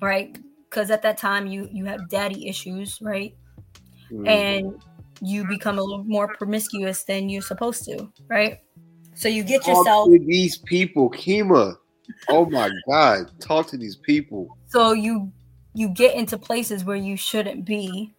Right? 0.00 0.38
Because 0.70 0.90
at 0.90 1.02
that 1.02 1.18
time 1.18 1.46
you 1.46 1.68
you 1.72 1.84
have 1.86 2.08
daddy 2.08 2.48
issues, 2.48 2.98
right? 3.02 3.34
Mm-hmm. 4.10 4.28
And 4.28 4.82
you 5.20 5.46
become 5.46 5.78
a 5.78 5.82
little 5.82 6.04
more 6.04 6.34
promiscuous 6.34 7.04
than 7.04 7.28
you're 7.28 7.42
supposed 7.42 7.84
to, 7.84 8.10
right? 8.28 8.60
So 9.14 9.28
you 9.28 9.42
get 9.42 9.66
yourself 9.66 10.10
these 10.10 10.58
people, 10.58 11.10
Kima. 11.10 11.76
Oh 12.28 12.44
my 12.46 12.70
god 12.88 13.30
talk 13.40 13.66
to 13.68 13.76
these 13.76 13.96
people. 13.96 14.56
So 14.68 14.92
you 14.92 15.32
you 15.74 15.88
get 15.88 16.14
into 16.14 16.38
places 16.38 16.84
where 16.84 16.96
you 16.96 17.16
shouldn't 17.16 17.64
be. 17.64 18.14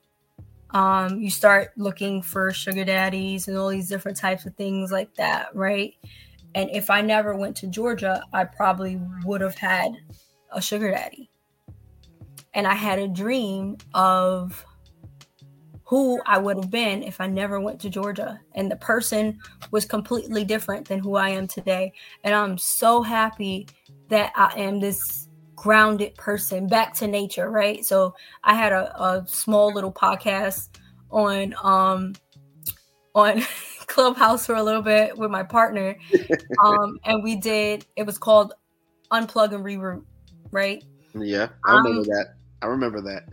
Um 0.72 1.19
you 1.19 1.30
start 1.30 1.72
looking 1.78 2.22
for 2.22 2.52
sugar 2.52 2.84
daddies 2.84 3.48
and 3.48 3.57
all 3.57 3.69
these 3.69 3.88
different 3.88 4.18
types 4.18 4.45
of 4.45 4.56
things 4.56 4.91
like 4.91 5.14
that 5.15 5.56
right? 5.56 5.94
And 6.56 6.69
if 6.72 6.90
i 6.90 7.02
never 7.02 7.36
went 7.36 7.56
to 7.57 7.68
georgia 7.68 8.24
i 8.34 8.44
probably 8.44 8.99
would 9.24 9.41
have 9.41 9.56
had 9.56 9.91
a 10.52 10.61
sugar 10.61 10.91
daddy. 10.91 11.30
And 12.53 12.65
i 12.65 12.74
had 12.74 12.99
a 12.99 13.07
dream 13.07 13.78
of 13.94 14.65
who 15.88 16.22
I 16.26 16.38
would 16.38 16.57
have 16.57 16.69
been 16.69 17.01
if 17.01 17.22
I 17.22 17.27
never 17.27 17.61
went 17.61 17.80
to 17.80 17.89
Georgia. 17.89 18.41
And 18.55 18.69
the 18.69 18.76
person 18.76 19.39
was 19.72 19.85
completely 19.85 20.43
different 20.43 20.85
than 20.85 20.99
who 20.99 21.15
I 21.15 21.30
am 21.30 21.47
today. 21.47 21.93
And 22.26 22.35
I'm 22.35 22.57
so 22.57 23.01
happy 23.01 23.68
that 24.09 24.34
I 24.35 24.59
am 24.59 24.81
this 24.81 25.30
grounded 25.55 26.14
person 26.15 26.68
back 26.68 26.93
to 26.95 27.07
nature, 27.07 27.49
right? 27.49 27.85
So 27.85 28.15
I 28.43 28.53
had 28.53 28.73
a, 28.73 29.01
a 29.01 29.26
small 29.27 29.73
little 29.73 29.93
podcast 29.93 30.77
on 31.09 31.55
um 31.64 32.15
on 33.15 33.41
Clubhouse 33.88 34.45
for 34.45 34.55
a 34.55 34.64
little 34.64 34.81
bit 34.81 35.18
with 35.18 35.31
my 35.31 35.43
partner. 35.43 35.97
Um 36.64 36.97
and 37.05 37.23
we 37.23 37.35
did 37.35 37.85
it 37.95 38.03
was 38.03 38.18
called 38.18 38.53
Unplug 39.11 39.53
and 39.53 39.64
Reroute, 39.64 40.03
right? 40.51 40.84
Yeah, 41.14 41.49
I 41.65 41.76
remember 41.76 41.99
um, 41.99 42.03
that. 42.03 42.26
I 42.61 42.65
remember 42.65 43.01
that. 43.01 43.23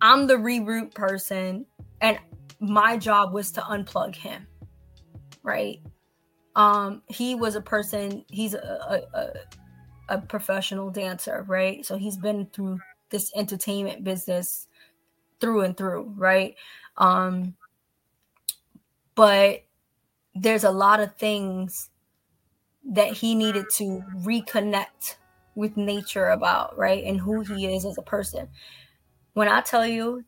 I'm 0.00 0.26
the 0.26 0.36
reroute 0.36 0.94
person 0.94 1.66
and 2.00 2.18
my 2.60 2.96
job 2.96 3.32
was 3.32 3.52
to 3.52 3.60
unplug 3.60 4.14
him 4.14 4.46
right? 5.42 5.80
Um 6.56 7.02
he 7.08 7.34
was 7.34 7.54
a 7.54 7.60
person 7.60 8.24
he's 8.30 8.54
a, 8.54 9.02
a, 9.14 10.14
a 10.16 10.18
professional 10.18 10.90
dancer 10.90 11.44
right? 11.48 11.84
So 11.84 11.96
he's 11.96 12.16
been 12.16 12.46
through 12.52 12.80
this 13.10 13.32
entertainment 13.34 14.04
business 14.04 14.68
through 15.40 15.62
and 15.62 15.76
through 15.76 16.12
right? 16.16 16.54
Um 16.96 17.54
but 19.14 19.64
there's 20.34 20.64
a 20.64 20.70
lot 20.70 21.00
of 21.00 21.16
things 21.16 21.90
that 22.92 23.12
he 23.12 23.34
needed 23.34 23.66
to 23.74 24.02
reconnect 24.18 25.16
with 25.54 25.76
nature 25.76 26.28
about 26.28 26.76
right? 26.76 27.04
And 27.04 27.20
who 27.20 27.40
he 27.40 27.74
is 27.74 27.84
as 27.84 27.98
a 27.98 28.02
person. 28.02 28.48
When 29.34 29.48
i 29.48 29.60
tell 29.60 29.86
you 29.86 30.24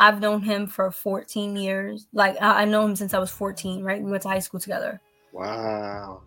I've 0.00 0.20
known 0.20 0.42
him 0.42 0.66
for 0.66 0.90
14 0.90 1.56
years. 1.56 2.06
Like 2.12 2.36
I 2.40 2.64
know 2.64 2.84
him 2.84 2.96
since 2.96 3.14
I 3.14 3.18
was 3.18 3.30
14, 3.30 3.82
right? 3.82 4.02
We 4.02 4.10
went 4.10 4.22
to 4.22 4.28
high 4.28 4.38
school 4.38 4.60
together. 4.60 5.00
Wow. 5.32 6.22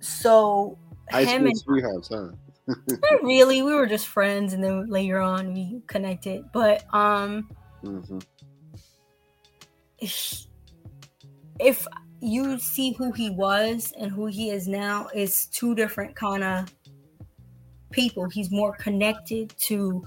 So 0.00 0.78
High 1.10 1.24
him 1.24 1.28
school 1.28 1.46
and 1.46 1.58
sweethearts, 1.58 2.08
huh? 2.08 2.28
not 2.88 3.22
really, 3.22 3.62
we 3.62 3.74
were 3.74 3.86
just 3.86 4.06
friends, 4.06 4.52
and 4.52 4.62
then 4.62 4.88
later 4.88 5.20
on 5.20 5.52
we 5.52 5.82
connected. 5.86 6.44
But 6.52 6.84
um, 6.94 7.50
hmm 7.82 8.18
if 11.60 11.86
you 12.20 12.58
see 12.58 12.92
who 12.92 13.12
he 13.12 13.30
was 13.30 13.92
and 13.98 14.10
who 14.10 14.26
he 14.26 14.50
is 14.50 14.66
now, 14.66 15.08
it's 15.14 15.46
two 15.46 15.74
different 15.74 16.14
kind 16.16 16.42
of 16.42 16.74
people. 17.90 18.28
He's 18.28 18.50
more 18.50 18.74
connected 18.76 19.54
to 19.60 20.04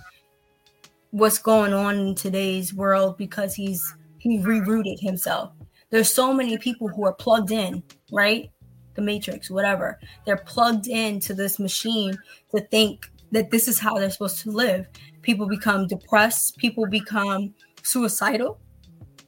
what's 1.15 1.37
going 1.37 1.71
on 1.71 1.95
in 1.97 2.13
today's 2.13 2.73
world 2.73 3.17
because 3.17 3.55
he's 3.55 3.95
he 4.17 4.39
rerouted 4.39 4.99
himself. 4.99 5.53
There's 5.89 6.13
so 6.13 6.33
many 6.33 6.57
people 6.57 6.89
who 6.89 7.05
are 7.05 7.13
plugged 7.13 7.51
in, 7.51 7.81
right? 8.11 8.51
The 8.95 9.01
matrix, 9.01 9.49
whatever. 9.49 9.97
They're 10.25 10.35
plugged 10.45 10.87
into 10.87 11.33
this 11.33 11.57
machine 11.57 12.17
to 12.51 12.59
think 12.59 13.09
that 13.31 13.49
this 13.49 13.69
is 13.69 13.79
how 13.79 13.95
they're 13.97 14.09
supposed 14.09 14.41
to 14.41 14.51
live. 14.51 14.87
People 15.21 15.47
become 15.47 15.87
depressed, 15.87 16.57
people 16.57 16.85
become 16.85 17.53
suicidal. 17.81 18.59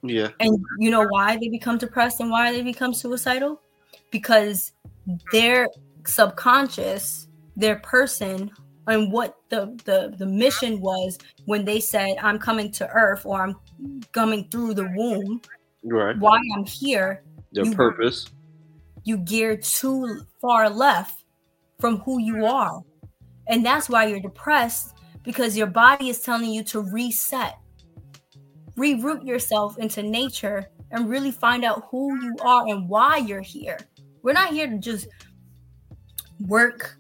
Yeah. 0.04 0.32
And 0.42 0.60
you 0.80 0.92
know 0.92 1.06
why 1.08 1.38
they 1.38 1.48
become 1.48 1.78
depressed 1.78 2.20
and 2.20 2.30
why 2.30 2.52
they 2.52 2.64
become 2.64 2.94
suicidal? 2.94 3.62
Because 4.12 4.74
their 5.32 5.70
subconscious, 6.06 7.30
their 7.56 7.78
person, 7.78 8.52
and 8.88 9.12
what 9.12 9.36
the, 9.50 9.78
the 9.86 10.16
the 10.18 10.26
mission 10.26 10.80
was 10.82 11.18
when 11.46 11.66
they 11.66 11.80
said, 11.80 12.16
I'm 12.22 12.40
coming 12.40 12.72
to 12.74 12.88
earth 12.90 13.26
or 13.26 13.42
I'm 13.42 13.56
coming 14.12 14.48
through 14.50 14.74
the 14.76 14.90
womb, 14.96 15.42
Right. 15.84 16.18
why 16.18 16.40
I'm 16.56 16.66
here, 16.66 17.24
Their 17.52 17.66
you- 17.66 17.76
purpose. 17.76 18.28
you 19.04 19.18
gear 19.18 19.56
too 19.58 20.22
far 20.42 20.70
left 20.70 21.24
from 21.80 21.98
who 22.00 22.20
you 22.20 22.46
are. 22.46 22.82
And 23.48 23.66
that's 23.66 23.88
why 23.90 24.08
you're 24.08 24.20
depressed 24.20 24.94
because 25.24 25.56
your 25.56 25.68
body 25.68 26.10
is 26.10 26.20
telling 26.22 26.52
you 26.52 26.64
to 26.66 26.82
reset, 26.82 27.58
reroute 28.78 29.26
yourself 29.26 29.78
into 29.78 30.02
nature, 30.04 30.70
and 30.92 31.10
really 31.10 31.32
find 31.32 31.64
out 31.66 31.88
who 31.92 32.22
you 32.24 32.36
are 32.42 32.68
and 32.68 32.88
why 32.90 33.18
you're 33.18 33.42
here. 33.42 33.78
We're 34.24 34.34
not 34.34 34.52
here 34.52 34.68
to 34.68 34.78
just 34.78 35.08
work, 36.48 36.97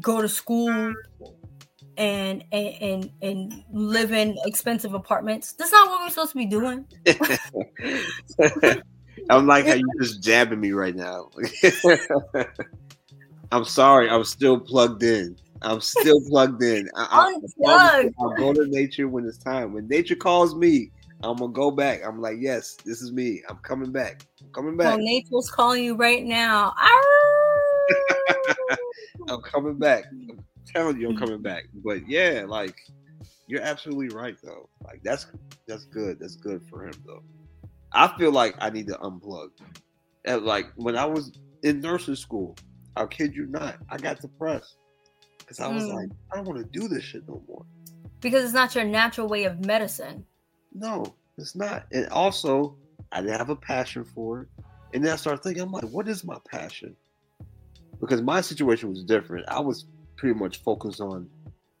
go 0.00 0.22
to 0.22 0.28
school, 0.28 0.68
mm-hmm. 0.68 1.24
and 1.96 2.44
and 2.52 2.74
and, 2.80 3.10
and 3.22 3.64
live 3.72 4.12
in 4.12 4.36
expensive 4.46 4.94
apartments. 4.94 5.52
That's 5.52 5.72
not 5.72 5.88
what 5.88 6.02
we're 6.02 6.10
supposed 6.10 6.32
to 6.32 6.38
be 6.38 6.46
doing. 6.46 6.86
I'm 9.30 9.46
like 9.46 9.66
how 9.66 9.74
you 9.74 9.86
just 10.00 10.22
jabbing 10.22 10.60
me 10.60 10.72
right 10.72 10.94
now. 10.94 11.30
I'm 13.52 13.64
sorry. 13.64 14.10
I'm 14.10 14.24
still 14.24 14.58
plugged 14.58 15.02
in. 15.02 15.36
I'm 15.62 15.80
still 15.80 16.20
plugged 16.28 16.62
in. 16.62 16.88
I, 16.94 17.32
I. 17.66 18.10
I'll 18.18 18.30
go 18.36 18.52
to 18.52 18.66
nature 18.66 19.08
when 19.08 19.24
it's 19.24 19.38
time. 19.38 19.72
When 19.72 19.88
nature 19.88 20.16
calls 20.16 20.54
me, 20.54 20.90
I'm 21.22 21.36
gonna 21.36 21.52
go 21.52 21.70
back. 21.70 22.00
I'm 22.04 22.20
like, 22.20 22.36
yes, 22.38 22.76
this 22.84 23.00
is 23.00 23.12
me. 23.12 23.42
I'm 23.48 23.56
coming 23.58 23.92
back. 23.92 24.26
I'm 24.42 24.50
coming 24.52 24.76
Well, 24.76 24.96
back. 24.96 25.00
nature's 25.00 25.50
calling 25.50 25.84
you 25.84 25.94
right 25.94 26.24
now. 26.24 26.74
I'm 29.28 29.40
coming 29.42 29.78
back. 29.78 30.04
I'm 30.12 30.44
telling 30.66 31.00
you, 31.00 31.10
I'm 31.10 31.16
coming 31.16 31.42
back. 31.42 31.64
But 31.84 32.08
yeah, 32.08 32.44
like 32.46 32.76
you're 33.46 33.62
absolutely 33.62 34.08
right 34.08 34.36
though. 34.42 34.68
Like 34.84 35.00
that's 35.02 35.26
that's 35.66 35.84
good. 35.86 36.18
That's 36.20 36.36
good 36.36 36.62
for 36.70 36.84
him 36.86 36.94
though. 37.06 37.22
I 37.92 38.08
feel 38.18 38.32
like 38.32 38.54
I 38.60 38.70
need 38.70 38.86
to 38.88 38.94
unplug. 38.94 39.50
And 40.24 40.42
like 40.44 40.66
when 40.76 40.96
I 40.96 41.04
was 41.04 41.32
in 41.62 41.80
nursing 41.80 42.16
school, 42.16 42.56
I'll 42.96 43.06
kid 43.06 43.34
you 43.34 43.46
not, 43.46 43.76
I 43.90 43.98
got 43.98 44.20
depressed 44.20 44.76
because 45.38 45.60
I 45.60 45.68
was 45.68 45.84
Mm. 45.84 45.94
like, 45.94 46.08
I 46.32 46.36
don't 46.36 46.46
want 46.46 46.58
to 46.58 46.80
do 46.80 46.88
this 46.88 47.04
shit 47.04 47.22
no 47.28 47.42
more. 47.46 47.64
because 48.20 48.44
it's 48.44 48.54
not 48.54 48.74
your 48.74 48.84
natural 48.84 49.28
way 49.28 49.44
of 49.44 49.64
medicine. 49.66 50.24
No, 50.72 51.04
it's 51.38 51.54
not. 51.54 51.86
And 51.92 52.08
also, 52.08 52.76
I 53.12 53.20
didn't 53.20 53.36
have 53.38 53.50
a 53.50 53.56
passion 53.56 54.04
for 54.04 54.42
it. 54.42 54.48
And 54.94 55.04
then 55.04 55.12
I 55.12 55.16
started 55.16 55.42
thinking, 55.42 55.62
I'm 55.62 55.70
like, 55.72 55.84
what 55.84 56.08
is 56.08 56.24
my 56.24 56.38
passion? 56.50 56.96
Because 58.00 58.22
my 58.22 58.40
situation 58.40 58.90
was 58.90 59.04
different. 59.04 59.46
I 59.48 59.60
was 59.60 59.86
pretty 60.16 60.38
much 60.38 60.62
focused 60.62 61.00
on 61.00 61.28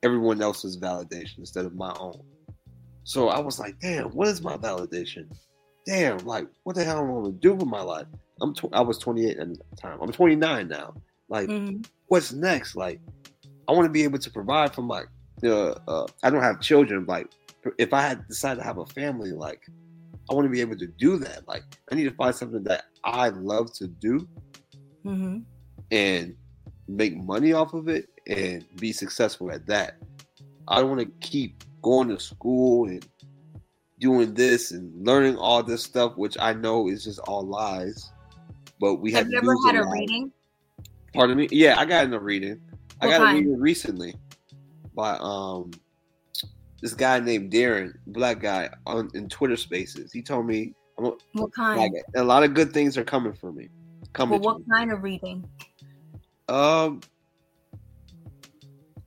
everyone 0.02 0.40
else's 0.42 0.78
validation 0.78 1.38
instead 1.38 1.64
of 1.64 1.74
my 1.74 1.94
own. 1.98 2.20
So 3.04 3.28
I 3.28 3.38
was 3.38 3.58
like, 3.58 3.78
damn, 3.80 4.06
what 4.10 4.28
is 4.28 4.42
my 4.42 4.56
validation? 4.56 5.26
Damn, 5.86 6.18
like, 6.18 6.46
what 6.62 6.76
the 6.76 6.84
hell 6.84 6.98
am 6.98 7.04
I 7.04 7.12
going 7.12 7.24
to 7.26 7.38
do 7.38 7.54
with 7.54 7.66
my 7.66 7.82
life? 7.82 8.06
I'm 8.40 8.54
tw- 8.54 8.72
I 8.72 8.80
was 8.80 8.98
28 8.98 9.38
at 9.38 9.48
the 9.48 9.76
time. 9.76 9.98
I'm 10.00 10.10
29 10.12 10.68
now. 10.68 10.94
Like, 11.28 11.48
Mhm. 11.48 11.86
what's 12.08 12.32
next? 12.32 12.74
Like, 12.76 13.00
I 13.68 13.72
want 13.72 13.86
to 13.86 13.90
be 13.92 14.02
able 14.04 14.18
to 14.18 14.30
provide 14.30 14.74
for 14.74 14.82
my. 14.82 15.04
Uh, 15.42 15.74
uh, 15.88 16.06
I 16.22 16.30
don't 16.30 16.42
have 16.42 16.60
children. 16.60 17.04
Like, 17.06 17.30
if 17.78 17.92
I 17.92 18.00
had 18.02 18.26
decided 18.28 18.60
to 18.60 18.64
have 18.66 18.78
a 18.78 18.86
family, 18.86 19.32
like, 19.32 19.60
I 20.30 20.34
want 20.34 20.46
to 20.46 20.50
be 20.50 20.60
able 20.62 20.76
to 20.78 20.86
do 20.86 21.18
that. 21.18 21.46
Like, 21.46 21.64
I 21.90 21.94
need 21.94 22.04
to 22.04 22.14
find 22.14 22.34
something 22.34 22.62
that 22.64 22.84
I 23.04 23.28
love 23.28 23.72
to 23.74 23.86
do 23.86 24.26
Mhm. 25.04 25.44
And 25.90 26.34
make 26.88 27.16
money 27.16 27.52
off 27.52 27.74
of 27.74 27.88
it 27.88 28.08
and 28.26 28.64
be 28.76 28.92
successful 28.92 29.50
at 29.50 29.66
that. 29.66 29.96
I 30.68 30.80
don't 30.80 30.88
want 30.90 31.00
to 31.00 31.26
keep 31.26 31.62
going 31.82 32.08
to 32.08 32.18
school 32.18 32.88
and 32.88 33.06
doing 34.00 34.34
this 34.34 34.70
and 34.72 35.06
learning 35.06 35.36
all 35.36 35.62
this 35.62 35.82
stuff, 35.82 36.16
which 36.16 36.36
I 36.40 36.52
know 36.52 36.88
is 36.88 37.04
just 37.04 37.18
all 37.20 37.42
lies. 37.46 38.10
But 38.80 38.96
we 38.96 39.12
Have 39.12 39.24
have 39.26 39.32
you 39.32 39.38
ever 39.38 39.54
had 39.66 39.76
a 39.76 39.84
lot. 39.84 39.92
reading? 39.92 40.32
Pardon 41.14 41.36
me. 41.36 41.48
Yeah, 41.50 41.78
I 41.78 41.84
got 41.84 42.04
in 42.04 42.12
a 42.12 42.18
reading. 42.18 42.60
I 43.00 43.06
What 43.06 43.18
got 43.18 43.30
a 43.30 43.34
reading 43.34 43.60
recently 43.60 44.14
by 44.94 45.16
um 45.20 45.70
this 46.82 46.92
guy 46.94 47.18
named 47.20 47.52
Darren, 47.52 47.94
black 48.08 48.40
guy 48.40 48.68
on 48.86 49.10
in 49.14 49.28
Twitter 49.28 49.56
Spaces. 49.56 50.12
He 50.12 50.22
told 50.22 50.46
me 50.46 50.74
I'm 50.98 51.06
a- 51.06 51.12
What 51.32 51.52
kind? 51.54 51.78
like 51.80 51.92
a 52.16 52.22
lot 52.24 52.42
of 52.42 52.52
good 52.54 52.72
things 52.72 52.98
are 52.98 53.04
coming 53.04 53.32
for 53.32 53.52
me. 53.52 53.68
Coming. 54.12 54.40
well, 54.40 54.54
what 54.56 54.62
kind 54.70 54.92
of 54.92 55.02
reading? 55.02 55.48
Um, 56.48 57.00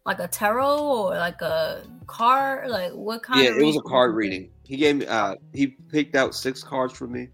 Like 0.05 0.19
a 0.19 0.27
tarot 0.27 0.79
or 0.79 1.15
like 1.17 1.41
a 1.41 1.83
card? 2.07 2.69
Like 2.69 2.93
what 2.93 3.23
kind? 3.23 3.43
yeah, 3.43 3.51
of 3.51 3.57
it 3.57 3.65
was 3.65 3.77
a 3.77 3.81
card 3.81 4.15
reading. 4.15 4.49
He 4.63 4.77
gave 4.77 4.95
me 4.97 5.05
uh 5.05 5.35
he 5.53 5.67
picked 5.91 6.15
out 6.15 6.33
six 6.33 6.63
cards 6.63 6.93
for 6.97 7.07
me, 7.07 7.27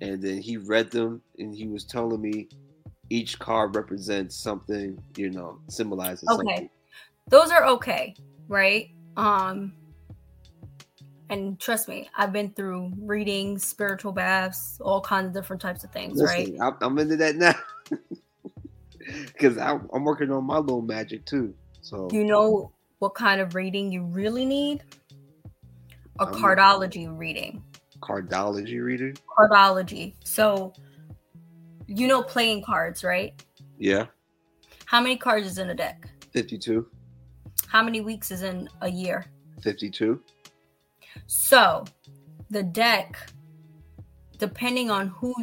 and 0.00 0.22
then 0.22 0.40
he 0.40 0.56
read 0.56 0.90
them, 0.90 1.20
and 1.38 1.54
he 1.54 1.66
was 1.66 1.84
telling 1.84 2.20
me 2.20 2.48
each 3.10 3.38
card 3.38 3.74
represents 3.76 4.36
something, 4.36 4.98
you 5.16 5.30
know, 5.30 5.58
symbolizes 5.68 6.28
Okay, 6.30 6.36
something. 6.36 6.70
those 7.28 7.50
are 7.50 7.64
okay, 7.66 8.14
right? 8.48 8.88
Um, 9.16 9.72
and 11.28 11.58
trust 11.58 11.88
me, 11.88 12.08
I've 12.16 12.32
been 12.32 12.50
through 12.50 12.92
readings, 12.98 13.66
spiritual 13.66 14.12
baths, 14.12 14.78
all 14.80 15.00
kinds 15.00 15.28
of 15.28 15.34
different 15.34 15.60
types 15.60 15.84
of 15.84 15.90
things, 15.90 16.20
right? 16.22 16.38
Listen, 16.38 16.60
I'm, 16.60 16.74
I'm 16.80 16.98
into 16.98 17.16
that 17.16 17.36
now 17.36 17.54
because 19.26 19.58
I'm, 19.58 19.88
working 20.04 20.30
on 20.30 20.44
my 20.44 20.58
little 20.58 20.82
magic 20.82 21.24
too. 21.26 21.54
So 21.80 22.08
You 22.12 22.24
know 22.24 22.72
what 22.98 23.14
kind 23.14 23.40
of 23.40 23.54
reading 23.54 23.92
you 23.92 24.04
really 24.04 24.44
need? 24.44 24.84
A 26.20 26.24
I'm- 26.24 26.34
cardology 26.34 27.06
reading. 27.16 27.62
cardology 28.00 28.82
reading, 28.82 29.16
Cardology. 29.38 30.14
So, 30.24 30.72
you 31.86 32.06
know 32.06 32.22
playing 32.22 32.62
cards, 32.62 33.02
right? 33.04 33.32
yeah, 33.78 34.06
How 34.86 35.00
many 35.00 35.16
cards 35.16 35.46
is 35.46 35.58
in 35.58 35.70
a 35.70 35.74
deck? 35.74 36.08
52, 36.32 36.86
How 37.66 37.82
many 37.82 38.00
weeks 38.00 38.30
is 38.30 38.42
in 38.42 38.68
a 38.82 38.90
year? 38.90 39.26
52. 39.62 40.20
So, 41.26 41.84
the 42.50 42.62
deck, 42.62 43.16
depending 44.38 44.90
on 44.90 45.08
who 45.08 45.34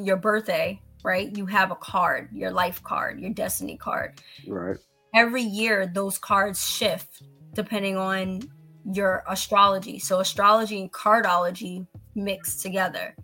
your 0.00 0.16
birthday, 0.16 0.80
right? 1.02 1.34
You 1.36 1.46
have 1.46 1.70
a 1.70 1.76
card, 1.76 2.28
your 2.32 2.50
life 2.50 2.82
card, 2.82 3.20
your 3.20 3.30
destiny 3.30 3.76
card. 3.76 4.20
Right, 4.46 4.76
Every 5.14 5.42
year, 5.42 5.86
those 5.86 6.18
cards 6.18 6.64
shift 6.66 7.22
depending 7.54 7.96
on 7.96 8.42
your 8.92 9.24
astrology. 9.28 9.98
So, 9.98 10.20
astrology 10.20 10.80
and 10.80 10.92
cardology 10.92 11.86
mix 12.14 12.56
together. 12.62 13.16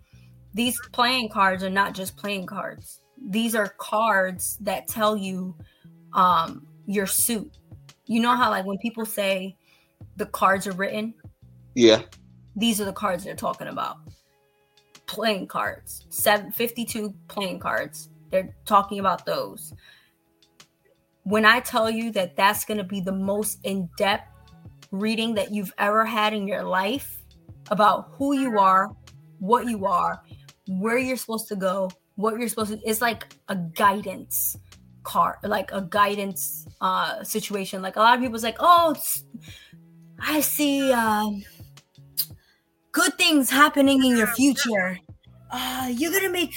These 0.53 0.79
playing 0.93 1.29
cards 1.29 1.63
are 1.63 1.69
not 1.69 1.93
just 1.93 2.17
playing 2.17 2.45
cards. 2.45 3.01
These 3.29 3.55
are 3.55 3.73
cards 3.77 4.57
that 4.61 4.87
tell 4.87 5.17
you 5.17 5.55
um, 6.13 6.65
your 6.85 7.07
suit. 7.07 7.57
You 8.05 8.21
know 8.21 8.35
how, 8.35 8.49
like, 8.49 8.65
when 8.65 8.77
people 8.77 9.05
say 9.05 9.57
the 10.15 10.25
cards 10.27 10.67
are 10.67 10.73
written, 10.73 11.13
yeah, 11.75 12.01
these 12.55 12.79
are 12.79 12.85
the 12.85 12.93
cards 12.93 13.23
they're 13.23 13.35
talking 13.35 13.67
about. 13.67 13.97
Playing 15.07 15.47
cards. 15.47 16.05
Seven, 16.09 16.51
52 16.51 17.13
playing 17.27 17.59
cards. 17.59 18.09
They're 18.31 18.55
talking 18.65 18.99
about 18.99 19.25
those. 19.25 19.73
When 21.23 21.45
I 21.45 21.59
tell 21.59 21.89
you 21.89 22.11
that 22.11 22.35
that's 22.35 22.65
going 22.65 22.77
to 22.77 22.83
be 22.83 23.01
the 23.01 23.11
most 23.11 23.59
in 23.63 23.89
depth 23.97 24.29
reading 24.91 25.33
that 25.35 25.51
you've 25.51 25.73
ever 25.77 26.05
had 26.05 26.33
in 26.33 26.47
your 26.47 26.63
life 26.63 27.23
about 27.71 28.09
who 28.11 28.33
you 28.33 28.59
are, 28.59 28.95
what 29.39 29.67
you 29.67 29.85
are, 29.85 30.21
where 30.67 30.97
you're 30.97 31.17
supposed 31.17 31.47
to 31.47 31.55
go, 31.55 31.89
what 32.15 32.37
you're 32.39 32.49
supposed 32.49 32.71
to. 32.71 32.79
It's 32.87 33.01
like 33.01 33.35
a 33.47 33.55
guidance 33.55 34.57
card, 35.03 35.37
like 35.43 35.71
a 35.71 35.81
guidance 35.81 36.67
uh 36.81 37.23
situation. 37.23 37.81
Like 37.81 37.95
a 37.95 37.99
lot 37.99 38.15
of 38.15 38.21
people's 38.21 38.43
like, 38.43 38.57
oh, 38.59 38.95
I 40.19 40.41
see 40.41 40.91
um, 40.91 41.43
good 42.95 43.17
things 43.17 43.49
happening 43.49 44.03
in 44.03 44.17
your 44.17 44.27
future. 44.27 44.97
Uh, 45.51 45.91
you're 45.91 46.13
gonna 46.13 46.29
make 46.29 46.53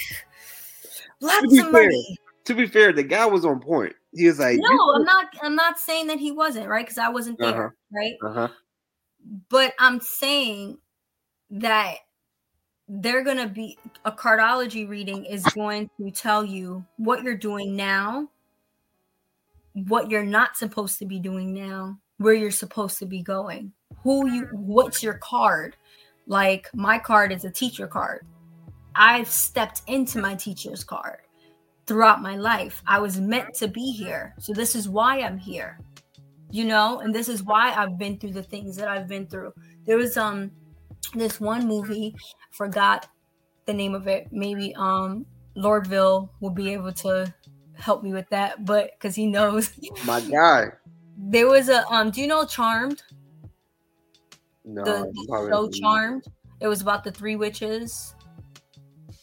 lots 1.20 1.44
of 1.59 1.65
fair, 1.65 1.73
money. 1.73 2.16
To 2.44 2.55
be 2.55 2.66
fair, 2.66 2.93
the 2.93 3.02
guy 3.02 3.27
was 3.27 3.44
on 3.44 3.60
point. 3.60 3.94
He 4.15 4.27
was 4.28 4.39
like, 4.39 4.59
No, 4.60 4.94
I'm 4.94 5.05
not. 5.05 5.27
I'm 5.43 5.56
not 5.56 5.78
saying 5.78 6.06
that 6.06 6.19
he 6.19 6.31
wasn't 6.31 6.69
right 6.69 6.86
because 6.86 6.97
I 6.98 7.09
wasn't 7.09 7.39
there, 7.39 7.48
Uh-huh. 7.48 7.69
right? 7.93 8.15
Uh 8.24 8.32
huh. 8.32 8.48
But 9.51 9.74
I'm 9.78 10.01
saying 10.01 10.78
that 11.51 11.97
they're 12.89 13.24
going 13.24 13.36
to 13.36 13.48
be 13.48 13.77
a 14.06 14.12
cardology 14.12 14.89
reading 14.89 15.27
is 15.27 15.44
going 15.55 15.90
to 15.98 16.10
tell 16.10 16.43
you 16.43 16.85
what 16.97 17.23
you're 17.23 17.36
doing 17.36 17.77
now, 17.77 18.28
what 19.74 20.10
you're 20.10 20.24
not 20.24 20.56
supposed 20.56 20.98
to 21.01 21.05
be 21.05 21.19
doing 21.19 21.52
now, 21.52 21.98
where 22.16 22.32
you're 22.32 22.51
supposed 22.51 22.98
to 23.01 23.06
be 23.06 23.20
going, 23.23 23.73
who 24.02 24.31
you, 24.31 24.48
what's 24.52 25.02
your 25.02 25.15
card. 25.15 25.77
Like 26.29 26.69
my 26.75 26.99
card 26.99 27.33
is 27.33 27.45
a 27.45 27.51
teacher 27.51 27.89
card. 27.89 28.25
I've 28.95 29.29
stepped 29.29 29.83
into 29.87 30.21
my 30.21 30.35
teacher's 30.35 30.85
card 30.85 31.21
throughout 31.87 32.21
my 32.21 32.37
life. 32.37 32.83
I 32.87 32.99
was 32.99 33.19
meant 33.19 33.55
to 33.55 33.67
be 33.67 33.93
here. 33.93 34.35
So 34.39 34.53
this 34.53 34.77
is 34.77 34.89
why 34.89 35.21
I'm 35.21 35.39
here. 35.39 35.81
You 36.51 36.65
know, 36.65 37.01
and 37.01 37.15
this 37.15 37.29
is 37.29 37.43
why 37.43 37.73
I've 37.75 37.99
been 37.99 38.19
through 38.19 38.33
the 38.33 38.43
things 38.43 38.77
that 38.77 38.89
I've 38.89 39.09
been 39.09 39.27
through. 39.27 39.55
There 39.87 39.97
was 39.97 40.17
um 40.17 40.51
this 41.15 41.41
one 41.41 41.67
movie, 41.67 42.15
forgot 42.51 43.09
the 43.65 43.73
name 43.73 43.95
of 43.95 44.07
it. 44.07 44.29
Maybe 44.31 44.75
um 44.77 45.25
Lordville 45.57 46.29
will 46.41 46.51
be 46.51 46.73
able 46.75 46.93
to 46.93 47.33
help 47.75 48.03
me 48.03 48.13
with 48.13 48.29
that, 48.29 48.67
but 48.67 48.91
because 48.93 49.15
he 49.15 49.27
knows. 49.27 49.71
My 50.05 50.21
guy. 50.21 50.73
there 51.17 51.49
was 51.49 51.71
a 51.71 51.87
um 51.89 52.11
do 52.11 52.21
you 52.21 52.27
know 52.27 52.45
Charmed? 52.45 53.03
No, 54.69 54.85
The 54.85 55.27
probably 55.28 55.51
show. 55.51 55.81
Charmed. 55.81 56.24
It 56.61 56.69
was 56.69 56.82
about 56.82 57.03
the 57.03 57.11
three 57.11 57.36
witches. 57.36 58.15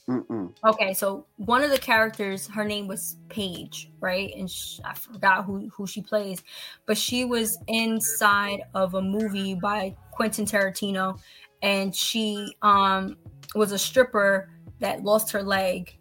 Mm-mm. 0.09 0.55
Okay, 0.63 0.93
so 0.93 1.26
one 1.38 1.63
of 1.63 1.69
the 1.69 1.77
characters, 1.77 2.47
her 2.47 2.63
name 2.63 2.88
was 2.88 3.17
Paige, 3.30 3.91
right? 3.99 4.34
And 4.35 4.49
sh 4.49 4.80
I 4.84 4.93
forgot 4.93 5.45
who 5.45 5.69
who 5.69 5.85
she 5.88 6.01
plays, 6.01 6.43
but 6.85 6.97
she 6.97 7.26
was 7.26 7.57
inside 7.67 8.61
of 8.73 8.95
a 8.95 9.01
movie 9.01 9.55
by 9.55 9.95
Quentin 10.11 10.45
Tarantino, 10.45 11.19
and 11.61 11.95
she 11.95 12.55
um 12.61 13.17
was 13.55 13.72
a 13.72 13.80
stripper 13.80 14.49
that 14.80 15.03
lost 15.03 15.31
her 15.31 15.41
leg, 15.43 15.97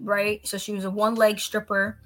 right? 0.00 0.46
So 0.46 0.58
she 0.58 0.72
was 0.72 0.84
a 0.84 0.90
one 0.90 1.14
leg 1.14 1.38
stripper, 1.38 2.00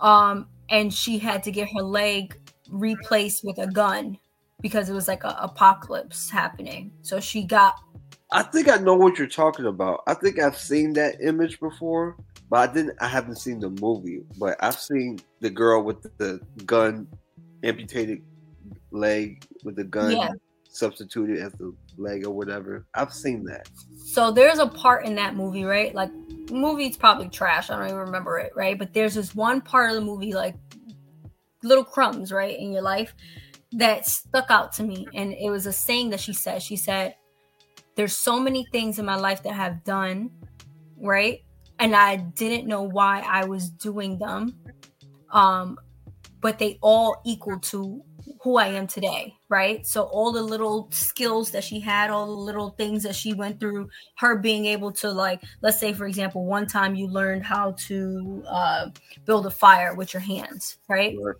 um, 0.00 0.48
and 0.68 0.92
she 0.94 1.18
had 1.18 1.42
to 1.44 1.50
get 1.50 1.68
her 1.72 1.82
leg 1.82 2.38
replaced 2.70 3.44
with 3.44 3.58
a 3.58 3.66
gun 3.66 4.18
because 4.62 4.88
it 4.88 4.94
was 4.94 5.08
like 5.08 5.24
an 5.24 5.34
apocalypse 5.38 6.30
happening. 6.30 6.92
So 7.02 7.20
she 7.20 7.42
got 7.42 7.74
I 8.34 8.42
think 8.42 8.68
I 8.70 8.78
know 8.78 8.94
what 8.94 9.18
you're 9.18 9.26
talking 9.26 9.66
about. 9.66 10.02
I 10.06 10.14
think 10.14 10.38
I've 10.38 10.56
seen 10.56 10.94
that 10.94 11.20
image 11.20 11.60
before, 11.60 12.16
but 12.48 12.70
I 12.70 12.72
didn't. 12.72 12.96
I 12.98 13.06
haven't 13.06 13.36
seen 13.36 13.60
the 13.60 13.68
movie, 13.68 14.22
but 14.38 14.56
I've 14.60 14.78
seen 14.78 15.20
the 15.40 15.50
girl 15.50 15.82
with 15.82 16.02
the 16.16 16.40
gun, 16.64 17.06
amputated 17.62 18.22
leg 18.90 19.44
with 19.64 19.76
the 19.76 19.84
gun 19.84 20.12
Yeah. 20.12 20.30
substituted 20.66 21.40
as 21.40 21.52
the 21.54 21.74
leg 21.98 22.24
or 22.24 22.30
whatever. 22.30 22.86
I've 22.94 23.12
seen 23.12 23.44
that. 23.44 23.68
So 24.02 24.30
there's 24.30 24.58
a 24.58 24.66
part 24.66 25.04
in 25.04 25.14
that 25.16 25.36
movie, 25.36 25.64
right? 25.64 25.94
Like 25.94 26.10
movie's 26.50 26.96
probably 26.96 27.28
trash. 27.28 27.68
I 27.68 27.76
don't 27.76 27.86
even 27.86 27.98
remember 27.98 28.38
it, 28.38 28.52
right? 28.56 28.78
But 28.78 28.94
there's 28.94 29.14
this 29.14 29.34
one 29.34 29.60
part 29.60 29.90
of 29.90 29.96
the 29.96 30.02
movie, 30.02 30.32
like 30.32 30.54
little 31.62 31.84
crumbs, 31.84 32.32
right, 32.32 32.58
in 32.58 32.72
your 32.72 32.82
life 32.82 33.14
that 33.74 34.06
stuck 34.06 34.50
out 34.50 34.72
to 34.74 34.82
me. 34.82 35.06
And 35.14 35.32
it 35.32 35.50
was 35.50 35.66
a 35.66 35.72
saying 35.72 36.10
that 36.10 36.20
she 36.20 36.32
said. 36.32 36.62
She 36.62 36.76
said, 36.76 37.14
There's 37.94 38.16
so 38.16 38.38
many 38.38 38.66
things 38.72 38.98
in 38.98 39.04
my 39.04 39.16
life 39.16 39.42
that 39.44 39.58
I've 39.58 39.84
done, 39.84 40.30
right? 40.96 41.42
And 41.78 41.96
I 41.96 42.16
didn't 42.16 42.66
know 42.66 42.82
why 42.82 43.24
I 43.28 43.44
was 43.44 43.70
doing 43.70 44.18
them. 44.18 44.56
Um, 45.30 45.78
but 46.40 46.58
they 46.58 46.78
all 46.82 47.22
equal 47.24 47.58
to 47.60 48.02
who 48.42 48.56
I 48.56 48.66
am 48.66 48.86
today, 48.88 49.34
right? 49.48 49.86
So 49.86 50.02
all 50.02 50.32
the 50.32 50.42
little 50.42 50.88
skills 50.90 51.52
that 51.52 51.62
she 51.62 51.78
had, 51.78 52.10
all 52.10 52.26
the 52.26 52.32
little 52.32 52.70
things 52.70 53.04
that 53.04 53.14
she 53.14 53.32
went 53.32 53.60
through, 53.60 53.88
her 54.18 54.36
being 54.36 54.66
able 54.66 54.92
to 54.94 55.10
like, 55.10 55.42
let's 55.60 55.78
say 55.78 55.92
for 55.92 56.06
example, 56.06 56.44
one 56.44 56.66
time 56.66 56.96
you 56.96 57.06
learned 57.06 57.44
how 57.44 57.72
to 57.86 58.44
uh, 58.48 58.90
build 59.24 59.46
a 59.46 59.50
fire 59.50 59.94
with 59.94 60.12
your 60.12 60.20
hands, 60.20 60.78
right? 60.88 61.16
Right. 61.22 61.36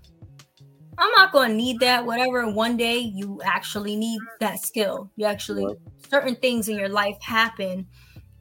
I'm 0.99 1.11
not 1.13 1.33
going 1.33 1.51
to 1.51 1.55
need 1.57 1.81
that. 1.81 2.05
Whatever. 2.07 2.51
One 2.51 2.77
day 2.77 2.99
you 2.99 3.41
actually 3.45 3.97
need 3.97 4.21
that 4.41 4.61
skill. 4.61 5.11
You 5.17 5.27
actually 5.27 5.65
Right. 5.67 5.77
certain 6.11 6.37
things 6.37 6.69
in 6.69 6.77
your 6.77 6.89
life 6.89 7.17
happen, 7.23 7.87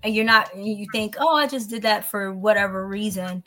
and 0.04 0.14
you're 0.16 0.26
not. 0.26 0.56
You 0.56 0.88
think, 0.92 1.16
oh, 1.20 1.36
I 1.36 1.48
just 1.48 1.70
did 1.70 1.84
that 1.84 2.06
for 2.06 2.34
whatever 2.34 2.88
reason, 2.88 3.44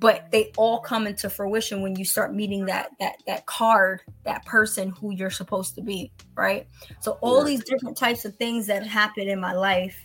but 0.00 0.24
they 0.32 0.52
all 0.56 0.80
come 0.80 1.06
into 1.06 1.30
fruition 1.30 1.82
when 1.82 1.96
you 1.96 2.04
start 2.04 2.34
meeting 2.34 2.66
that 2.66 2.90
that 3.00 3.16
that 3.26 3.46
card, 3.46 4.02
that 4.24 4.44
person 4.44 4.90
who 5.00 5.12
you're 5.14 5.30
supposed 5.30 5.74
to 5.76 5.82
be, 5.82 6.12
right? 6.36 6.66
So 7.00 7.18
all 7.22 7.38
Right. 7.38 7.46
these 7.46 7.64
different 7.64 7.96
types 7.96 8.24
of 8.24 8.36
things 8.36 8.66
that 8.66 8.86
happen 8.86 9.28
in 9.28 9.40
my 9.40 9.52
life. 9.52 9.96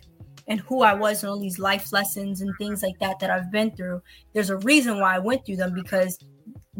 And 0.48 0.60
who 0.60 0.82
I 0.82 0.96
was 0.96 1.24
and 1.24 1.30
all 1.30 1.40
these 1.40 1.60
life 1.60 1.94
lessons 1.94 2.42
and 2.42 2.58
things 2.58 2.82
like 2.84 2.98
that 3.00 3.20
that 3.20 3.30
I've 3.30 3.52
been 3.52 3.72
through. 3.76 4.02
There's 4.34 4.50
a 4.50 4.58
reason 4.58 5.00
why 5.00 5.16
I 5.16 5.20
went 5.20 5.46
through 5.46 5.58
them 5.58 5.74
because 5.74 6.18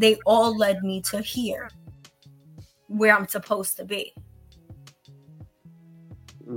they 0.02 0.18
all 0.26 0.58
led 0.58 0.84
me 0.84 1.00
to 1.02 1.22
here 1.22 1.70
where 2.88 3.16
I'm 3.16 3.28
supposed 3.28 3.78
to 3.78 3.86
be. 3.86 4.14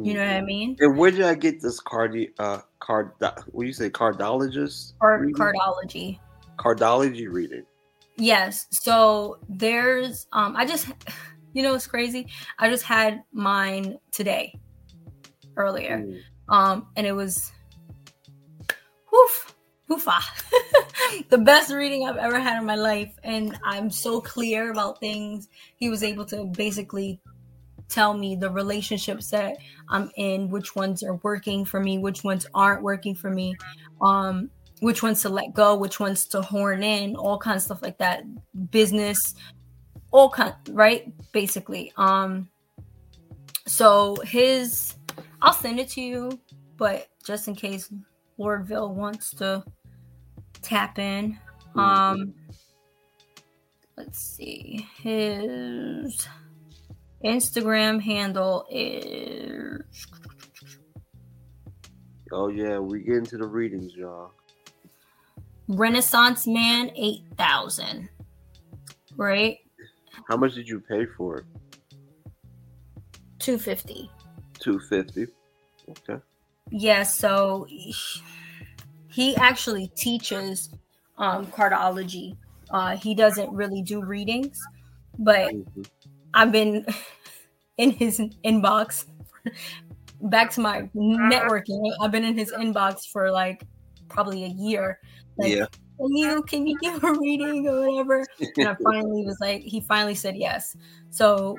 You 0.02 0.14
know 0.14 0.26
what 0.26 0.34
I 0.34 0.40
mean? 0.40 0.76
And 0.80 0.98
where 0.98 1.12
did 1.12 1.22
I 1.22 1.34
get 1.34 1.60
this 1.60 1.78
cardi 1.78 2.30
uh 2.40 2.60
card 2.80 3.12
what 3.20 3.62
do 3.62 3.66
you 3.66 3.72
say 3.72 3.90
cardologist? 3.90 4.94
Or 5.00 5.20
reading? 5.20 5.36
cardology. 5.36 6.18
Cardology 6.58 7.30
reading. 7.30 7.64
Yes. 8.16 8.66
So 8.70 9.38
there's 9.48 10.26
um 10.32 10.56
I 10.56 10.66
just 10.66 10.88
you 11.52 11.62
know 11.62 11.74
it's 11.74 11.86
crazy. 11.86 12.26
I 12.58 12.68
just 12.70 12.84
had 12.84 13.22
mine 13.32 13.98
today 14.10 14.58
earlier. 15.56 15.98
Mm. 15.98 16.20
Um 16.48 16.88
and 16.96 17.06
it 17.06 17.12
was 17.12 17.52
woof 19.12 19.53
the 21.28 21.38
best 21.38 21.72
reading 21.72 22.06
I've 22.06 22.16
ever 22.16 22.38
had 22.38 22.58
in 22.58 22.66
my 22.66 22.74
life 22.74 23.14
and 23.22 23.58
I'm 23.64 23.90
so 23.90 24.20
clear 24.20 24.70
about 24.70 25.00
things. 25.00 25.48
He 25.76 25.88
was 25.88 26.02
able 26.02 26.24
to 26.26 26.44
basically 26.44 27.20
tell 27.88 28.14
me 28.14 28.36
the 28.36 28.50
relationships 28.50 29.30
that 29.30 29.56
I'm 29.88 30.10
in, 30.16 30.50
which 30.50 30.74
ones 30.74 31.02
are 31.02 31.16
working 31.22 31.64
for 31.64 31.80
me, 31.80 31.98
which 31.98 32.24
ones 32.24 32.46
aren't 32.54 32.82
working 32.82 33.14
for 33.14 33.30
me, 33.30 33.54
um, 34.00 34.50
which 34.80 35.02
ones 35.02 35.22
to 35.22 35.28
let 35.28 35.54
go, 35.54 35.76
which 35.76 36.00
ones 36.00 36.26
to 36.26 36.42
horn 36.42 36.82
in, 36.82 37.16
all 37.16 37.38
kinds 37.38 37.62
of 37.62 37.66
stuff 37.66 37.82
like 37.82 37.98
that. 37.98 38.24
Business, 38.70 39.34
all 40.10 40.30
kind, 40.30 40.54
right? 40.70 41.12
Basically. 41.32 41.92
Um, 41.96 42.48
so 43.66 44.16
his, 44.24 44.94
I'll 45.40 45.52
send 45.52 45.78
it 45.80 45.88
to 45.90 46.00
you, 46.00 46.40
but 46.76 47.08
just 47.24 47.48
in 47.48 47.54
case 47.54 47.92
Lordville 48.38 48.92
wants 48.92 49.30
to 49.34 49.64
tap 50.64 50.98
in, 50.98 51.38
um, 51.76 52.34
let's 53.96 54.18
see 54.18 54.86
his. 55.02 56.28
Instagram 57.24 58.02
handle 58.02 58.66
is 58.70 59.82
Oh 62.32 62.48
yeah, 62.48 62.78
we 62.78 63.00
get 63.00 63.16
into 63.16 63.38
the 63.38 63.46
readings, 63.46 63.94
y'all. 63.94 64.32
Renaissance 65.68 66.46
Man 66.48 66.90
8000. 66.96 68.08
Right? 69.16 69.58
How 70.28 70.36
much 70.36 70.54
did 70.54 70.68
you 70.68 70.80
pay 70.80 71.06
for 71.06 71.38
it? 71.38 71.44
250. 73.38 74.10
Two 74.58 74.80
fifty. 74.80 75.26
Okay. 75.88 76.20
Yeah, 76.70 77.02
so 77.02 77.66
he- 79.14 79.36
actually 79.36 79.88
teaches 79.96 80.70
um 81.18 81.46
cardology. 81.46 82.36
Uh 82.70 82.96
he 82.96 83.14
doesn't 83.14 83.50
really 83.52 83.82
do 83.82 84.02
readings, 84.04 84.60
but 85.18 85.54
Mhm. 85.54 85.86
I've 86.34 86.52
been 86.52 86.84
in 87.78 87.90
his 87.90 88.20
inbox. 88.44 89.06
Back 90.22 90.50
to 90.52 90.60
my 90.60 90.88
networking. 90.94 91.92
I've 92.00 92.10
been 92.10 92.24
in 92.24 92.36
his 92.36 92.50
inbox 92.52 93.06
for 93.10 93.30
like 93.30 93.64
probably 94.08 94.44
a 94.44 94.48
year. 94.48 94.98
Like, 95.36 95.52
Yeah. 95.52 95.66
Can 95.98 96.16
you 96.16 96.42
can 96.42 96.66
you 96.66 96.76
give 96.80 97.04
a 97.04 97.12
reading 97.12 97.68
or 97.68 97.88
whatever? 97.88 98.24
And 98.56 98.68
I 98.68 98.74
finally 98.82 99.24
was 99.24 99.38
like, 99.40 99.62
he 99.62 99.80
finally 99.80 100.14
said 100.16 100.34
yes. 100.36 100.76
So 101.10 101.56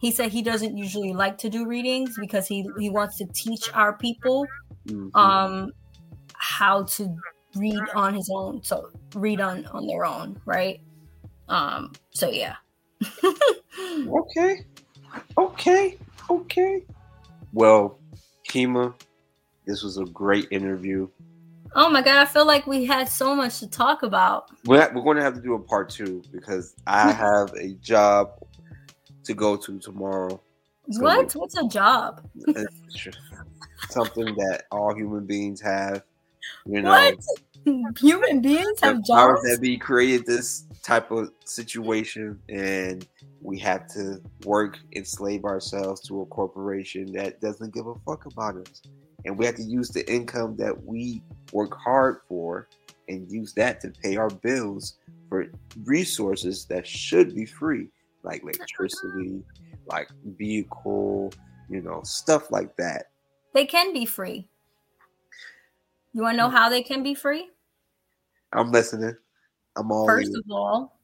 he 0.00 0.10
said 0.10 0.30
he 0.32 0.42
doesn't 0.42 0.76
usually 0.76 1.12
like 1.14 1.38
to 1.38 1.48
do 1.48 1.66
readings 1.66 2.16
because 2.18 2.46
he 2.46 2.68
he 2.78 2.90
wants 2.90 3.16
to 3.18 3.26
teach 3.26 3.70
our 3.74 3.96
people 3.96 4.46
mm-hmm. 4.88 5.14
um 5.16 5.72
how 6.40 6.82
to 6.84 7.14
read 7.56 7.82
on 7.94 8.14
his 8.14 8.30
own 8.32 8.62
so 8.62 8.90
read 9.14 9.40
on 9.40 9.66
on 9.66 9.86
their 9.86 10.04
own 10.04 10.40
right 10.46 10.80
um 11.48 11.92
so 12.10 12.30
yeah 12.30 12.54
okay 14.08 14.64
okay 15.36 15.96
okay 16.30 16.82
well 17.52 17.98
kima 18.48 18.94
this 19.66 19.82
was 19.82 19.98
a 19.98 20.04
great 20.06 20.46
interview 20.50 21.08
oh 21.74 21.90
my 21.90 22.00
god 22.00 22.18
i 22.18 22.24
feel 22.24 22.46
like 22.46 22.66
we 22.66 22.84
had 22.84 23.08
so 23.08 23.34
much 23.34 23.58
to 23.58 23.68
talk 23.68 24.02
about 24.02 24.50
we're, 24.64 24.92
we're 24.94 25.02
going 25.02 25.16
to 25.16 25.22
have 25.22 25.34
to 25.34 25.40
do 25.40 25.54
a 25.54 25.58
part 25.58 25.90
two 25.90 26.22
because 26.32 26.74
i 26.86 27.10
have 27.12 27.52
a 27.54 27.74
job 27.74 28.30
to 29.30 29.34
go 29.34 29.56
to 29.56 29.78
tomorrow. 29.78 30.40
what? 30.86 31.32
What's 31.34 31.56
a 31.56 31.68
job? 31.68 32.22
something 33.88 34.26
that 34.36 34.64
all 34.70 34.94
human 34.94 35.26
beings 35.26 35.60
have. 35.60 36.02
You 36.66 36.82
know, 36.82 36.90
what? 36.90 37.98
Human 37.98 38.40
beings 38.40 38.80
have 38.80 39.04
jobs. 39.04 39.42
that 39.42 39.58
be 39.60 39.76
created 39.76 40.26
this 40.26 40.64
type 40.82 41.10
of 41.10 41.30
situation, 41.44 42.38
and 42.48 43.06
we 43.42 43.58
have 43.58 43.86
to 43.88 44.20
work 44.44 44.78
enslave 44.96 45.44
ourselves 45.44 46.00
to 46.02 46.22
a 46.22 46.26
corporation 46.26 47.12
that 47.12 47.40
doesn't 47.40 47.74
give 47.74 47.86
a 47.86 47.94
fuck 48.06 48.26
about 48.26 48.56
us, 48.56 48.82
and 49.24 49.36
we 49.36 49.44
have 49.44 49.56
to 49.56 49.62
use 49.62 49.90
the 49.90 50.10
income 50.10 50.56
that 50.56 50.84
we 50.84 51.22
work 51.52 51.76
hard 51.76 52.20
for 52.28 52.68
and 53.08 53.30
use 53.30 53.52
that 53.54 53.80
to 53.80 53.90
pay 54.02 54.16
our 54.16 54.30
bills 54.30 54.96
for 55.28 55.46
resources 55.84 56.64
that 56.66 56.86
should 56.86 57.34
be 57.34 57.44
free 57.44 57.88
like 58.22 58.42
electricity, 58.42 59.42
like 59.86 60.08
vehicle, 60.24 61.32
you 61.68 61.80
know, 61.80 62.02
stuff 62.04 62.50
like 62.50 62.76
that. 62.76 63.06
They 63.52 63.64
can 63.64 63.92
be 63.92 64.04
free. 64.04 64.48
You 66.12 66.22
want 66.22 66.34
to 66.34 66.38
know 66.38 66.48
mm. 66.48 66.52
how 66.52 66.68
they 66.68 66.82
can 66.82 67.02
be 67.02 67.14
free? 67.14 67.50
I'm 68.52 68.72
listening. 68.72 69.14
I'm 69.76 69.92
all 69.92 70.06
First 70.06 70.30
in. 70.30 70.36
of 70.36 70.44
all, 70.50 70.98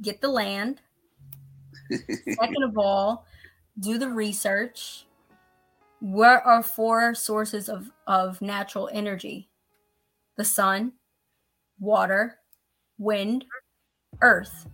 get 0.00 0.20
the 0.20 0.28
land. 0.28 0.80
Second 1.90 2.62
of 2.64 2.78
all, 2.78 3.26
do 3.78 3.98
the 3.98 4.08
research. 4.08 5.06
What 6.00 6.42
are 6.46 6.62
four 6.62 7.14
sources 7.14 7.68
of, 7.68 7.90
of 8.06 8.40
natural 8.40 8.88
energy? 8.92 9.48
The 10.36 10.44
sun, 10.44 10.92
water, 11.78 12.38
wind, 12.98 13.44
earth 14.22 14.66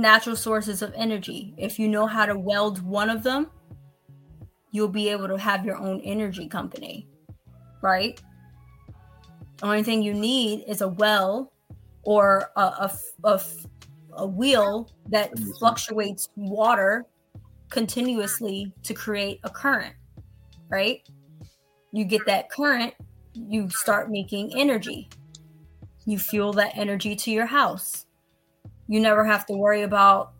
natural 0.00 0.36
sources 0.36 0.82
of 0.82 0.92
energy. 0.96 1.54
If 1.56 1.78
you 1.78 1.88
know 1.88 2.06
how 2.06 2.26
to 2.26 2.38
weld 2.38 2.82
one 2.82 3.10
of 3.10 3.22
them, 3.22 3.50
you'll 4.70 4.88
be 4.88 5.08
able 5.08 5.28
to 5.28 5.36
have 5.38 5.64
your 5.64 5.76
own 5.76 6.00
energy 6.00 6.48
company, 6.48 7.06
right? 7.82 8.20
The 9.58 9.66
only 9.66 9.82
thing 9.82 10.02
you 10.02 10.14
need 10.14 10.64
is 10.66 10.80
a 10.80 10.88
well 10.88 11.52
or 12.02 12.50
a, 12.56 12.60
a, 12.60 12.98
a, 13.24 13.40
a 14.12 14.26
wheel 14.26 14.90
that 15.08 15.38
fluctuates 15.58 16.28
water 16.36 17.04
continuously 17.68 18.72
to 18.82 18.94
create 18.94 19.40
a 19.44 19.50
current, 19.50 19.94
right? 20.68 21.06
You 21.92 22.04
get 22.04 22.24
that 22.26 22.50
current, 22.50 22.94
you 23.34 23.68
start 23.70 24.10
making 24.10 24.52
energy. 24.56 25.08
You 26.06 26.18
fuel 26.18 26.52
that 26.54 26.76
energy 26.76 27.14
to 27.14 27.30
your 27.30 27.46
house 27.46 28.06
you 28.90 28.98
never 28.98 29.24
have 29.24 29.46
to 29.46 29.52
worry 29.52 29.82
about 29.82 30.32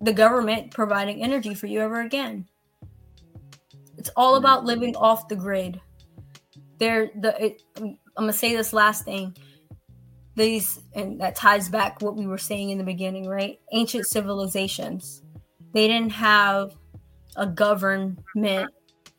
the 0.00 0.14
government 0.14 0.70
providing 0.70 1.22
energy 1.22 1.54
for 1.54 1.66
you 1.66 1.80
ever 1.80 2.00
again. 2.00 2.48
It's 3.98 4.08
all 4.16 4.36
about 4.36 4.64
living 4.64 4.96
off 4.96 5.28
the 5.28 5.36
grid. 5.36 5.78
There, 6.84 7.10
the 7.18 7.42
it, 7.42 7.62
I'm 7.78 7.96
gonna 8.14 8.32
say 8.34 8.54
this 8.54 8.74
last 8.74 9.06
thing. 9.06 9.34
These 10.36 10.80
and 10.94 11.18
that 11.18 11.34
ties 11.34 11.70
back 11.70 12.02
what 12.02 12.14
we 12.14 12.26
were 12.26 12.36
saying 12.36 12.68
in 12.68 12.76
the 12.76 12.84
beginning, 12.84 13.26
right? 13.26 13.58
Ancient 13.72 14.06
civilizations, 14.06 15.22
they 15.72 15.88
didn't 15.88 16.12
have 16.12 16.76
a 17.36 17.46
government 17.46 18.70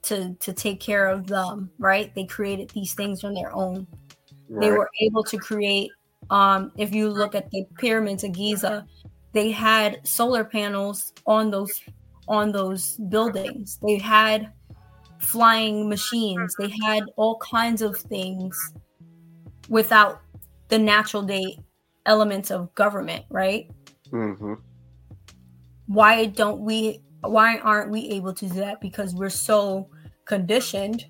to 0.04 0.36
to 0.36 0.54
take 0.54 0.80
care 0.80 1.08
of 1.08 1.26
them, 1.26 1.72
right? 1.80 2.14
They 2.14 2.26
created 2.26 2.70
these 2.70 2.94
things 2.94 3.24
on 3.24 3.34
their 3.34 3.52
own. 3.52 3.88
Right. 4.48 4.62
They 4.62 4.72
were 4.72 4.92
able 5.02 5.24
to 5.24 5.38
create 5.40 5.90
um, 6.30 6.72
if 6.78 6.94
you 6.94 7.10
look 7.10 7.34
at 7.34 7.50
the 7.50 7.66
pyramids 7.80 8.24
of 8.24 8.34
Giza, 8.34 8.86
they 9.34 9.50
had 9.50 10.06
solar 10.08 10.44
panels 10.44 11.14
on 11.26 11.50
those 11.50 11.82
on 12.28 12.52
those 12.52 12.98
buildings. 13.10 13.80
They 13.82 13.98
had 13.98 14.52
flying 15.26 15.90
machines. 15.90 16.56
They 16.58 16.72
had 16.84 17.04
all 17.16 17.38
kinds 17.38 17.82
of 17.82 17.98
things 17.98 18.74
without 19.70 20.22
the 20.68 20.78
natural 20.78 21.24
day 21.24 21.60
elements 22.06 22.52
of 22.52 22.74
government, 22.76 23.26
right? 23.30 23.70
Mm-hmm. 24.12 24.54
Why 25.88 26.26
don't 26.26 26.62
we? 26.62 27.02
Why 27.22 27.58
aren't 27.58 27.92
we 27.92 28.10
able 28.10 28.34
to 28.34 28.48
do 28.48 28.54
that? 28.56 28.82
Because 28.82 29.16
we're 29.16 29.30
so 29.30 29.90
conditioned 30.26 31.06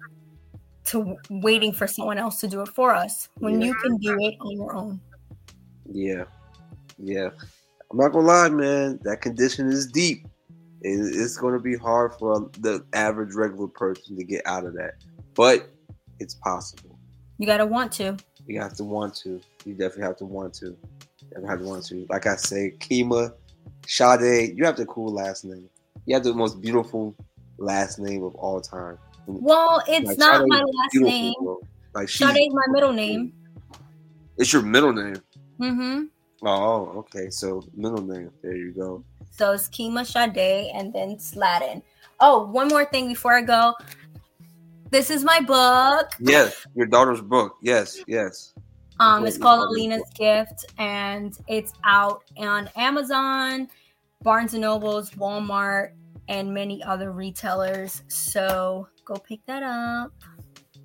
to 0.85 1.17
waiting 1.29 1.73
for 1.73 1.87
someone 1.87 2.17
else 2.17 2.39
to 2.39 2.47
do 2.47 2.61
it 2.61 2.69
for 2.69 2.93
us 2.93 3.29
when 3.39 3.59
yeah. 3.59 3.67
you 3.67 3.75
can 3.75 3.97
do 3.97 4.17
it 4.21 4.35
on 4.39 4.51
your 4.51 4.75
own. 4.75 4.99
Yeah, 5.91 6.23
yeah. 6.97 7.29
I'm 7.91 7.97
not 7.97 8.11
gonna 8.11 8.25
lie, 8.25 8.49
man. 8.49 8.99
That 9.03 9.21
condition 9.21 9.67
is 9.67 9.87
deep. 9.87 10.27
It's 10.87 11.37
going 11.37 11.53
to 11.53 11.59
be 11.59 11.75
hard 11.75 12.13
for 12.13 12.49
the 12.59 12.85
average 12.93 13.33
regular 13.33 13.67
person 13.67 14.15
to 14.17 14.23
get 14.23 14.45
out 14.45 14.65
of 14.65 14.73
that, 14.75 14.93
but 15.33 15.69
it's 16.19 16.35
possible. 16.35 16.99
You 17.37 17.47
gotta 17.47 17.65
want 17.65 17.91
to. 17.93 18.15
You 18.45 18.61
have 18.61 18.75
to 18.75 18.83
want 18.83 19.15
to. 19.23 19.41
You 19.65 19.73
definitely 19.73 20.03
have 20.03 20.17
to 20.17 20.25
want 20.25 20.53
to. 20.55 20.77
You 21.37 21.47
have 21.47 21.59
to 21.59 21.65
want 21.65 21.85
to. 21.87 22.05
Like 22.09 22.27
I 22.27 22.35
say, 22.35 22.73
Kima, 22.79 23.33
Sade, 23.87 24.55
you 24.55 24.63
have 24.63 24.77
the 24.77 24.85
cool 24.85 25.11
last 25.11 25.43
name. 25.43 25.67
You 26.05 26.15
have 26.15 26.23
the 26.23 26.33
most 26.33 26.61
beautiful 26.61 27.15
last 27.57 27.99
name 27.99 28.23
of 28.23 28.35
all 28.35 28.61
time. 28.61 28.97
Well, 29.25 29.81
it's 29.87 30.05
like, 30.07 30.17
not 30.19 30.47
my 30.47 30.59
last 30.59 30.93
name. 30.93 31.33
Like 31.93 32.09
Sade 32.09 32.37
is 32.37 32.53
my 32.53 32.65
middle 32.69 32.93
name. 32.93 33.33
It's 34.37 34.53
your 34.53 34.61
middle 34.61 34.93
name. 34.93 35.21
Mm-hmm. 35.59 36.03
Oh, 36.45 36.93
okay. 36.97 37.29
So 37.29 37.63
middle 37.75 38.03
name. 38.03 38.31
There 38.41 38.55
you 38.55 38.71
go. 38.71 39.03
So 39.31 39.51
it's 39.51 39.67
Kima 39.67 40.05
Sade 40.05 40.71
and 40.73 40.93
then 40.93 41.19
Sladen. 41.19 41.81
Oh, 42.19 42.45
one 42.45 42.67
more 42.67 42.85
thing 42.85 43.07
before 43.07 43.33
I 43.33 43.41
go. 43.41 43.73
This 44.91 45.09
is 45.09 45.23
my 45.23 45.41
book. 45.41 46.11
Yes, 46.19 46.65
your 46.75 46.85
daughter's 46.85 47.19
book. 47.19 47.57
Yes, 47.61 47.99
yes. 48.07 48.53
Um, 48.99 49.25
it's 49.25 49.37
called 49.37 49.67
Alina's. 49.67 50.03
Gift, 50.13 50.65
and 50.77 51.37
it's 51.47 51.73
out 51.83 52.23
on 52.37 52.69
Amazon, 52.77 53.67
Barnes 54.21 54.53
and 54.53 54.61
Nobles, 54.61 55.09
Walmart, 55.11 55.91
and 56.29 56.53
many 56.53 56.81
other 56.83 57.11
retailers. 57.11 58.03
So 58.07 58.87
go 59.03 59.15
pick 59.15 59.45
that 59.47 59.63
up. 59.63 60.13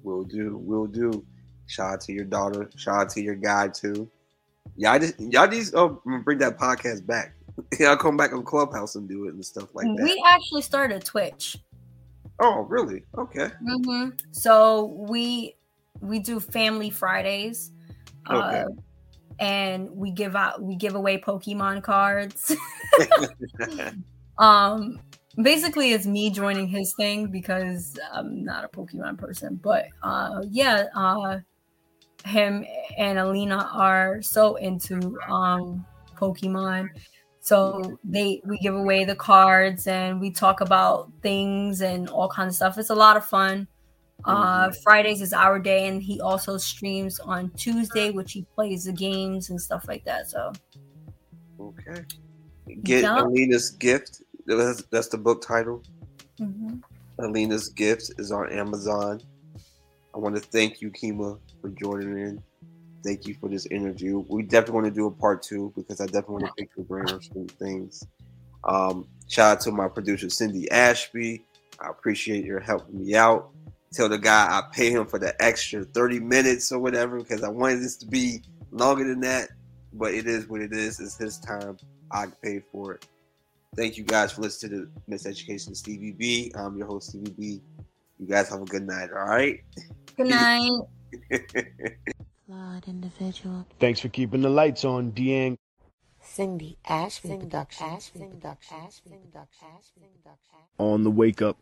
Will 0.03 0.24
do. 0.24 0.57
Will 0.57 0.87
do. 0.87 1.24
Shout 1.66 1.93
out 1.95 2.01
to 2.03 2.12
your 2.12 2.24
daughter. 2.24 2.69
Shout 2.77 3.03
out 3.03 3.11
to 3.11 3.23
your 3.23 3.37
guy 3.37 3.69
too. 3.69 4.11
Y'all 4.77 4.99
just 4.99 5.20
y'all 5.20 5.47
just 5.47 5.74
oh, 5.74 6.01
bring 6.24 6.39
that 6.39 6.59
podcast 6.59 7.07
back. 7.07 7.35
I'll 7.81 7.97
come 7.97 8.16
back 8.16 8.32
on 8.32 8.45
Clubhouse 8.45 8.95
and 8.95 9.09
do 9.09 9.27
it 9.27 9.35
and 9.35 9.45
stuff 9.45 9.74
like 9.74 9.87
that. 9.87 10.03
We 10.03 10.23
actually 10.27 10.62
started 10.62 11.05
Twitch. 11.05 11.59
Oh, 12.41 12.61
really? 12.62 13.03
Okay. 13.19 13.51
Mm-hmm. 13.62 14.11
So 14.32 14.85
we 14.97 15.57
we 16.01 16.19
do 16.19 16.41
Family 16.41 16.91
Fridays. 16.91 17.73
Okay. 18.31 18.61
Uh, 18.61 18.69
and 19.39 19.91
we 19.91 20.11
give 20.11 20.37
out 20.37 20.62
we 20.62 20.77
give 20.77 20.95
away 20.95 21.19
Pokemon 21.19 21.82
cards. 21.82 22.55
um 24.39 25.01
basically 25.43 25.93
it's 25.93 26.07
me 26.07 26.31
joining 26.31 26.69
his 26.69 26.95
thing 26.97 27.27
because 27.27 27.99
I'm 28.12 28.45
not 28.45 28.65
a 28.65 28.69
Pokemon 28.69 29.19
person. 29.19 29.61
But 29.62 29.87
uh 30.03 30.43
yeah, 30.49 30.87
uh 30.95 31.41
him 32.25 32.65
and 32.99 33.19
Alina 33.19 33.71
are 33.73 34.23
so 34.23 34.57
into 34.57 35.19
um 35.29 35.85
Pokemon. 36.17 36.89
So 37.41 37.99
they 38.05 38.43
we 38.45 38.59
give 38.59 38.75
away 38.75 39.05
the 39.05 39.17
cards 39.17 39.87
and 39.87 40.21
we 40.21 40.31
talk 40.31 40.61
about 40.61 41.11
things 41.23 41.81
and 41.81 42.09
all 42.09 42.29
kinds 42.29 42.55
of 42.55 42.57
stuff. 42.57 42.79
It's 42.79 42.91
a 42.91 42.95
lot 42.95 43.17
of 43.17 43.25
fun. 43.25 43.67
Uh 44.25 44.69
mm-hmm. 44.69 44.81
Fridays 44.83 45.23
is 45.23 45.33
our 45.33 45.59
day 45.59 45.89
and 45.89 46.03
he 46.03 46.21
also 46.21 46.59
streams 46.59 47.19
on 47.21 47.51
Tuesday, 47.57 48.11
which 48.11 48.33
he 48.33 48.47
plays 48.55 48.85
the 48.85 48.93
games 48.93 49.51
and 49.51 49.61
stuff 49.61 49.89
like 49.89 50.05
that. 50.05 50.29
So 50.29 50.53
Okay. 51.61 52.05
Get 52.83 53.03
yeah. 53.03 53.23
Alina's 53.23 53.71
gift. 53.71 54.23
That's, 54.47 54.83
that's 54.91 55.09
the 55.09 55.19
book 55.19 55.43
title. 55.43 55.83
Mm-hmm. 56.41 56.77
Alina's 57.19 57.69
gift 57.69 58.13
is 58.19 58.33
on 58.33 58.51
Amazon. 58.51 59.21
I 60.15 60.19
want 60.19 60.35
to 60.37 60.41
thank 60.41 60.81
you, 60.81 60.91
Kima, 60.91 61.39
for 61.61 61.69
joining 61.70 62.19
in. 62.19 62.43
Thank 63.05 63.27
you 63.27 63.35
for 63.35 63.49
this 63.49 63.66
interview. 63.66 64.24
We 64.28 64.43
definitely 64.43 64.74
want 64.74 64.87
to 64.87 64.93
do 64.93 65.07
a 65.07 65.11
part 65.11 65.43
two 65.43 65.73
because 65.77 66.01
I 66.01 66.07
definitely 66.07 66.43
want 66.43 66.47
to 66.47 66.53
pick 66.55 66.70
your 66.77 66.85
brain 66.85 67.09
on 67.09 67.23
some 67.23 67.47
things. 67.47 68.07
Um, 68.65 69.07
shout 69.28 69.59
out 69.59 69.61
to 69.62 69.70
my 69.70 69.89
producer 69.89 70.28
Cindy 70.28 70.70
Ashby. 70.70 71.45
I 71.78 71.89
appreciate 71.89 72.45
your 72.45 72.61
helping 72.61 73.05
me 73.05 73.15
out. 73.15 73.51
Tell 73.93 74.09
the 74.09 74.19
guy 74.19 74.47
I 74.47 74.62
pay 74.73 74.91
him 74.91 75.07
for 75.07 75.19
the 75.19 75.41
extra 75.43 75.85
30 75.85 76.20
minutes 76.20 76.70
or 76.70 76.78
whatever 76.78 77.19
because 77.19 77.43
I 77.43 77.49
wanted 77.49 77.81
this 77.81 77.97
to 77.99 78.07
be 78.07 78.43
longer 78.70 79.05
than 79.05 79.20
that. 79.20 79.49
But 79.93 80.15
it 80.15 80.27
is 80.27 80.49
what 80.49 80.61
it 80.61 80.73
is. 80.73 81.01
It's 81.01 81.16
his 81.16 81.39
time. 81.39 81.77
I 82.12 82.27
pay 82.43 82.61
for 82.70 82.95
it. 82.95 83.07
Thank 83.77 83.97
you 83.97 84.05
guys 84.05 84.32
for 84.32 84.43
listening 84.43 84.87
to 84.87 85.12
Miseducation 85.12 85.77
Stevie 85.77 86.12
B. 86.12 86.53
I'm 86.57 86.77
your 86.77 86.87
host, 86.87 87.11
Stevie 87.11 87.35
B. 87.39 87.62
You 88.21 88.27
guys 88.27 88.51
have 88.51 88.61
a 88.61 88.67
good 88.67 88.87
night, 88.87 89.09
all 89.17 89.25
right? 89.25 89.61
Good 90.15 90.27
night. 90.27 90.83
Flawed 92.47 92.87
individual. 92.87 93.67
Thanks 93.79 93.99
for 94.01 94.11
keeping 94.11 94.43
the 94.43 94.51
lights 94.51 94.85
on, 94.85 95.13
Deang. 95.13 95.57
Cindy 96.21 96.77
Ashby 96.87 97.39
Production. 97.39 97.99
On 100.79 101.03
the 101.03 101.11
wake 101.11 101.41
up. 101.41 101.57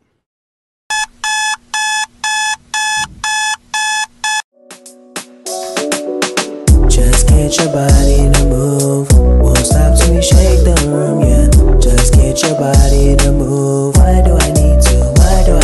Just 6.88 7.28
get 7.28 7.56
your 7.56 7.72
body 7.72 8.32
to 8.32 8.44
move. 8.46 9.12
Won't 9.40 9.58
stop 9.58 9.96
till 9.96 10.12
we 10.12 10.22
shake 10.22 10.64
the 10.64 10.74
room, 10.88 11.20
yeah. 11.20 11.78
Just 11.78 12.14
get 12.14 12.42
your 12.42 12.58
body 12.58 13.16
to 13.16 13.30
move. 13.30 13.96
Why 13.96 14.22
do 14.22 14.36
I 14.36 14.50
need 14.50 14.67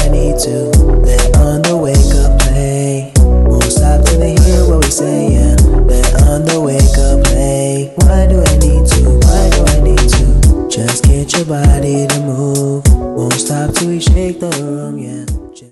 I 0.05 0.09
need 0.09 0.39
to. 0.41 0.69
They're 1.01 1.37
on 1.41 1.63
the 1.63 1.77
wake 1.77 2.13
up 2.21 2.39
play. 2.41 3.13
Won't 3.49 3.65
stop 3.65 4.05
till 4.05 4.21
they 4.21 4.37
hear 4.45 4.69
what 4.69 4.85
we 4.85 4.91
saying. 4.91 5.57
They're 5.89 6.29
on 6.29 6.45
the 6.45 6.61
wake 6.61 6.99
up 7.01 7.25
play. 7.25 7.91
Why 7.97 8.27
do 8.27 8.37
I 8.45 8.53
need 8.61 8.85
to? 8.85 9.01
Why 9.25 9.49
do 9.51 9.65
I 9.65 9.81
need 9.81 10.09
to? 10.17 10.69
Just 10.69 11.05
get 11.05 11.33
your 11.33 11.47
body 11.47 12.07
to 12.07 12.21
move. 12.21 12.85
Won't 13.17 13.33
stop 13.35 13.73
till 13.75 13.89
we 13.89 14.01
shake 14.01 14.41
the 14.41 14.51
room, 14.61 14.99
yeah. 14.99 15.25